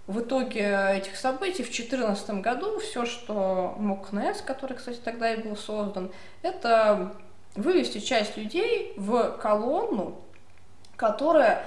В 0.07 0.19
итоге 0.19 0.91
этих 0.91 1.15
событий 1.15 1.63
в 1.63 1.71
2014 1.71 2.41
году 2.41 2.79
все, 2.79 3.05
что 3.05 3.75
мог 3.79 4.09
КНС, 4.09 4.41
который, 4.41 4.77
кстати, 4.77 4.99
тогда 5.03 5.33
и 5.33 5.41
был 5.41 5.55
создан, 5.55 6.11
это 6.43 7.15
вывести 7.55 7.99
часть 7.99 8.37
людей 8.37 8.93
в 8.97 9.37
колонну, 9.41 10.15
которая 10.95 11.65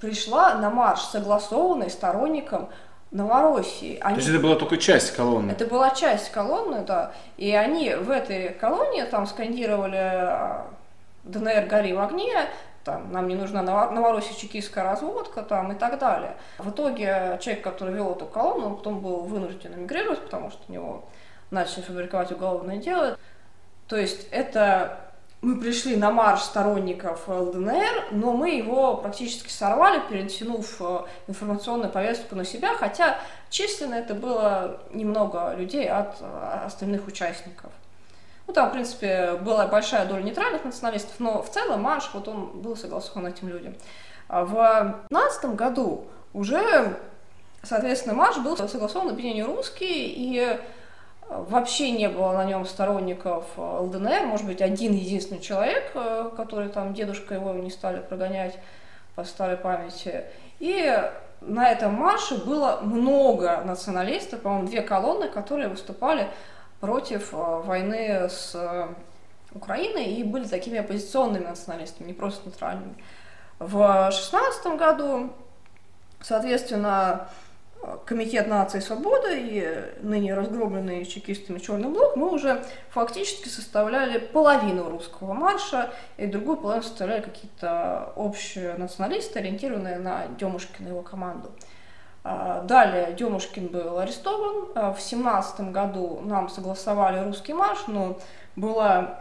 пришла 0.00 0.54
на 0.54 0.70
марш, 0.70 1.00
согласованный 1.00 1.90
сторонником 1.90 2.68
Новороссии. 3.10 3.98
Они... 4.00 4.16
То 4.16 4.20
есть 4.20 4.28
это 4.28 4.40
была 4.40 4.56
только 4.56 4.76
часть 4.78 5.14
колонны? 5.14 5.52
Это 5.52 5.66
была 5.66 5.90
часть 5.90 6.30
колонны, 6.32 6.84
да. 6.84 7.12
И 7.36 7.52
они 7.52 7.94
в 7.94 8.10
этой 8.10 8.50
колонне 8.50 9.04
там 9.06 9.26
скандировали 9.26 9.96
а, 9.96 10.66
ДНР 11.24 11.66
гори 11.66 11.92
в 11.92 12.00
огне, 12.00 12.48
там, 12.84 13.12
нам 13.12 13.28
не 13.28 13.34
нужна 13.34 13.62
Новороссия 13.62 14.34
чекистская 14.36 14.84
разводка 14.84 15.42
там, 15.42 15.72
и 15.72 15.74
так 15.76 15.98
далее. 15.98 16.36
В 16.58 16.70
итоге 16.70 17.38
человек, 17.40 17.64
который 17.64 17.94
вел 17.94 18.12
эту 18.12 18.26
колонну, 18.26 18.66
он 18.66 18.76
потом 18.76 19.00
был 19.00 19.20
вынужден 19.22 19.74
эмигрировать, 19.74 20.22
потому 20.22 20.50
что 20.50 20.60
у 20.68 20.72
него 20.72 21.04
начали 21.50 21.82
фабриковать 21.82 22.32
уголовное 22.32 22.76
дело. 22.76 23.16
То 23.88 23.96
есть 23.96 24.28
это 24.30 25.05
мы 25.46 25.60
пришли 25.60 25.94
на 25.94 26.10
марш 26.10 26.40
сторонников 26.40 27.28
ЛДНР, 27.28 28.06
но 28.10 28.32
мы 28.32 28.50
его 28.56 28.96
практически 28.96 29.48
сорвали, 29.48 30.02
перетянув 30.10 30.66
э, 30.80 31.02
информационную 31.28 31.88
повестку 31.88 32.34
на 32.34 32.44
себя, 32.44 32.74
хотя 32.74 33.16
численно 33.48 33.94
это 33.94 34.14
было 34.14 34.80
немного 34.92 35.54
людей 35.54 35.88
от 35.88 36.16
э, 36.20 36.62
остальных 36.66 37.06
участников. 37.06 37.70
Ну, 38.48 38.54
там, 38.54 38.70
в 38.70 38.72
принципе, 38.72 39.34
была 39.34 39.68
большая 39.68 40.04
доля 40.06 40.22
нейтральных 40.22 40.64
националистов, 40.64 41.14
но 41.20 41.40
в 41.40 41.48
целом 41.48 41.80
марш, 41.80 42.10
вот 42.12 42.26
он 42.26 42.46
был 42.60 42.76
согласован 42.76 43.28
этим 43.28 43.48
людям. 43.48 43.76
А 44.26 44.44
в 44.44 44.50
2015 45.10 45.44
году 45.54 46.06
уже, 46.34 46.98
соответственно, 47.62 48.16
марш 48.16 48.38
был 48.38 48.56
согласован 48.56 49.10
объединение 49.10 49.44
русские, 49.44 50.08
и 50.08 50.58
вообще 51.28 51.90
не 51.90 52.08
было 52.08 52.32
на 52.32 52.44
нем 52.44 52.64
сторонников 52.64 53.44
э, 53.56 53.60
ЛДНР, 53.60 54.26
может 54.26 54.46
быть, 54.46 54.62
один 54.62 54.92
единственный 54.92 55.40
человек, 55.40 55.90
э, 55.94 56.30
который 56.36 56.68
там, 56.68 56.94
дедушка 56.94 57.34
его 57.34 57.52
не 57.52 57.70
стали 57.70 58.00
прогонять 58.00 58.58
по 59.14 59.24
старой 59.24 59.56
памяти. 59.56 60.24
И 60.60 61.10
на 61.40 61.70
этом 61.70 61.94
марше 61.94 62.36
было 62.44 62.80
много 62.82 63.62
националистов, 63.64 64.42
по-моему, 64.42 64.68
две 64.68 64.82
колонны, 64.82 65.28
которые 65.28 65.68
выступали 65.68 66.28
против 66.80 67.32
э, 67.32 67.36
войны 67.36 68.28
с 68.28 68.54
Украиной 69.52 70.04
и 70.04 70.22
были 70.22 70.44
такими 70.44 70.78
оппозиционными 70.78 71.44
националистами, 71.44 72.08
не 72.08 72.14
просто 72.14 72.48
нейтральными. 72.48 72.94
В 73.58 74.10
2016 74.10 74.66
году, 74.78 75.32
соответственно, 76.20 77.28
Комитет 78.04 78.48
нации 78.48 78.78
и 78.78 78.80
свободы 78.80 79.38
и 79.38 80.02
ныне 80.02 80.34
разгромленный 80.34 81.04
чекистами 81.04 81.58
Черный 81.58 81.88
блок, 81.88 82.16
мы 82.16 82.30
уже 82.30 82.64
фактически 82.90 83.48
составляли 83.48 84.18
половину 84.18 84.88
русского 84.88 85.34
марша, 85.34 85.92
и 86.16 86.26
другую 86.26 86.56
половину 86.56 86.82
составляли 86.82 87.22
какие-то 87.22 88.12
общие 88.16 88.74
националисты, 88.74 89.38
ориентированные 89.38 89.98
на 89.98 90.26
Демушкина 90.38 90.86
и 90.86 90.90
его 90.90 91.02
команду. 91.02 91.50
А, 92.24 92.62
далее 92.62 93.12
Демушкин 93.12 93.68
был 93.68 93.98
арестован. 93.98 94.68
А, 94.74 94.92
в 94.92 95.00
семнадцатом 95.00 95.70
году 95.70 96.20
нам 96.24 96.48
согласовали 96.48 97.24
русский 97.24 97.52
марш, 97.52 97.84
но 97.86 98.18
была 98.56 99.20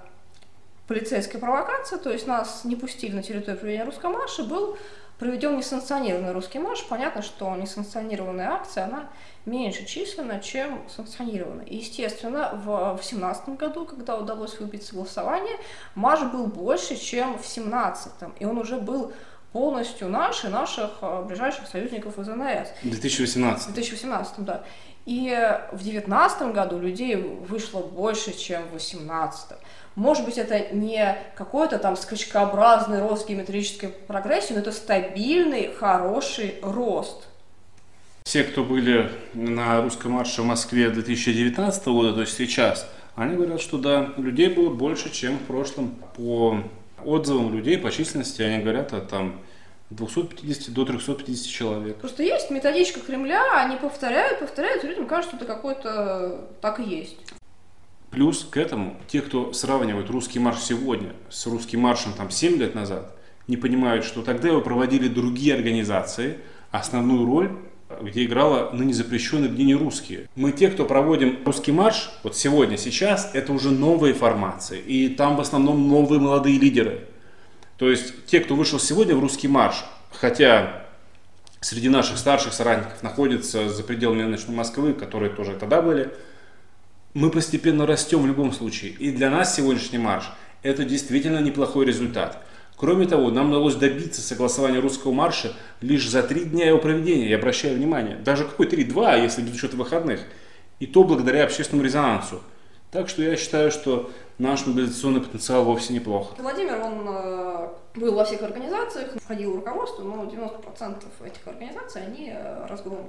полицейская 0.88 1.40
провокация, 1.40 2.00
то 2.00 2.10
есть 2.10 2.26
нас 2.26 2.64
не 2.64 2.76
пустили 2.76 3.16
на 3.16 3.22
территорию 3.22 3.60
проведения 3.60 3.86
русского 3.86 4.12
марша, 4.12 4.44
был 4.44 4.78
проведем 5.20 5.58
несанкционированный 5.58 6.34
русский 6.34 6.60
марш, 6.60 6.86
понятно, 6.88 7.22
что 7.22 7.56
несанкционированная 7.56 8.52
акция, 8.52 8.86
она 8.86 9.10
меньше 9.46 9.86
численно, 9.86 10.40
чем 10.40 10.82
санкционированная. 10.90 11.66
И, 11.66 11.78
естественно, 11.78 12.52
в 12.54 12.96
2017 12.96 13.50
году, 13.50 13.86
когда 13.86 14.18
удалось 14.18 14.60
выбить 14.60 14.84
согласование, 14.84 15.58
марш 15.94 16.24
был 16.24 16.48
больше, 16.48 16.96
чем 16.96 17.34
в 17.34 17.42
2017. 17.42 18.12
И 18.40 18.46
он 18.46 18.58
уже 18.58 18.78
был 18.78 19.14
полностью 19.52 20.10
наш 20.10 20.44
и 20.44 20.50
наших 20.50 20.98
а, 21.02 21.22
ближайших 21.22 21.68
союзников 21.68 22.20
из 22.20 22.28
НС. 22.28 22.70
2018. 22.84 23.68
В 23.70 23.74
2018, 23.74 24.40
да. 24.40 24.64
И 25.06 25.30
в 25.72 25.78
2019 25.78 26.54
году 26.54 26.80
людей 26.80 27.16
вышло 27.16 27.80
больше, 27.80 28.38
чем 28.38 28.64
в 28.64 28.72
2018. 28.72 29.58
Может 29.96 30.26
быть, 30.26 30.38
это 30.38 30.74
не 30.76 31.18
какой-то 31.36 31.80
там 31.80 31.96
скачкообразный 31.96 33.02
рост 33.02 33.30
геометрической 33.30 33.90
прогрессии, 33.90 34.54
но 34.54 34.60
это 34.60 34.74
стабильный, 34.74 35.72
хороший 35.72 36.56
рост. 36.62 37.28
Все, 38.26 38.44
кто 38.44 38.64
были 38.64 39.10
на 39.34 39.82
русском 39.82 40.12
марше 40.12 40.42
в 40.42 40.46
Москве 40.46 40.90
2019 40.90 41.86
года, 41.88 42.14
то 42.14 42.22
есть 42.22 42.36
сейчас, 42.36 42.90
они 43.16 43.36
говорят, 43.36 43.62
что 43.62 43.78
да, 43.78 44.14
людей 44.18 44.50
было 44.50 44.70
больше, 44.70 45.14
чем 45.14 45.38
в 45.38 45.44
прошлом. 45.44 45.96
По 46.18 46.60
отзывам 47.06 47.54
людей, 47.54 47.78
по 47.78 47.92
численности, 47.92 48.42
они 48.42 48.64
говорят 48.64 48.92
о 48.94 49.00
там 49.00 49.40
250 49.92 50.74
до 50.74 50.86
350 50.86 51.48
человек. 51.48 51.98
Просто 51.98 52.24
есть 52.24 52.50
методичка 52.50 53.00
Кремля, 53.00 53.62
они 53.64 53.78
повторяют, 53.78 54.40
повторяют, 54.40 54.84
и 54.84 54.88
людям 54.88 55.08
кажется, 55.08 55.36
что 55.36 55.46
это 55.46 55.54
какой-то 55.54 56.50
так 56.62 56.80
и 56.80 56.84
есть. 56.84 57.18
Плюс 58.16 58.48
к 58.50 58.56
этому, 58.56 58.96
те, 59.10 59.22
кто 59.22 59.52
сравнивает 59.52 60.10
русский 60.10 60.40
марш 60.40 60.60
сегодня 60.60 61.12
с 61.30 61.46
русским 61.48 61.82
маршем 61.82 62.14
там 62.14 62.32
7 62.32 62.58
лет 62.58 62.74
назад, 62.74 63.14
не 63.50 63.58
понимают, 63.58 64.06
что 64.06 64.22
тогда 64.22 64.48
его 64.48 64.62
проводили 64.62 65.10
другие 65.10 65.54
организации, 65.54 66.38
основную 66.72 67.26
роль 67.26 67.52
где 68.02 68.26
играла 68.26 68.72
ныне 68.72 68.94
запрещенные 68.94 69.50
где 69.50 69.64
не 69.64 69.76
русские. 69.76 70.28
Мы 70.36 70.54
те, 70.54 70.70
кто 70.70 70.86
проводим 70.86 71.40
русский 71.46 71.72
марш, 71.72 72.10
вот 72.24 72.36
сегодня, 72.36 72.78
сейчас, 72.78 73.30
это 73.34 73.54
уже 73.54 73.70
новые 73.70 74.14
формации. 74.14 74.80
И 74.80 75.10
там 75.10 75.36
в 75.36 75.42
основном 75.42 75.88
новые 75.88 76.20
молодые 76.20 76.58
лидеры. 76.58 77.06
То 77.78 77.90
есть 77.90 78.26
те, 78.26 78.40
кто 78.40 78.56
вышел 78.56 78.80
сегодня 78.80 79.16
в 79.16 79.20
русский 79.20 79.48
марш, 79.48 79.86
хотя 80.12 80.88
среди 81.60 81.90
наших 81.90 82.18
старших 82.18 82.54
соратников 82.54 83.04
находятся 83.04 83.70
за 83.70 83.84
пределами 83.84 84.24
ночной 84.24 84.56
Москвы, 84.56 84.94
которые 84.94 85.32
тоже 85.32 85.54
тогда 85.54 85.82
были, 85.82 86.12
Мы 87.16 87.32
постепенно 87.32 87.88
растем 87.88 88.24
в 88.24 88.28
любом 88.28 88.52
случае. 88.52 88.92
И 88.92 89.10
для 89.10 89.30
нас 89.30 89.56
сегодняшний 89.56 89.98
марш– 89.98 90.34
это 90.64 90.84
действительно 90.84 91.40
неплохой 91.40 91.86
результат. 91.86 92.40
Кроме 92.76 93.08
того, 93.08 93.32
нам 93.32 93.52
удалось 93.52 93.76
добиться 93.76 94.22
согласования 94.22 94.80
русского 94.80 95.14
марша 95.14 95.54
лишь 95.80 96.10
за 96.10 96.24
три 96.24 96.44
дня 96.44 96.68
его 96.68 96.78
проведения, 96.78 97.30
я 97.30 97.38
обращаю 97.38 97.78
внимание. 97.78 98.18
Даже 98.18 98.44
какой 98.44 98.68
три, 98.68 98.84
два, 98.84 99.16
если 99.16 99.42
без 99.42 99.56
учета 99.56 99.78
выходных. 99.78 100.20
И 100.82 100.88
то 100.88 101.06
благодаря 101.06 101.46
общественному 101.46 101.86
резонансу. 101.86 102.42
Так 102.92 103.08
что 103.08 103.24
я 103.24 103.38
считаю, 103.38 103.72
что 103.72 104.12
наш 104.38 104.66
мобилизационный 104.66 105.22
потенциал 105.22 105.64
вовсе 105.64 105.94
неплох. 105.94 106.34
Владимир, 106.38 106.82
он 106.82 107.08
э, 107.08 107.70
был 107.96 108.14
во 108.14 108.26
всех 108.26 108.42
организациях, 108.42 109.12
входил 109.24 109.54
в 109.54 109.56
руководство, 109.56 110.04
но 110.04 110.26
90% 110.26 111.02
этих 111.24 111.48
организаций, 111.48 112.06
они 112.06 112.34
э, 112.36 112.68
разгромлены. 112.68 113.08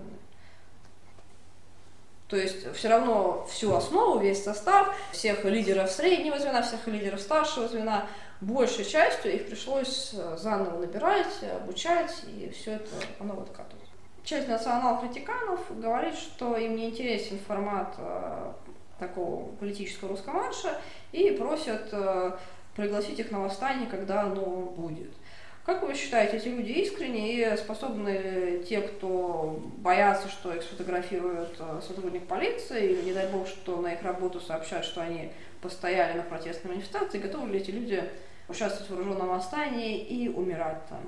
То 2.28 2.36
есть 2.36 2.74
все 2.74 2.88
равно 2.88 3.46
всю 3.48 3.72
основу, 3.74 4.18
весь 4.18 4.42
состав, 4.42 4.94
всех 5.12 5.44
лидеров 5.44 5.90
среднего 5.90 6.38
звена, 6.38 6.62
всех 6.62 6.86
лидеров 6.88 7.20
старшего 7.20 7.68
звена, 7.68 8.06
большей 8.40 8.84
частью 8.84 9.34
их 9.34 9.46
пришлось 9.46 10.12
э, 10.12 10.36
заново 10.36 10.80
набирать, 10.80 11.42
обучать, 11.62 12.12
и 12.26 12.50
все 12.50 12.72
это 12.72 12.90
оно 13.20 13.34
вот 13.34 13.50
катает. 13.50 13.82
Часть 14.24 14.48
национал-критиканов 14.48 15.60
говорит, 15.80 16.16
что 16.16 16.56
им 16.56 16.74
не 16.74 16.90
интересен 16.90 17.38
формат 17.46 17.94
э, 17.98 18.52
такого 18.98 19.52
политического 19.56 20.10
русского 20.10 20.34
марша 20.34 20.80
и 21.12 21.30
просят 21.30 21.88
э, 21.92 22.32
пригласить 22.74 23.20
их 23.20 23.30
на 23.30 23.40
восстание, 23.40 23.86
когда 23.86 24.22
оно 24.22 24.44
будет. 24.44 25.12
Как 25.66 25.82
вы 25.82 25.94
считаете, 25.94 26.36
эти 26.36 26.46
люди 26.46 26.70
искренние 26.70 27.52
и 27.52 27.56
способны 27.56 28.62
те, 28.68 28.82
кто 28.82 29.60
боятся, 29.78 30.28
что 30.28 30.54
их 30.54 30.62
сфотографируют 30.62 31.56
э, 31.58 31.80
сотрудник 31.84 32.28
полиции, 32.28 32.92
или, 32.92 33.02
не 33.02 33.12
дай 33.12 33.28
бог, 33.32 33.48
что 33.48 33.80
на 33.80 33.94
их 33.94 34.02
работу 34.02 34.40
сообщают, 34.40 34.86
что 34.86 35.02
они 35.02 35.32
постояли 35.60 36.18
на 36.18 36.22
протестной 36.22 36.70
манифестации, 36.70 37.18
готовы 37.18 37.50
ли 37.50 37.58
эти 37.58 37.72
люди 37.72 38.00
участвовать 38.48 38.88
в 38.88 38.94
вооруженном 38.94 39.26
восстании 39.26 39.98
и 39.98 40.28
умирать 40.28 40.86
там? 40.88 41.00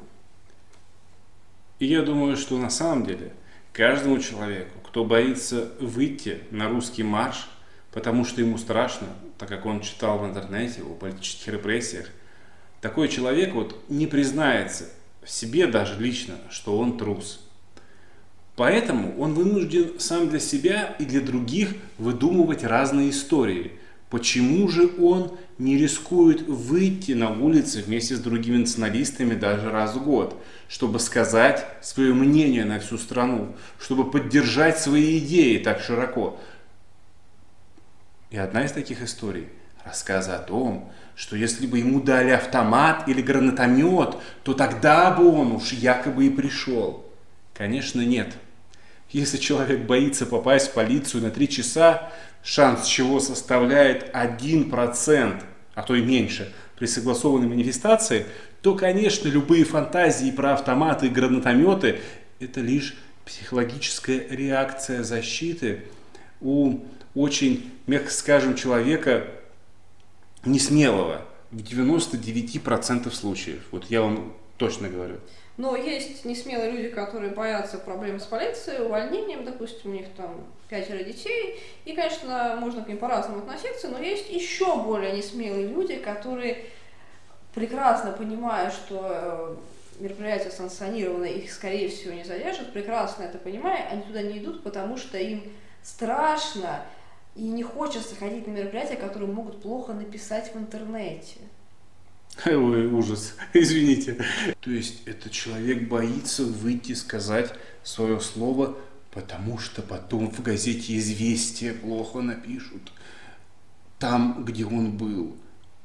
И 1.79 1.87
я 1.87 2.03
думаю, 2.03 2.37
что 2.37 2.59
на 2.59 2.71
самом 2.71 3.07
деле 3.07 3.31
каждому 3.73 4.19
человеку, 4.19 4.81
кто 4.85 5.05
боится 5.05 5.71
выйти 5.79 6.41
на 6.51 6.69
русский 6.69 7.05
марш, 7.05 7.49
потому 7.93 8.25
что 8.25 8.41
ему 8.41 8.59
страшно, 8.59 9.07
так 9.39 9.49
как 9.49 9.67
он 9.67 9.83
читал 9.83 10.19
в 10.19 10.27
интернете 10.27 10.83
о 10.83 10.97
политических 10.97 11.53
репрессиях, 11.53 12.11
такой 12.81 13.09
человек 13.09 13.55
вот 13.55 13.77
не 13.89 14.07
признается 14.07 14.85
в 15.23 15.31
себе 15.31 15.67
даже 15.67 16.01
лично, 16.01 16.37
что 16.51 16.79
он 16.79 16.97
трус. 16.97 17.41
Поэтому 18.57 19.17
он 19.21 19.35
вынужден 19.35 20.01
сам 20.01 20.29
для 20.29 20.41
себя 20.41 20.97
и 20.99 21.05
для 21.05 21.21
других 21.21 21.75
выдумывать 21.97 22.65
разные 22.65 23.11
истории. 23.11 23.73
Почему 24.11 24.69
же 24.69 24.91
он 24.99 25.39
не 25.59 25.77
рискует 25.77 26.43
выйти 26.43 27.13
на 27.13 27.31
улицы 27.31 27.83
вместе 27.83 28.17
с 28.17 28.21
другими 28.21 28.57
националистами 28.57 29.35
даже 29.35 29.71
раз 29.71 29.95
в 29.95 30.03
год, 30.03 30.43
чтобы 30.67 30.99
сказать 30.99 31.67
свое 31.83 32.15
мнение 32.15 32.65
на 32.65 32.81
всю 32.81 32.99
страну, 32.99 33.55
чтобы 33.79 34.11
поддержать 34.11 34.79
свои 34.79 35.19
идеи 35.19 35.59
так 35.59 35.81
широко? 35.81 36.41
И 38.31 38.39
одна 38.39 38.65
из 38.65 38.73
таких 38.73 39.03
историй– 39.03 39.47
рассказы 39.85 40.33
о 40.33 40.39
том, 40.39 40.91
что 41.19 41.35
если 41.35 41.67
бы 41.67 41.81
ему 41.81 42.01
дали 42.01 42.31
автомат 42.31 43.09
или 43.09 43.21
гранатомет, 43.21 44.17
то 44.45 44.55
тогда 44.55 45.11
бы 45.11 45.29
он 45.29 45.51
уж 45.51 45.73
якобы 45.73 46.27
и 46.27 46.31
пришел. 46.31 47.05
Конечно, 47.55 48.01
нет. 48.03 48.35
Если 49.11 49.37
человек 49.37 49.81
боится 49.81 50.27
попасть 50.27 50.69
в 50.69 50.75
полицию 50.75 51.25
на 51.25 51.31
три 51.31 51.49
часа, 51.49 52.13
шанс 52.45 52.87
чего 52.87 53.19
составляет 53.19 54.15
1%, 54.15 55.43
а 55.75 55.83
то 55.83 55.97
и 55.97 56.03
меньше, 56.03 56.53
при 56.79 56.87
согласованной 56.87 57.49
манифестации, 57.49 58.27
то, 58.63 58.77
конечно, 58.77 59.27
любые 59.27 59.65
фантазии 59.65 60.31
про 60.31 60.53
автоматы 60.53 61.07
и 61.07 61.11
гранатометы– 61.11 61.99
это 62.39 62.61
лишь 62.61 62.97
психологическая 63.25 64.25
реакция 64.31 65.03
защиты 65.03 65.83
у 66.41 66.79
очень, 67.17 67.73
мягко 67.89 68.13
скажем, 68.13 68.55
человека, 68.55 69.27
несмелого 70.49 71.23
в 71.51 71.59
99% 71.59 73.11
случаев. 73.11 73.63
Вот 73.71 73.85
я 73.87 74.03
вам 74.03 74.35
точно 74.57 74.89
говорю. 74.89 75.17
Но 75.57 75.75
есть 75.75 76.25
несмелые 76.25 76.71
люди, 76.71 76.89
которые 76.89 77.33
боятся 77.33 77.79
проблем 77.79 78.21
с 78.21 78.25
полицией, 78.25 78.85
увольнением, 78.85 79.45
допустим, 79.45 79.91
у 79.91 79.95
них 79.95 80.07
там 80.17 80.47
пятеро 80.69 81.03
детей, 81.03 81.59
и, 81.85 81.95
конечно, 81.95 82.57
можно 82.61 82.85
к 82.85 82.89
ним 82.89 82.99
по-разному 82.99 83.41
относиться, 83.41 83.89
но 83.89 83.99
есть 83.99 84.31
еще 84.31 84.77
более 84.77 85.17
несмелые 85.17 85.67
люди, 85.67 85.97
которые 85.97 86.65
прекрасно 87.55 88.13
понимая, 88.13 88.71
что 88.71 89.01
э, 89.11 89.57
мероприятие 89.99 90.53
санкционировано, 90.53 91.25
их, 91.25 91.53
скорее 91.53 91.89
всего, 91.89 92.15
не 92.15 92.23
задержат, 92.23 92.73
прекрасно 92.73 93.25
это 93.25 93.39
понимая, 93.39 93.89
они 93.91 94.03
туда 94.03 94.23
не 94.23 94.39
идут, 94.39 94.63
потому 94.63 94.97
что 94.97 95.19
им 95.19 95.43
страшно, 95.83 96.83
и 97.39 97.43
не 97.43 97.63
хочется 97.63 98.17
ходить 98.17 98.49
на 98.49 98.51
мероприятия, 98.51 98.97
которые 98.97 99.31
могут 99.31 99.63
плохо 99.63 99.93
написать 99.93 100.53
в 100.53 100.59
интернете. 100.59 101.37
Ой, 102.45 102.87
ужас, 102.87 103.35
извините. 103.53 104.19
То 104.61 104.71
есть 104.71 105.07
этот 105.07 105.31
человек 105.31 105.89
боится 105.89 106.43
выйти 106.43 106.95
сказать 106.95 107.53
свое 107.85 108.21
слово, 108.21 108.77
потому 109.13 109.59
что 109.59 109.83
потом 109.83 110.31
в 110.31 110.43
газете 110.43 110.97
«Известия» 110.99 111.75
плохо 111.75 112.21
напишут. 112.21 112.93
Там, 114.01 114.45
где 114.45 114.65
он 114.65 114.97
был. 114.97 115.37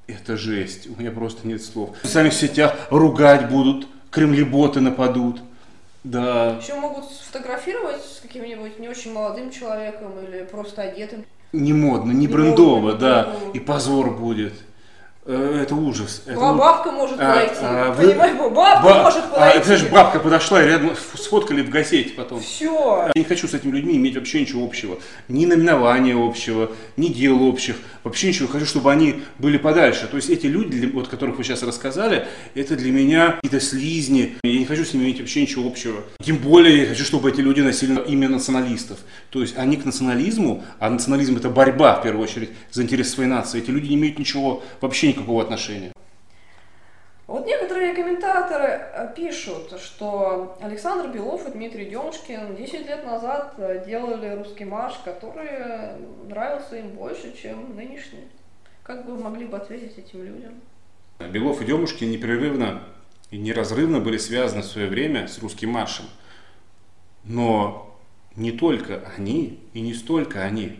Это 0.07 0.35
жесть, 0.35 0.87
у 0.87 0.99
меня 0.99 1.11
просто 1.11 1.47
нет 1.47 1.63
слов. 1.63 1.95
В 2.03 2.07
самих 2.07 2.33
сетях 2.33 2.87
ругать 2.89 3.49
будут, 3.49 3.87
кремлеботы 4.11 4.81
нападут. 4.81 5.39
Да. 6.03 6.57
Еще 6.61 6.75
могут 6.75 7.05
сфотографировать 7.05 8.03
с 8.03 8.19
каким-нибудь 8.19 8.79
не 8.79 8.89
очень 8.89 9.13
молодым 9.13 9.51
человеком 9.51 10.19
или 10.19 10.43
просто 10.43 10.81
одетым 10.81 11.25
не 11.53 11.73
модно, 11.73 12.11
не, 12.11 12.27
брендово, 12.27 12.93
да, 12.93 13.35
и 13.53 13.59
позор 13.59 14.11
будет. 14.11 14.53
Э, 15.25 15.61
это 15.61 15.75
ужас. 15.75 16.23
Это 16.25 16.49
а 16.49 16.53
бабка 16.53 16.91
может 16.91 17.17
а, 17.17 17.31
подойти. 17.31 17.61
А, 17.61 17.93
вы... 17.93 18.07
Понимаешь, 18.09 18.37
бабка 18.37 18.83
ба... 18.83 19.03
может 19.03 19.23
подойти. 19.31 19.71
А, 19.71 19.77
же 19.77 19.87
бабка 19.87 20.19
подошла 20.19 20.61
и 20.61 20.65
рядом 20.65 20.91
сфоткали 21.15 21.61
в 21.61 21.69
газете 21.69 22.13
потом. 22.15 22.41
Все. 22.41 23.09
Я 23.15 23.21
не 23.21 23.23
хочу 23.23 23.47
с 23.47 23.53
этими 23.53 23.71
людьми 23.71 23.95
иметь 23.95 24.15
вообще 24.17 24.41
ничего 24.41 24.65
общего. 24.65 24.99
Ни 25.29 25.45
номинования 25.45 26.17
общего, 26.17 26.71
ни 26.97 27.07
дел 27.07 27.41
общих. 27.41 27.77
Вообще 28.03 28.29
ничего. 28.29 28.49
Хочу, 28.49 28.65
чтобы 28.65 28.91
они 28.91 29.21
были 29.39 29.57
подальше. 29.57 30.07
То 30.07 30.17
есть 30.17 30.29
эти 30.29 30.47
люди, 30.47 30.85
вот 30.87 31.07
которых 31.07 31.37
вы 31.37 31.45
сейчас 31.45 31.63
рассказали, 31.63 32.27
это 32.53 32.75
для 32.75 32.91
меня 32.91 33.37
какие-то 33.41 33.65
слизни. 33.65 34.35
Я 34.43 34.59
не 34.59 34.65
хочу 34.65 34.83
с 34.83 34.93
ними 34.93 35.05
иметь 35.05 35.21
вообще 35.21 35.43
ничего 35.43 35.65
общего. 35.65 36.01
Тем 36.21 36.37
более 36.37 36.81
я 36.81 36.87
хочу, 36.87 37.05
чтобы 37.05 37.29
эти 37.29 37.39
люди 37.39 37.61
носили 37.61 37.97
имя 38.07 38.27
националистов. 38.27 38.99
То 39.29 39.39
есть 39.39 39.57
они 39.57 39.77
к 39.77 39.85
национализму, 39.85 40.65
а 40.79 40.89
национализм 40.89 41.37
это 41.37 41.49
борьба 41.49 41.95
в 41.95 42.03
первую 42.03 42.23
очередь 42.23 42.49
за 42.71 42.83
интересы 42.83 43.11
своей 43.11 43.29
нации. 43.29 43.59
Эти 43.59 43.69
люди 43.69 43.87
не 43.87 43.95
имеют 43.95 44.19
ничего 44.19 44.63
вообще 44.81 45.12
никакого 45.13 45.43
отношения. 45.43 45.91
Вот 47.25 47.45
некоторые 47.45 47.93
комментаторы 47.93 48.65
э, 48.65 49.13
пишут, 49.15 49.79
что 49.81 50.57
Александр 50.61 51.07
Белов 51.09 51.47
и 51.47 51.51
Дмитрий 51.51 51.85
Демушкин 51.85 52.55
10 52.55 52.85
лет 52.85 53.05
назад 53.05 53.53
э, 53.57 53.83
делали 53.85 54.35
русский 54.35 54.65
марш, 54.65 54.95
который 55.05 55.97
нравился 56.27 56.75
им 56.75 56.89
больше, 56.89 57.33
чем 57.35 57.75
нынешний. 57.75 58.27
Как 58.83 59.05
бы 59.05 59.15
вы 59.15 59.23
могли 59.23 59.45
бы 59.45 59.55
ответить 59.55 59.97
этим 59.97 60.23
людям? 60.23 60.53
Белов 61.19 61.61
и 61.61 61.65
Демушкин 61.65 62.11
непрерывно 62.11 62.83
и 63.31 63.37
неразрывно 63.37 63.99
были 63.99 64.17
связаны 64.17 64.61
в 64.61 64.65
свое 64.65 64.87
время 64.87 65.27
с 65.27 65.39
русским 65.39 65.69
маршем. 65.69 66.05
Но 67.23 67.97
не 68.35 68.51
только 68.51 69.03
они 69.17 69.59
и 69.73 69.81
не 69.81 69.93
столько 69.93 70.43
они. 70.43 70.79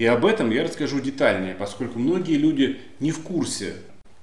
И 0.00 0.06
об 0.06 0.24
этом 0.24 0.50
я 0.50 0.64
расскажу 0.64 0.98
детальнее, 0.98 1.54
поскольку 1.54 1.98
многие 1.98 2.36
люди 2.36 2.80
не 2.98 3.12
в 3.12 3.22
курсе 3.22 3.74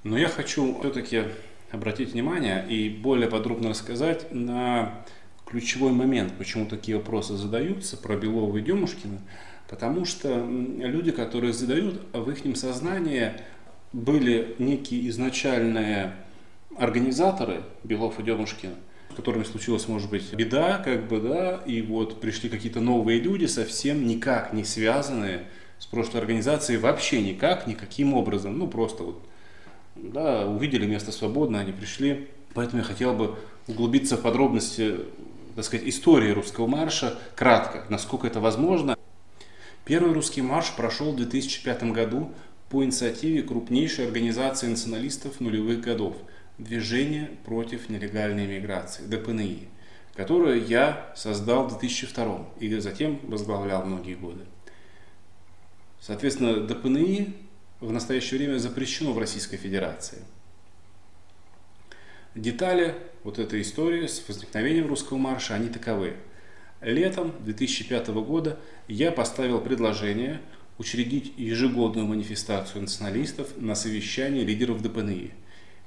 но 0.08 0.18
я 0.18 0.30
хочу 0.30 0.80
все-таки 0.80 1.24
обратить 1.70 2.14
внимание 2.14 2.66
и 2.70 2.88
более 2.90 3.30
подробно 3.30 3.70
рассказать 3.70 4.32
на 4.32 5.04
ключевой 5.46 5.92
момент, 5.92 6.34
почему 6.38 6.66
такие 6.66 6.98
вопросы 6.98 7.36
задаются 7.36 7.98
про 7.98 8.16
Белова 8.16 8.58
и 8.58 8.62
Демушкина. 8.62 9.20
Потому 9.70 10.06
что 10.06 10.48
люди, 10.80 11.12
которые 11.12 11.52
задают, 11.52 12.02
в 12.14 12.30
их 12.30 12.58
сознании 12.58 13.34
были 13.92 14.56
некие 14.60 15.10
изначальные 15.10 16.14
организаторы 16.78 17.64
Белов 17.84 18.20
и 18.20 18.24
Демушкина, 18.24 18.76
с 19.12 19.16
которыми 19.16 19.44
случилась, 19.44 19.90
может 19.90 20.10
быть, 20.10 20.34
беда, 20.34 20.78
как 20.78 21.10
бы, 21.10 21.20
да, 21.20 21.62
и 21.66 21.82
вот 21.82 22.22
пришли 22.22 22.50
какие-то 22.50 22.80
новые 22.80 23.20
люди, 23.20 23.46
совсем 23.46 24.08
никак 24.08 24.54
не 24.54 24.64
связанные 24.64 25.48
с 25.80 25.86
прошлой 25.86 26.22
организацией, 26.22 26.78
вообще 26.78 27.22
никак, 27.22 27.68
никаким 27.68 28.14
образом, 28.14 28.58
ну, 28.58 28.68
просто 28.68 29.04
вот 29.04 29.24
да, 29.96 30.46
увидели 30.48 30.86
место 30.86 31.12
свободное, 31.12 31.62
они 31.62 31.72
пришли. 31.72 32.28
Поэтому 32.54 32.82
я 32.82 32.88
хотел 32.88 33.14
бы 33.14 33.36
углубиться 33.68 34.18
в 34.18 34.22
подробности, 34.22 34.98
так 35.56 35.66
сказать, 35.66 35.88
истории 35.88 36.32
русского 36.32 36.68
марша, 36.68 37.18
кратко, 37.36 37.86
насколько 37.90 38.28
это 38.28 38.40
возможно. 38.40 38.98
Первый 39.86 40.14
русский 40.14 40.42
марш 40.42 40.74
прошел 40.76 41.12
в 41.12 41.16
2005 41.16 41.84
году 41.92 42.32
по 42.70 42.84
инициативе 42.84 43.44
крупнейшей 43.44 44.06
организации 44.06 44.68
националистов 44.68 45.40
нулевых 45.40 45.82
годов 45.82 46.18
«Движение 46.58 47.32
против 47.46 47.90
нелегальной 47.90 48.48
миграции» 48.48 49.04
ДПНИ, 49.04 49.68
которое 50.16 50.58
я 50.58 51.14
создал 51.16 51.68
в 51.68 51.80
2002 51.80 52.50
и 52.60 52.80
затем 52.80 53.20
возглавлял 53.24 53.86
многие 53.86 54.16
годы. 54.16 54.44
Соответственно, 56.00 56.66
ДПНИ 56.66 57.34
в 57.80 57.92
настоящее 57.92 58.40
время 58.40 58.58
запрещено 58.58 59.14
в 59.14 59.20
Российской 59.20 59.58
Федерации. 59.58 60.20
Детали 62.36 62.96
вот 63.24 63.40
этой 63.40 63.62
истории 63.62 64.06
с 64.06 64.24
возникновением 64.28 64.88
русского 64.88 65.18
марша, 65.18 65.56
они 65.56 65.70
таковы. 65.70 66.14
Летом 66.82 67.34
2005 67.44 68.10
года 68.10 68.60
я 68.88 69.12
поставил 69.12 69.60
предложение 69.60 70.40
учредить 70.78 71.34
ежегодную 71.38 72.06
манифестацию 72.06 72.82
националистов 72.82 73.50
на 73.58 73.74
совещании 73.74 74.44
лидеров 74.44 74.84
ДПНИ, 74.84 75.32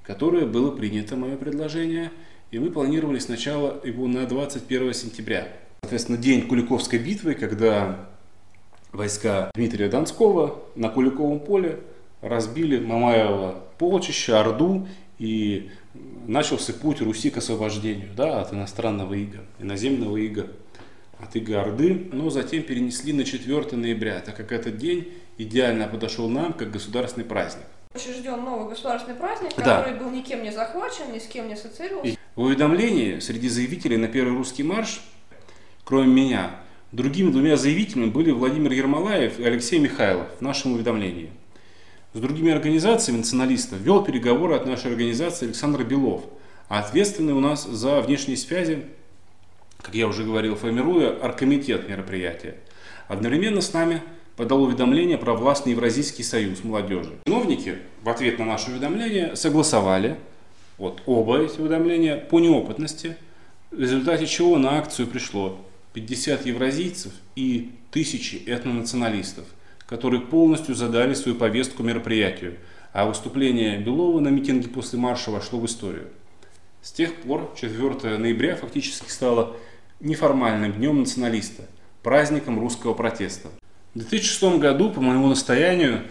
которое 0.03 0.47
было 0.47 0.75
принято 0.75 1.17
мое 1.17 1.37
предложение, 1.37 2.11
и 2.51 2.59
мы 2.59 2.73
планировали 2.73 3.21
сначала 3.21 3.81
его 3.85 4.09
на 4.09 4.27
21 4.27 4.93
сентября. 4.93 5.49
Соответственно, 5.83 6.19
день 6.19 6.49
Куликовской 6.49 6.99
битвы, 6.99 7.35
когда 7.35 8.10
войска 8.93 9.51
Дмитрия 9.55 9.89
Донского 9.89 10.63
на 10.75 10.89
Куликовом 10.89 11.41
поле 11.41 11.81
разбили 12.21 12.79
Мамаева 12.79 13.63
полчища, 13.79 14.41
Орду, 14.41 14.87
и 15.19 15.71
начался 16.27 16.73
путь 16.73 17.01
Руси 17.01 17.31
к 17.31 17.39
освобождению 17.39 18.09
да, 18.17 18.41
от 18.41 18.53
иностранного 18.53 19.15
ига, 19.15 19.41
иноземного 19.59 20.17
ига, 20.17 20.49
от 21.19 21.37
ига 21.37 21.63
Орды, 21.63 22.09
но 22.13 22.31
затем 22.31 22.63
перенесли 22.63 23.13
на 23.13 23.25
4 23.25 23.77
ноября, 23.77 24.21
так 24.21 24.37
как 24.37 24.53
этот 24.53 24.79
день 24.79 25.13
идеально 25.39 25.89
подошел 25.89 26.29
нам 26.29 26.53
как 26.53 26.71
государственный 26.71 27.27
праздник. 27.27 27.65
Учрежден 27.95 28.45
новый 28.45 28.69
государственный 28.69 29.17
праздник, 29.17 29.51
Да. 29.57 29.83
который 29.83 29.99
был 29.99 30.11
никем 30.11 30.43
не 30.43 30.53
захвачен, 30.53 31.13
ни 31.13 31.19
с 31.19 31.27
кем 31.27 31.49
не 31.49 31.55
ассоциировался. 31.55 32.13
И 32.13 32.17
в 32.37 32.43
уведомлении 32.43 33.19
среди 33.19 33.49
заявителей 33.49 33.97
на 33.97 34.09
первый 34.09 34.37
русский 34.37 34.63
марш, 34.63 35.03
кроме 35.85 36.07
меня, 36.07 36.51
другими 36.93 37.31
двумя 37.31 37.57
заявителями 37.57 38.11
были 38.11 38.31
Владимир 38.31 38.73
Ермолаев 38.73 39.39
и 39.39 39.45
Алексей 39.45 39.79
Михайлов 39.79 40.27
в 40.39 40.41
нашем 40.41 40.73
уведомлении. 40.75 41.31
С 42.13 42.19
другими 42.19 42.51
организациями 42.51 43.19
националистов 43.19 43.79
вел 43.79 44.03
переговоры 44.03 44.55
от 44.55 44.67
нашей 44.67 44.91
организации 44.91 45.47
Александр 45.47 45.85
Белов, 45.85 46.25
а 46.69 46.81
ответственный 46.81 47.33
у 47.33 47.41
нас 47.41 47.65
за 47.65 48.01
внешние 48.01 48.37
связи, 48.37 48.85
как 49.81 49.95
я 49.95 50.09
уже 50.09 50.25
говорил, 50.25 50.57
формируя 50.57 51.11
оргкомитет 51.11 51.89
мероприятия. 51.89 52.57
Одновременно 53.07 53.61
с 53.61 53.73
нами 53.73 54.03
подал 54.37 54.63
уведомление 54.63 55.19
про 55.19 55.35
властный 55.35 55.73
Евразийский 55.73 56.25
союз 56.25 56.65
молодежи. 56.65 57.13
Чиновники 57.27 57.79
в 58.03 58.09
ответ 58.09 58.39
на 58.39 58.45
наше 58.45 58.71
уведомление 58.71 59.37
согласовали 59.37 60.17
вот 60.79 61.03
оба 61.07 61.43
эти 61.43 61.61
уведомления 61.61 62.17
по 62.17 62.41
неопытности, 62.41 63.17
в 63.71 63.79
результате 63.79 64.27
чего 64.27 64.59
на 64.59 64.79
акцию 64.79 65.07
пришло 65.07 65.59
50 65.93 66.47
евразийцев 66.47 67.13
и 67.35 67.73
тысячи 67.91 68.43
этнонационалистов, 68.47 69.45
которые 69.87 70.21
полностью 70.21 70.75
задали 70.75 71.15
свою 71.15 71.37
повестку 71.37 71.83
мероприятию, 71.83 72.59
а 72.93 73.07
выступление 73.07 73.79
Белова 73.79 74.21
на 74.21 74.29
митинге 74.29 74.69
после 74.69 74.99
марша 74.99 75.31
вошло 75.31 75.59
в 75.59 75.67
историю. 75.67 76.09
С 76.83 76.93
тех 76.93 77.15
пор 77.17 77.53
4 77.61 78.17
ноября 78.17 78.57
фактически 78.57 79.11
стало 79.11 79.57
неформальным 80.01 80.73
днем 80.73 81.01
националиста, 81.01 81.65
праздником 82.03 82.59
русского 82.59 82.95
протеста. 82.95 83.49
В 83.95 83.99
2006 83.99 84.59
году, 84.59 84.91
по 84.91 85.01
моему 85.01 85.27
настоянию, 85.27 86.05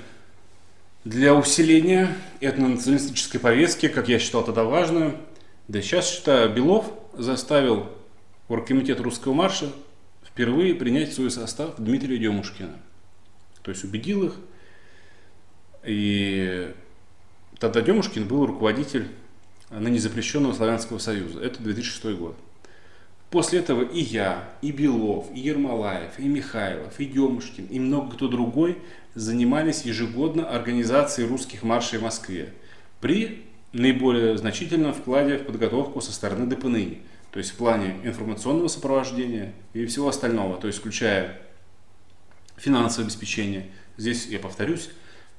для 1.06 1.34
усиления 1.34 2.16
этнонационалистической 2.42 3.40
повестки, 3.40 3.88
как 3.88 4.10
я 4.10 4.20
считал 4.20 4.44
тогда 4.44 4.66
важную, 4.66 5.18
да 5.70 5.82
сейчас 5.82 6.10
считаю, 6.10 6.54
Белов 6.54 6.92
заставил 7.14 7.88
Оргкомитет 8.50 9.00
русского 9.00 9.34
марша 9.34 9.72
впервые 10.24 10.76
принять 10.76 11.10
в 11.10 11.14
свой 11.14 11.32
состав 11.32 11.76
Дмитрия 11.78 12.18
Демушкина. 12.18 12.76
То 13.62 13.72
есть 13.72 13.84
убедил 13.84 14.26
их. 14.26 14.36
И 15.86 16.74
тогда 17.60 17.82
Демушкин 17.82 18.28
был 18.28 18.46
руководитель 18.46 19.08
ныне 19.70 20.00
запрещенного 20.00 20.54
Славянского 20.54 20.98
союза. 20.98 21.40
Это 21.42 21.62
2006 21.62 22.18
год. 22.18 22.36
После 23.30 23.60
этого 23.60 23.84
и 23.84 24.02
я, 24.02 24.50
и 24.64 24.72
Белов, 24.72 25.28
и 25.32 25.40
Ермолаев, 25.40 26.18
и 26.18 26.24
Михайлов, 26.24 27.00
и 27.00 27.06
Демушкин, 27.06 27.66
и 27.66 27.80
много 27.80 28.16
кто 28.16 28.28
другой 28.28 28.80
занимались 29.14 29.84
ежегодно 29.84 30.50
организацией 30.50 31.28
русских 31.28 31.62
маршей 31.62 32.00
в 32.00 32.04
Москве 32.04 32.54
при 33.00 33.46
наиболее 33.72 34.36
значительном 34.36 34.94
вкладе 34.94 35.38
в 35.38 35.46
подготовку 35.46 36.02
со 36.02 36.12
стороны 36.12 36.48
ДПНИ, 36.48 37.04
то 37.32 37.40
есть 37.40 37.52
в 37.52 37.56
плане 37.56 38.00
информационного 38.04 38.68
сопровождения 38.68 39.54
и 39.74 39.86
всего 39.86 40.10
остального, 40.10 40.58
то 40.58 40.68
есть 40.68 40.80
включая 40.80 41.40
финансовое 42.58 43.06
обеспечение. 43.06 43.70
Здесь, 43.98 44.26
я 44.28 44.40
повторюсь, 44.40 44.90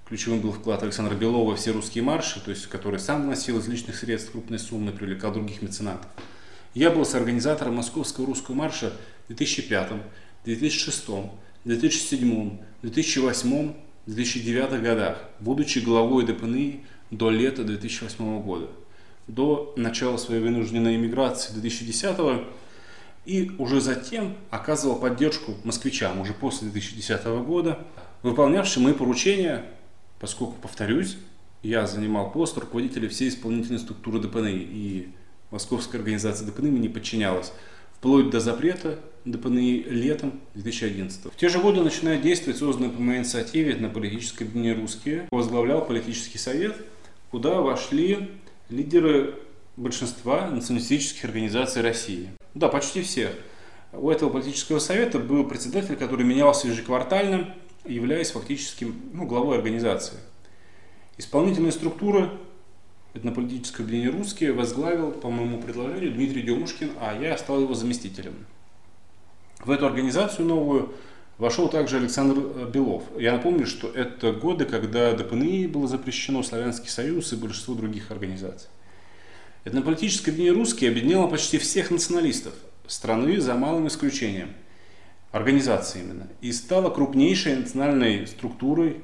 ключевым 0.07 0.41
был 0.41 0.53
вклад 0.53 0.83
Александра 0.83 1.15
Белова 1.15 1.57
все 1.57 1.73
русские 1.73 2.05
марши, 2.05 2.41
то 2.41 2.51
есть 2.51 2.67
который 2.67 2.99
сам 2.99 3.23
вносил 3.23 3.59
из 3.59 3.69
личных 3.69 3.97
средств 3.97 4.33
крупные 4.33 4.59
суммы, 4.59 4.93
привлекал 4.93 5.33
других 5.33 5.63
меценатов. 5.63 6.11
Я 6.75 6.91
был 6.91 7.05
соорганизатором 7.05 7.77
Московского 7.77 8.27
русского 8.27 8.55
марша 8.55 8.93
в 9.25 9.29
2005, 9.29 9.93
2006, 10.45 11.07
2007, 11.65 12.59
2008, 12.83 13.75
2009 14.07 14.83
годах, 14.83 15.19
будучи 15.41 15.81
главой 15.81 16.25
ДПНИ 16.25 16.85
до 17.11 17.31
лета 17.31 17.65
2008 17.65 18.43
года, 18.43 18.69
до 19.35 19.73
начала 19.77 20.17
своей 20.17 20.41
вынужденной 20.41 20.97
эмиграции 20.97 21.53
2010 21.53 22.47
и 23.27 23.53
уже 23.59 23.81
затем 23.81 24.37
оказывал 24.51 24.97
поддержку 24.97 25.55
москвичам 25.65 26.21
уже 26.21 26.33
после 26.33 26.69
2010 26.69 27.25
года, 27.45 27.79
выполнявшим 28.23 28.85
мои 28.85 28.93
поручения, 28.93 29.65
поскольку, 30.19 30.55
повторюсь, 30.61 31.19
я 31.63 31.87
занимал 31.87 32.33
пост 32.33 32.57
руководителя 32.57 33.09
всей 33.09 33.29
исполнительной 33.29 33.79
структуры 33.79 34.19
ДПНИ, 34.21 34.53
и 34.53 35.09
Московская 35.51 35.99
организация 35.99 36.47
ДПНИ 36.47 36.71
мне 36.71 36.81
не 36.81 36.89
подчинялась, 36.89 37.53
вплоть 37.99 38.31
до 38.31 38.41
запрета 38.41 38.99
ДПНИ 39.27 39.85
летом 39.89 40.41
2011. 40.55 41.27
В 41.27 41.37
те 41.37 41.49
же 41.49 41.59
годы, 41.59 41.83
начиная 41.83 42.21
действовать, 42.21 42.59
созданной 42.59 42.89
по 42.89 43.01
моей 43.01 43.19
инициативе 43.19 43.77
на 43.77 43.91
политической 43.91 44.45
дне 44.45 44.73
«Русские», 44.73 45.29
возглавлял 45.31 45.85
политический 45.85 46.39
совет, 46.39 46.77
куда 47.31 47.61
вошли 47.61 48.31
лидеры 48.71 49.35
большинства 49.77 50.49
националистических 50.49 51.25
организаций 51.25 51.83
России. 51.83 52.31
Да, 52.55 52.69
почти 52.69 53.03
все. 53.03 53.33
У 53.93 54.11
этого 54.11 54.31
политического 54.31 54.79
совета 54.79 55.19
был 55.19 55.45
председатель, 55.45 55.97
который 55.97 56.25
менялся 56.25 56.69
ежеквартально, 56.69 57.55
являясь 57.85 58.31
фактически 58.31 58.93
ну, 59.13 59.27
главой 59.27 59.57
организации. 59.57 60.19
Исполнительная 61.19 61.73
структура 61.73 62.31
этнополитическое 63.15 63.85
объединение 63.85 64.17
«Русские» 64.17 64.53
возглавил, 64.53 65.11
по 65.11 65.31
моему 65.31 65.61
предложению, 65.61 66.13
Дмитрий 66.13 66.43
Демушкин, 66.43 66.93
а 67.01 67.21
я 67.21 67.37
стал 67.37 67.61
его 67.61 67.75
заместителем. 67.75 68.47
В 69.59 69.71
эту 69.71 69.87
организацию 69.87 70.47
новую 70.47 70.95
вошел 71.41 71.69
также 71.69 71.97
Александр 71.97 72.67
Белов. 72.67 73.03
Я 73.19 73.33
напомню, 73.33 73.67
что 73.67 73.89
это 73.89 74.33
годы, 74.33 74.67
когда 74.67 75.13
ДПНИ 75.13 75.67
было 75.67 75.89
запрещено, 75.89 76.43
Славянский 76.43 76.91
Союз 76.91 77.33
и 77.33 77.37
большинство 77.37 77.75
других 77.75 78.11
организаций. 78.11 78.69
Этнополитическое 79.65 80.33
объединение 80.33 80.59
«Русские» 80.59 80.91
объединяло 80.91 81.27
почти 81.27 81.59
всех 81.59 81.91
националистов 81.91 82.55
страны, 82.87 83.41
за 83.41 83.55
малым 83.55 83.89
исключением, 83.89 84.51
организации 85.33 86.01
именно, 86.01 86.29
и 86.41 86.53
стало 86.53 86.91
крупнейшей 86.91 87.57
национальной 87.57 88.27
структурой 88.27 89.03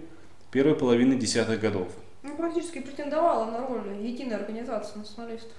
первой 0.51 0.75
половины 0.75 1.17
десятых 1.17 1.61
годов. 1.61 1.89
Ну, 2.23 2.37
практически 2.37 2.81
претендовала 2.81 3.51
на 3.51 3.67
роль 3.67 3.97
единой 4.03 4.37
организации 4.37 4.99
националистов. 4.99 5.53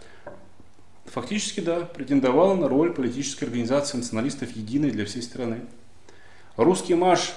Фактически, 1.06 1.62
да, 1.62 1.82
претендовала 1.82 2.56
на 2.56 2.68
роль 2.68 2.94
политической 2.94 3.46
организации 3.46 3.98
националистов 3.98 4.52
единой 4.52 4.92
для 4.92 5.06
всей 5.06 5.22
страны. 5.22 5.62
Русский 6.58 6.96
марш 6.96 7.36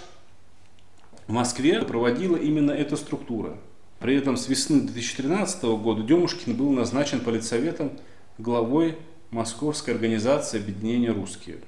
в 1.26 1.32
Москве 1.32 1.82
проводила 1.82 2.36
именно 2.36 2.70
эта 2.70 2.96
структура. 2.96 3.54
При 3.98 4.16
этом 4.16 4.38
с 4.38 4.48
весны 4.48 4.80
2013 4.80 5.62
года 5.62 6.02
Демушкин 6.02 6.56
был 6.56 6.70
назначен 6.70 7.20
политсоветом 7.20 7.92
главой 8.38 8.96
Московской 9.30 9.92
организации 9.92 10.58
объединения 10.58 11.10
«Русские». 11.10 11.58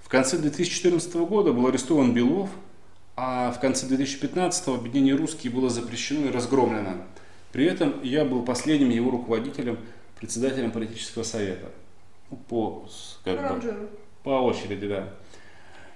В 0.00 0.08
конце 0.08 0.38
2014 0.38 1.12
года 1.16 1.52
был 1.52 1.66
арестован 1.66 2.14
Белов, 2.14 2.48
а 3.16 3.50
в 3.50 3.58
конце 3.58 3.86
2015 3.86 4.68
объединение 4.68 5.16
«Русские» 5.16 5.52
было 5.52 5.68
запрещено 5.68 6.28
и 6.28 6.30
разгромлено. 6.30 7.02
При 7.50 7.64
этом 7.64 8.00
я 8.04 8.24
был 8.24 8.44
последним 8.44 8.90
его 8.90 9.10
руководителем, 9.10 9.78
председателем 10.20 10.70
политического 10.70 11.24
совета. 11.24 11.72
Ну, 12.30 12.36
По, 12.48 12.88
как 13.24 13.60
бы, 13.60 13.88
по 14.22 14.30
очереди, 14.42 14.86
да. 14.86 15.08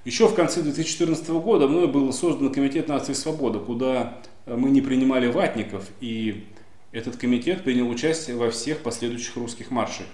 Еще 0.04 0.28
в 0.28 0.34
конце 0.34 0.62
2014 0.62 1.28
года 1.28 1.68
мной 1.68 1.86
был 1.86 2.10
создан 2.12 2.52
Комитет 2.52 2.88
нации 2.88 3.12
свободы, 3.12 3.58
куда 3.58 4.18
мы 4.46 4.70
не 4.70 4.80
принимали 4.80 5.26
ватников, 5.26 5.84
и 6.00 6.46
этот 6.90 7.16
комитет 7.16 7.64
принял 7.64 7.88
участие 7.88 8.36
во 8.36 8.50
всех 8.50 8.78
последующих 8.78 9.36
русских 9.36 9.70
маршах. 9.70 10.06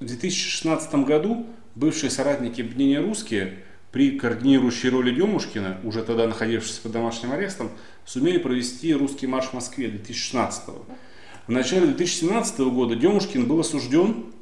В 0.00 0.04
2016 0.04 0.94
году 1.06 1.46
бывшие 1.76 2.10
соратники 2.10 2.62
Бнения 2.62 3.00
Русские 3.00 3.60
при 3.92 4.18
координирующей 4.18 4.88
роли 4.88 5.14
Демушкина, 5.14 5.80
уже 5.84 6.02
тогда 6.02 6.26
находившись 6.26 6.78
под 6.78 6.90
домашним 6.90 7.30
арестом, 7.30 7.70
сумели 8.04 8.38
провести 8.38 8.92
русский 8.92 9.28
марш 9.28 9.46
в 9.46 9.52
Москве 9.52 9.88
2016 9.88 10.66
года. 10.66 10.98
В 11.46 11.52
начале 11.52 11.86
2017 11.86 12.58
года 12.60 12.96
Демушкин 12.96 13.46
был 13.46 13.60
осужден 13.60 14.32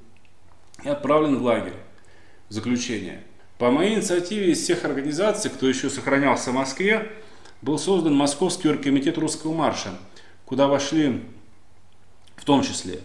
и 0.82 0.88
отправлен 0.88 1.36
в 1.36 1.42
лагерь 1.42 1.74
в 2.48 2.54
заключение. 2.54 3.24
По 3.62 3.70
моей 3.70 3.94
инициативе 3.94 4.50
из 4.50 4.60
всех 4.60 4.84
организаций, 4.84 5.48
кто 5.48 5.68
еще 5.68 5.88
сохранялся 5.88 6.50
в 6.50 6.54
Москве, 6.54 7.12
был 7.60 7.78
создан 7.78 8.12
Московский 8.12 8.68
оргкомитет 8.68 9.18
русского 9.18 9.54
марша, 9.54 9.90
куда 10.44 10.66
вошли 10.66 11.22
в 12.34 12.44
том 12.44 12.62
числе 12.62 12.98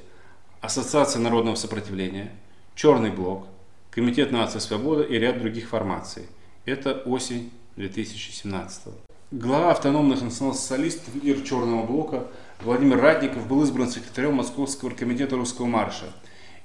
Ассоциация 0.60 1.22
народного 1.22 1.54
сопротивления, 1.54 2.32
Черный 2.74 3.12
блок, 3.12 3.46
Комитет 3.92 4.32
нации 4.32 4.58
свободы 4.58 5.04
и 5.04 5.20
ряд 5.20 5.38
других 5.38 5.70
формаций. 5.70 6.24
Это 6.66 7.04
осень 7.06 7.52
2017 7.76 8.96
Глава 9.30 9.70
автономных 9.70 10.24
национал-социалистов, 10.24 11.14
лидер 11.14 11.44
Черного 11.44 11.86
блока 11.86 12.26
Владимир 12.62 13.00
Радников 13.00 13.46
был 13.48 13.62
избран 13.62 13.92
секретарем 13.92 14.34
Московского 14.34 14.90
комитета 14.90 15.36
русского 15.36 15.68
марша. 15.68 16.08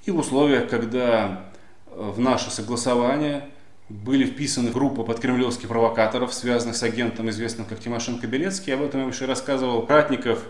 И 0.06 0.10
в 0.10 0.18
условиях, 0.18 0.70
когда 0.70 1.50
э, 1.88 2.10
в 2.10 2.18
наше 2.20 2.50
согласование 2.50 3.50
были 3.88 4.24
вписаны 4.24 4.70
группа 4.70 5.02
подкремлевских 5.02 5.68
провокаторов, 5.68 6.32
связанных 6.32 6.76
с 6.76 6.82
агентом, 6.82 7.28
известным 7.30 7.66
как 7.66 7.80
Тимошенко 7.80 8.26
Белецкий. 8.26 8.74
Об 8.74 8.82
этом 8.82 9.00
я 9.00 9.06
выше 9.06 9.26
рассказывал. 9.26 9.86
Ратников 9.86 10.42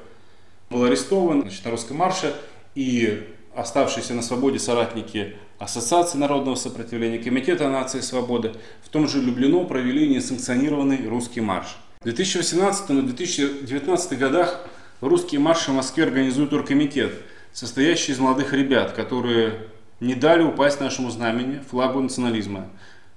был 0.70 0.84
арестован 0.84 1.42
значит, 1.42 1.64
на 1.64 1.70
русском 1.70 1.96
марше, 1.96 2.34
и 2.74 3.28
оставшиеся 3.54 4.14
на 4.14 4.22
свободе 4.22 4.59
соратники 4.59 5.36
Ассоциации 5.59 6.18
народного 6.18 6.56
сопротивления, 6.56 7.18
Комитета 7.18 7.68
нации 7.68 8.00
свободы 8.00 8.52
в 8.82 8.88
том 8.88 9.06
же 9.06 9.20
Люблино 9.20 9.64
провели 9.64 10.09
несанкционированный 10.09 11.09
русский 11.09 11.40
марш. 11.40 11.76
В 12.00 12.04
2018 12.04 12.90
и 12.90 13.02
2019 13.02 14.18
годах 14.18 14.66
русские 15.00 15.40
марши 15.40 15.70
в 15.70 15.74
Москве 15.74 16.04
организует 16.04 16.52
оргкомитет, 16.52 17.12
состоящий 17.52 18.10
из 18.12 18.18
молодых 18.18 18.52
ребят, 18.52 18.92
которые 18.92 19.68
не 20.00 20.16
дали 20.16 20.42
упасть 20.42 20.80
нашему 20.80 21.10
знамени, 21.10 21.60
флагу 21.70 22.00
национализма 22.00 22.68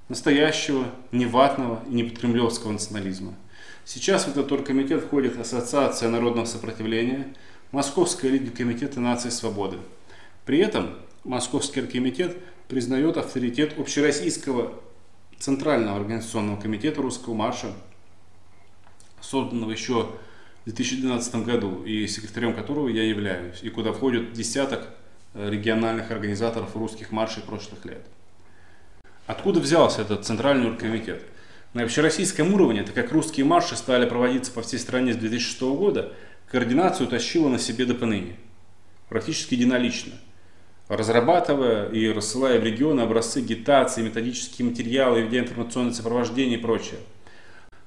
настоящего, 0.10 0.86
не 1.12 1.26
ватного 1.26 1.82
и 1.90 1.94
не 1.94 2.04
подкремлевского 2.04 2.72
национализма. 2.72 3.34
Сейчас 3.86 4.26
в 4.26 4.30
этот 4.30 4.52
оргкомитет 4.52 5.04
входит 5.04 5.40
Ассоциация 5.40 6.10
народного 6.10 6.46
сопротивления, 6.46 7.34
Московская 7.72 8.30
лига 8.30 8.52
комитета 8.52 9.00
нации 9.00 9.30
свободы. 9.30 9.78
При 10.46 10.60
этом 10.60 10.96
Московский 11.24 11.82
оргкомитет 11.82 12.38
признает 12.68 13.18
авторитет 13.18 13.78
Общероссийского 13.78 14.74
Центрального 15.38 15.98
организационного 15.98 16.60
комитета 16.60 17.02
русского 17.02 17.34
марша, 17.34 17.74
созданного 19.22 19.72
еще 19.72 20.12
в 20.62 20.66
2012 20.66 21.36
году 21.46 21.84
и 21.84 22.08
секретарем 22.08 22.56
которого 22.56 22.88
я 22.88 23.04
являюсь, 23.04 23.62
и 23.62 23.70
куда 23.70 23.92
входит 23.92 24.34
десяток 24.34 24.88
э, 25.34 25.50
региональных 25.50 26.12
организаторов 26.12 26.76
русских 26.76 27.12
маршей 27.12 27.44
прошлых 27.44 27.86
лет. 27.86 28.06
Откуда 29.28 29.60
взялся 29.60 30.02
этот 30.02 30.24
центральный 30.24 30.68
оргкомитет? 30.68 31.24
На 31.74 31.84
общероссийском 31.84 32.54
уровне, 32.54 32.84
так 32.84 32.94
как 32.94 33.12
русские 33.12 33.46
марши 33.46 33.76
стали 33.76 34.08
проводиться 34.08 34.52
по 34.52 34.62
всей 34.62 34.78
стране 34.78 35.14
с 35.14 35.18
2006 35.18 35.62
года, 35.62 36.14
координацию 36.52 37.08
тащила 37.08 37.50
на 37.50 37.58
себе 37.58 37.86
ДПНИ. 37.86 38.36
Практически 39.10 39.56
единолично. 39.56 40.14
Разрабатывая 40.90 41.90
и 41.90 42.08
рассылая 42.10 42.60
в 42.60 42.64
регионы 42.64 43.02
образцы 43.02 43.40
агитации, 43.40 44.04
методические 44.04 44.70
материалы, 44.70 45.22
ведя 45.22 45.40
информационное 45.40 45.94
сопровождение 45.94 46.60
и 46.60 46.62
прочее. 46.62 47.00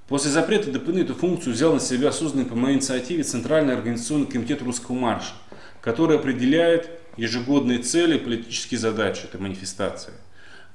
После 0.08 0.32
запрета 0.32 0.72
ДПНИ 0.72 1.02
эту 1.02 1.14
функцию 1.14 1.52
взял 1.52 1.72
на 1.72 1.80
себя 1.80 2.10
созданный 2.10 2.46
по 2.46 2.56
моей 2.56 2.74
инициативе 2.74 3.22
Центральный 3.22 3.74
организационный 3.74 4.26
комитет 4.26 4.60
русского 4.62 4.96
марша, 4.96 5.34
который 5.80 6.18
определяет 6.18 6.90
ежегодные 7.16 7.78
цели 7.78 8.16
и 8.16 8.20
политические 8.20 8.80
задачи 8.80 9.24
этой 9.24 9.40
манифестации. 9.40 10.14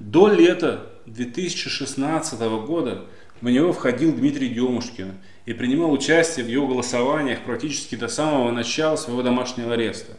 До 0.03 0.27
лета 0.27 0.89
2016 1.05 2.37
года 2.67 3.05
в 3.39 3.49
него 3.49 3.71
входил 3.71 4.13
Дмитрий 4.13 4.49
Демушкин 4.49 5.13
и 5.45 5.53
принимал 5.53 5.93
участие 5.93 6.45
в 6.45 6.49
его 6.49 6.67
голосованиях 6.67 7.45
практически 7.45 7.95
до 7.95 8.09
самого 8.09 8.51
начала 8.51 8.97
своего 8.97 9.21
домашнего 9.21 9.75
ареста. 9.75 10.17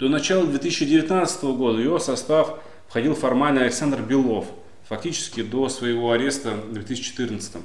До 0.00 0.08
начала 0.08 0.44
2019 0.48 1.44
года 1.44 1.78
в 1.78 1.80
его 1.80 2.00
состав 2.00 2.58
входил 2.88 3.14
формально 3.14 3.60
Александр 3.60 4.02
Белов, 4.02 4.46
фактически 4.88 5.44
до 5.44 5.68
своего 5.68 6.10
ареста 6.10 6.50
в 6.50 6.72
2014 6.72 7.62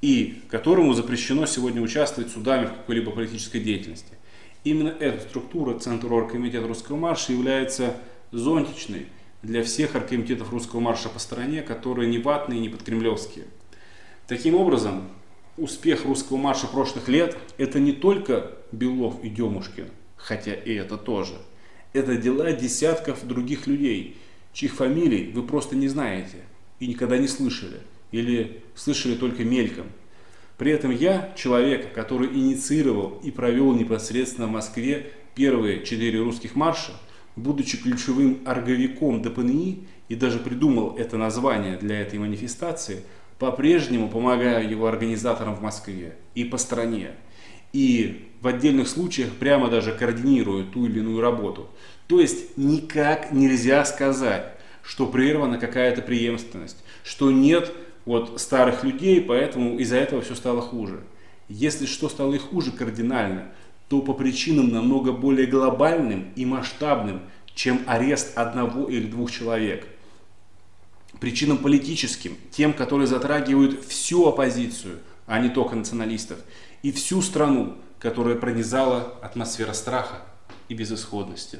и 0.00 0.42
которому 0.48 0.94
запрещено 0.94 1.46
сегодня 1.46 1.82
участвовать 1.82 2.30
судами 2.30 2.66
в 2.66 2.74
какой-либо 2.74 3.10
политической 3.10 3.58
деятельности. 3.58 4.12
Именно 4.62 4.94
эта 5.00 5.22
структура, 5.22 5.76
Центр 5.76 6.12
Оргкомитета 6.12 6.68
Русского 6.68 6.96
Марша, 6.96 7.32
является 7.32 7.96
зонтичной 8.30 9.08
для 9.42 9.62
всех 9.62 9.94
аркомитетов 9.94 10.50
русского 10.52 10.80
марша 10.80 11.08
по 11.08 11.18
стране, 11.18 11.62
которые 11.62 12.08
не 12.08 12.18
ватные, 12.18 12.60
не 12.60 12.68
подкремлевские. 12.68 13.46
Таким 14.26 14.54
образом, 14.54 15.08
успех 15.56 16.04
русского 16.04 16.36
марша 16.36 16.66
прошлых 16.66 17.08
лет– 17.08 17.36
это 17.58 17.78
не 17.78 17.92
только 17.92 18.52
Белов 18.72 19.22
и 19.22 19.28
Демушкин, 19.28 19.88
хотя 20.16 20.54
и 20.54 20.74
это 20.74 20.96
тоже. 20.96 21.34
Это 21.92 22.16
дела 22.16 22.52
десятков 22.52 23.26
других 23.26 23.66
людей, 23.66 24.16
чьих 24.52 24.74
фамилий 24.74 25.32
вы 25.32 25.42
просто 25.42 25.76
не 25.76 25.88
знаете 25.88 26.38
и 26.80 26.86
никогда 26.86 27.16
не 27.16 27.28
слышали, 27.28 27.80
или 28.12 28.62
слышали 28.74 29.14
только 29.14 29.44
мельком. 29.44 29.86
При 30.58 30.72
этом 30.72 30.90
я, 30.90 31.32
человек, 31.36 31.94
который 31.94 32.28
инициировал 32.28 33.20
и 33.22 33.30
провел 33.30 33.72
непосредственно 33.72 34.48
в 34.48 34.50
Москве 34.50 35.12
первые 35.36 35.84
четыре 35.84 36.20
русских 36.20 36.56
марша– 36.56 36.92
будучи 37.38 37.80
ключевым 37.80 38.40
орговиком 38.44 39.22
ДПНИ 39.22 39.86
и 40.08 40.14
даже 40.14 40.38
придумал 40.38 40.96
это 40.96 41.16
название 41.16 41.76
для 41.76 42.00
этой 42.00 42.18
манифестации, 42.18 43.02
по-прежнему 43.38 44.08
помогаю 44.08 44.68
его 44.68 44.86
организаторам 44.86 45.54
в 45.54 45.62
Москве 45.62 46.16
и 46.34 46.44
по 46.44 46.58
стране. 46.58 47.12
И 47.72 48.30
в 48.40 48.46
отдельных 48.46 48.88
случаях 48.88 49.30
прямо 49.32 49.68
даже 49.68 49.92
координирую 49.92 50.66
ту 50.66 50.86
или 50.86 51.00
иную 51.00 51.20
работу. 51.20 51.68
То 52.06 52.20
есть 52.20 52.56
никак 52.56 53.32
нельзя 53.32 53.84
сказать, 53.84 54.52
что 54.82 55.06
прервана 55.06 55.58
какая-то 55.58 56.02
преемственность, 56.02 56.82
что 57.04 57.30
нет 57.30 57.72
вот 58.06 58.40
старых 58.40 58.84
людей, 58.84 59.20
поэтому 59.20 59.78
из-за 59.78 59.96
этого 59.96 60.22
все 60.22 60.34
стало 60.34 60.62
хуже. 60.62 61.00
Если 61.48 61.86
что 61.86 62.08
стало 62.08 62.34
и 62.34 62.38
хуже 62.38 62.72
кардинально, 62.72 63.48
то 63.88 64.02
по 64.02 64.12
причинам 64.12 64.70
намного 64.70 65.12
более 65.12 65.46
глобальным 65.46 66.32
и 66.36 66.44
масштабным, 66.44 67.22
чем 67.54 67.82
арест 67.86 68.36
одного 68.36 68.88
или 68.88 69.06
двух 69.06 69.30
человек. 69.30 69.86
Причинам 71.20 71.58
политическим, 71.58 72.36
тем, 72.50 72.72
которые 72.72 73.06
затрагивают 73.06 73.84
всю 73.84 74.28
оппозицию, 74.28 75.00
а 75.26 75.40
не 75.40 75.48
только 75.48 75.74
националистов, 75.74 76.38
и 76.82 76.92
всю 76.92 77.22
страну, 77.22 77.76
которая 77.98 78.36
пронизала 78.36 79.14
атмосфера 79.22 79.72
страха 79.72 80.22
и 80.68 80.74
безысходности. 80.74 81.58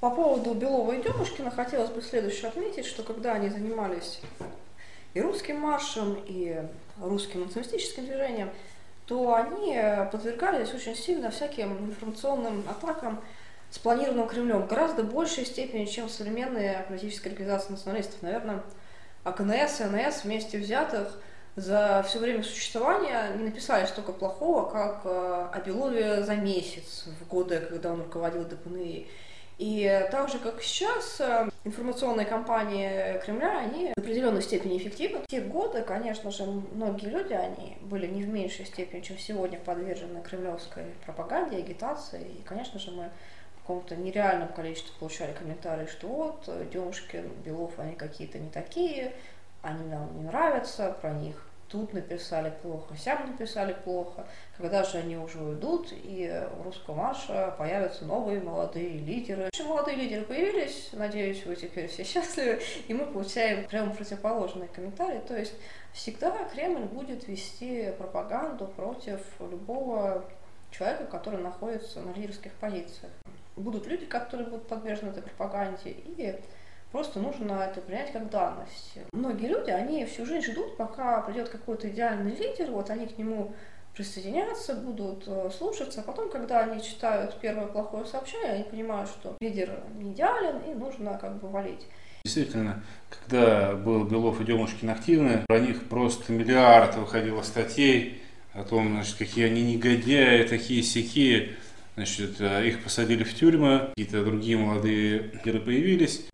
По 0.00 0.10
поводу 0.10 0.54
Белова 0.54 0.92
и 0.92 1.02
Демушкина 1.02 1.50
хотелось 1.50 1.90
бы 1.90 2.02
следующее 2.02 2.48
отметить, 2.48 2.86
что 2.86 3.02
когда 3.02 3.32
они 3.34 3.48
занимались 3.48 4.20
и 5.14 5.20
русским 5.20 5.58
маршем, 5.58 6.16
и 6.26 6.60
русским 7.00 7.40
националистическим 7.40 8.06
движением, 8.06 8.50
то 9.12 9.34
они 9.34 9.78
подвергались 10.10 10.72
очень 10.72 10.96
сильно 10.96 11.30
всяким 11.30 11.90
информационным 11.90 12.64
атакам, 12.66 13.22
спланированным 13.70 14.26
Кремлем, 14.26 14.66
гораздо 14.66 15.02
большей 15.02 15.44
степени, 15.44 15.84
чем 15.84 16.08
современные 16.08 16.86
политические 16.88 17.32
организации 17.32 17.72
националистов. 17.72 18.22
Наверное, 18.22 18.62
АКНС 19.24 19.82
и 19.82 19.84
НС 19.84 20.24
вместе 20.24 20.56
взятых 20.56 21.20
за 21.56 22.02
все 22.08 22.20
время 22.20 22.42
существования 22.42 23.34
не 23.36 23.44
написали 23.44 23.84
столько 23.84 24.12
плохого, 24.12 24.70
как 24.70 25.02
э, 25.04 25.48
о 25.52 25.60
Белове 25.60 26.22
за 26.22 26.36
месяц, 26.36 27.04
в 27.20 27.28
годы, 27.28 27.60
когда 27.60 27.92
он 27.92 28.00
руководил 28.00 28.44
ДПНИ. 28.44 29.10
И 29.62 30.08
так 30.10 30.28
же, 30.28 30.40
как 30.40 30.60
сейчас, 30.60 31.20
э, 31.20 31.48
информационные 31.62 32.26
кампании 32.26 33.16
Кремля, 33.20 33.60
они 33.60 33.92
в 33.94 33.98
определенной 34.00 34.42
степени 34.42 34.76
эффективны. 34.76 35.20
В 35.20 35.28
те 35.28 35.40
годы, 35.40 35.82
конечно 35.82 36.32
же, 36.32 36.42
многие 36.44 37.06
люди, 37.06 37.32
они 37.32 37.76
были 37.82 38.08
не 38.08 38.24
в 38.24 38.28
меньшей 38.28 38.66
степени, 38.66 39.02
чем 39.02 39.18
сегодня, 39.18 39.60
подвержены 39.60 40.20
кремлевской 40.20 40.86
пропаганде, 41.06 41.58
агитации. 41.58 42.22
И, 42.22 42.42
конечно 42.42 42.80
же, 42.80 42.90
мы 42.90 43.10
в 43.54 43.60
каком-то 43.60 43.94
нереальном 43.94 44.48
количестве 44.48 44.92
получали 44.98 45.32
комментарии, 45.32 45.86
что 45.86 46.08
вот, 46.08 46.50
Демушкин, 46.72 47.28
Белов, 47.44 47.78
они 47.78 47.94
какие-то 47.94 48.40
не 48.40 48.50
такие, 48.50 49.12
они 49.62 49.86
нам 49.88 50.12
не 50.16 50.24
нравятся, 50.24 50.96
про 51.00 51.12
них 51.12 51.36
тут 51.72 51.94
написали 51.94 52.52
плохо, 52.62 52.94
сям 52.96 53.26
написали 53.26 53.72
плохо. 53.72 54.26
Когда 54.58 54.84
же 54.84 54.98
они 54.98 55.16
уже 55.16 55.42
уйдут, 55.42 55.88
и 55.90 56.46
у 56.58 56.62
русского 56.64 56.94
марша 56.94 57.54
появятся 57.56 58.04
новые 58.04 58.40
молодые 58.40 58.90
лидеры. 58.90 59.48
Очень 59.52 59.66
молодые 59.66 59.96
лидеры 59.96 60.22
появились, 60.24 60.90
надеюсь, 60.92 61.44
вы 61.46 61.56
теперь 61.56 61.88
все 61.88 62.04
счастливы, 62.12 62.60
и 62.86 62.94
мы 62.94 63.06
получаем 63.06 63.66
прямо 63.66 63.92
противоположные 63.94 64.68
комментарии. 64.68 65.22
То 65.26 65.36
есть 65.36 65.54
всегда 65.94 66.30
Кремль 66.52 66.84
будет 66.84 67.26
вести 67.26 67.90
пропаганду 67.96 68.66
против 68.66 69.20
любого 69.40 70.24
человека, 70.70 71.06
который 71.06 71.40
находится 71.40 72.00
на 72.00 72.12
лидерских 72.12 72.52
позициях. 72.52 73.12
Будут 73.56 73.86
люди, 73.86 74.04
которые 74.04 74.48
будут 74.48 74.68
подвержены 74.68 75.10
этой 75.10 75.22
пропаганде, 75.22 75.90
и 75.90 76.38
Просто 76.92 77.20
нужно 77.20 77.54
это 77.54 77.80
принять 77.80 78.12
как 78.12 78.28
данность. 78.28 78.98
Многие 79.12 79.48
люди, 79.48 79.70
они 79.70 80.04
всю 80.04 80.26
жизнь 80.26 80.52
ждут, 80.52 80.76
пока 80.76 81.22
придет 81.22 81.48
какой-то 81.48 81.88
идеальный 81.88 82.36
лидер, 82.36 82.70
вот 82.70 82.90
они 82.90 83.06
к 83.06 83.16
нему 83.16 83.54
присоединятся, 83.96 84.74
будут 84.74 85.24
э, 85.26 85.50
слушаться, 85.56 86.00
а 86.00 86.02
потом, 86.02 86.30
когда 86.30 86.60
они 86.60 86.82
читают 86.82 87.38
первое 87.40 87.66
плохое 87.66 88.04
сообщение, 88.04 88.52
они 88.52 88.64
понимают, 88.64 89.08
что 89.08 89.36
лидер 89.40 89.80
не 89.94 90.12
идеален 90.12 90.58
и 90.70 90.74
нужно 90.74 91.18
как 91.18 91.40
бы 91.40 91.48
валить. 91.48 91.86
Действительно, 92.24 92.82
когда 93.08 93.74
был 93.74 94.04
Белов 94.04 94.40
и 94.40 94.44
Демушкин 94.44 94.90
активны, 94.90 95.44
про 95.48 95.60
них 95.60 95.88
просто 95.88 96.30
миллиард 96.32 96.94
выходило 96.96 97.42
статей 97.42 98.22
о 98.52 98.64
том, 98.64 98.88
значит, 98.88 99.16
какие 99.16 99.46
они 99.46 99.62
негодяи, 99.62 100.44
такие 100.44 100.82
сякие. 100.82 101.56
Значит, 101.94 102.40
э, 102.40 102.68
их 102.68 102.82
посадили 102.82 103.24
в 103.24 103.34
тюрьмы, 103.34 103.90
какие-то 103.96 104.24
другие 104.24 104.56
молодые 104.58 105.30
лидеры 105.32 105.60
появились. 105.60 106.26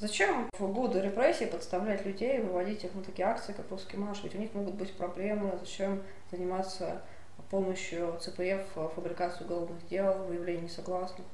Зачем 0.00 0.48
в 0.56 0.72
годы 0.72 1.00
репрессий 1.00 1.46
подставлять 1.46 2.06
людей, 2.06 2.40
выводить 2.40 2.84
их 2.84 2.94
на 2.94 3.02
такие 3.02 3.26
акции, 3.26 3.52
как 3.52 3.68
русский 3.70 3.96
марш? 3.96 4.20
Ведь 4.22 4.34
у 4.34 4.38
них 4.38 4.54
могут 4.54 4.74
быть 4.74 4.92
проблемы. 4.92 5.58
Зачем 5.60 6.02
заниматься 6.30 7.02
помощью 7.50 8.18
ЦПФ, 8.20 8.94
фабрикацию 8.94 9.46
уголовных 9.46 9.86
дел, 9.88 10.24
выявление 10.28 10.64
несогласных? 10.64 11.26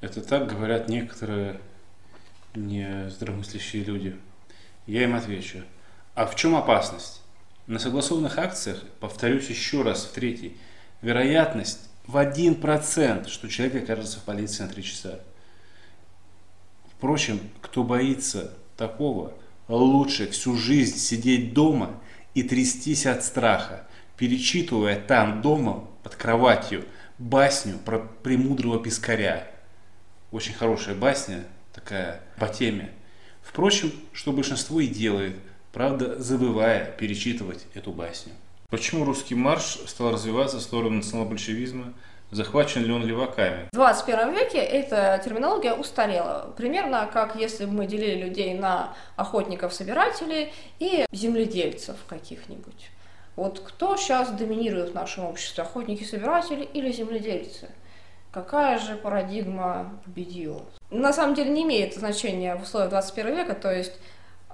Это 0.00 0.22
так 0.22 0.48
говорят 0.48 0.88
некоторые 0.88 1.60
нездравомыслящие 2.54 3.84
люди. 3.84 4.18
Я 4.86 5.04
им 5.04 5.14
отвечу. 5.14 5.62
А 6.14 6.26
в 6.26 6.34
чем 6.36 6.56
опасность? 6.56 7.22
На 7.66 7.78
согласованных 7.78 8.38
акциях, 8.38 8.82
повторюсь 8.98 9.48
еще 9.48 9.82
раз, 9.82 10.04
в 10.04 10.12
третий, 10.12 10.56
вероятность 11.02 11.88
в 12.06 12.16
один 12.16 12.56
процент, 12.56 13.28
что 13.28 13.48
человек 13.48 13.84
окажется 13.84 14.18
в 14.18 14.24
полиции 14.24 14.64
на 14.64 14.68
три 14.68 14.82
часа. 14.82 15.20
Впрочем, 17.00 17.40
кто 17.62 17.82
боится 17.82 18.52
такого, 18.76 19.32
лучше 19.68 20.30
всю 20.30 20.58
жизнь 20.58 20.98
сидеть 20.98 21.54
дома 21.54 21.98
и 22.34 22.42
трястись 22.42 23.06
от 23.06 23.24
страха, 23.24 23.86
перечитывая 24.18 25.00
там 25.00 25.40
дома 25.40 25.88
под 26.02 26.14
кроватью 26.16 26.84
басню 27.16 27.78
про 27.78 28.00
премудрого 28.00 28.82
пескаря. 28.82 29.50
Очень 30.30 30.52
хорошая 30.52 30.94
басня, 30.94 31.46
такая 31.72 32.20
по 32.36 32.48
теме. 32.48 32.92
Впрочем, 33.40 33.90
что 34.12 34.32
большинство 34.32 34.78
и 34.78 34.86
делает, 34.86 35.36
правда, 35.72 36.20
забывая 36.20 36.84
перечитывать 36.84 37.64
эту 37.72 37.92
басню. 37.92 38.32
Почему 38.68 39.06
русский 39.06 39.34
марш 39.34 39.78
стал 39.86 40.12
развиваться 40.12 40.58
в 40.58 40.62
сторону 40.62 40.96
национал-большевизма– 40.96 41.94
Захвачен 42.30 42.84
ли 42.84 42.92
он 42.92 43.04
леваками? 43.04 43.68
В 43.72 43.76
21 43.76 44.32
веке 44.32 44.58
эта 44.58 45.20
терминология 45.24 45.74
устарела. 45.74 46.52
Примерно 46.56 47.08
как 47.12 47.34
если 47.34 47.64
бы 47.64 47.72
мы 47.72 47.86
делили 47.86 48.22
людей 48.22 48.54
на 48.54 48.94
охотников-собирателей 49.16 50.52
и 50.78 51.06
земледельцев 51.10 51.96
каких-нибудь. 52.08 52.90
Вот 53.34 53.60
кто 53.60 53.96
сейчас 53.96 54.30
доминирует 54.30 54.90
в 54.90 54.94
нашем 54.94 55.24
обществе, 55.24 55.64
охотники-собиратели 55.64 56.62
или 56.62 56.92
земледельцы? 56.92 57.70
Какая 58.32 58.78
же 58.78 58.94
парадигма 58.94 59.98
победила? 60.04 60.62
На 60.90 61.12
самом 61.12 61.34
деле 61.34 61.50
не 61.50 61.64
имеет 61.64 61.94
значения 61.94 62.54
в 62.54 62.62
условиях 62.62 62.90
21 62.90 63.34
века, 63.34 63.54
то 63.54 63.72
есть 63.72 63.94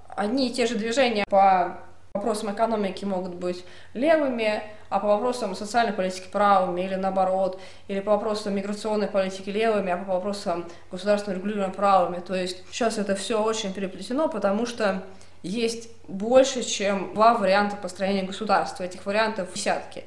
одни 0.08 0.48
и 0.48 0.52
те 0.52 0.66
же 0.66 0.76
движения 0.76 1.24
по 1.28 1.78
вопросам 2.16 2.52
экономики 2.52 3.04
могут 3.04 3.34
быть 3.34 3.64
левыми, 3.94 4.62
а 4.88 5.00
по 5.00 5.08
вопросам 5.08 5.54
социальной 5.54 5.92
политики 5.92 6.28
правыми 6.30 6.82
или 6.82 6.94
наоборот, 6.94 7.60
или 7.88 8.00
по 8.00 8.12
вопросам 8.12 8.54
миграционной 8.54 9.08
политики 9.08 9.50
левыми, 9.50 9.92
а 9.92 9.96
по 9.96 10.14
вопросам 10.14 10.68
государственного 10.90 11.38
регулирования 11.38 11.72
правыми. 11.72 12.20
То 12.20 12.34
есть 12.34 12.62
сейчас 12.70 12.98
это 12.98 13.14
все 13.14 13.42
очень 13.42 13.72
переплетено, 13.72 14.28
потому 14.28 14.66
что 14.66 15.02
есть 15.42 15.88
больше, 16.08 16.62
чем 16.62 17.14
два 17.14 17.34
варианта 17.34 17.76
построения 17.76 18.22
государства. 18.22 18.84
Этих 18.84 19.06
вариантов 19.06 19.52
десятки. 19.54 20.04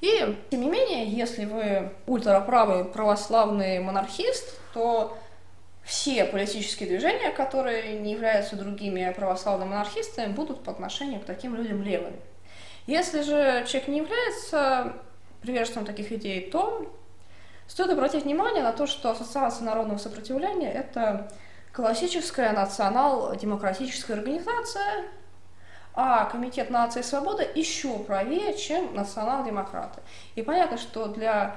И, 0.00 0.36
тем 0.50 0.60
не 0.60 0.70
менее, 0.70 1.06
если 1.06 1.46
вы 1.46 1.90
ультраправый 2.06 2.84
православный 2.84 3.78
монархист, 3.80 4.60
то 4.74 5.16
все 5.86 6.24
политические 6.24 6.88
движения, 6.88 7.30
которые 7.30 8.00
не 8.00 8.12
являются 8.12 8.56
другими 8.56 9.10
православными 9.16 9.68
монархистами, 9.68 10.32
будут 10.32 10.64
по 10.64 10.72
отношению 10.72 11.20
к 11.20 11.24
таким 11.24 11.54
людям 11.54 11.80
левыми. 11.82 12.18
Если 12.88 13.22
же 13.22 13.64
человек 13.68 13.88
не 13.88 13.98
является 13.98 14.94
приверженцем 15.42 15.84
таких 15.84 16.10
идей, 16.10 16.50
то 16.50 16.92
стоит 17.68 17.90
обратить 17.90 18.24
внимание 18.24 18.64
на 18.64 18.72
то, 18.72 18.88
что 18.88 19.10
Ассоциация 19.10 19.64
народного 19.64 19.98
сопротивления– 19.98 20.72
это 20.72 21.30
классическая 21.72 22.52
национал-демократическая 22.52 24.14
организация, 24.14 25.04
а 25.94 26.24
Комитет 26.24 26.68
нации 26.70 27.00
и 27.00 27.04
свободы 27.04 27.48
еще 27.54 27.96
правее, 28.00 28.56
чем 28.58 28.92
национал-демократы. 28.92 30.00
И 30.34 30.42
понятно, 30.42 30.78
что 30.78 31.06
для 31.06 31.56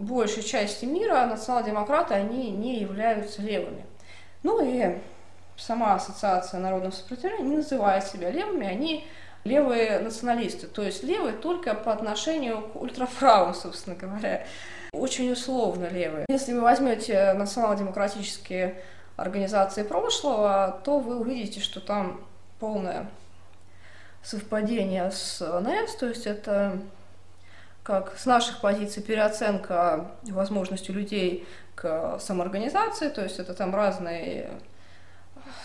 большей 0.00 0.42
части 0.42 0.84
мира 0.84 1.26
национал-демократы, 1.26 2.14
они 2.14 2.50
не 2.50 2.80
являются 2.80 3.42
левыми. 3.42 3.84
Ну 4.42 4.64
и 4.64 4.98
сама 5.56 5.94
Ассоциация 5.94 6.60
народного 6.60 6.92
сопротивления 6.92 7.44
не 7.44 7.56
называет 7.58 8.04
себя 8.06 8.30
левыми, 8.30 8.66
они 8.66 9.06
левые 9.44 10.00
националисты, 10.00 10.66
то 10.66 10.82
есть 10.82 11.02
левые 11.02 11.34
только 11.34 11.74
по 11.74 11.92
отношению 11.92 12.62
к 12.62 12.76
ультраправым, 12.76 13.54
собственно 13.54 13.96
говоря. 13.96 14.46
Очень 14.92 15.30
условно 15.32 15.86
левые. 15.86 16.26
Если 16.28 16.52
вы 16.52 16.62
возьмете 16.62 17.32
национал-демократические 17.34 18.82
организации 19.16 19.82
прошлого, 19.82 20.80
то 20.84 20.98
вы 20.98 21.20
увидите, 21.20 21.60
что 21.60 21.80
там 21.80 22.20
полное 22.58 23.08
совпадение 24.22 25.10
с 25.10 25.40
НС, 25.40 25.94
то 25.96 26.08
есть 26.08 26.26
это 26.26 26.78
как 27.90 28.16
с 28.16 28.24
наших 28.24 28.60
позиций 28.60 29.02
переоценка 29.02 30.12
возможностью 30.22 30.94
людей 30.94 31.44
к 31.74 32.20
самоорганизации, 32.20 33.08
то 33.08 33.24
есть 33.24 33.40
это 33.40 33.52
там 33.52 33.74
разные 33.74 34.50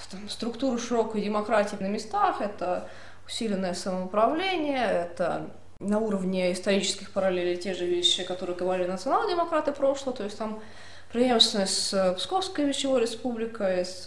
там, 0.10 0.28
структуры 0.28 0.80
широкой 0.80 1.22
демократии 1.22 1.78
на 1.80 1.86
местах, 1.86 2.42
это 2.42 2.90
усиленное 3.28 3.76
самоуправление, 3.76 4.88
это 4.88 5.52
на 5.80 6.00
уровне 6.00 6.52
исторических 6.52 7.12
параллелей 7.12 7.58
те 7.58 7.76
же 7.76 7.86
вещи, 7.86 8.24
которые 8.24 8.58
говорили 8.58 8.88
национал-демократы 8.88 9.72
прошлого, 9.72 10.18
то 10.18 10.24
есть 10.24 10.40
там 10.40 10.64
преемственность 11.12 11.90
с 11.90 12.14
Псковской 12.18 12.66
вещевой 12.66 13.02
республикой, 13.02 13.86
с 13.86 14.06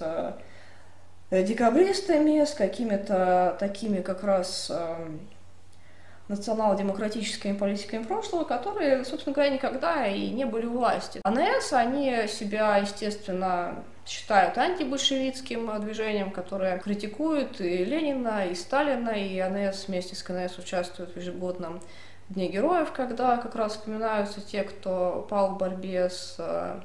э, 1.30 1.44
декабристами, 1.44 2.44
с 2.44 2.52
какими-то 2.52 3.56
такими 3.60 4.00
как 4.00 4.24
раз 4.24 4.72
э, 4.74 4.96
национал-демократическими 6.28 7.56
политиками 7.56 8.04
прошлого, 8.04 8.44
которые, 8.44 9.04
собственно 9.04 9.34
говоря, 9.34 9.50
никогда 9.50 10.06
и 10.06 10.28
не 10.30 10.44
были 10.44 10.66
у 10.66 10.72
власти. 10.72 11.20
АНС, 11.24 11.72
они 11.72 12.26
себя, 12.28 12.76
естественно, 12.76 13.82
считают 14.06 14.56
антибольшевистским 14.58 15.80
движением, 15.80 16.30
которое 16.30 16.78
критикует 16.78 17.60
и 17.60 17.84
Ленина, 17.84 18.46
и 18.46 18.54
Сталина, 18.54 19.10
и 19.10 19.38
АНС 19.38 19.88
вместе 19.88 20.14
с 20.14 20.22
КНС 20.22 20.58
участвует 20.58 21.14
в 21.14 21.16
ежегодном 21.16 21.80
Дне 22.28 22.48
героев, 22.48 22.92
когда 22.92 23.38
как 23.38 23.54
раз 23.54 23.72
вспоминаются 23.72 24.42
те, 24.42 24.62
кто 24.62 25.26
пал 25.30 25.54
в 25.54 25.56
борьбе 25.56 26.10
с 26.10 26.36
э, 26.38 26.78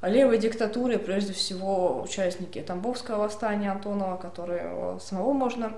левой 0.00 0.38
диктатурой, 0.38 0.98
прежде 0.98 1.34
всего 1.34 2.00
участники 2.00 2.58
Тамбовского 2.62 3.24
восстания 3.24 3.70
Антонова, 3.70 4.16
которые 4.16 4.98
самого 5.00 5.34
можно 5.34 5.74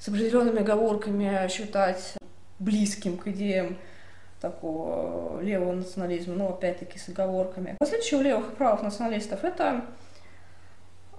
с 0.00 0.08
определенными 0.08 0.60
оговорками 0.60 1.46
считать 1.48 2.14
близким 2.58 3.18
к 3.18 3.28
идеям 3.28 3.78
такого 4.40 5.40
левого 5.42 5.72
национализма, 5.72 6.34
но 6.34 6.48
опять-таки 6.48 6.98
с 6.98 7.08
оговорками. 7.10 7.76
Различие 7.78 8.18
у 8.18 8.22
левых 8.22 8.52
и 8.52 8.56
правых 8.56 8.82
националистов– 8.82 9.40
это 9.44 9.84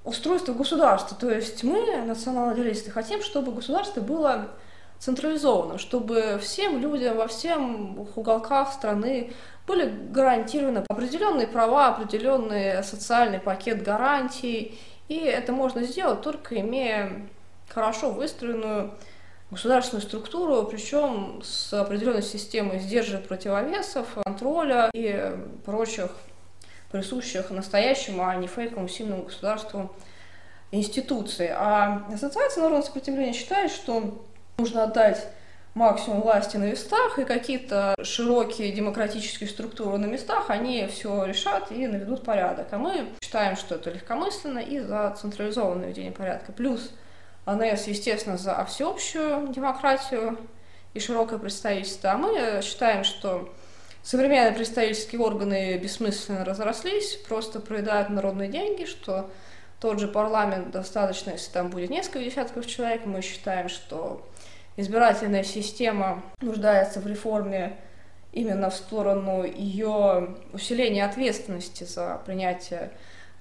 устройство 0.03 0.53
государства. 0.53 1.15
То 1.15 1.29
есть 1.29 1.63
мы, 1.63 2.01
националисты, 2.05 2.89
хотим, 2.89 3.21
чтобы 3.21 3.51
государство 3.51 4.01
было 4.01 4.49
централизованным, 4.97 5.77
чтобы 5.77 6.39
всем 6.41 6.79
людям 6.79 7.17
во 7.17 7.27
всем 7.27 7.99
уголках 8.15 8.73
страны 8.73 9.31
были 9.67 9.89
гарантированы 10.09 10.83
определенные 10.89 11.47
права, 11.47 11.89
определенный 11.89 12.83
социальный 12.83 13.39
пакет 13.39 13.83
гарантий. 13.83 14.79
И 15.07 15.17
это 15.17 15.51
можно 15.51 15.83
сделать 15.83 16.21
только 16.21 16.59
имея 16.59 17.27
хорошо 17.73 18.11
выстроенную 18.11 18.91
государственную 19.49 20.01
структуру, 20.01 20.63
причем 20.63 21.41
с 21.43 21.73
определенной 21.73 22.21
системой 22.21 22.79
сдержек 22.79 23.27
противовесов, 23.27 24.07
контроля 24.23 24.89
и 24.93 25.35
прочих 25.65 26.11
присущих 26.91 27.49
настоящему, 27.51 28.25
а 28.25 28.35
не 28.35 28.47
фейковому 28.47 28.87
сильному 28.87 29.23
государству 29.23 29.93
институции. 30.71 31.53
А 31.53 32.07
Ассоциация 32.13 32.61
народного 32.61 32.85
сопротивления 32.85 33.33
считает, 33.33 33.71
что 33.71 34.23
нужно 34.57 34.83
отдать 34.83 35.27
максимум 35.73 36.21
власти 36.21 36.57
на 36.57 36.65
местах, 36.65 37.17
и 37.19 37.23
какие-то 37.23 37.95
широкие 38.03 38.71
демократические 38.71 39.49
структуры 39.49 39.97
на 39.97 40.05
местах, 40.05 40.49
они 40.49 40.85
все 40.87 41.23
решат 41.25 41.71
и 41.71 41.87
наведут 41.87 42.23
порядок. 42.23 42.67
А 42.71 42.77
мы 42.77 43.07
считаем, 43.23 43.55
что 43.55 43.75
это 43.75 43.89
легкомысленно 43.89 44.59
и 44.59 44.79
за 44.79 45.15
централизованное 45.19 45.89
ведение 45.89 46.11
порядка. 46.11 46.51
Плюс 46.51 46.91
АНС, 47.45 47.87
естественно, 47.87 48.37
за 48.37 48.63
всеобщую 48.65 49.47
демократию 49.47 50.37
и 50.93 50.99
широкое 50.99 51.39
представительство. 51.39 52.11
А 52.11 52.17
мы 52.17 52.61
считаем, 52.61 53.03
что 53.03 53.49
современные 54.03 54.53
представительские 54.53 55.21
органы 55.21 55.77
бессмысленно 55.77 56.45
разрослись, 56.45 57.15
просто 57.27 57.59
проедают 57.59 58.09
народные 58.09 58.49
деньги, 58.49 58.85
что 58.85 59.29
тот 59.79 59.99
же 59.99 60.07
парламент 60.07 60.71
достаточно, 60.71 61.31
если 61.31 61.51
там 61.51 61.69
будет 61.69 61.89
несколько 61.89 62.19
десятков 62.19 62.67
человек. 62.67 63.05
Мы 63.05 63.21
считаем, 63.21 63.67
что 63.67 64.27
избирательная 64.77 65.43
система 65.43 66.23
нуждается 66.41 66.99
в 66.99 67.07
реформе 67.07 67.77
именно 68.31 68.69
в 68.69 68.75
сторону 68.75 69.43
ее 69.43 70.35
усиления 70.53 71.05
ответственности 71.05 71.83
за 71.83 72.21
принятие 72.25 72.91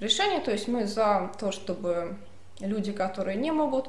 решений. 0.00 0.40
То 0.40 0.50
есть 0.50 0.66
мы 0.66 0.86
за 0.86 1.30
то, 1.38 1.52
чтобы 1.52 2.16
люди, 2.60 2.92
которые 2.92 3.36
не 3.36 3.50
могут 3.50 3.88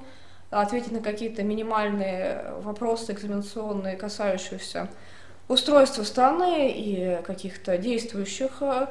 ответить 0.49 0.91
на 0.91 0.99
какие-то 0.99 1.43
минимальные 1.43 2.53
вопросы 2.61 3.13
экзаменационные, 3.13 3.95
касающиеся 3.95 4.89
устройства 5.47 6.03
страны 6.03 6.71
и 6.71 7.21
каких-то 7.23 7.77
действующих 7.77 8.61
э, 8.61 8.87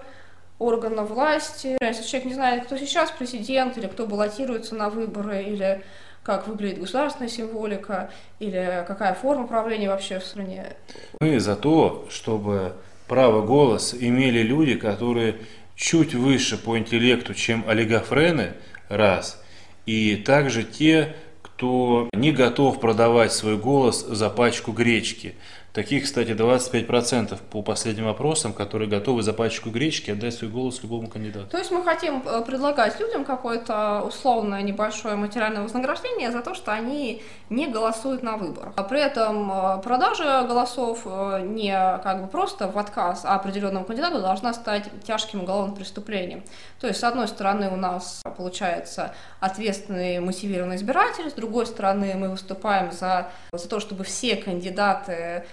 органов 0.58 1.10
власти. 1.10 1.76
Если 1.80 2.02
человек 2.04 2.28
не 2.28 2.34
знает, 2.34 2.64
кто 2.64 2.76
сейчас 2.76 3.10
президент, 3.10 3.76
или 3.78 3.86
кто 3.86 4.06
баллотируется 4.06 4.74
на 4.74 4.88
выборы, 4.88 5.42
или 5.42 5.82
как 6.22 6.46
выглядит 6.48 6.80
государственная 6.80 7.30
символика, 7.30 8.10
или 8.38 8.84
какая 8.86 9.14
форма 9.14 9.46
правления 9.46 9.88
вообще 9.88 10.18
в 10.18 10.24
стране. 10.24 10.76
Мы 11.20 11.40
за 11.40 11.56
то, 11.56 12.06
чтобы 12.10 12.74
право 13.08 13.44
голоса 13.44 13.96
имели 13.98 14.40
люди, 14.42 14.74
которые 14.76 15.36
чуть 15.74 16.14
выше 16.14 16.58
по 16.58 16.78
интеллекту, 16.78 17.32
чем 17.32 17.64
олигофрены, 17.66 18.52
раз, 18.88 19.39
и 19.90 20.14
также 20.14 20.62
те, 20.62 21.16
кто 21.42 22.08
не 22.12 22.30
готов 22.30 22.78
продавать 22.78 23.32
свой 23.32 23.56
голос 23.56 24.06
за 24.06 24.30
пачку 24.30 24.70
гречки. 24.70 25.34
Таких, 25.72 26.04
кстати, 26.04 26.30
25% 26.30 27.38
по 27.50 27.62
последним 27.62 28.08
опросам, 28.08 28.52
которые 28.52 28.88
готовы 28.88 29.22
за 29.22 29.32
пачку 29.32 29.70
гречки 29.70 30.10
отдать 30.10 30.34
свой 30.34 30.50
голос 30.50 30.82
любому 30.82 31.06
кандидату. 31.06 31.46
То 31.46 31.58
есть 31.58 31.70
мы 31.70 31.84
хотим 31.84 32.24
э, 32.26 32.42
предлагать 32.44 32.98
людям 32.98 33.24
какое-то 33.24 34.02
условное 34.04 34.62
небольшое 34.62 35.14
материальное 35.14 35.62
вознаграждение 35.62 36.32
за 36.32 36.42
то, 36.42 36.54
что 36.54 36.72
они 36.72 37.22
не 37.50 37.68
голосуют 37.68 38.24
на 38.24 38.36
выборах. 38.36 38.72
А 38.74 38.82
при 38.82 39.00
этом 39.00 39.50
э, 39.52 39.82
продажа 39.82 40.44
голосов 40.48 41.02
э, 41.04 41.42
не 41.46 41.72
как 42.02 42.22
бы 42.22 42.26
просто 42.26 42.66
в 42.66 42.76
отказ 42.76 43.24
а 43.24 43.36
определенному 43.36 43.84
кандидату 43.84 44.20
должна 44.20 44.52
стать 44.52 44.90
тяжким 45.04 45.42
уголовным 45.42 45.76
преступлением. 45.76 46.42
То 46.80 46.88
есть, 46.88 46.98
с 46.98 47.04
одной 47.04 47.28
стороны, 47.28 47.70
у 47.70 47.76
нас 47.76 48.22
получается 48.36 49.14
ответственный 49.38 50.18
мотивированный 50.18 50.76
избиратель, 50.76 51.30
с 51.30 51.34
другой 51.34 51.66
стороны, 51.66 52.14
мы 52.16 52.28
выступаем 52.28 52.90
за, 52.90 53.30
за 53.52 53.68
то, 53.68 53.78
чтобы 53.78 54.02
все 54.02 54.34
кандидаты 54.34 55.44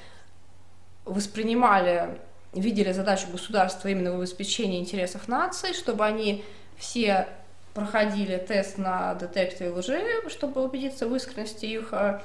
воспринимали, 1.08 2.20
видели 2.54 2.92
задачу 2.92 3.28
государства 3.32 3.88
именно 3.88 4.14
в 4.14 4.20
обеспечении 4.20 4.80
интересов 4.80 5.28
нации, 5.28 5.74
чтобы 5.74 6.06
они 6.06 6.44
все 6.78 7.28
проходили 7.74 8.38
тест 8.38 8.78
на 8.78 9.14
детекторе 9.16 9.72
лжи, 9.72 10.02
чтобы 10.30 10.64
убедиться 10.64 11.08
в 11.08 11.16
искренности 11.16 11.66
их 11.66 11.90
э, 11.92 12.20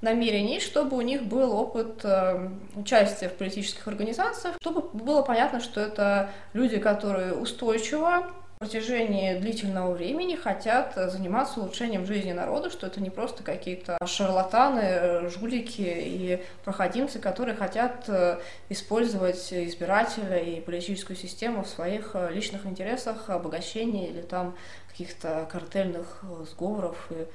намерений, 0.00 0.60
чтобы 0.60 0.96
у 0.96 1.00
них 1.00 1.24
был 1.24 1.52
опыт 1.52 2.04
э, 2.04 2.48
участия 2.76 3.28
в 3.28 3.34
политических 3.34 3.88
организациях, 3.88 4.54
чтобы 4.60 4.82
было 4.92 5.22
понятно, 5.22 5.60
что 5.60 5.80
это 5.80 6.30
люди, 6.52 6.78
которые 6.78 7.32
устойчиво 7.32 8.28
протяжении 8.58 9.38
длительного 9.38 9.92
времени 9.92 10.34
хотят 10.34 10.94
заниматься 10.94 11.60
улучшением 11.60 12.06
жизни 12.06 12.32
народа, 12.32 12.70
что 12.70 12.86
это 12.86 13.00
не 13.00 13.10
просто 13.10 13.42
какие-то 13.42 13.98
шарлатаны, 14.06 15.28
жулики 15.28 15.82
и 15.82 16.42
проходимцы, 16.64 17.18
которые 17.18 17.54
хотят 17.54 18.04
э, 18.08 18.38
использовать 18.68 19.52
избирателя 19.52 20.38
и 20.38 20.60
политическую 20.60 21.16
систему 21.16 21.64
в 21.64 21.68
своих 21.68 22.12
э, 22.14 22.30
личных 22.32 22.66
интересах, 22.66 23.28
обогащения 23.28 24.08
или 24.08 24.22
там 24.22 24.54
каких-то 24.88 25.46
картельных 25.52 26.22
э, 26.22 26.44
сговоров 26.50 26.96
и 27.10 27.26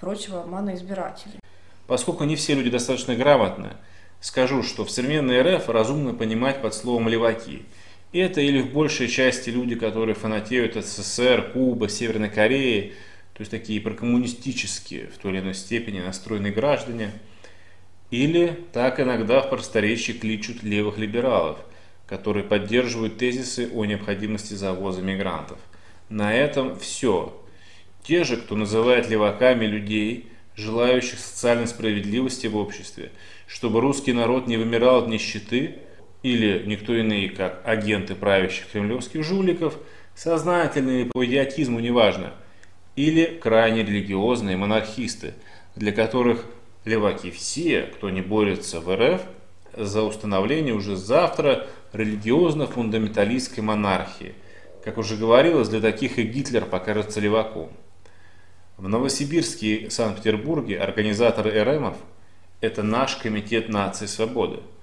прочего 0.00 0.40
обмана 0.40 0.74
избирателей. 0.74 1.38
Поскольку 1.86 2.24
не 2.24 2.34
все 2.34 2.54
люди 2.54 2.70
достаточно 2.70 3.14
грамотны, 3.14 3.70
скажу, 4.20 4.62
что 4.62 4.84
в 4.84 4.90
современной 4.90 5.40
РФ 5.42 5.68
разумно 5.68 6.14
понимать 6.14 6.60
под 6.60 6.74
словом 6.74 7.08
«леваки». 7.08 7.64
Это 8.14 8.40
или 8.40 8.60
в 8.60 8.72
большей 8.72 9.08
части 9.08 9.50
люди, 9.50 9.74
которые 9.74 10.14
фанатеют 10.14 10.76
от 10.76 10.86
СССР, 10.86 11.50
Кубы, 11.52 11.88
Северной 11.88 12.30
Кореи, 12.30 12.92
то 13.32 13.40
есть 13.40 13.50
такие 13.50 13.80
прокоммунистические 13.80 15.08
в 15.08 15.18
той 15.18 15.32
или 15.32 15.40
иной 15.40 15.54
степени 15.54 15.98
настроенные 15.98 16.52
граждане, 16.52 17.10
или 18.12 18.56
так 18.72 19.00
иногда 19.00 19.40
в 19.40 19.50
просторечии 19.50 20.12
кличут 20.12 20.62
левых 20.62 20.96
либералов, 20.96 21.58
которые 22.06 22.44
поддерживают 22.44 23.18
тезисы 23.18 23.68
о 23.74 23.84
необходимости 23.84 24.54
завоза 24.54 25.02
мигрантов. 25.02 25.58
На 26.08 26.32
этом 26.32 26.78
все. 26.78 27.36
Те 28.04 28.22
же, 28.22 28.36
кто 28.36 28.54
называет 28.54 29.08
леваками 29.08 29.66
людей, 29.66 30.28
желающих 30.54 31.18
социальной 31.18 31.66
справедливости 31.66 32.46
в 32.46 32.56
обществе, 32.56 33.10
чтобы 33.48 33.80
русский 33.80 34.12
народ 34.12 34.46
не 34.46 34.56
вымирал 34.56 34.98
от 34.98 35.08
нищеты– 35.08 35.78
или 36.24 36.62
никто 36.64 36.96
иные, 36.96 37.28
как 37.28 37.60
агенты 37.66 38.14
правящих 38.14 38.66
кремлевских 38.72 39.22
жуликов, 39.22 39.76
сознательные 40.14 41.04
по 41.04 41.24
идиотизму 41.24 41.80
неважно, 41.80 42.32
или 42.96 43.26
крайне 43.26 43.82
религиозные 43.82 44.56
монархисты, 44.56 45.34
для 45.76 45.92
которых 45.92 46.46
леваки 46.86 47.30
все, 47.30 47.82
кто 47.82 48.08
не 48.08 48.22
борется 48.22 48.80
в 48.80 48.96
РФ, 48.96 49.20
за 49.76 50.02
установление 50.02 50.72
уже 50.72 50.96
завтра 50.96 51.66
религиозно-фундаменталистской 51.92 53.62
монархии. 53.62 54.32
Как 54.82 54.96
уже 54.96 55.16
говорилось, 55.16 55.68
для 55.68 55.82
таких 55.82 56.18
и 56.18 56.22
Гитлер 56.22 56.64
покажется 56.64 57.20
леваком. 57.20 57.70
В 58.78 58.88
Новосибирске 58.88 59.74
и 59.74 59.90
Санкт-Петербурге 59.90 60.78
организаторы 60.78 61.62
РМов– 61.62 61.98
это 62.62 62.82
наш 62.82 63.16
Комитет 63.16 63.68
нации 63.68 64.06
свободы– 64.06 64.60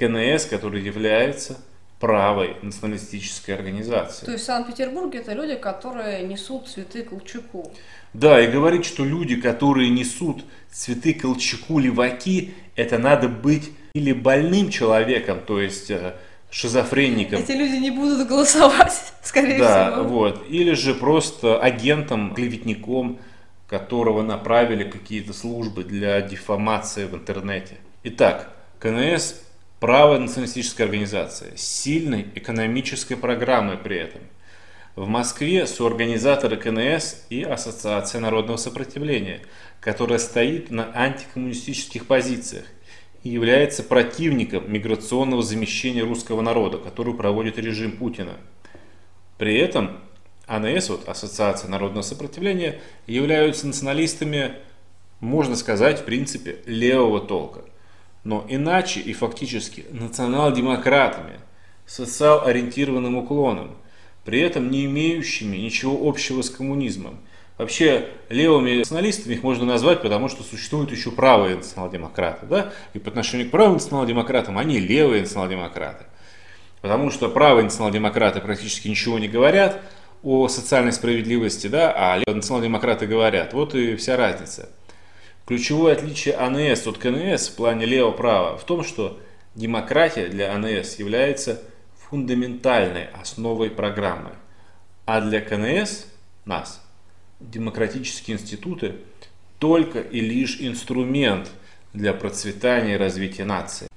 КНС, 0.00 0.46
который 0.46 0.82
является 0.82 1.58
правой 2.00 2.56
националистической 2.62 3.54
организацией. 3.54 4.24
То 4.26 4.32
есть 4.32 4.44
в 4.44 4.46
Санкт-Петербурге 4.46 5.18
это 5.18 5.34
люди, 5.34 5.54
которые 5.54 6.22
несут 6.22 6.68
цветы 6.68 7.02
Колчаку. 7.02 7.70
Да, 8.14 8.40
и 8.40 8.50
говорить, 8.50 8.86
что 8.86 9.04
люди, 9.04 9.36
которые 9.36 9.90
несут 9.90 10.42
цветы 10.70 11.12
Колчаку 11.12 11.78
леваки, 11.78 12.54
это 12.74 12.98
надо 12.98 13.28
быть 13.28 13.70
или 13.92 14.12
больным 14.12 14.70
человеком, 14.70 15.40
то 15.46 15.60
есть 15.60 15.90
э, 15.90 16.14
шизофреником. 16.50 17.40
Эти 17.40 17.52
люди 17.52 17.76
не 17.76 17.90
будут 17.90 18.26
голосовать, 18.26 19.12
скорее 19.22 19.58
да, 19.58 19.90
всего. 19.90 20.02
Да, 20.02 20.08
вот. 20.08 20.46
Или 20.48 20.72
же 20.72 20.94
просто 20.94 21.60
агентом, 21.60 22.34
клеветником, 22.34 23.18
которого 23.68 24.22
направили 24.22 24.84
какие-то 24.84 25.32
службы 25.34 25.84
для 25.84 26.22
дефамации 26.22 27.04
в 27.04 27.14
интернете. 27.14 27.76
Итак, 28.04 28.50
КНС 28.78 29.42
правая 29.80 30.18
националистическая 30.18 30.84
организация 30.84 31.56
с 31.56 31.62
сильной 31.62 32.26
экономической 32.34 33.16
программой 33.16 33.78
при 33.78 33.96
этом. 33.96 34.20
В 34.94 35.06
Москве 35.08 35.66
соорганизаторы 35.66 36.56
КНС 36.56 37.24
и 37.30 37.42
Ассоциация 37.42 38.20
народного 38.20 38.56
сопротивления, 38.56 39.40
которая 39.80 40.18
стоит 40.18 40.70
на 40.70 40.92
антикоммунистических 40.94 42.06
позициях 42.06 42.66
и 43.22 43.30
является 43.30 43.82
противником 43.82 44.70
миграционного 44.70 45.42
замещения 45.42 46.04
русского 46.04 46.42
народа, 46.42 46.78
которую 46.78 47.16
проводит 47.16 47.58
режим 47.58 47.96
Путина. 47.96 48.34
При 49.38 49.56
этом 49.58 50.00
АНС, 50.46 50.90
вот, 50.90 51.08
Ассоциация 51.08 51.70
народного 51.70 52.02
сопротивления, 52.02 52.80
являются 53.06 53.66
националистами 53.66 54.56
можно 55.20 55.54
сказать, 55.54 56.00
в 56.00 56.04
принципе, 56.04 56.58
левого 56.66 57.20
толка. 57.20 57.60
Но 58.24 58.44
иначе 58.48 59.00
и 59.00 59.12
фактически 59.12 59.86
национал-демократами, 59.90 61.40
социал-ориентированным 61.86 63.16
уклоном, 63.16 63.76
при 64.24 64.40
этом 64.40 64.70
не 64.70 64.84
имеющими 64.84 65.56
ничего 65.56 66.08
общего 66.08 66.42
с 66.42 66.50
коммунизмом. 66.50 67.20
Вообще, 67.58 68.08
левыми 68.28 68.78
националистами 68.78 69.34
их 69.34 69.42
можно 69.42 69.66
назвать, 69.66 70.00
потому 70.00 70.28
что 70.28 70.42
существуют 70.42 70.90
еще 70.92 71.10
правые 71.10 71.56
национал-демократы. 71.56 72.46
Да? 72.46 72.72
И 72.94 72.98
по 72.98 73.10
отношению 73.10 73.48
к 73.48 73.50
правым 73.50 73.74
национал-демократам 73.74 74.56
они 74.56 74.78
левые 74.78 75.22
национал-демократы. 75.22 76.04
Потому 76.80 77.10
что 77.10 77.28
правые 77.28 77.64
национал-демократы 77.64 78.40
практически 78.40 78.88
ничего 78.88 79.18
не 79.18 79.28
говорят 79.28 79.82
о 80.22 80.48
социальной 80.48 80.92
справедливости, 80.92 81.66
да, 81.66 81.92
а 81.94 82.16
левые 82.16 82.36
национал-демократы 82.36 83.06
говорят. 83.06 83.52
Вот 83.52 83.74
и 83.74 83.96
вся 83.96 84.16
разница. 84.16 84.70
Ключевое 85.50 85.94
отличие 85.94 86.36
АНС 86.36 86.86
от 86.86 86.98
КНС 86.98 87.48
в 87.48 87.56
плане 87.56 87.84
лево-право 87.84 88.56
в 88.56 88.62
том, 88.62 88.84
что 88.84 89.18
демократия 89.56 90.28
для 90.28 90.54
АНС 90.54 91.00
является 91.00 91.60
фундаментальной 92.08 93.06
основой 93.06 93.68
программы. 93.68 94.30
А 95.06 95.20
для 95.20 95.40
КНС, 95.40 96.06
нас, 96.44 96.80
демократические 97.40 98.36
институты 98.36 98.94
только 99.58 99.98
и 99.98 100.20
лишь 100.20 100.60
инструмент 100.60 101.50
для 101.94 102.12
процветания 102.12 102.94
и 102.94 102.98
развития 102.98 103.44
нации. 103.44 103.88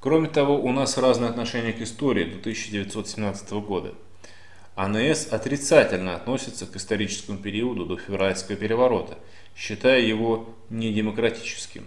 Кроме 0.00 0.28
того, 0.28 0.58
у 0.58 0.72
нас 0.72 0.96
разное 0.96 1.28
отношение 1.28 1.74
к 1.74 1.82
истории 1.82 2.24
до 2.24 2.38
1917 2.38 3.52
года. 3.52 3.92
АНС 4.76 5.28
отрицательно 5.32 6.16
относится 6.16 6.66
к 6.66 6.76
историческому 6.76 7.38
периоду 7.38 7.86
до 7.86 7.96
февральского 7.96 8.56
переворота, 8.56 9.18
считая 9.56 10.00
его 10.00 10.54
недемократическим. 10.70 11.86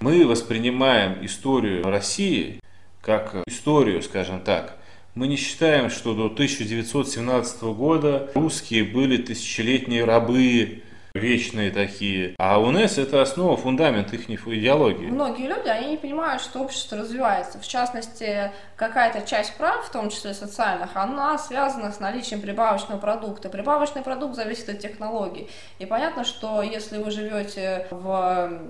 Мы 0.00 0.26
воспринимаем 0.26 1.24
историю 1.24 1.84
России 1.84 2.58
как 3.02 3.36
историю, 3.46 4.02
скажем 4.02 4.40
так, 4.40 4.78
мы 5.14 5.26
не 5.26 5.36
считаем, 5.36 5.90
что 5.90 6.14
до 6.14 6.26
1917 6.26 7.62
года 7.62 8.30
русские 8.34 8.84
были 8.84 9.18
тысячелетние 9.18 10.04
рабы, 10.04 10.82
вечные 11.14 11.70
такие. 11.70 12.34
А 12.38 12.60
УНС 12.60 12.98
это 12.98 13.22
основа, 13.22 13.56
фундамент 13.56 14.12
их 14.12 14.28
идеологии. 14.28 15.06
Многие 15.06 15.48
люди, 15.48 15.68
они 15.68 15.90
не 15.90 15.96
понимают, 15.96 16.42
что 16.42 16.60
общество 16.60 16.98
развивается. 16.98 17.58
В 17.58 17.66
частности, 17.66 18.50
какая-то 18.76 19.26
часть 19.26 19.56
прав, 19.56 19.86
в 19.86 19.92
том 19.92 20.10
числе 20.10 20.34
социальных, 20.34 20.90
она 20.94 21.38
связана 21.38 21.92
с 21.92 22.00
наличием 22.00 22.40
прибавочного 22.40 22.98
продукта. 22.98 23.48
Прибавочный 23.48 24.02
продукт 24.02 24.36
зависит 24.36 24.68
от 24.68 24.78
технологий. 24.78 25.48
И 25.78 25.86
понятно, 25.86 26.24
что 26.24 26.62
если 26.62 26.98
вы 26.98 27.10
живете 27.10 27.86
в 27.90 28.60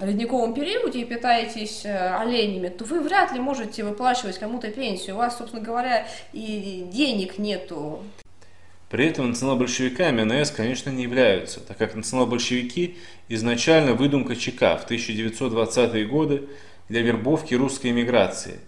ледниковом 0.00 0.52
периоде 0.54 1.00
и 1.00 1.04
питаетесь 1.04 1.86
э, 1.86 2.14
оленями, 2.16 2.68
то 2.68 2.84
вы 2.84 3.00
вряд 3.00 3.32
ли 3.32 3.40
можете 3.40 3.82
выплачивать 3.82 4.38
кому-то 4.38 4.70
пенсию. 4.70 5.16
У 5.16 5.18
вас, 5.18 5.38
собственно 5.38 5.62
говоря, 5.62 6.06
и 6.32 6.86
денег 6.92 7.38
нету. 7.38 8.02
При 8.88 9.06
этом 9.06 9.28
национал-большевиками 9.28 10.22
НС, 10.22 10.50
конечно, 10.50 10.90
не 10.90 11.02
являются, 11.02 11.60
так 11.60 11.76
как 11.76 11.94
национал-большевики 11.94 12.96
изначально 13.28 13.94
выдумка 13.94 14.36
ЧК 14.36 14.76
в 14.76 14.88
1920-е 14.88 16.04
годы 16.06 16.48
для 16.88 17.02
вербовки 17.02 17.54
русской 17.54 17.90
эмиграции. 17.90 18.60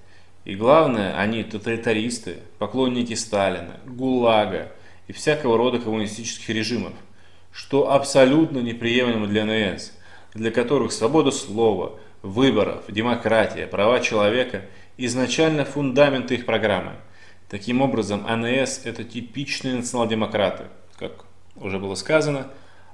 И 0.45 0.55
главное, 0.55 1.17
они 1.17 1.45
тоталитаристы, 1.45 2.39
поклонники 2.59 3.15
Сталина, 3.15 3.79
ГУЛАГа 3.87 4.73
и 5.07 5.13
всякого 5.13 5.57
рода 5.57 5.79
коммунистических 5.79 6.49
режимов, 6.49 6.95
что 7.53 7.93
абсолютно 7.93 8.59
неприемлемо 8.59 9.27
для 9.27 9.45
НС– 9.45 9.93
для 10.35 10.51
которых 10.51 10.93
свобода 10.93 11.31
слова, 11.31 11.99
выборов, 12.23 12.85
демократия, 12.89 13.67
права 13.67 14.01
человека 14.01 14.63
изначально 14.97 15.65
фундамент 15.65 16.31
их 16.33 16.47
программы. 16.47 16.93
Таким 17.49 17.81
образом, 17.81 18.27
АНС– 18.27 18.83
это 18.85 19.05
типичные 19.05 19.77
национал-демократы, 19.77 20.65
как 20.99 21.25
уже 21.57 21.79
было 21.79 21.95
сказано, 21.95 22.49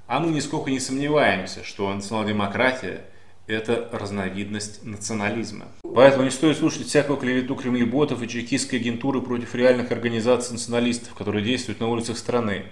а 0.07 0.19
мы 0.19 0.31
нисколько 0.31 0.71
не 0.71 0.79
сомневаемся, 0.79 1.63
что 1.63 1.93
национал-демократия– 1.93 3.01
это 3.47 3.89
разновидность 3.91 4.83
национализма. 4.83 5.65
Поэтому 5.83 6.23
не 6.23 6.31
стоит 6.31 6.57
слушать 6.57 6.87
всякую 6.87 7.17
клевету 7.17 7.55
кремлеботов 7.55 8.21
и 8.23 8.27
чекистской 8.27 8.79
агентуры 8.79 9.21
против 9.21 9.55
реальных 9.55 9.91
организаций 9.91 10.53
националистов, 10.53 11.13
которые 11.15 11.43
действуют 11.43 11.79
на 11.79 11.89
улицах 11.89 12.17
страны. 12.17 12.65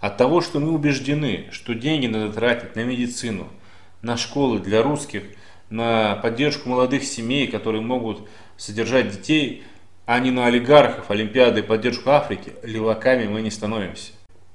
От 0.00 0.16
того, 0.16 0.40
что 0.40 0.60
мы 0.60 0.72
убеждены, 0.72 1.48
что 1.50 1.74
деньги 1.74 2.06
надо 2.06 2.32
тратить 2.32 2.76
на 2.76 2.84
медицину– 2.84 3.48
на 4.02 4.16
школы 4.16 4.58
для 4.58 4.82
русских, 4.82 5.22
на 5.70 6.16
поддержку 6.16 6.68
молодых 6.68 7.04
семей, 7.04 7.46
которые 7.46 7.80
могут 7.80 8.28
содержать 8.56 9.10
детей, 9.10 9.64
а 10.06 10.18
не 10.18 10.30
на 10.30 10.46
олигархов, 10.46 11.10
олимпиады 11.10 11.60
и 11.60 11.62
поддержку 11.62 12.10
Африки, 12.10 12.52
леваками 12.62 13.26
мы 13.26 13.42
не 13.42 13.50
становимся. 13.50 14.12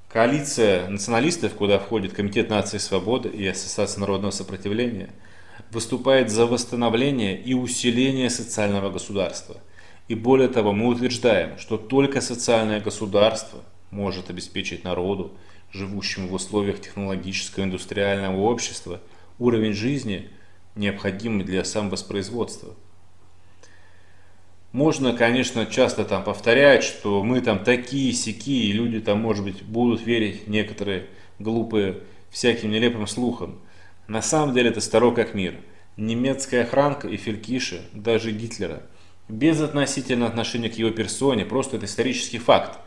Коалиция 0.09 0.87
националистов, 0.87 1.53
куда 1.53 1.79
входит 1.79 2.13
Комитет 2.13 2.49
нации 2.49 2.77
свободы 2.77 3.29
и 3.29 3.45
Ассоциация 3.47 4.01
народного 4.01 4.31
сопротивления, 4.31 5.09
выступает 5.71 6.29
за 6.29 6.45
восстановление 6.45 7.39
и 7.41 7.53
усиление 7.53 8.29
социального 8.29 8.89
государства. 8.89 9.57
И 10.07 10.15
более 10.15 10.47
того, 10.47 10.71
мы 10.71 10.87
утверждаем, 10.87 11.57
что 11.57 11.77
только 11.77 12.21
социальное 12.21 12.79
государство 12.79 13.59
может 13.91 14.29
обеспечить 14.29 14.83
народу, 14.83 15.31
живущему 15.71 16.29
в 16.29 16.33
условиях 16.33 16.79
технологического 16.79 17.63
индустриального 17.63 18.39
общества– 18.41 19.01
уровень 19.39 19.73
жизни, 19.73 20.29
необходимый 20.75 21.43
для 21.43 21.63
самовоспроизводства. 21.63 22.75
Можно, 24.77 25.13
конечно, 25.13 25.65
часто 25.65 26.05
там 26.05 26.23
повторять, 26.23 26.83
что 26.83 27.23
мы 27.23 27.41
там 27.41 27.63
такие 27.63 28.13
сякие, 28.13 28.73
люди 28.73 28.99
там, 28.99 29.19
может 29.19 29.43
быть, 29.43 29.63
будут 29.63 30.05
верить 30.05 30.47
некоторые 30.47 31.07
глупые 31.39 32.01
всяким 32.29 32.69
нелепым 32.69 33.07
слухам. 33.07 33.59
На 34.07 34.21
самом 34.21 34.53
деле 34.53 34.69
это 34.69 34.79
старо 34.79 35.09
как 35.09 35.33
мир. 35.33 35.55
Немецкая 35.97 36.61
охранка 36.61 37.07
и 37.07 37.17
фелькиши, 37.17 37.81
даже 37.91 38.31
Гитлера, 38.31 38.83
без 39.27 39.59
относительного 39.61 40.29
отношения 40.29 40.69
к 40.69 40.75
его 40.75 40.91
персоне, 40.91 41.43
просто 41.43 41.77
это 41.77 41.87
исторический 41.87 42.37
факт, 42.37 42.77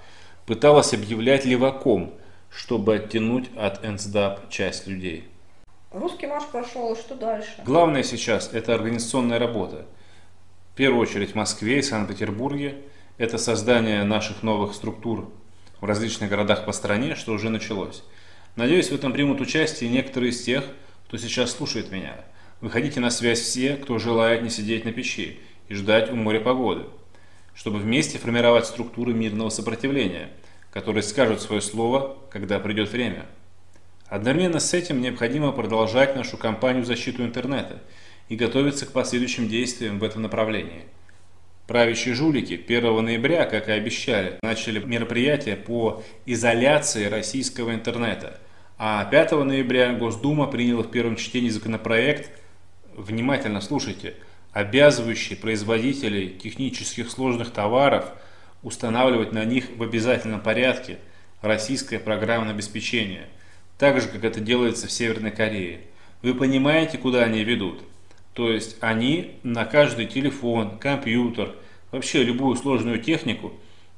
пыталась 0.46 0.94
объявлять 0.94 1.44
леваком, 1.44 2.14
чтобы 2.50 2.94
оттянуть 2.94 3.50
от 3.56 3.82
НСДАП 3.82 4.48
часть 4.48 4.86
людей. 4.86 5.24
Русский 5.90 6.28
марш 6.28 6.44
прошел, 6.52 6.94
что 6.94 7.16
дальше? 7.16 7.50
Главное 7.64 8.04
сейчас– 8.04 8.50
это 8.52 8.76
организационная 8.76 9.40
работа. 9.40 9.86
В 10.72 10.76
первую 10.76 11.02
очередь 11.02 11.32
в 11.32 11.34
Москве 11.34 11.80
и 11.80 11.82
Санкт-Петербурге. 11.82 12.76
Это 13.18 13.38
создание 13.38 14.04
наших 14.04 14.42
новых 14.42 14.72
структур 14.72 15.30
в 15.80 15.84
различных 15.84 16.30
городах 16.30 16.64
по 16.64 16.72
стране, 16.72 17.16
что 17.16 17.32
уже 17.32 17.50
началось. 17.50 18.04
Надеюсь, 18.56 18.90
в 18.90 18.94
этом 18.94 19.12
примут 19.12 19.40
участие 19.40 19.90
некоторые 19.90 20.30
из 20.30 20.42
тех, 20.42 20.64
кто 21.06 21.18
сейчас 21.18 21.50
слушает 21.50 21.90
меня. 21.90 22.24
Выходите 22.60 23.00
на 23.00 23.10
связь 23.10 23.40
все, 23.40 23.76
кто 23.76 23.98
желает 23.98 24.42
не 24.42 24.48
сидеть 24.48 24.84
на 24.84 24.92
печи 24.92 25.40
и 25.68 25.74
ждать 25.74 26.10
у 26.10 26.16
моря 26.16 26.40
погоды, 26.40 26.84
чтобы 27.54 27.78
вместе 27.78 28.18
формировать 28.18 28.66
структуры 28.66 29.12
мирного 29.12 29.50
сопротивления, 29.50 30.30
которые 30.70 31.02
скажут 31.02 31.42
свое 31.42 31.60
слово, 31.60 32.16
когда 32.30 32.60
придет 32.60 32.90
время. 32.90 33.26
Одновременно 34.06 34.60
с 34.60 34.72
этим 34.72 35.00
необходимо 35.00 35.52
продолжать 35.52 36.16
нашу 36.16 36.36
кампанию 36.36 36.84
в 36.84 36.86
защиту 36.86 37.24
интернета 37.24 37.82
и 38.30 38.36
готовиться 38.36 38.86
к 38.86 38.92
последующим 38.92 39.46
действиям 39.46 39.98
в 39.98 40.04
этом 40.04 40.22
направлении. 40.22 40.84
Правящие 41.66 42.14
жулики 42.14 42.54
1 42.54 43.04
ноября, 43.04 43.44
как 43.44 43.68
и 43.68 43.72
обещали, 43.72 44.38
начали 44.42 44.78
мероприятие 44.78 45.56
по 45.56 46.02
изоляции 46.24 47.04
российского 47.04 47.74
интернета. 47.74 48.40
А 48.78 49.04
5 49.04 49.32
ноября 49.44 49.92
Госдума 49.92 50.46
приняла 50.46 50.82
в 50.82 50.90
первом 50.90 51.16
чтении 51.16 51.50
законопроект, 51.50 52.30
внимательно 52.96 53.60
слушайте, 53.60 54.14
обязывающий 54.52 55.36
производителей 55.36 56.30
технических 56.30 57.10
сложных 57.10 57.50
товаров 57.50 58.06
устанавливать 58.62 59.32
на 59.32 59.44
них 59.44 59.66
в 59.76 59.82
обязательном 59.82 60.40
порядке 60.40 60.96
российское 61.42 61.98
программное 61.98 62.54
обеспечение– 62.54 63.28
так 63.80 63.98
же, 63.98 64.08
как 64.08 64.24
это 64.24 64.40
делается 64.40 64.86
в 64.86 64.92
Северной 64.92 65.30
Корее. 65.30 65.80
Вы 66.20 66.34
понимаете, 66.34 66.98
куда 66.98 67.24
они 67.24 67.42
ведут? 67.42 67.82
То 68.34 68.50
есть 68.50 68.76
они 68.80 69.38
на 69.42 69.64
каждый 69.64 70.06
телефон, 70.06 70.78
компьютер, 70.78 71.54
вообще 71.90 72.22
любую 72.22 72.56
сложную 72.56 73.00
технику 73.00 73.52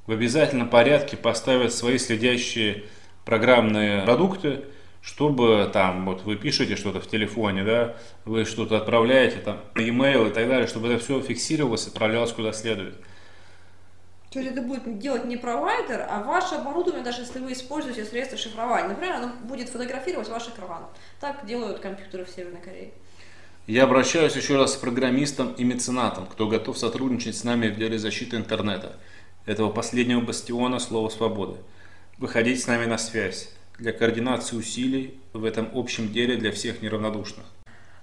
в 0.07 0.11
обязательном 0.11 0.69
порядке 0.69 1.15
поставят 1.15 1.73
свои 1.73 1.97
следящие 1.97 2.83
программные 3.25 4.03
продукты, 4.03 4.65
чтобы 5.01 5.69
там, 5.71 6.05
вот 6.05 6.23
вы 6.23 6.35
пишете 6.35 6.75
что-то 6.75 6.99
в 6.99 7.07
телефоне, 7.07 7.63
да, 7.63 7.95
вы 8.25 8.45
что-то 8.45 8.77
отправляете 8.77 9.37
там 9.37 9.59
e-mail 9.75 10.29
и 10.29 10.33
так 10.33 10.47
далее, 10.47 10.67
чтобы 10.67 10.87
это 10.87 11.03
все 11.03 11.21
фиксировалось, 11.21 11.87
отправлялось 11.87 12.31
куда 12.31 12.53
следует. 12.53 12.95
То 14.31 14.39
есть 14.39 14.51
это 14.51 14.63
будет 14.63 14.97
делать 14.97 15.25
не 15.25 15.37
провайдер, 15.37 16.07
а 16.09 16.23
ваше 16.23 16.55
оборудование, 16.55 17.03
даже 17.03 17.21
если 17.21 17.37
вы 17.37 17.53
используете 17.53 18.03
средства 18.03 18.35
шифрования. 18.35 18.87
Например, 18.87 19.17
оно 19.17 19.31
будет 19.43 19.69
фотографировать 19.69 20.27
ваш 20.27 20.47
экран. 20.47 20.87
Так 21.19 21.45
делают 21.45 21.79
компьютеры 21.79 22.25
в 22.25 22.29
Северной 22.29 22.59
Корее. 22.59 22.93
Я 23.65 23.85
обращаюсь 23.85 24.35
еще 24.35 24.57
раз 24.57 24.75
к 24.75 24.81
программистам 24.81 25.53
и 25.53 25.63
меценатам, 25.63 26.25
кто 26.25 26.49
готов 26.49 26.77
сотрудничать 26.77 27.37
с 27.37 27.45
нами 27.45 27.69
в 27.69 27.77
деле 27.77 27.97
защиты 27.97 28.35
интернета, 28.35 28.97
этого 29.45 29.69
последнего 29.69 30.19
бастиона 30.19 30.79
слова 30.79 31.07
свободы. 31.07 31.55
Выходите 32.17 32.59
с 32.59 32.67
нами 32.67 32.87
на 32.87 32.97
связь 32.97 33.47
для 33.79 33.93
координации 33.93 34.57
усилий 34.57 35.17
в 35.31 35.45
этом 35.45 35.69
общем 35.73 36.11
деле 36.11 36.35
для 36.35 36.51
всех 36.51 36.81
неравнодушных. 36.81 37.45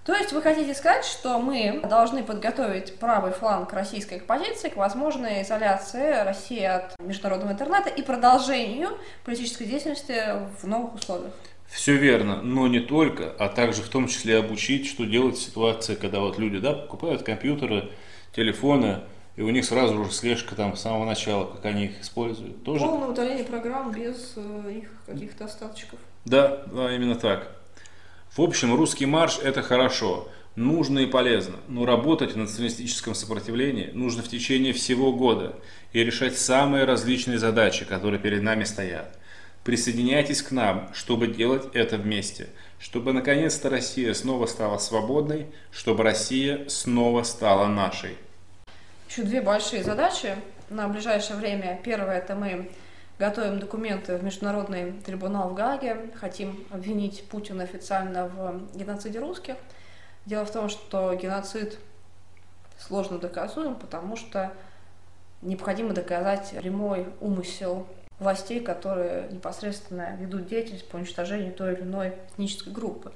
То 0.07 0.15
есть 0.15 0.33
вы 0.33 0.41
хотите 0.41 0.75
сказать, 0.75 1.05
что 1.05 1.39
мы 1.39 1.83
должны 1.85 2.25
подготовить 2.25 2.99
правый 2.99 3.33
фланг 3.33 3.75
российской 3.75 4.19
позиции 4.19 4.71
к 4.71 4.77
возможной 4.77 5.43
изоляции 5.43 6.25
России 6.25 6.63
от 6.63 6.99
международного 7.01 7.53
интернета 7.53 7.91
и 7.91 8.01
продолжению 8.01 8.97
политической 9.27 9.67
деятельности 9.67 10.15
в 10.63 10.67
новых 10.67 10.95
условиях? 10.95 11.35
Все 11.71 11.97
верно, 11.97 12.43
но 12.43 12.67
не 12.67 12.81
только, 12.81 13.33
а 13.39 13.49
также 13.49 13.83
в 13.83 13.89
том 13.89 14.09
числе 14.09 14.39
обучить, 14.39 14.87
что 14.87 15.05
делать 15.05 15.37
в 15.37 15.43
ситуации, 15.43 15.95
когда 15.95 16.19
вот 16.21 16.37
люди 16.37 16.59
да, 16.59 16.73
покупают 16.73 17.23
компьютеры, 17.23 17.91
телефоны, 18.35 19.01
и 19.37 19.43
у 19.43 19.51
них 19.51 19.65
сразу 19.65 20.05
же 20.05 20.11
слежка 20.11 20.57
там 20.57 20.77
с 20.77 20.81
самого 20.81 21.05
начала, 21.05 21.47
как 21.47 21.65
они 21.65 21.87
их 21.87 22.01
используют. 22.01 22.65
Тоже... 22.65 22.85
Полное 22.85 23.09
удаление 23.09 23.45
программ 23.45 23.93
без 23.93 24.35
э, 24.37 24.81
их 24.83 24.91
каких-то 25.07 25.45
остаточков. 25.45 26.01
Да, 26.25 26.65
да, 26.67 26.95
именно 26.95 27.15
так. 27.15 27.57
В 28.37 28.41
общем, 28.41 28.75
русский 28.75 29.07
марш– 29.07 29.39
это 29.43 29.63
хорошо, 29.63 30.29
нужно 30.57 30.99
и 31.01 31.07
полезно, 31.07 31.57
но 31.69 31.87
работать 31.87 32.33
в 32.33 32.37
националистическом 32.37 33.15
сопротивлении 33.15 33.91
нужно 33.95 34.23
в 34.23 34.29
течение 34.29 34.73
всего 34.73 35.13
года 35.13 35.55
и 35.93 36.03
решать 36.03 36.37
самые 36.37 36.85
различные 36.85 37.39
задачи, 37.39 37.85
которые 37.85 38.21
перед 38.21 38.43
нами 38.43 38.65
стоят. 38.65 39.20
Присоединяйтесь 39.65 40.43
к 40.43 40.53
нам, 40.53 40.89
чтобы 40.95 41.27
делать 41.27 41.69
это 41.75 41.99
вместе, 41.99 42.49
чтобы 42.79 43.13
наконец-то 43.13 43.69
Россия 43.69 44.15
снова 44.15 44.47
стала 44.47 44.79
свободной, 44.79 45.49
чтобы 45.71 46.03
Россия 46.03 46.67
снова 46.69 47.25
стала 47.25 47.67
нашей. 47.67 48.17
Еще 49.09 49.23
две 49.23 49.43
большие 49.43 49.85
задачи 49.85 50.35
на 50.71 50.89
ближайшее 50.89 51.37
время. 51.37 51.79
Первое– 51.85 52.19
это 52.19 52.35
мы 52.35 52.71
готовим 53.19 53.59
документы 53.59 54.17
в 54.17 54.25
Международный 54.25 54.93
трибунал 54.93 55.51
в 55.51 55.55
Гаге, 55.55 56.11
хотим 56.15 56.65
обвинить 56.71 57.25
Путина 57.29 57.65
официально 57.65 58.29
в 58.29 58.63
геноциде 58.75 59.19
русских. 59.19 59.57
Дело 60.25 60.47
в 60.47 60.51
том, 60.51 60.71
что 60.71 61.15
геноцид 61.15 61.79
сложно 62.79 63.19
доказуем, 63.19 63.75
потому 63.75 64.17
что 64.17 64.55
необходимо 65.43 65.93
доказать 65.93 66.55
прямой 66.57 67.09
умысел 67.21 67.87
властей, 68.21 68.61
которые 68.61 69.29
непосредственно 69.31 70.15
ведут 70.17 70.47
деятельность 70.47 70.89
по 70.89 70.97
уничтожению 70.97 71.53
той 71.53 71.73
или 71.73 71.83
иной 71.83 72.15
этнической 72.35 72.73
группы. 72.73 73.13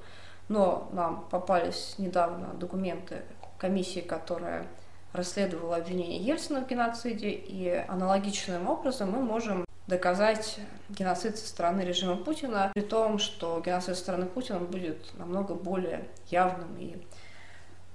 Но 0.49 0.89
нам 0.91 1.25
попались 1.29 1.95
недавно 1.97 2.53
документы 2.55 3.21
комиссии, 3.57 4.01
которая 4.01 4.67
расследовала 5.13 5.77
обвинение 5.77 6.19
Ельцина 6.19 6.61
в 6.61 6.67
геноциде, 6.67 7.29
и 7.29 7.69
аналогичным 7.87 8.67
образом 8.67 9.11
мы 9.11 9.21
можем 9.21 9.63
доказать 9.87 10.59
геноцид 10.89 11.37
со 11.37 11.47
стороны 11.47 11.81
режима 11.81 12.17
Путина, 12.17 12.71
при 12.73 12.81
том, 12.81 13.19
что 13.19 13.61
геноцид 13.63 13.95
со 13.95 14.01
стороны 14.01 14.25
Путина 14.25 14.59
будет 14.59 15.17
намного 15.17 15.53
более 15.53 16.05
явным 16.29 16.75
и 16.77 16.97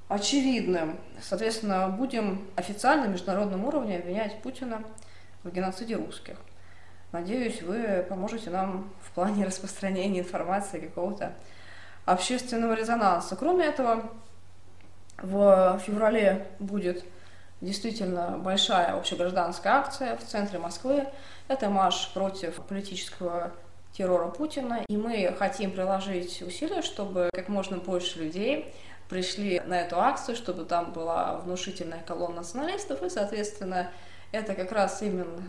очевидным. 0.08 0.98
Соответственно, 1.20 1.88
будем 1.88 2.48
официально 2.56 3.06
на 3.06 3.12
международном 3.12 3.64
уровне 3.64 3.98
обвинять 3.98 4.40
Путина 4.42 4.82
в 5.42 5.50
геноциде 5.50 5.96
русских. 5.96 6.36
Надеюсь, 7.12 7.60
вы 7.62 8.04
поможете 8.08 8.50
нам 8.50 8.90
в 9.02 9.10
плане 9.12 9.44
распространения 9.46 10.20
информации 10.20 10.80
какого-то 10.80 11.32
общественного 12.04 12.74
резонанса. 12.74 13.36
Кроме 13.36 13.66
этого, 13.66 14.10
в 15.22 15.80
феврале 15.84 16.46
будет 16.58 17.04
действительно 17.60 18.38
большая 18.38 18.94
общегражданская 18.96 19.74
акция 19.74 20.16
в 20.16 20.24
центре 20.24 20.58
Москвы. 20.58 21.06
Это 21.48 21.68
марш 21.68 22.10
против 22.14 22.54
политического 22.62 23.52
террора 23.92 24.28
Путина. 24.28 24.84
И 24.88 24.96
мы 24.96 25.34
хотим 25.38 25.72
приложить 25.72 26.42
усилия, 26.42 26.82
чтобы 26.82 27.28
как 27.32 27.48
можно 27.48 27.76
больше 27.76 28.20
людей 28.20 28.72
пришли 29.08 29.60
на 29.66 29.80
эту 29.80 30.00
акцию, 30.00 30.36
чтобы 30.36 30.64
там 30.64 30.92
была 30.92 31.36
внушительная 31.38 32.02
колонна 32.06 32.36
националистов 32.36 33.02
и, 33.02 33.10
соответственно, 33.10 33.90
это 34.32 34.54
как 34.54 34.72
раз 34.72 35.02
именно 35.02 35.42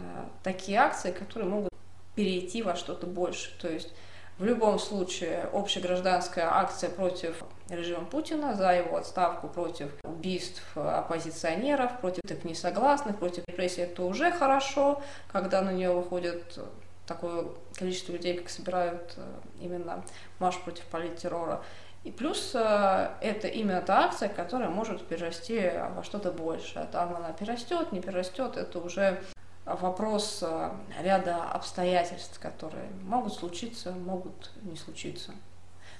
такие 0.43 0.79
акции, 0.79 1.11
которые 1.11 1.49
могут 1.49 1.69
перейти 2.15 2.61
во 2.61 2.75
что-то 2.75 3.07
больше. 3.07 3.57
То 3.59 3.69
есть 3.69 3.93
в 4.37 4.43
любом 4.43 4.79
случае 4.79 5.47
общегражданская 5.53 6.47
акция 6.51 6.89
против 6.89 7.43
режима 7.69 8.05
Путина, 8.05 8.55
за 8.55 8.71
его 8.71 8.97
отставку, 8.97 9.47
против 9.47 9.91
убийств 10.03 10.63
оппозиционеров, 10.75 11.99
против 11.99 12.21
так 12.27 12.43
несогласных, 12.43 13.19
против 13.19 13.43
репрессий, 13.47 13.81
это 13.81 14.03
уже 14.03 14.31
хорошо, 14.31 15.01
когда 15.31 15.61
на 15.61 15.71
нее 15.71 15.91
выходит 15.91 16.59
такое 17.05 17.45
количество 17.75 18.13
людей, 18.13 18.37
как 18.37 18.49
собирают 18.49 19.13
э, 19.17 19.21
именно 19.59 20.03
марш 20.39 20.57
против 20.59 20.85
политтеррора. 20.85 21.61
И 22.03 22.11
плюс 22.11 22.51
э, 22.55 23.09
это 23.21 23.47
именно 23.47 23.81
та 23.81 24.05
акция, 24.05 24.27
которая 24.27 24.69
может 24.69 25.05
перерасти 25.05 25.71
во 25.95 26.03
что-то 26.03 26.31
большее. 26.31 26.87
Там 26.91 27.15
она 27.15 27.31
перерастет, 27.31 27.91
не 27.91 28.01
перерастет, 28.01 28.57
это 28.57 28.79
уже 28.79 29.21
вопрос 29.65 30.39
э, 30.41 30.71
ряда 31.01 31.43
обстоятельств, 31.43 32.39
которые 32.39 32.89
могут 33.03 33.33
случиться, 33.33 33.91
могут 33.91 34.51
не 34.63 34.77
случиться. 34.77 35.31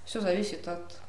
Все 0.04 0.22
зависит 0.22 0.68
от 0.68 1.00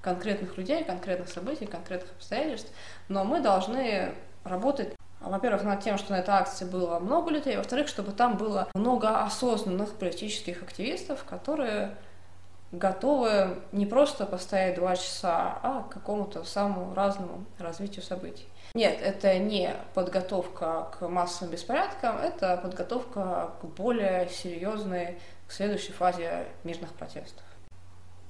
конкретных 0.00 0.56
людей, 0.56 0.82
конкретных 0.84 1.28
событий, 1.28 1.66
конкретных 1.66 2.12
обстоятельств. 2.12 2.72
Но 3.08 3.24
мы 3.24 3.40
должны 3.40 4.14
работать 4.44 4.94
во-первых, 5.20 5.64
над 5.64 5.82
тем, 5.82 5.98
что 5.98 6.12
на 6.12 6.20
этой 6.20 6.30
акции 6.30 6.64
было 6.64 6.98
много 6.98 7.30
людей, 7.30 7.56
во-вторых, 7.56 7.88
чтобы 7.88 8.12
там 8.12 8.36
было 8.36 8.68
много 8.74 9.24
осознанных 9.24 9.94
политических 9.94 10.62
активистов, 10.62 11.24
которые 11.24 11.96
готовы 12.72 13.58
не 13.72 13.86
просто 13.86 14.26
постоять 14.26 14.76
два 14.76 14.96
часа, 14.96 15.58
а 15.62 15.82
к 15.82 15.92
какому-то 15.92 16.44
самому 16.44 16.94
разному 16.94 17.44
развитию 17.58 18.02
событий. 18.02 18.46
Нет, 18.74 18.98
это 19.00 19.38
не 19.38 19.74
подготовка 19.94 20.88
к 20.98 21.08
массовым 21.08 21.52
беспорядкам, 21.52 22.18
это 22.18 22.58
подготовка 22.58 23.50
к 23.60 23.64
более 23.64 24.28
серьезной, 24.28 25.18
к 25.46 25.52
следующей 25.52 25.92
фазе 25.92 26.46
мирных 26.64 26.92
протестов. 26.92 27.44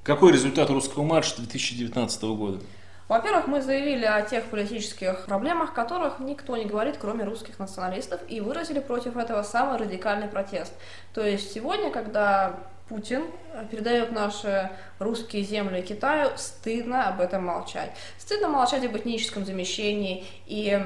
Какой 0.04 0.32
результат 0.32 0.70
русского 0.70 1.02
марша 1.02 1.36
2019 1.38 2.22
года? 2.22 2.60
Во-первых, 3.08 3.46
мы 3.46 3.62
заявили 3.62 4.04
о 4.04 4.22
тех 4.22 4.44
политических 4.46 5.26
проблемах, 5.26 5.72
которых 5.72 6.18
никто 6.18 6.56
не 6.56 6.64
говорит, 6.64 6.96
кроме 7.00 7.24
русских 7.24 7.58
националистов, 7.58 8.20
и 8.28 8.40
выразили 8.40 8.80
против 8.80 9.16
этого 9.16 9.42
самый 9.42 9.78
радикальный 9.78 10.26
протест. 10.26 10.72
То 11.14 11.24
есть 11.24 11.52
сегодня, 11.52 11.90
когда 11.90 12.56
Путин 12.88 13.24
передает 13.70 14.12
наши 14.12 14.70
русские 14.98 15.42
земли 15.42 15.82
Китаю, 15.82 16.30
стыдно 16.36 17.08
об 17.08 17.20
этом 17.20 17.46
молчать. 17.46 17.90
Стыдно 18.16 18.48
молчать 18.48 18.84
об 18.84 18.96
этническом 18.96 19.44
замещении. 19.44 20.24
И 20.46 20.80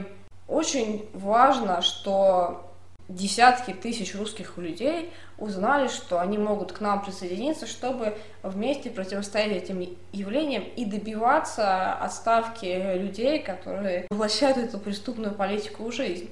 очень 0.49 1.09
важно, 1.13 1.83
что 1.83 2.71
десятки 3.11 3.73
тысяч 3.73 4.15
русских 4.15 4.57
людей 4.57 5.13
узнали, 5.37 5.89
что 5.89 6.21
они 6.21 6.39
могут 6.39 6.73
к 6.73 6.81
нам 6.81 7.05
присоединиться, 7.05 7.67
чтобы 7.67 8.17
вместе 8.43 8.89
противостоять 8.89 9.65
этим 9.65 9.97
явлениям 10.13 10.63
и 10.63 10.85
добиваться 10.85 11.93
отставки 11.95 12.97
людей, 12.97 13.41
которые 13.41 14.07
воплощают 14.11 14.59
эту 14.59 14.79
преступную 14.79 15.35
политику 15.35 15.85
в 15.85 15.93
жизнь. 15.93 16.31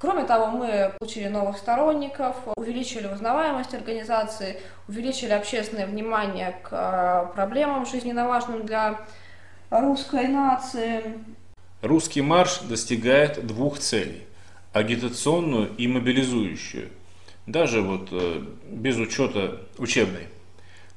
Кроме 0.00 0.24
того, 0.24 0.46
мы 0.46 0.94
получили 0.98 1.28
новых 1.28 1.58
сторонников, 1.58 2.34
увеличили 2.56 3.06
узнаваемость 3.06 3.74
организации, 3.74 4.58
увеличили 4.88 5.32
общественное 5.32 5.86
внимание 5.86 6.58
к 6.62 6.70
э, 6.72 7.34
проблемам 7.34 7.84
жизненно 7.84 8.26
важным 8.26 8.64
для 8.64 8.98
русской 9.68 10.26
нации. 10.26 11.18
Русский 11.82 12.22
марш 12.22 12.60
достигает 12.60 13.46
двух 13.46 13.78
целей– 13.78 14.22
агитационную 14.72 15.76
и 15.76 15.86
мобилизующую, 15.86 16.88
даже 17.46 17.82
вот 17.82 18.08
э, 18.10 18.42
без 18.68 18.96
учета 18.96 19.60
учебной. 19.76 20.28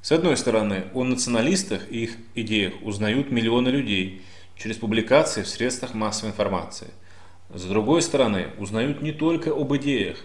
С 0.01 0.13
одной 0.13 0.37
стороны, 0.37 0.85
о 0.93 1.03
националистах 1.03 1.91
и 1.91 2.05
их 2.05 2.15
идеях 2.35 2.75
узнают 2.81 3.31
миллионы 3.31 3.67
людей 3.67 4.23
через 4.55 4.77
публикации 4.77 5.41
в 5.41 5.49
средствах 5.49 5.93
массовой 5.93 6.29
информации– 6.29 6.87
с 7.53 7.63
другой 7.65 8.01
стороны, 8.01 8.47
узнают 8.57 9.01
не 9.01 9.11
только 9.11 9.51
об 9.51 9.75
идеях, 9.75 10.17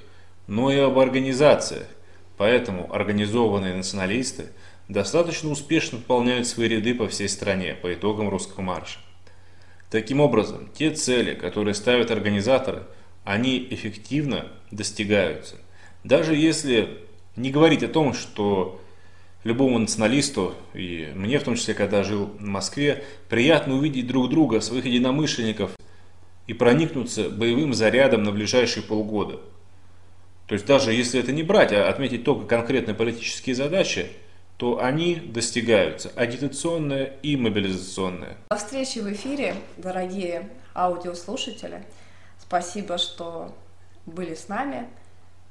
но 0.47 0.73
и 0.73 0.79
об 0.79 0.99
организациях, 0.99 1.87
поэтому 2.37 2.93
организованные 2.95 3.75
националисты 3.75 4.47
достаточно 4.89 5.51
успешно 5.51 5.99
пополняют 5.99 6.47
свои 6.47 6.69
ряды 6.69 6.95
по 6.95 7.09
всей 7.09 7.29
стране 7.29 7.75
по 7.75 7.93
итогам 7.93 8.29
русского 8.29 8.63
марша. 8.63 8.99
Таким 9.91 10.21
образом, 10.21 10.69
те 10.75 10.91
цели, 10.91 11.35
которые 11.35 11.75
ставят 11.75 12.11
организаторы, 12.11 12.85
они 13.25 13.67
эффективно 13.71 14.47
достигаются. 14.71 15.57
Даже 16.05 16.35
если 16.35 16.99
не 17.37 17.51
говорить 17.51 17.83
о 17.83 17.89
том, 17.89 18.15
что 18.15 18.81
любому 19.45 19.79
националисту, 19.79 20.55
и 20.75 21.13
мне 21.15 21.39
в 21.39 21.45
том 21.45 21.57
числе, 21.57 21.75
когда 21.75 22.03
жил 22.03 22.27
в 22.39 22.43
Москве, 22.43 23.05
приятно 23.29 23.77
увидеть 23.77 24.07
друг 24.07 24.31
друга, 24.31 24.61
своих 24.61 24.85
единомышленников 24.85 25.73
и 26.49 26.55
проникнуться 26.55 27.31
боевым 27.31 27.75
зарядом 27.75 28.25
на 28.25 28.33
ближайшие 28.33 28.83
полгода. 28.83 29.39
То 30.49 30.55
есть 30.55 30.67
даже 30.67 30.93
если 30.93 31.21
это 31.21 31.31
не 31.31 31.43
брать, 31.43 31.73
а 31.73 31.89
отметить 31.89 32.25
только 32.25 32.47
конкретные 32.47 32.95
политические 32.95 33.55
задачи, 33.55 34.11
то 34.57 34.83
они 34.83 35.17
достигаются, 35.17 36.11
агитационные 36.17 37.19
и 37.23 37.37
мобилизационные. 37.37 38.39
До 38.51 38.57
встречи 38.57 38.99
в 38.99 39.13
эфире, 39.13 39.55
дорогие 39.77 40.49
аудиослушатели. 40.75 41.85
Спасибо, 42.41 42.97
что 42.97 43.55
были 44.07 44.35
с 44.35 44.49
нами. 44.49 44.89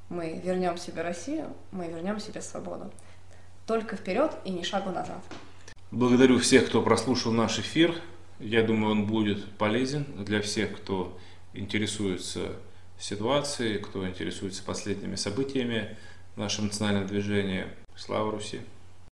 Мы 0.10 0.42
вернем 0.44 0.78
себе 0.78 1.04
Россию, 1.04 1.54
мы 1.72 1.88
вернем 1.88 2.20
себе 2.20 2.42
свободу. 2.42 2.92
Только 3.68 3.98
вперед 3.98 4.32
и 4.46 4.50
ни 4.50 4.64
шагу 4.64 4.90
назад. 4.90 5.22
Благодарю 5.92 6.40
всех, 6.40 6.66
кто 6.66 6.82
прослушал 6.82 7.32
наш 7.32 7.60
эфир. 7.60 7.94
Я 8.40 8.64
думаю, 8.64 8.92
он 8.92 9.06
будет 9.08 9.44
полезен 9.58 10.06
для 10.24 10.42
всех, 10.42 10.78
кто 10.78 11.18
интересуется 11.54 12.54
ситуацией, 13.00 13.80
кто 13.80 14.08
интересуется 14.08 14.64
последними 14.64 15.16
событиями 15.16 15.98
в 16.36 16.40
нашем 16.40 16.66
национальном 16.66 17.08
движении. 17.08 17.66
Слава 17.96 18.32
Руси! 18.32 18.62